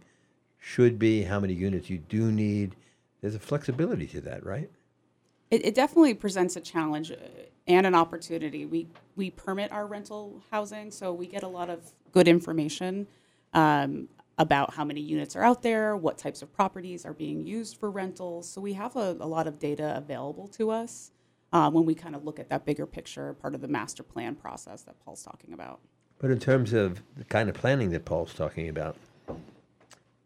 should 0.58 0.98
be, 0.98 1.22
how 1.22 1.38
many 1.38 1.54
units 1.54 1.88
you 1.88 1.98
do 1.98 2.32
need? 2.32 2.74
There's 3.20 3.36
a 3.36 3.38
flexibility 3.38 4.08
to 4.08 4.20
that, 4.22 4.44
right? 4.44 4.68
It, 5.52 5.64
it 5.64 5.74
definitely 5.76 6.14
presents 6.14 6.56
a 6.56 6.60
challenge 6.60 7.12
uh, 7.12 7.16
and 7.68 7.86
an 7.86 7.94
opportunity. 7.94 8.66
We 8.66 8.88
we 9.14 9.30
permit 9.30 9.70
our 9.70 9.86
rental 9.86 10.42
housing, 10.50 10.90
so 10.90 11.12
we 11.12 11.28
get 11.28 11.44
a 11.44 11.48
lot 11.48 11.70
of 11.70 11.92
good 12.10 12.26
information 12.26 13.06
um, 13.54 14.08
about 14.38 14.74
how 14.74 14.84
many 14.84 15.00
units 15.00 15.36
are 15.36 15.42
out 15.44 15.62
there, 15.62 15.96
what 15.96 16.18
types 16.18 16.42
of 16.42 16.52
properties 16.52 17.06
are 17.06 17.12
being 17.14 17.46
used 17.46 17.76
for 17.78 17.90
rentals. 17.90 18.48
So 18.50 18.60
we 18.60 18.74
have 18.74 18.96
a, 18.96 19.16
a 19.20 19.26
lot 19.28 19.46
of 19.46 19.58
data 19.58 19.94
available 19.96 20.48
to 20.48 20.70
us. 20.70 21.10
uh, 21.52 21.70
when 21.70 21.84
we 21.84 21.94
kind 21.94 22.16
of 22.16 22.24
look 22.24 22.38
at 22.40 22.48
that 22.50 22.64
bigger 22.64 22.86
picture, 22.86 23.34
part 23.34 23.54
of 23.54 23.60
the 23.60 23.68
master 23.68 24.02
plan 24.02 24.34
process 24.34 24.82
that 24.82 24.98
Paul's 25.04 25.22
talking 25.22 25.52
about. 25.54 25.80
But 26.20 26.30
in 26.30 26.38
terms 26.40 26.72
of 26.72 27.02
the 27.16 27.24
kind 27.24 27.48
of 27.48 27.54
planning 27.56 27.90
that 27.90 28.04
Paul's 28.04 28.34
talking 28.34 28.68
about, 28.68 28.96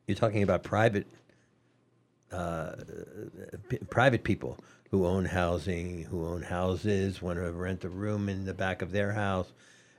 you're 0.06 0.16
talking 0.16 0.42
about 0.42 0.62
private 0.62 1.06
uh, 2.32 2.76
p- 3.68 3.78
private 3.90 4.24
people 4.24 4.58
who 4.90 5.06
own 5.06 5.24
housing, 5.26 6.04
who 6.04 6.26
own 6.26 6.42
houses, 6.42 7.22
want 7.22 7.38
to 7.38 7.50
rent 7.52 7.84
a 7.84 7.88
room 7.88 8.28
in 8.28 8.44
the 8.44 8.54
back 8.54 8.82
of 8.82 8.92
their 8.92 9.12
house, 9.12 9.52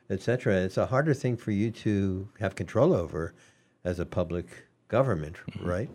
etc. 0.10 0.56
It's 0.62 0.78
a 0.78 0.86
harder 0.88 1.14
thing 1.14 1.38
for 1.38 1.52
you 1.52 1.72
to 1.72 2.30
have 2.40 2.56
control 2.56 2.94
over 2.94 3.34
as 3.88 4.00
a 4.00 4.06
public 4.06 4.46
government, 4.90 5.38
right? 5.62 5.90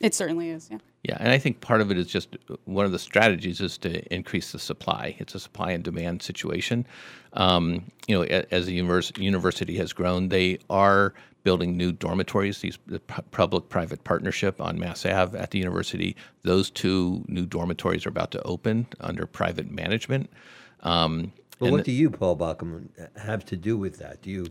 It 0.00 0.12
certainly 0.14 0.50
is, 0.50 0.68
yeah. 0.70 0.78
Yeah, 1.04 1.16
and 1.20 1.30
I 1.30 1.38
think 1.38 1.60
part 1.60 1.80
of 1.80 1.90
it 1.92 1.98
is 1.98 2.08
just 2.08 2.36
one 2.64 2.84
of 2.84 2.92
the 2.92 2.98
strategies 2.98 3.60
is 3.60 3.78
to 3.78 4.02
increase 4.12 4.50
the 4.52 4.58
supply. 4.58 5.14
It's 5.18 5.34
a 5.34 5.40
supply 5.40 5.70
and 5.70 5.82
demand 5.84 6.22
situation. 6.22 6.84
Um, 7.34 7.84
you 8.08 8.16
know, 8.16 8.22
as 8.24 8.66
the 8.66 8.72
univers- 8.72 9.12
university 9.16 9.76
has 9.78 9.92
grown, 9.92 10.28
they 10.28 10.58
are 10.68 11.14
building 11.44 11.76
new 11.76 11.92
dormitories. 11.92 12.58
These 12.60 12.78
the 12.86 12.98
public-private 12.98 14.02
partnership 14.04 14.60
on 14.60 14.78
Mass 14.78 15.06
Ave 15.06 15.38
at 15.38 15.50
the 15.52 15.58
university. 15.58 16.16
Those 16.42 16.70
two 16.70 17.24
new 17.28 17.46
dormitories 17.46 18.04
are 18.06 18.10
about 18.10 18.32
to 18.32 18.42
open 18.42 18.86
under 19.00 19.26
private 19.26 19.70
management. 19.70 20.30
Um, 20.80 21.32
But 21.58 21.70
what 21.70 21.84
do 21.84 21.92
you, 21.92 22.10
Paul 22.10 22.36
Bockelman, 22.36 22.88
have 23.16 23.44
to 23.46 23.56
do 23.56 23.76
with 23.76 23.98
that? 23.98 24.22
Do 24.22 24.30
you 24.30 24.46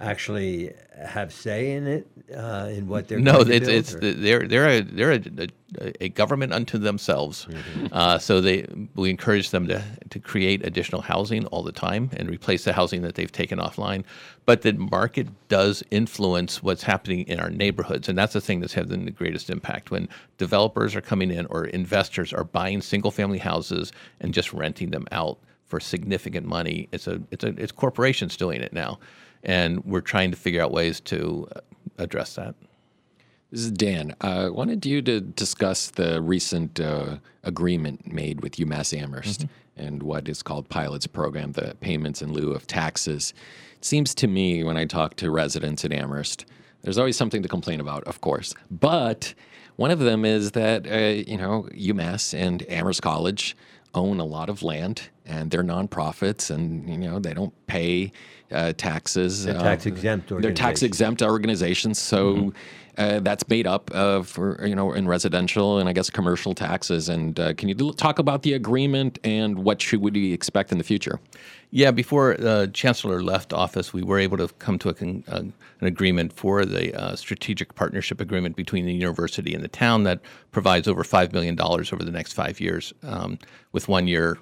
actually 0.00 0.72
have 1.04 1.32
say 1.32 1.72
in 1.72 1.86
it, 1.86 2.06
uh, 2.36 2.68
in 2.70 2.86
what 2.86 3.08
they're 3.08 3.18
no, 3.18 3.40
it's 3.40 3.68
it's 3.68 3.94
or- 3.94 4.00
they're 4.00 4.46
they're 4.46 4.68
a 4.68 4.80
they're 4.80 5.12
a, 5.12 5.20
a, 5.80 6.04
a 6.04 6.08
government 6.10 6.52
unto 6.52 6.78
themselves. 6.78 7.46
Mm-hmm. 7.46 7.86
Uh, 7.92 8.18
so 8.18 8.40
they 8.40 8.66
we 8.94 9.10
encourage 9.10 9.50
them 9.50 9.68
to 9.68 9.82
to 10.10 10.18
create 10.18 10.64
additional 10.66 11.02
housing 11.02 11.46
all 11.46 11.62
the 11.62 11.72
time 11.72 12.10
and 12.16 12.28
replace 12.28 12.64
the 12.64 12.72
housing 12.72 13.02
that 13.02 13.14
they've 13.14 13.32
taken 13.32 13.58
offline. 13.58 14.04
But 14.44 14.62
the 14.62 14.72
market 14.72 15.28
does 15.48 15.82
influence 15.90 16.62
what's 16.62 16.82
happening 16.82 17.20
in 17.28 17.40
our 17.40 17.50
neighborhoods, 17.50 18.08
and 18.08 18.18
that's 18.18 18.32
the 18.32 18.40
thing 18.40 18.60
that's 18.60 18.74
having 18.74 19.04
the 19.04 19.10
greatest 19.10 19.50
impact 19.50 19.90
when 19.90 20.08
developers 20.38 20.94
are 20.96 21.00
coming 21.00 21.30
in 21.30 21.46
or 21.46 21.64
investors 21.66 22.32
are 22.32 22.44
buying 22.44 22.82
single 22.82 23.10
family 23.10 23.38
houses 23.38 23.92
and 24.20 24.34
just 24.34 24.52
renting 24.52 24.90
them 24.90 25.06
out 25.12 25.38
for 25.72 25.80
significant 25.80 26.46
money. 26.46 26.86
It's 26.92 27.06
a 27.06 27.22
it's 27.30 27.44
a 27.44 27.48
it's 27.56 27.72
corporations 27.72 28.36
doing 28.36 28.60
it 28.60 28.74
now, 28.74 28.98
and 29.42 29.84
we're 29.84 30.00
trying 30.00 30.30
to 30.30 30.36
figure 30.36 30.62
out 30.62 30.72
ways 30.72 31.00
to 31.00 31.48
uh, 31.54 31.60
address 31.98 32.34
that. 32.34 32.54
This 33.50 33.60
is 33.60 33.70
Dan. 33.70 34.14
I 34.22 34.48
wanted 34.48 34.86
you 34.86 35.02
to 35.02 35.20
discuss 35.20 35.90
the 35.90 36.22
recent 36.22 36.80
uh, 36.80 37.16
agreement 37.42 38.10
made 38.10 38.40
with 38.40 38.56
UMass 38.56 38.96
Amherst 38.98 39.46
and 39.76 40.02
what 40.02 40.28
is 40.28 40.42
called 40.42 40.68
Pilots 40.68 41.06
Program, 41.06 41.52
the 41.52 41.76
payments 41.80 42.22
in 42.22 42.32
lieu 42.32 42.52
of 42.52 42.66
taxes. 42.66 43.34
It 43.76 43.84
seems 43.84 44.14
to 44.16 44.26
me 44.26 44.64
when 44.64 44.76
I 44.76 44.86
talk 44.86 45.16
to 45.16 45.30
residents 45.30 45.84
at 45.84 45.92
Amherst, 45.92 46.46
there's 46.82 46.98
always 46.98 47.16
something 47.16 47.42
to 47.42 47.48
complain 47.48 47.80
about, 47.80 48.04
of 48.04 48.20
course. 48.20 48.54
But 48.70 49.34
one 49.76 49.90
of 49.90 49.98
them 49.98 50.24
is 50.24 50.52
that, 50.52 50.86
uh, 50.90 51.30
you 51.30 51.36
know, 51.36 51.68
UMass 51.72 52.32
and 52.32 52.64
Amherst 52.68 53.02
College 53.02 53.56
own 53.94 54.20
a 54.20 54.24
lot 54.24 54.48
of 54.48 54.62
land 54.62 55.10
and 55.26 55.50
they're 55.50 55.62
nonprofits 55.62 56.50
and, 56.50 56.88
you 56.88 56.96
know, 56.96 57.18
they 57.18 57.34
don't 57.34 57.54
pay 57.66 58.12
uh, 58.52 58.72
taxes. 58.74 59.44
They're 59.44 59.56
uh, 59.56 59.62
tax-exempt 59.62 60.28
They're 60.40 60.52
tax 60.52 60.82
exempt 60.82 61.22
organizations. 61.22 61.98
So 61.98 62.52
uh, 62.98 63.20
that's 63.20 63.48
made 63.48 63.66
up 63.66 63.90
uh, 63.94 64.22
for, 64.22 64.66
you 64.66 64.74
know, 64.74 64.92
in 64.92 65.08
residential 65.08 65.78
and 65.78 65.88
I 65.88 65.92
guess 65.92 66.10
commercial 66.10 66.54
taxes. 66.54 67.08
And 67.08 67.38
uh, 67.40 67.54
can 67.54 67.68
you 67.68 67.92
talk 67.92 68.18
about 68.18 68.42
the 68.42 68.52
agreement 68.52 69.18
and 69.24 69.58
what 69.58 69.80
should 69.80 70.02
we 70.02 70.32
expect 70.32 70.72
in 70.72 70.78
the 70.78 70.84
future? 70.84 71.18
Yeah, 71.74 71.90
before 71.90 72.36
the 72.36 72.70
chancellor 72.74 73.22
left 73.22 73.54
office, 73.54 73.94
we 73.94 74.02
were 74.02 74.18
able 74.18 74.36
to 74.36 74.48
come 74.58 74.78
to 74.80 74.92
con- 74.92 75.24
uh, 75.26 75.38
an 75.38 75.54
agreement 75.86 76.34
for 76.34 76.66
the 76.66 76.94
uh, 76.94 77.16
strategic 77.16 77.74
partnership 77.74 78.20
agreement 78.20 78.56
between 78.56 78.84
the 78.84 78.92
university 78.92 79.54
and 79.54 79.64
the 79.64 79.68
town 79.68 80.02
that 80.02 80.20
provides 80.50 80.86
over 80.86 81.02
five 81.02 81.32
million 81.32 81.56
dollars 81.56 81.90
over 81.90 82.04
the 82.04 82.10
next 82.10 82.34
five 82.34 82.60
years. 82.60 82.92
Um, 83.02 83.38
with 83.72 83.88
one 83.88 84.06
year, 84.06 84.36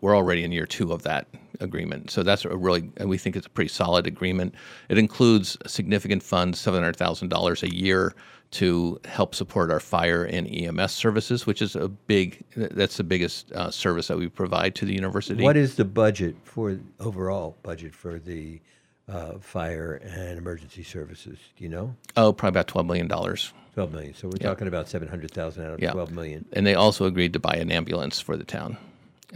we're 0.00 0.16
already 0.16 0.44
in 0.44 0.52
year 0.52 0.66
two 0.66 0.92
of 0.92 1.02
that 1.02 1.26
agreement, 1.58 2.12
so 2.12 2.22
that's 2.22 2.44
a 2.44 2.56
really 2.56 2.92
we 3.04 3.18
think 3.18 3.34
it's 3.34 3.48
a 3.48 3.50
pretty 3.50 3.68
solid 3.68 4.06
agreement. 4.06 4.54
It 4.88 4.98
includes 4.98 5.56
significant 5.66 6.22
funds, 6.22 6.60
seven 6.60 6.80
hundred 6.80 6.94
thousand 6.94 7.26
dollars 7.26 7.64
a 7.64 7.74
year 7.74 8.14
to 8.52 9.00
help 9.04 9.34
support 9.34 9.70
our 9.70 9.80
fire 9.80 10.24
and 10.24 10.46
EMS 10.48 10.92
services, 10.92 11.46
which 11.46 11.60
is 11.60 11.76
a 11.76 11.88
big 11.88 12.42
that's 12.56 12.96
the 12.96 13.04
biggest 13.04 13.50
uh, 13.52 13.70
service 13.70 14.08
that 14.08 14.16
we 14.18 14.28
provide 14.28 14.74
to 14.76 14.84
the 14.84 14.94
university. 14.94 15.42
What 15.42 15.56
is 15.56 15.74
the 15.76 15.84
budget 15.84 16.36
for 16.44 16.78
overall 17.00 17.56
budget 17.62 17.94
for 17.94 18.18
the 18.18 18.60
uh, 19.08 19.38
fire 19.38 20.00
and 20.04 20.38
emergency 20.38 20.82
services? 20.82 21.38
Do 21.56 21.64
you 21.64 21.70
know? 21.70 21.94
Oh, 22.16 22.32
probably 22.32 22.54
about 22.54 22.68
twelve 22.68 22.86
million 22.86 23.08
dollars. 23.08 23.52
Twelve 23.74 23.92
million. 23.92 24.14
So 24.14 24.28
we're 24.28 24.34
Yeah. 24.40 24.48
talking 24.48 24.68
about 24.68 24.88
seven 24.88 25.08
hundred 25.08 25.32
thousand 25.32 25.64
out 25.66 25.72
of 25.74 25.80
Yeah. 25.80 25.92
twelve 25.92 26.12
million. 26.12 26.44
And 26.52 26.66
they 26.66 26.74
also 26.74 27.04
agreed 27.04 27.32
to 27.34 27.38
buy 27.38 27.54
an 27.54 27.70
ambulance 27.70 28.20
for 28.20 28.36
the 28.36 28.44
town 28.44 28.76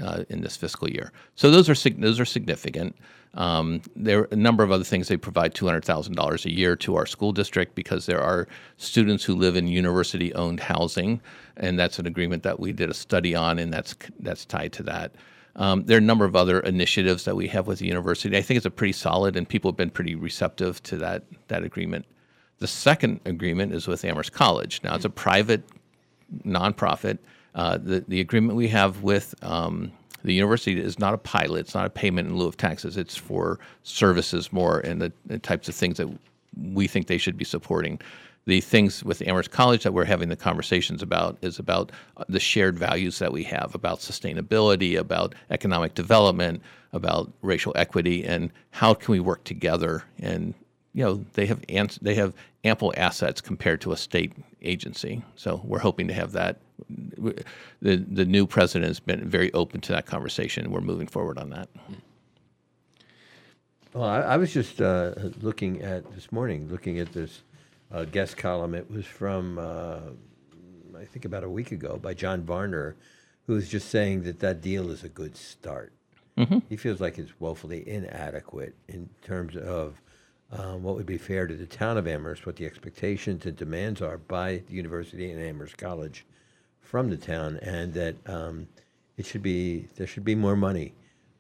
uh, 0.03 0.25
in 0.29 0.41
this 0.41 0.57
fiscal 0.57 0.89
year. 0.89 1.13
So 1.35 1.51
those 1.51 1.69
are 1.69 1.91
those 1.91 2.19
are 2.21 2.25
significant. 2.25 2.97
Um, 3.35 3.83
there 3.95 4.21
are 4.21 4.29
a 4.33 4.37
number 4.37 4.65
of 4.65 4.73
other 4.73 4.85
things. 4.85 5.09
They 5.09 5.17
provide 5.17 5.55
two 5.55 5.67
hundred 5.67 5.85
thousand 5.85 6.17
dollars 6.17 6.45
a 6.47 6.53
year 6.53 6.75
to 6.77 6.97
our 6.97 7.07
school 7.07 7.33
district 7.33 7.75
because 7.75 8.07
there 8.07 8.21
are 8.21 8.49
students 8.77 9.25
who 9.25 9.37
live 9.37 9.57
in 9.57 9.69
university-owned 9.69 10.61
housing, 10.61 11.21
and 11.57 11.79
that's 11.79 11.99
an 11.99 12.07
agreement 12.07 12.43
that 12.43 12.59
we 12.59 12.73
did 12.73 12.91
a 12.91 12.95
study 12.95 13.35
on, 13.35 13.59
and 13.59 13.73
that's 13.73 13.95
that's 14.19 14.45
tied 14.45 14.73
to 14.75 14.83
that. 14.85 15.13
Um, 15.57 15.85
there 15.85 15.97
are 15.97 15.99
a 15.99 16.03
number 16.03 16.25
of 16.25 16.35
other 16.35 16.61
initiatives 16.61 17.25
that 17.25 17.37
we 17.37 17.47
have 17.49 17.67
with 17.67 17.81
the 17.81 17.87
university. 17.87 18.37
I 18.37 18.43
think 18.43 18.57
it's 18.57 18.67
a 18.67 18.71
pretty 18.71 18.93
solid, 18.93 19.37
and 19.37 19.49
people 19.49 19.71
have 19.71 19.77
been 19.77 19.91
pretty 19.91 20.15
receptive 20.17 20.83
to 20.85 20.97
that 20.99 21.25
that 21.49 21.63
agreement. 21.63 22.07
The 22.59 22.67
second 22.67 23.21
agreement 23.25 23.73
is 23.73 23.87
with 23.87 24.05
Amherst 24.05 24.33
College. 24.33 24.81
Now 24.83 24.97
it's 24.97 25.05
a 25.05 25.11
private 25.11 25.63
nonprofit. 26.45 27.19
Uh, 27.55 27.79
the 27.79 28.05
the 28.09 28.21
agreement 28.21 28.57
we 28.57 28.69
have 28.69 29.03
with 29.03 29.35
um, 29.43 29.93
the 30.25 30.35
university 30.35 30.81
is 30.81 30.99
not 30.99 31.15
a 31.15 31.19
pilot. 31.19 31.61
It's 31.61 31.75
not 31.75 31.87
a 31.87 31.91
payment 31.91 32.29
in 32.29 32.37
lieu 32.37 32.47
of 32.47 32.57
taxes. 32.57 32.97
It's 32.97 33.17
for 33.17 33.59
services 33.83 34.53
more 34.53 34.81
and 34.81 35.01
the, 35.01 35.13
the 35.27 35.39
types 35.39 35.69
of 35.69 35.75
things 35.75 35.97
that 35.99 36.09
we 36.73 36.87
think 36.87 37.07
they 37.07 37.19
should 37.19 37.37
be 37.37 37.45
supporting. 37.45 38.01
The 38.47 38.61
things 38.61 39.05
with 39.05 39.23
Amherst 39.23 39.51
College 39.51 39.83
that 39.85 39.93
we're 39.93 40.05
having 40.05 40.29
the 40.29 40.37
conversations 40.37 41.03
about 41.03 41.37
is 41.43 41.59
about 41.59 41.93
uh, 42.17 42.25
the 42.29 42.41
shared 42.41 42.79
values 42.79 43.19
that 43.19 43.33
we 43.33 43.45
have 43.45 43.75
about 43.75 44.01
sustainability, 44.01 44.99
about 44.99 45.35
economic 45.51 45.95
development, 45.95 46.63
about 46.93 47.31
racial 47.43 47.73
equity, 47.77 48.25
and 48.25 48.51
how 48.71 48.95
can 48.95 49.13
we 49.13 49.21
work 49.21 49.45
together 49.45 50.05
and 50.19 50.55
you 50.93 51.05
know 51.05 51.25
they 51.35 51.47
have 51.47 51.65
ans- 51.69 51.99
they 52.03 52.15
have 52.15 52.35
ample 52.65 52.93
assets 52.97 53.41
compared 53.41 53.81
to 53.81 53.93
a 53.93 53.97
state 53.97 54.33
agency. 54.63 55.23
So 55.37 55.61
we're 55.65 55.79
hoping 55.81 56.09
to 56.09 56.15
have 56.15 56.33
that. 56.33 56.61
The 56.89 57.97
the 57.97 58.25
new 58.25 58.47
president 58.47 58.89
has 58.89 59.01
been 59.01 59.29
very 59.29 59.53
open 59.53 59.81
to 59.83 59.93
that 59.93 60.07
conversation. 60.07 60.71
We're 60.71 60.81
moving 60.81 61.07
forward 61.07 61.39
on 61.39 61.51
that. 61.51 61.69
Well, 63.93 64.05
I, 64.05 64.21
I 64.21 64.37
was 64.37 64.53
just 64.53 64.81
uh, 64.81 65.15
looking 65.43 65.83
at 65.83 66.13
this 66.15 66.31
morning, 66.31 66.69
looking 66.71 66.99
at 67.01 67.13
this 67.13 67.43
uh, 67.93 68.05
guest 68.05 68.37
column. 68.37 68.75
It 68.75 68.89
was 68.91 69.05
from, 69.05 69.59
uh, 69.59 69.99
I 70.97 71.05
think, 71.07 71.25
about 71.25 71.43
a 71.43 71.51
week 71.51 71.73
ago 71.73 71.99
by 72.01 72.15
John 72.15 72.43
Varner, 72.45 72.95
who 73.47 73.55
was 73.55 73.69
just 73.69 73.89
saying 73.89 74.23
that 74.23 74.39
that 74.41 74.61
deal 74.61 74.91
is 74.91 75.03
a 75.03 75.09
good 75.09 75.37
start. 75.37 75.93
Mhm. 76.39 76.63
He 76.69 76.77
feels 76.77 77.01
like 77.01 77.19
it's 77.19 77.33
woefully 77.41 77.87
inadequate 77.89 78.77
in 78.89 79.11
terms 79.23 79.57
of 79.57 80.01
um, 80.53 80.83
what 80.83 80.97
would 80.97 81.07
be 81.07 81.19
fair 81.19 81.47
to 81.47 81.55
the 81.55 81.67
town 81.67 81.97
of 81.97 82.07
Amherst, 82.07 82.47
what 82.47 82.57
the 82.57 82.67
expectations 82.67 83.47
and 83.47 83.57
demands 83.57 84.03
are 84.03 84.19
by 84.19 84.63
the 84.69 84.75
university 84.75 85.31
and 85.31 85.41
Amherst 85.41 85.79
College 85.79 86.27
from 86.81 87.09
the 87.09 87.17
town, 87.17 87.59
and 87.63 87.95
that 87.95 88.17
um, 88.27 88.67
it 89.17 89.27
should 89.27 89.43
be 89.43 89.87
there 89.97 90.07
should 90.07 90.25
be 90.25 90.35
more 90.35 90.57
money 90.57 90.95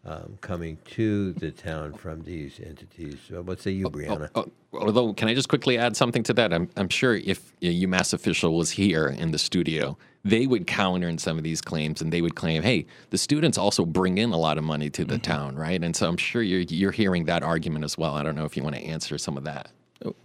um, 0.05 0.39
coming 0.41 0.78
to 0.87 1.32
the 1.35 1.51
town 1.51 1.93
from 1.93 2.23
these 2.23 2.61
entities. 2.61 3.19
So 3.28 3.43
what 3.43 3.61
say 3.61 3.73
you, 3.73 3.91
Brianna? 3.91 4.31
Oh, 4.35 4.51
although, 4.73 5.12
can 5.12 5.28
I 5.28 5.35
just 5.35 5.49
quickly 5.49 5.77
add 5.77 5.97
something 5.97 6.23
to 6.24 6.32
that? 6.35 6.53
I'm, 6.53 6.69
I'm 6.77 6.89
sure 6.89 7.16
if 7.16 7.53
a 7.61 7.82
UMass 7.82 8.15
official 8.15 8.57
was 8.57 8.70
here 8.70 9.09
in 9.09 9.32
the 9.32 9.39
studio, 9.39 9.99
they 10.24 10.47
would 10.47 10.66
counter 10.66 11.09
in 11.09 11.18
some 11.18 11.38
of 11.38 11.44
these 11.44 11.60
claims 11.60 12.02
and 12.02 12.12
they 12.12 12.20
would 12.20 12.34
claim, 12.34 12.62
hey, 12.62 12.86
the 13.10 13.18
students 13.18 13.56
also 13.56 13.86
bring 13.86 14.18
in 14.18 14.32
a 14.32 14.36
lot 14.38 14.59
of 14.59 14.64
money 14.64 14.90
to 14.90 15.05
the 15.05 15.18
town, 15.18 15.56
right? 15.56 15.82
And 15.82 15.97
so 15.97 16.09
I'm 16.09 16.16
sure 16.16 16.42
you're, 16.42 16.60
you're 16.60 16.90
hearing 16.90 17.24
that 17.24 17.42
argument 17.42 17.84
as 17.84 17.97
well. 17.97 18.14
I 18.14 18.22
don't 18.22 18.34
know 18.34 18.44
if 18.44 18.56
you 18.56 18.62
want 18.62 18.76
to 18.76 18.82
answer 18.82 19.16
some 19.16 19.36
of 19.36 19.44
that. 19.44 19.70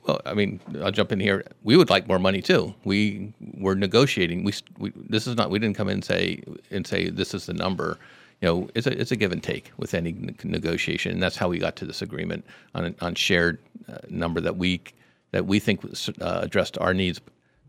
Well, 0.03 0.21
I 0.25 0.33
mean, 0.33 0.59
I'll 0.81 0.91
jump 0.91 1.11
in 1.11 1.19
here. 1.19 1.43
We 1.63 1.75
would 1.75 1.89
like 1.89 2.07
more 2.07 2.19
money 2.19 2.41
too. 2.41 2.73
We 2.85 3.33
were 3.57 3.75
negotiating. 3.75 4.43
We, 4.43 4.53
we 4.77 4.93
this 4.95 5.27
is 5.27 5.35
not. 5.35 5.49
We 5.49 5.59
didn't 5.59 5.75
come 5.75 5.89
in 5.89 5.95
and 5.95 6.05
say 6.05 6.41
and 6.71 6.87
say 6.87 7.09
this 7.09 7.33
is 7.33 7.45
the 7.45 7.53
number. 7.53 7.97
You 8.41 8.47
know, 8.47 8.69
it's 8.73 8.87
a 8.87 8.97
it's 8.97 9.11
a 9.11 9.17
give 9.17 9.33
and 9.33 9.43
take 9.43 9.73
with 9.75 9.93
any 9.93 10.13
negotiation, 10.45 11.11
and 11.11 11.21
that's 11.21 11.35
how 11.35 11.49
we 11.49 11.59
got 11.59 11.75
to 11.75 11.85
this 11.85 12.01
agreement 12.01 12.45
on 12.73 12.95
on 13.01 13.15
shared 13.15 13.59
uh, 13.89 13.97
number 14.07 14.39
that 14.39 14.55
we 14.55 14.81
that 15.31 15.45
we 15.45 15.59
think 15.59 15.83
was, 15.83 16.09
uh, 16.21 16.39
addressed 16.41 16.77
our 16.77 16.93
needs 16.93 17.19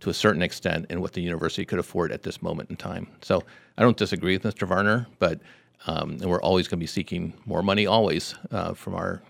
to 0.01 0.11
a 0.11 0.15
certain 0.15 0.43
extent 0.43 0.87
in 0.91 1.01
what 1.01 1.13
the 1.13 1.23
university 1.23 1.65
could 1.65 1.79
afford 1.79 2.13
at 2.13 2.23
this 2.23 2.43
moment 2.43 2.71
in 2.71 2.77
time. 2.77 3.09
So 3.23 3.43
I 3.79 3.83
don't 3.83 3.97
disagree 3.97 4.37
with 4.37 4.55
Mr. 4.55 4.67
Varner, 4.67 5.07
but 5.19 5.41
um, 5.87 6.13
and 6.13 6.27
we're 6.27 6.41
always 6.41 6.69
going 6.69 6.79
to 6.79 6.83
be 6.83 6.87
seeking 6.87 7.33
more 7.45 7.63
money 7.63 7.87
always 7.87 8.35
uh, 8.51 8.75
from 8.75 8.95
our 8.95 9.23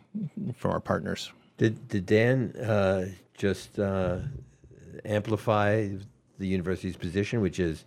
from 0.57 0.71
our 0.71 0.81
partners. 0.81 1.33
Did 1.59 1.89
did 1.89 2.07
Dan 2.07 2.55
uh, 2.57 3.07
just 3.37 3.79
uh, 3.79 4.19
amplify 5.05 5.89
the 6.39 6.47
university's 6.47 6.97
position, 6.97 7.41
which 7.41 7.59
is 7.59 7.85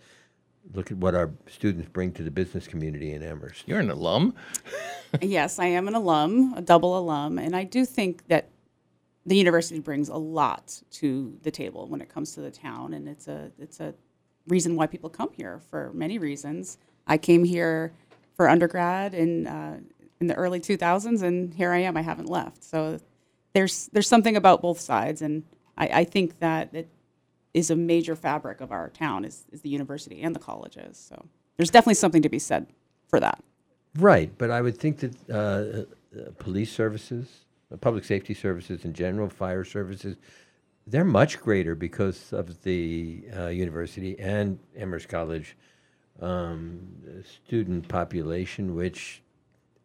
look 0.73 0.91
at 0.91 0.97
what 0.97 1.15
our 1.15 1.31
students 1.47 1.89
bring 1.89 2.11
to 2.13 2.23
the 2.23 2.31
business 2.31 2.67
community 2.67 3.13
in 3.13 3.23
Amherst? 3.23 3.67
You're 3.67 3.79
an 3.79 3.89
alum. 3.89 4.35
yes, 5.21 5.57
I 5.59 5.67
am 5.67 5.87
an 5.87 5.95
alum, 5.95 6.53
a 6.55 6.61
double 6.61 6.97
alum, 6.97 7.39
and 7.39 7.55
I 7.55 7.63
do 7.63 7.85
think 7.85 8.27
that 8.27 8.49
the 9.25 9.35
university 9.35 9.79
brings 9.79 10.09
a 10.09 10.15
lot 10.15 10.81
to 10.91 11.37
the 11.43 11.51
table 11.51 11.87
when 11.87 12.01
it 12.01 12.09
comes 12.09 12.33
to 12.33 12.41
the 12.41 12.51
town, 12.51 12.93
and 12.93 13.07
it's 13.07 13.27
a 13.27 13.51
it's 13.59 13.79
a 13.79 13.93
reason 14.47 14.75
why 14.75 14.87
people 14.87 15.09
come 15.09 15.29
here 15.35 15.59
for 15.69 15.91
many 15.93 16.17
reasons. 16.17 16.77
I 17.05 17.17
came 17.17 17.43
here 17.43 17.93
for 18.35 18.49
undergrad 18.49 19.13
in 19.13 19.47
uh, 19.47 19.79
in 20.19 20.27
the 20.27 20.35
early 20.35 20.59
2000s, 20.59 21.21
and 21.21 21.53
here 21.53 21.71
I 21.71 21.79
am. 21.79 21.97
I 21.97 22.01
haven't 22.01 22.29
left. 22.29 22.63
So 22.63 22.99
there's 23.53 23.89
there's 23.93 24.07
something 24.07 24.35
about 24.35 24.61
both 24.61 24.79
sides, 24.79 25.21
and 25.21 25.43
I, 25.77 25.87
I 25.87 26.03
think 26.03 26.39
that 26.39 26.73
it 26.73 26.89
is 27.53 27.71
a 27.71 27.75
major 27.75 28.15
fabric 28.15 28.61
of 28.61 28.71
our 28.71 28.89
town 28.89 29.25
is, 29.25 29.45
is 29.51 29.61
the 29.61 29.69
university 29.69 30.21
and 30.21 30.35
the 30.35 30.39
colleges. 30.39 30.97
So 30.97 31.25
there's 31.57 31.71
definitely 31.71 31.95
something 31.95 32.21
to 32.21 32.29
be 32.29 32.39
said 32.39 32.67
for 33.07 33.19
that. 33.19 33.43
Right, 33.97 34.31
but 34.37 34.51
I 34.51 34.61
would 34.61 34.77
think 34.77 34.99
that 34.99 35.15
uh, 35.29 36.17
uh, 36.17 36.31
police 36.37 36.71
services, 36.71 37.27
public 37.77 38.03
safety 38.03 38.33
services 38.33 38.85
in 38.85 38.93
general, 38.93 39.29
fire 39.29 39.63
services, 39.63 40.17
they're 40.87 41.05
much 41.05 41.39
greater 41.39 41.75
because 41.75 42.33
of 42.33 42.61
the 42.63 43.23
uh, 43.37 43.47
university 43.47 44.19
and 44.19 44.59
Amherst 44.75 45.07
College 45.07 45.55
um, 46.21 46.79
student 47.45 47.87
population, 47.87 48.75
which 48.75 49.21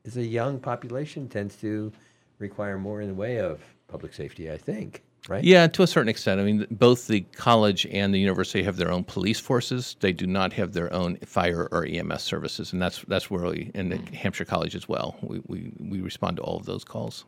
is 0.05 0.17
a 0.17 0.25
young 0.25 0.59
population, 0.59 1.29
tends 1.29 1.57
to 1.57 1.93
require 2.39 2.79
more 2.79 3.01
in 3.01 3.09
the 3.09 3.15
way 3.15 3.39
of 3.39 3.61
public 3.89 4.15
safety, 4.15 4.51
I 4.51 4.57
think. 4.57 5.03
Right? 5.27 5.43
Yeah, 5.43 5.67
to 5.69 5.83
a 5.83 5.87
certain 5.87 6.11
extent. 6.11 6.39
I 6.39 6.45
mean, 6.45 6.67
both 6.71 7.07
the 7.07 7.23
college 7.35 7.87
and 7.87 8.13
the 8.13 8.19
university 8.19 8.63
have 8.63 8.77
their 8.77 8.91
own 8.91 9.05
police 9.05 9.41
forces. 9.41 9.97
They 10.01 10.13
do 10.13 10.27
not 10.27 10.53
have 10.53 10.75
their 10.75 10.93
own 10.93 11.17
fire 11.25 11.67
or 11.73 11.87
EMS 11.87 12.23
services, 12.23 12.75
and 12.75 12.83
that's 12.83 13.03
that's 13.09 13.31
where 13.31 13.45
we 13.45 13.71
in 13.75 13.89
the 13.89 13.97
Hampshire 14.15 14.45
College 14.45 14.75
as 14.75 14.87
well. 14.87 15.17
We, 15.23 15.41
we 15.47 15.73
we 15.81 16.01
respond 16.03 16.37
to 16.37 16.43
all 16.43 16.59
of 16.59 16.67
those 16.67 16.85
calls, 16.85 17.25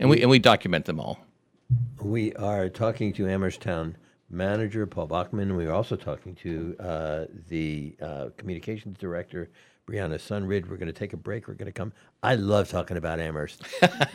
and 0.00 0.10
we 0.10 0.20
and 0.20 0.30
we 0.30 0.38
document 0.38 0.84
them 0.84 1.00
all. 1.00 1.18
We 2.00 2.32
are 2.34 2.68
talking 2.68 3.12
to 3.14 3.28
Amherst 3.28 3.60
Town 3.60 3.96
manager 4.30 4.86
Paul 4.86 5.08
Bockelman. 5.08 5.56
We 5.56 5.66
are 5.66 5.72
also 5.72 5.96
talking 5.96 6.34
to 6.36 6.76
uh, 6.80 7.24
the 7.48 7.96
uh, 8.00 8.28
communications 8.36 8.98
director 8.98 9.50
Brianna 9.88 10.16
Sunryd. 10.16 10.68
We're 10.68 10.76
going 10.76 10.86
to 10.86 10.92
take 10.92 11.12
a 11.12 11.16
break. 11.16 11.46
We're 11.46 11.54
going 11.54 11.66
to 11.66 11.72
come. 11.72 11.92
I 12.22 12.34
love 12.34 12.68
talking 12.68 12.96
about 12.96 13.20
Amherst. 13.20 13.62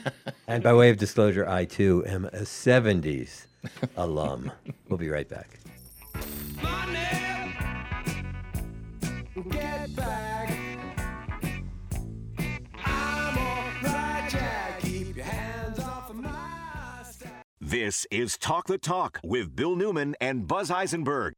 and 0.48 0.64
by 0.64 0.74
way 0.74 0.90
of 0.90 0.98
disclosure, 0.98 1.48
I 1.48 1.66
too 1.66 2.04
am 2.06 2.26
a 2.26 2.42
70s 2.42 3.48
alum. 3.98 4.52
We'll 4.90 4.98
be 4.98 5.10
right 5.10 5.28
back. 5.28 5.60
This 17.72 18.06
is 18.12 18.38
Talk 18.38 18.68
the 18.68 18.78
Talk 18.78 19.22
with 19.24 19.56
Bill 19.56 19.78
Newman 19.78 20.14
and 20.20 20.46
Buz 20.46 20.70
Eisenberg. 20.70 21.36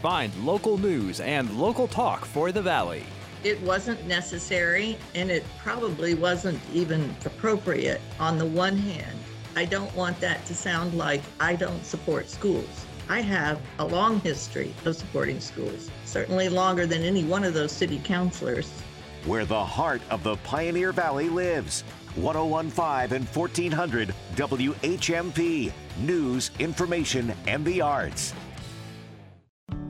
Find 0.00 0.34
local 0.42 0.78
news 0.78 1.20
and 1.20 1.54
local 1.58 1.86
talk 1.86 2.24
for 2.24 2.50
the 2.50 2.62
Valley. 2.62 3.02
It 3.42 3.60
wasn't 3.60 4.06
necessary 4.06 4.96
and 5.14 5.30
it 5.30 5.44
probably 5.58 6.14
wasn't 6.14 6.58
even 6.72 7.14
appropriate. 7.26 8.00
On 8.18 8.38
the 8.38 8.46
one 8.46 8.78
hand, 8.78 9.18
I 9.54 9.66
don't 9.66 9.94
want 9.94 10.18
that 10.20 10.46
to 10.46 10.54
sound 10.54 10.94
like 10.94 11.20
I 11.38 11.56
don't 11.56 11.84
support 11.84 12.30
schools. 12.30 12.86
I 13.10 13.20
have 13.20 13.60
a 13.78 13.84
long 13.84 14.18
history 14.20 14.72
of 14.86 14.96
supporting 14.96 15.40
schools, 15.40 15.90
certainly 16.06 16.48
longer 16.48 16.86
than 16.86 17.02
any 17.02 17.22
one 17.22 17.44
of 17.44 17.52
those 17.52 17.70
city 17.70 18.00
councilors. 18.02 18.70
Where 19.26 19.44
the 19.44 19.62
heart 19.62 20.00
of 20.08 20.22
the 20.22 20.36
Pioneer 20.36 20.92
Valley 20.92 21.28
lives. 21.28 21.84
1015 22.16 23.16
and 23.16 23.28
1400 23.28 24.14
WHMP. 24.36 25.72
News, 26.00 26.50
information, 26.58 27.32
and 27.46 27.64
the 27.64 27.80
arts. 27.80 28.34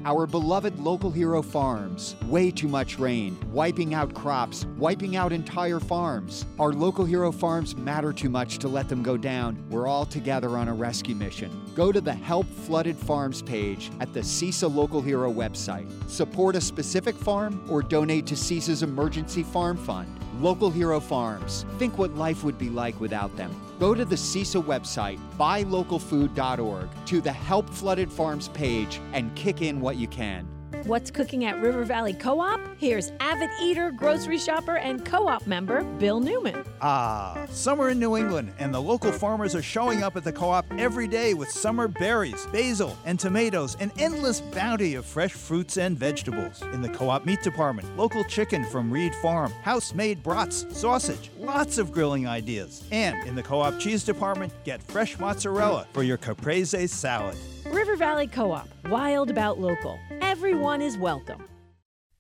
Our 0.07 0.27
beloved 0.27 0.79
local 0.79 1.11
hero 1.11 1.41
farms. 1.41 2.15
Way 2.27 2.51
too 2.51 2.69
much 2.69 2.99
rain, 2.99 3.39
wiping 3.51 3.95
out 3.95 4.13
crops, 4.13 4.67
wiping 4.77 5.17
out 5.17 5.33
entire 5.33 5.81
farms. 5.81 6.45
Our 6.59 6.75
local 6.75 7.07
hero 7.07 7.33
farms 7.33 7.75
matter 7.75 8.13
too 8.13 8.29
much 8.29 8.59
to 8.59 8.69
let 8.69 8.91
them 8.91 9.03
go 9.03 9.17
down. 9.17 9.65
We're 9.71 9.87
all 9.87 10.05
together 10.05 10.59
on 10.59 10.69
a 10.69 10.75
rescue 10.75 11.15
mission. 11.15 11.51
Go 11.75 11.91
to 11.91 12.03
the 12.03 12.13
Help 12.13 12.47
Flooded 12.47 12.99
Farms 12.99 13.41
page 13.41 13.91
at 13.99 14.13
the 14.13 14.21
CISA 14.21 14.73
Local 14.73 15.01
Hero 15.01 15.33
website. 15.33 15.89
Support 16.11 16.57
a 16.57 16.61
specific 16.61 17.17
farm 17.17 17.65
or 17.71 17.81
donate 17.81 18.27
to 18.27 18.35
CISA's 18.35 18.83
Emergency 18.83 19.43
Farm 19.43 19.79
Fund. 19.79 20.24
Local 20.41 20.71
Hero 20.71 21.01
Farms. 21.01 21.65
Think 21.79 21.99
what 21.99 22.15
life 22.15 22.45
would 22.45 22.59
be 22.59 22.71
like 22.71 23.01
without 23.01 23.37
them. 23.37 23.55
Go 23.79 23.95
to 23.95 24.05
the 24.05 24.17
CISA 24.17 24.63
website, 24.63 25.19
buylocalfood.org, 25.39 26.89
to 27.07 27.21
the 27.21 27.33
Help 27.33 27.69
Flooded 27.71 28.11
Farms 28.11 28.49
page, 28.49 29.01
and 29.13 29.35
kick 29.35 29.63
in 29.63 29.81
what 29.81 29.97
you 29.97 30.09
can. 30.09 30.49
What's 30.87 31.11
cooking 31.11 31.47
at 31.47 31.63
River 31.63 31.83
Valley 31.87 32.13
Co 32.13 32.41
op? 32.41 32.61
Here's 32.77 33.11
avid 33.19 33.49
eater, 33.63 33.91
grocery 33.91 34.37
shopper, 34.37 34.77
and 34.77 35.03
co 35.03 35.29
op 35.29 35.47
member 35.47 35.83
Bill 35.99 36.21
Newman. 36.21 36.63
Ah, 36.83 37.47
summer 37.49 37.89
in 37.89 37.99
New 37.99 38.19
England, 38.19 38.53
and 38.59 38.75
the 38.75 38.83
local 38.83 39.11
farmers 39.11 39.55
are 39.55 39.63
showing 39.63 40.03
up 40.03 40.15
at 40.15 40.25
the 40.25 40.33
co 40.33 40.51
op 40.51 40.67
every 40.77 41.09
day 41.09 41.33
with 41.33 41.49
summer 41.49 41.89
berries, 41.89 42.45
basil, 42.53 42.99
and 43.07 43.19
tomatoes, 43.19 43.79
an 43.81 43.93
endless 43.99 44.43
bounty 44.43 44.95
of 44.95 45.07
fresh 45.07 45.33
fruits 45.33 45.79
and 45.79 45.99
vegetables. 45.99 46.61
In 46.75 46.83
the 46.83 46.91
co 46.91 47.09
op 47.09 47.25
meat 47.25 47.43
department, 47.43 47.89
local 47.97 48.23
chicken 48.25 48.63
from 48.67 48.91
Reed 48.91 49.15
Farm, 49.23 49.53
house 49.63 49.95
made 49.95 50.23
brats, 50.23 50.67
sausage, 50.69 51.31
lots 51.39 51.79
of 51.79 51.93
grilling 51.93 52.29
ideas. 52.29 52.85
And 52.93 53.27
in 53.27 53.35
the 53.35 53.43
co 53.43 53.61
op 53.61 53.81
cheese 53.81 54.05
department, 54.05 54.53
get 54.65 54.83
fresh 54.83 55.19
mozzarella 55.19 55.87
for 55.95 56.03
your 56.03 56.19
caprese 56.19 56.91
salad. 56.91 57.39
River 57.67 57.97
Valley 57.97 58.27
Co 58.27 58.53
op, 58.53 58.69
wild 58.91 59.31
about 59.31 59.59
local. 59.59 59.99
Everyone 60.37 60.83
is 60.83 60.99
welcome. 60.99 61.54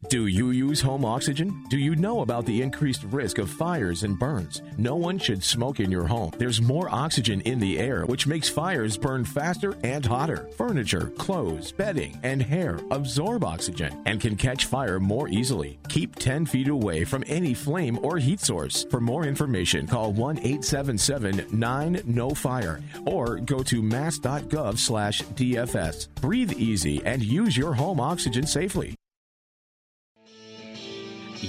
Do 0.09 0.27
you 0.27 0.51
use 0.51 0.81
home 0.81 1.05
oxygen? 1.05 1.65
Do 1.71 1.79
you 1.79 1.97
know 1.97 2.21
about 2.21 2.45
the 2.45 2.63
increased 2.63 3.05
risk 3.05 3.39
of 3.39 3.51
fires 3.51 4.03
and 4.03 4.19
burns? 4.19 4.63
No 4.77 4.97
one 4.97 5.19
should 5.19 5.43
smoke 5.43 5.81
in 5.81 5.91
your 5.91 6.07
home. 6.07 6.33
There's 6.37 6.61
more 6.61 6.89
oxygen 6.91 7.41
in 7.43 7.59
the 7.59 7.79
air, 7.79 8.05
which 8.05 8.27
makes 8.27 8.49
fires 8.49 8.97
burn 8.97 9.25
faster 9.25 9.75
and 9.83 10.05
hotter. 10.05 10.49
Furniture, 10.57 11.09
clothes, 11.19 11.73
bedding, 11.73 12.19
and 12.23 12.43
hair 12.43 12.81
absorb 12.91 13.45
oxygen 13.45 14.03
and 14.07 14.21
can 14.21 14.37
catch 14.37 14.67
fire 14.67 15.01
more 15.01 15.29
easily. 15.29 15.79
Keep 15.89 16.17
10 16.17 16.47
feet 16.47 16.69
away 16.69 17.05
from 17.05 17.25
any 17.27 17.55
flame 17.55 17.99
or 18.03 18.19
heat 18.19 18.41
source. 18.41 18.85
For 18.91 19.01
more 19.01 19.25
information, 19.25 19.87
call 19.87 20.13
1 20.13 20.39
877 20.39 21.47
9 21.51 22.03
No 22.05 22.31
Fire 22.31 22.81
or 23.07 23.37
go 23.41 23.63
to 23.63 23.83
mass.gov 23.83 24.79
slash 24.79 25.23
DFS. 25.23 26.09
Breathe 26.17 26.53
easy 26.53 27.03
and 27.05 27.23
use 27.23 27.57
your 27.57 27.75
home 27.75 28.01
oxygen 28.01 28.47
safely. 28.47 28.95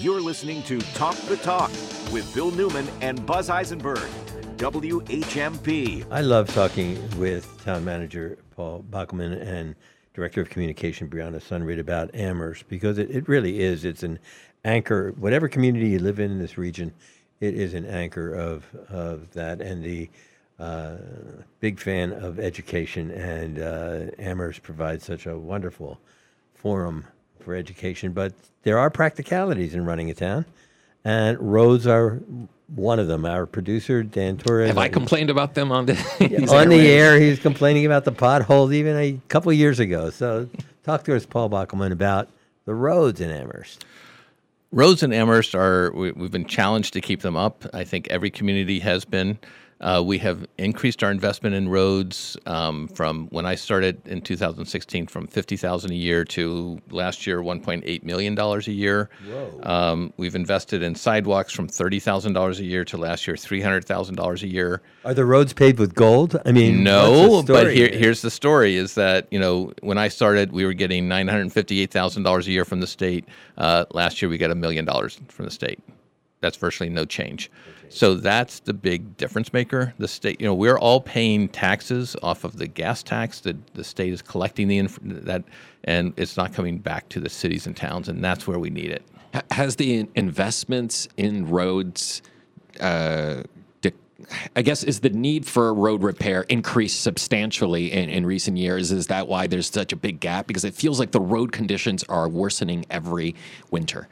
You're 0.01 0.19
listening 0.19 0.61
to 0.63 0.79
Talk 0.93 1.15
the 1.15 1.37
Talk 1.37 1.71
with 2.11 2.29
Bill 2.35 2.51
Newman 2.51 2.85
and 2.99 3.25
Buz 3.25 3.49
Eisenberg. 3.49 4.09
WHMP. 4.57 6.05
I 6.11 6.19
love 6.19 6.53
talking 6.53 6.99
with 7.17 7.63
town 7.63 7.85
manager 7.85 8.37
Paul 8.57 8.83
Bockelman 8.89 9.41
and 9.41 9.73
director 10.13 10.41
of 10.41 10.49
communication 10.49 11.09
Brianna 11.09 11.41
Sunryd 11.41 11.79
about 11.79 12.13
Amherst 12.13 12.67
because 12.67 12.97
it, 12.97 13.09
it 13.09 13.29
really 13.29 13.61
is. 13.61 13.85
It's 13.85 14.03
an 14.03 14.19
anchor. 14.65 15.13
Whatever 15.13 15.47
community 15.47 15.87
you 15.87 15.99
live 15.99 16.19
in 16.19 16.29
in 16.29 16.39
this 16.39 16.57
region, 16.57 16.93
it 17.39 17.53
is 17.55 17.73
an 17.73 17.85
anchor 17.85 18.33
of 18.33 18.65
of 18.89 19.31
that. 19.31 19.61
And 19.61 19.81
the 19.81 20.09
uh, 20.59 20.97
big 21.61 21.79
fan 21.79 22.11
of 22.11 22.37
education, 22.37 23.11
and 23.11 23.59
uh, 23.59 24.11
Amherst 24.19 24.61
provides 24.61 25.05
such 25.05 25.25
a 25.25 25.39
wonderful 25.39 26.01
forum 26.53 27.07
for 27.45 27.55
education. 27.55 28.11
But 28.11 28.33
there 28.63 28.77
are 28.77 28.89
practicalities 28.89 29.73
in 29.73 29.85
running 29.85 30.09
a 30.09 30.13
town, 30.13 30.45
and 31.05 31.39
roads 31.39 31.87
are 31.87 32.19
one 32.67 32.99
of 32.99 33.07
them. 33.07 33.25
Our 33.25 33.45
producer 33.45 34.03
Dan 34.03 34.37
Torres 34.37 34.67
Have 34.67 34.77
I 34.77 34.87
uh, 34.87 34.91
complained 34.91 35.29
about 35.29 35.53
them 35.53 35.71
on 35.71 35.85
the 35.85 35.93
on 36.51 36.69
the 36.69 36.87
air? 36.87 37.19
He's 37.19 37.39
complaining 37.39 37.85
about 37.85 38.03
the 38.03 38.11
potholes 38.11 38.73
even 38.73 38.97
a 38.97 39.19
couple 39.29 39.51
of 39.51 39.57
years 39.57 39.79
ago. 39.79 40.09
So 40.09 40.49
talk 40.83 41.03
to 41.05 41.15
us, 41.15 41.25
Paul 41.25 41.49
Bockelman, 41.49 41.91
about 41.91 42.27
the 42.65 42.73
roads 42.73 43.21
in 43.21 43.29
Amherst. 43.29 43.85
Roads 44.71 45.03
in 45.03 45.13
Amherst 45.13 45.55
are 45.55 45.91
we, 45.93 46.11
we've 46.11 46.31
been 46.31 46.45
challenged 46.45 46.93
to 46.93 47.01
keep 47.01 47.21
them 47.21 47.37
up. 47.37 47.65
I 47.73 47.83
think 47.83 48.07
every 48.09 48.29
community 48.29 48.79
has 48.79 49.05
been. 49.05 49.37
Uh, 49.81 50.01
we 50.05 50.17
have 50.19 50.47
increased 50.57 51.03
our 51.03 51.11
investment 51.11 51.53
in 51.53 51.67
roads 51.67 52.37
um, 52.45 52.87
from 52.87 53.27
when 53.27 53.45
I 53.45 53.55
started 53.55 54.01
in 54.07 54.21
2016 54.21 55.07
from 55.07 55.27
50,000 55.27 55.91
a 55.91 55.93
year 55.93 56.23
to 56.25 56.79
last 56.91 57.27
year 57.27 57.41
1.8 57.41 58.03
million 58.03 58.35
dollars 58.35 58.67
a 58.69 58.71
year. 58.71 59.09
Um, 59.63 60.13
we've 60.15 60.33
invested 60.35 60.81
in 60.81 60.95
sidewalks 60.95 61.51
from 61.51 61.67
$30,000 61.67 62.59
a 62.59 62.63
year 62.63 62.85
to 62.85 62.97
last 62.97 63.27
year 63.27 63.35
$300,000 63.35 64.43
a 64.43 64.47
year. 64.47 64.81
Are 65.03 65.13
the 65.13 65.25
roads 65.25 65.51
paved 65.51 65.79
with 65.79 65.93
gold? 65.93 66.39
I 66.45 66.53
mean, 66.53 66.81
no, 66.83 67.43
but 67.43 67.73
here, 67.73 67.89
here's 67.89 68.21
the 68.21 68.31
story: 68.31 68.75
is 68.77 68.95
that 68.95 69.27
you 69.29 69.39
know 69.39 69.71
when 69.81 69.97
I 69.97 70.07
started, 70.07 70.51
we 70.51 70.65
were 70.65 70.73
getting 70.73 71.07
nine 71.07 71.27
hundred 71.27 71.51
fifty-eight 71.53 71.91
thousand 71.91 72.23
dollars 72.23 72.47
a 72.47 72.51
year 72.51 72.65
from 72.65 72.79
the 72.79 72.87
state. 72.87 73.25
Uh, 73.57 73.85
last 73.91 74.21
year, 74.21 74.29
we 74.29 74.39
got 74.39 74.49
a 74.49 74.55
million 74.55 74.83
dollars 74.83 75.19
from 75.27 75.45
the 75.45 75.51
state. 75.51 75.79
That's 76.41 76.57
virtually 76.57 76.89
no 76.89 77.05
change. 77.05 77.51
So 77.89 78.15
that's 78.15 78.59
the 78.59 78.73
big 78.73 79.17
difference 79.17 79.53
maker. 79.53 79.93
The 79.97 80.07
state, 80.07 80.39
you 80.41 80.47
know, 80.47 80.53
we're 80.53 80.77
all 80.77 81.01
paying 81.01 81.47
taxes 81.49 82.15
off 82.23 82.43
of 82.43 82.57
the 82.57 82.67
gas 82.67 83.03
tax 83.03 83.39
that 83.41 83.73
the 83.73 83.83
state 83.83 84.13
is 84.13 84.21
collecting 84.21 84.67
the 84.67 84.77
inf- 84.77 84.99
that, 85.03 85.43
and 85.83 86.13
it's 86.17 86.37
not 86.37 86.53
coming 86.53 86.77
back 86.79 87.09
to 87.09 87.19
the 87.19 87.29
cities 87.29 87.67
and 87.67 87.75
towns, 87.75 88.09
and 88.09 88.23
that's 88.23 88.47
where 88.47 88.59
we 88.59 88.69
need 88.69 88.91
it. 88.91 89.03
Ha- 89.33 89.41
Has 89.51 89.75
the 89.75 90.07
investments 90.15 91.07
in 91.17 91.49
roads, 91.49 92.21
uh, 92.79 93.43
de- 93.81 93.91
I 94.55 94.61
guess, 94.61 94.83
is 94.83 94.99
the 95.01 95.09
need 95.09 95.45
for 95.45 95.73
road 95.73 96.03
repair 96.03 96.41
increased 96.43 97.01
substantially 97.01 97.91
in, 97.91 98.09
in 98.09 98.25
recent 98.25 98.57
years? 98.57 98.91
Is 98.91 99.07
that 99.07 99.27
why 99.27 99.47
there's 99.47 99.69
such 99.69 99.93
a 99.93 99.95
big 99.95 100.19
gap? 100.19 100.47
Because 100.47 100.65
it 100.65 100.73
feels 100.73 100.99
like 100.99 101.11
the 101.11 101.21
road 101.21 101.51
conditions 101.51 102.03
are 102.09 102.27
worsening 102.27 102.85
every 102.89 103.35
winter. 103.71 104.07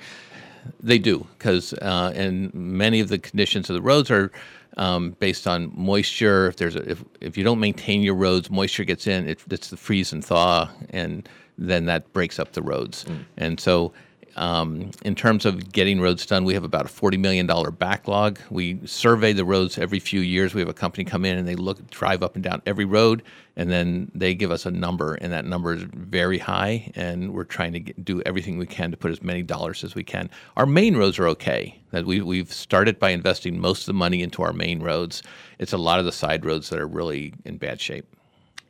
They 0.82 1.00
do 1.00 1.28
because, 1.38 1.74
uh, 1.74 2.14
and 2.16 2.54
many 2.54 3.00
of 3.00 3.10
the 3.10 3.20
conditions 3.20 3.70
of 3.70 3.76
the 3.76 3.82
roads 3.82 4.10
are 4.12 4.32
um, 4.78 5.12
based 5.20 5.48
on 5.48 5.72
moisture. 5.76 6.48
If 6.48 6.58
there's 6.58 6.76
a, 6.76 6.90
if 6.90 7.04
if 7.22 7.38
you 7.38 7.44
don't 7.44 7.60
maintain 7.60 8.02
your 8.02 8.16
roads, 8.16 8.50
moisture 8.50 8.84
gets 8.84 9.08
in. 9.08 9.28
It, 9.28 9.42
it's 9.50 9.70
the 9.70 9.78
freeze 9.78 10.14
and 10.14 10.24
thaw, 10.24 10.70
and 10.90 11.28
then 11.58 11.86
that 11.86 12.12
breaks 12.14 12.40
up 12.40 12.54
the 12.54 12.62
roads. 12.62 13.06
And 13.38 13.60
so, 13.60 13.94
um, 14.36 14.92
in 15.04 15.16
terms 15.16 15.46
of 15.46 15.72
getting 15.72 16.02
roads 16.02 16.26
done, 16.26 16.44
we 16.44 16.54
have 16.54 16.64
about 16.64 16.86
a 16.86 16.90
forty 16.90 17.18
million 17.18 17.46
dollar 17.46 17.72
backlog. 17.72 18.40
We 18.50 18.80
survey 18.86 19.34
the 19.34 19.46
roads 19.46 19.78
every 19.78 20.00
few 20.00 20.22
years. 20.22 20.54
We 20.54 20.62
have 20.62 20.70
a 20.70 20.74
company 20.74 21.04
come 21.04 21.26
in 21.26 21.38
and 21.38 21.48
they 21.48 21.56
look, 21.56 21.90
drive 21.90 22.24
up 22.24 22.36
and 22.36 22.44
down 22.44 22.62
every 22.66 22.86
road, 22.86 23.24
and 23.56 23.70
then 23.70 24.12
they 24.16 24.34
give 24.34 24.52
us 24.52 24.66
a 24.66 24.72
number, 24.72 25.16
and 25.16 25.32
that 25.32 25.46
number 25.46 25.74
is 25.74 25.84
very 25.84 26.38
high. 26.38 26.92
And 26.96 27.34
we're 27.34 27.44
trying 27.44 27.74
to 27.74 27.80
get, 27.80 28.04
do 28.04 28.22
everything 28.22 28.58
we 28.58 28.66
can 28.66 28.92
to 28.92 28.98
put 28.98 29.12
as 29.12 29.22
many 29.22 29.44
dollars 29.44 29.84
as 29.84 29.96
we 29.96 30.04
can. 30.04 30.30
Our 30.58 30.66
main 30.66 30.98
roads 30.98 31.20
are 31.20 31.28
okay. 31.30 31.80
That 31.92 32.06
we 32.06 32.22
we've 32.22 32.52
started 32.52 33.00
by 33.00 33.12
investing 33.12 33.60
most 33.60 33.82
of 33.82 33.86
the 33.88 33.94
money 33.94 34.24
into 34.24 34.42
our 34.42 34.54
main 34.54 34.82
roads. 34.82 35.24
It's 35.60 35.74
a 35.74 35.78
lot 35.78 36.00
of 36.00 36.06
the 36.06 36.12
side 36.12 36.46
roads 36.46 36.70
that 36.70 36.80
are 36.80 36.88
really 36.88 37.34
in 37.46 37.58
bad 37.58 37.80
shape. 37.80 38.16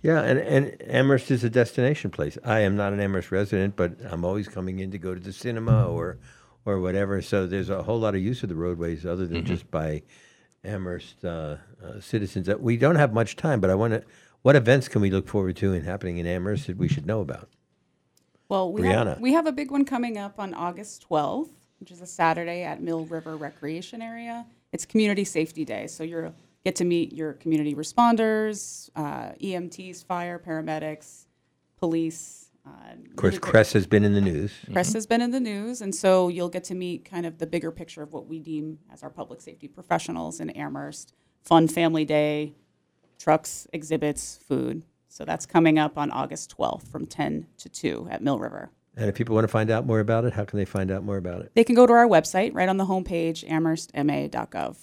Yeah, 0.03 0.21
and, 0.21 0.37
and 0.39 0.75
Amherst 0.93 1.31
is 1.31 1.43
a 1.45 1.49
destination 1.49 2.11
place. 2.11 2.37
I 2.43 2.59
am 2.59 2.75
not 2.75 2.91
an 2.91 2.99
Amherst 2.99 3.31
resident, 3.31 3.77
but 3.77 3.93
I'm 4.11 4.25
always 4.25 4.49
coming 4.49 4.79
in 4.79 4.91
to 4.91 4.97
go 4.97 5.13
to 5.15 5.19
the 5.19 5.33
cinema 5.33 5.87
or 5.87 6.19
or 6.65 6.79
whatever. 6.79 7.21
So 7.21 7.47
there's 7.47 7.69
a 7.69 7.83
whole 7.83 7.99
lot 7.99 8.13
of 8.13 8.21
use 8.21 8.43
of 8.43 8.49
the 8.49 8.55
roadways 8.55 9.05
other 9.05 9.25
than 9.25 9.43
Mhm. 9.43 9.47
just 9.47 9.71
by 9.71 10.03
Amherst 10.63 11.23
uh, 11.25 11.57
uh, 11.83 11.99
citizens. 12.01 12.47
That 12.47 12.61
we 12.61 12.75
don't 12.77 12.95
have 12.97 13.13
much 13.13 13.35
time, 13.37 13.59
but 13.61 13.69
I 13.69 13.75
want 13.75 13.93
to. 13.93 14.03
What 14.43 14.57
events 14.57 14.89
can 14.89 15.01
we 15.01 15.09
look 15.09 15.27
forward 15.29 15.55
to 15.57 15.71
and 15.73 15.85
happening 15.85 16.17
in 16.17 16.27
Amherst 16.27 16.67
that 16.67 16.75
we 16.77 16.89
should 16.89 17.05
know 17.05 17.21
about? 17.21 17.47
Well, 18.49 18.73
we 18.73 18.81
Brianna. 18.81 19.07
have, 19.15 19.21
we 19.21 19.31
have 19.33 19.47
a 19.47 19.53
big 19.53 19.71
one 19.71 19.85
coming 19.85 20.17
up 20.17 20.37
on 20.37 20.53
August 20.53 21.05
12th, 21.09 21.49
which 21.79 21.91
is 21.91 22.01
a 22.01 22.05
Saturday 22.05 22.63
at 22.63 22.81
Mill 22.81 23.05
River 23.05 23.37
Recreation 23.37 24.01
Area. 24.01 24.45
It's 24.73 24.85
Community 24.85 25.23
Safety 25.23 25.63
Day, 25.63 25.87
so 25.87 26.03
you 26.03 26.33
get 26.63 26.75
to 26.77 26.85
meet 26.85 27.13
your 27.13 27.33
community 27.33 27.75
responders, 27.75 28.89
uh, 28.95 29.33
EMTs, 29.41 30.03
fire, 30.05 30.39
paramedics, 30.39 31.25
police. 31.77 32.49
Uh, 32.65 32.69
Of 33.09 33.15
course, 33.17 33.37
CRESS 33.37 33.73
has 33.73 33.85
been 33.87 34.05
in 34.05 34.13
the 34.13 34.21
news. 34.21 34.53
Press 34.71 34.93
has 34.93 35.05
been 35.05 35.21
in 35.21 35.31
the 35.31 35.39
news, 35.41 35.81
and 35.81 35.93
so 35.93 36.29
you'll 36.29 36.49
get 36.49 36.63
to 36.65 36.75
meet 36.75 37.03
kind 37.03 37.25
of 37.25 37.37
the 37.37 37.47
bigger 37.47 37.71
picture 37.71 38.01
of 38.01 38.13
what 38.13 38.27
we 38.27 38.39
deem 38.39 38.79
as 38.91 39.03
our 39.03 39.09
public 39.09 39.41
safety 39.41 39.67
professionals 39.67 40.39
in 40.39 40.49
Amherst. 40.51 41.13
Fun 41.41 41.67
family 41.67 42.05
day, 42.05 42.53
trucks, 43.19 43.67
exhibits, 43.73 44.39
food. 44.47 44.83
So 45.09 45.25
that's 45.25 45.45
coming 45.45 45.77
up 45.77 45.97
on 45.97 46.09
August 46.09 46.55
12th 46.57 46.87
from 46.87 47.05
10 47.05 47.47
to 47.57 47.69
2 47.69 48.07
at 48.09 48.23
Mill 48.23 48.39
River. 48.39 48.71
And 48.95 49.09
if 49.09 49.15
people 49.15 49.35
want 49.35 49.43
to 49.43 49.49
find 49.49 49.69
out 49.69 49.85
more 49.85 49.99
about 49.99 50.23
it, 50.23 50.33
how 50.33 50.45
can 50.45 50.57
they 50.57 50.65
find 50.65 50.89
out 50.89 51.03
more 51.03 51.17
about 51.17 51.41
it? 51.41 51.51
They 51.55 51.63
can 51.65 51.75
go 51.75 51.85
to 51.85 51.93
our 51.93 52.07
website 52.07 52.51
right 52.53 52.69
on 52.69 52.77
the 52.77 52.85
homepage, 52.85 53.47
amherstma.gov. 53.49 54.77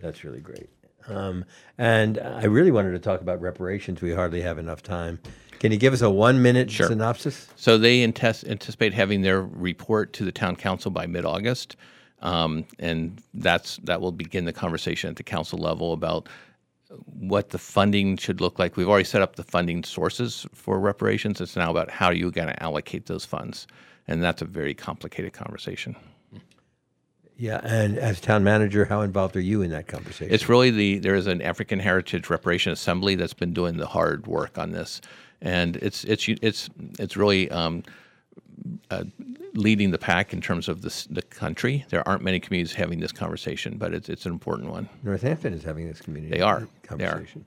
That's 0.00 0.22
really 0.24 0.40
great. 0.40 0.70
Um, 1.10 1.44
and 1.78 2.18
I 2.18 2.44
really 2.44 2.70
wanted 2.70 2.92
to 2.92 2.98
talk 2.98 3.20
about 3.20 3.40
reparations. 3.40 4.00
We 4.00 4.12
hardly 4.12 4.42
have 4.42 4.58
enough 4.58 4.82
time. 4.82 5.18
Can 5.58 5.72
you 5.72 5.78
give 5.78 5.92
us 5.92 6.00
a 6.00 6.08
one 6.08 6.40
minute 6.40 6.70
synopsis? 6.70 7.48
So 7.56 7.76
they 7.76 8.02
antes- 8.02 8.44
anticipate 8.44 8.94
having 8.94 9.20
their 9.20 9.42
report 9.42 10.12
to 10.14 10.24
the 10.24 10.32
town 10.32 10.56
council 10.56 10.90
by 10.90 11.06
mid-August, 11.06 11.76
um, 12.22 12.64
and 12.78 13.22
that's 13.34 13.76
that 13.84 14.00
will 14.00 14.12
begin 14.12 14.46
the 14.46 14.54
conversation 14.54 15.10
at 15.10 15.16
the 15.16 15.22
council 15.22 15.58
level 15.58 15.92
about 15.92 16.28
what 17.04 17.50
the 17.50 17.58
funding 17.58 18.16
should 18.16 18.40
look 18.40 18.58
like. 18.58 18.76
We've 18.76 18.88
already 18.88 19.04
set 19.04 19.20
up 19.20 19.36
the 19.36 19.44
funding 19.44 19.84
sources 19.84 20.46
for 20.54 20.80
reparations. 20.80 21.40
It's 21.40 21.56
now 21.56 21.70
about 21.70 21.90
how 21.90 22.06
are 22.06 22.14
you 22.14 22.30
going 22.30 22.48
to 22.48 22.62
allocate 22.62 23.06
those 23.06 23.26
funds, 23.26 23.66
and 24.08 24.22
that's 24.22 24.40
a 24.40 24.46
very 24.46 24.74
complicated 24.74 25.34
conversation. 25.34 25.94
Yeah, 27.40 27.58
and 27.64 27.96
as 27.96 28.20
town 28.20 28.44
manager, 28.44 28.84
how 28.84 29.00
involved 29.00 29.34
are 29.34 29.40
you 29.40 29.62
in 29.62 29.70
that 29.70 29.88
conversation? 29.88 30.32
It's 30.32 30.46
really 30.46 30.70
the 30.70 30.98
there 30.98 31.14
is 31.14 31.26
an 31.26 31.40
African 31.40 31.78
Heritage 31.78 32.28
Reparation 32.28 32.70
Assembly 32.70 33.14
that's 33.14 33.32
been 33.32 33.54
doing 33.54 33.78
the 33.78 33.86
hard 33.86 34.26
work 34.26 34.58
on 34.58 34.72
this, 34.72 35.00
and 35.40 35.76
it's 35.76 36.04
it's 36.04 36.28
it's 36.28 36.68
it's 36.98 37.16
really 37.16 37.50
um, 37.50 37.82
uh, 38.90 39.04
leading 39.54 39.90
the 39.90 39.96
pack 39.96 40.34
in 40.34 40.42
terms 40.42 40.68
of 40.68 40.82
this, 40.82 41.06
the 41.06 41.22
country. 41.22 41.86
There 41.88 42.06
aren't 42.06 42.22
many 42.22 42.40
communities 42.40 42.74
having 42.74 43.00
this 43.00 43.12
conversation, 43.12 43.78
but 43.78 43.94
it's 43.94 44.10
it's 44.10 44.26
an 44.26 44.32
important 44.32 44.68
one. 44.70 44.90
Northampton 45.02 45.54
is 45.54 45.64
having 45.64 45.88
this 45.88 46.02
community. 46.02 46.36
They 46.36 46.42
are. 46.42 46.68
They 46.94 47.06
are. 47.06 47.12
conversation. 47.12 47.46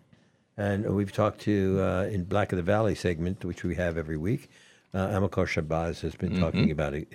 And 0.58 0.96
we've 0.96 1.14
talked 1.14 1.40
to 1.42 1.80
uh, 1.80 2.10
in 2.12 2.24
Black 2.24 2.52
of 2.52 2.58
the 2.58 2.64
Valley 2.64 2.96
segment, 2.96 3.46
which 3.46 3.64
we 3.64 3.76
have 3.76 3.98
every 3.98 4.18
week. 4.18 4.50
Uh, 4.94 5.08
Amilcar 5.08 5.48
Shabazz 5.48 6.02
has 6.02 6.16
been 6.16 6.40
talking 6.40 6.68
Mhm. 6.68 6.72
about 6.72 6.94
it, 6.94 7.08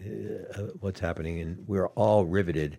uh, 0.56 0.62
what's 0.80 0.98
happening, 0.98 1.40
and 1.40 1.62
we're 1.68 1.86
all 1.88 2.24
riveted. 2.26 2.76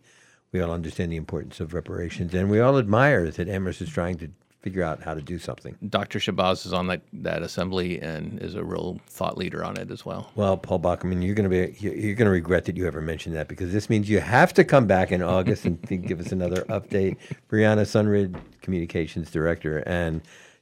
We 0.51 0.59
all 0.59 0.71
understand 0.71 1.11
the 1.11 1.15
importance 1.15 1.61
of 1.61 1.73
reparations, 1.73 2.33
and 2.33 2.49
we 2.49 2.59
all 2.59 2.77
admire 2.77 3.31
that 3.31 3.47
Amherst 3.47 3.81
is 3.81 3.87
trying 3.89 4.17
to 4.17 4.27
figure 4.61 4.83
out 4.83 5.01
how 5.03 5.13
to 5.13 5.21
do 5.21 5.39
something. 5.39 5.77
Dr. 5.87 6.19
Shabazz 6.19 6.65
is 6.65 6.73
on 6.73 6.87
that, 6.87 7.01
that 7.13 7.43
assembly 7.43 8.01
and 8.01 8.41
is 8.41 8.55
a 8.55 8.63
real 8.65 8.99
thought 9.07 9.37
leader 9.37 9.63
on 9.63 9.77
it 9.77 9.89
as 9.89 10.05
well. 10.05 10.31
Well, 10.35 10.57
Paul 10.57 10.81
Bockelman, 10.81 11.23
you're 11.25 11.33
going 11.35 11.49
to 11.49 11.67
be 11.67 11.77
you- 11.79 11.93
you're 11.93 12.15
going 12.15 12.25
to 12.25 12.29
regret 12.31 12.65
that 12.65 12.75
you 12.75 12.85
ever 12.85 12.99
mentioned 12.99 13.37
that 13.37 13.47
because 13.47 13.71
this 13.71 13.89
means 13.89 14.09
you 14.09 14.19
have 14.19 14.53
to 14.55 14.65
come 14.65 14.85
back 14.85 15.13
in 15.13 15.21
August 15.21 15.63
and 15.63 15.79
give 16.05 16.19
us 16.19 16.33
another 16.33 16.63
update. 16.63 17.15
Brianna 17.49 17.85
Sunryd, 17.85 18.35
Communications 18.61 19.31
Director 19.31 19.77
and 19.85 20.19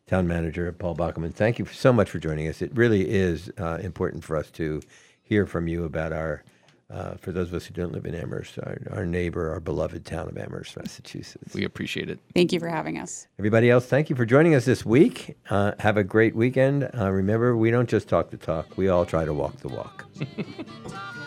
Town 0.08 0.28
Manager 0.28 0.72
Paul 0.72 0.96
Bockelman, 0.96 1.34
thank 1.34 1.60
you 1.60 1.66
so 1.66 1.92
much 1.92 2.10
for 2.10 2.18
joining 2.18 2.48
us. 2.48 2.62
It 2.62 2.72
really 2.74 3.10
is 3.10 3.52
uh, 3.60 3.78
important 3.82 4.24
for 4.24 4.38
us 4.38 4.50
to 4.52 4.82
hear 5.22 5.46
from 5.46 5.68
you 5.68 5.84
about 5.84 6.14
our. 6.14 6.44
Uh, 6.90 7.16
for 7.16 7.34
those 7.34 7.50
of 7.50 7.54
us 7.54 7.66
who 7.66 7.74
don't 7.74 7.92
live 7.92 8.06
in 8.06 8.16
Amherst, 8.16 8.58
our, 8.60 8.78
our 8.92 9.06
neighbor, 9.06 9.52
our 9.52 9.60
beloved 9.60 10.06
town 10.06 10.30
of 10.30 10.38
Amherst, 10.38 10.78
Massachusetts. 10.78 11.54
We 11.54 11.66
appreciate 11.66 12.10
it. 12.10 12.18
Thank 12.34 12.54
you 12.54 12.62
for 12.62 12.70
having 12.70 12.98
us. 12.98 13.28
Everybody 13.38 13.70
else, 13.70 13.88
thank 13.88 14.10
you 14.10 14.16
for 14.16 14.26
joining 14.26 14.56
us 14.56 14.64
this 14.64 14.86
week. 14.86 15.36
Uh, 15.50 15.74
have 15.80 15.98
a 15.98 16.04
great 16.06 16.34
weekend. 16.34 16.90
Uh, 16.98 17.12
remember, 17.12 17.58
we 17.58 17.72
don't 17.72 17.90
just 17.90 18.08
talk 18.08 18.30
the 18.30 18.38
talk, 18.38 18.78
we 18.78 18.88
all 18.88 19.06
try 19.06 19.26
to 19.26 19.34
walk 19.34 19.58
the 19.58 19.68
walk. 19.68 20.06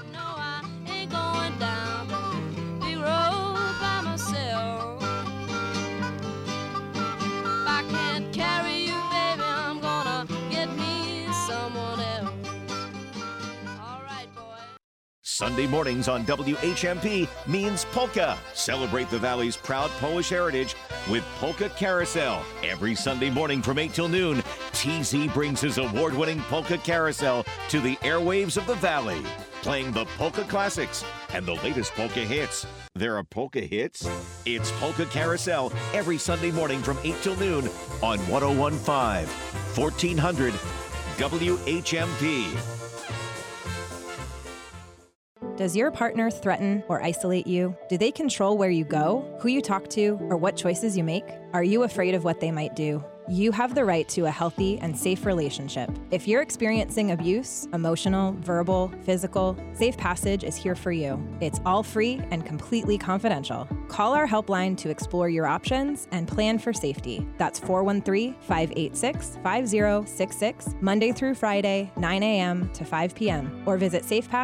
Sunday 15.40 15.66
mornings 15.66 16.06
on 16.06 16.26
WHMP 16.26 17.26
means 17.48 17.86
polka. 17.86 18.36
Celebrate 18.52 19.08
the 19.08 19.18
Valley's 19.18 19.56
proud 19.56 19.88
Polish 19.92 20.28
heritage 20.28 20.76
with 21.08 21.24
Polka 21.38 21.70
Carousel. 21.70 22.44
Every 22.62 22.94
Sunday 22.94 23.30
morning 23.30 23.62
from 23.62 23.78
8 23.78 23.94
till 23.94 24.10
noon, 24.10 24.42
TZ 24.72 25.28
brings 25.32 25.62
his 25.62 25.78
award 25.78 26.14
winning 26.14 26.40
Polka 26.42 26.76
Carousel 26.76 27.46
to 27.70 27.80
the 27.80 27.96
airwaves 28.02 28.58
of 28.58 28.66
the 28.66 28.74
Valley, 28.74 29.22
playing 29.62 29.92
the 29.92 30.04
polka 30.18 30.44
classics 30.44 31.06
and 31.32 31.46
the 31.46 31.54
latest 31.54 31.94
polka 31.94 32.20
hits. 32.20 32.66
There 32.94 33.16
are 33.16 33.24
polka 33.24 33.62
hits? 33.62 34.06
It's 34.44 34.70
Polka 34.72 35.06
Carousel 35.06 35.72
every 35.94 36.18
Sunday 36.18 36.50
morning 36.50 36.82
from 36.82 36.98
8 37.02 37.14
till 37.22 37.36
noon 37.36 37.64
on 38.02 38.18
1015, 38.28 39.26
1400 39.74 40.52
WHMP. 41.16 42.79
Does 45.60 45.76
your 45.76 45.90
partner 45.90 46.30
threaten 46.30 46.82
or 46.88 47.02
isolate 47.02 47.46
you? 47.46 47.76
Do 47.90 47.98
they 47.98 48.10
control 48.10 48.56
where 48.56 48.70
you 48.70 48.82
go, 48.82 49.36
who 49.42 49.50
you 49.50 49.60
talk 49.60 49.90
to, 49.90 50.16
or 50.30 50.38
what 50.38 50.56
choices 50.56 50.96
you 50.96 51.04
make? 51.04 51.26
Are 51.52 51.62
you 51.62 51.82
afraid 51.82 52.14
of 52.14 52.24
what 52.24 52.40
they 52.40 52.50
might 52.50 52.74
do? 52.74 53.04
You 53.28 53.52
have 53.52 53.74
the 53.74 53.84
right 53.84 54.08
to 54.08 54.24
a 54.24 54.30
healthy 54.30 54.78
and 54.80 54.96
safe 54.96 55.24
relationship. 55.24 55.88
If 56.10 56.26
you're 56.26 56.42
experiencing 56.42 57.12
abuse, 57.12 57.68
emotional, 57.72 58.34
verbal, 58.40 58.92
physical, 59.02 59.56
Safe 59.72 59.96
Passage 59.96 60.42
is 60.42 60.56
here 60.56 60.74
for 60.74 60.90
you. 60.90 61.22
It's 61.40 61.60
all 61.64 61.84
free 61.84 62.20
and 62.32 62.44
completely 62.44 62.98
confidential. 62.98 63.68
Call 63.86 64.14
our 64.14 64.26
helpline 64.26 64.76
to 64.78 64.90
explore 64.90 65.28
your 65.28 65.46
options 65.46 66.08
and 66.10 66.26
plan 66.26 66.58
for 66.58 66.72
safety. 66.72 67.24
That's 67.38 67.60
413 67.60 68.34
586 68.40 69.38
5066, 69.44 70.74
Monday 70.80 71.12
through 71.12 71.34
Friday, 71.34 71.92
9 71.96 72.22
a.m. 72.24 72.68
to 72.72 72.84
5 72.84 73.14
p.m. 73.14 73.62
Or 73.64 73.76
visit 73.76 74.04
safepass 74.04 74.30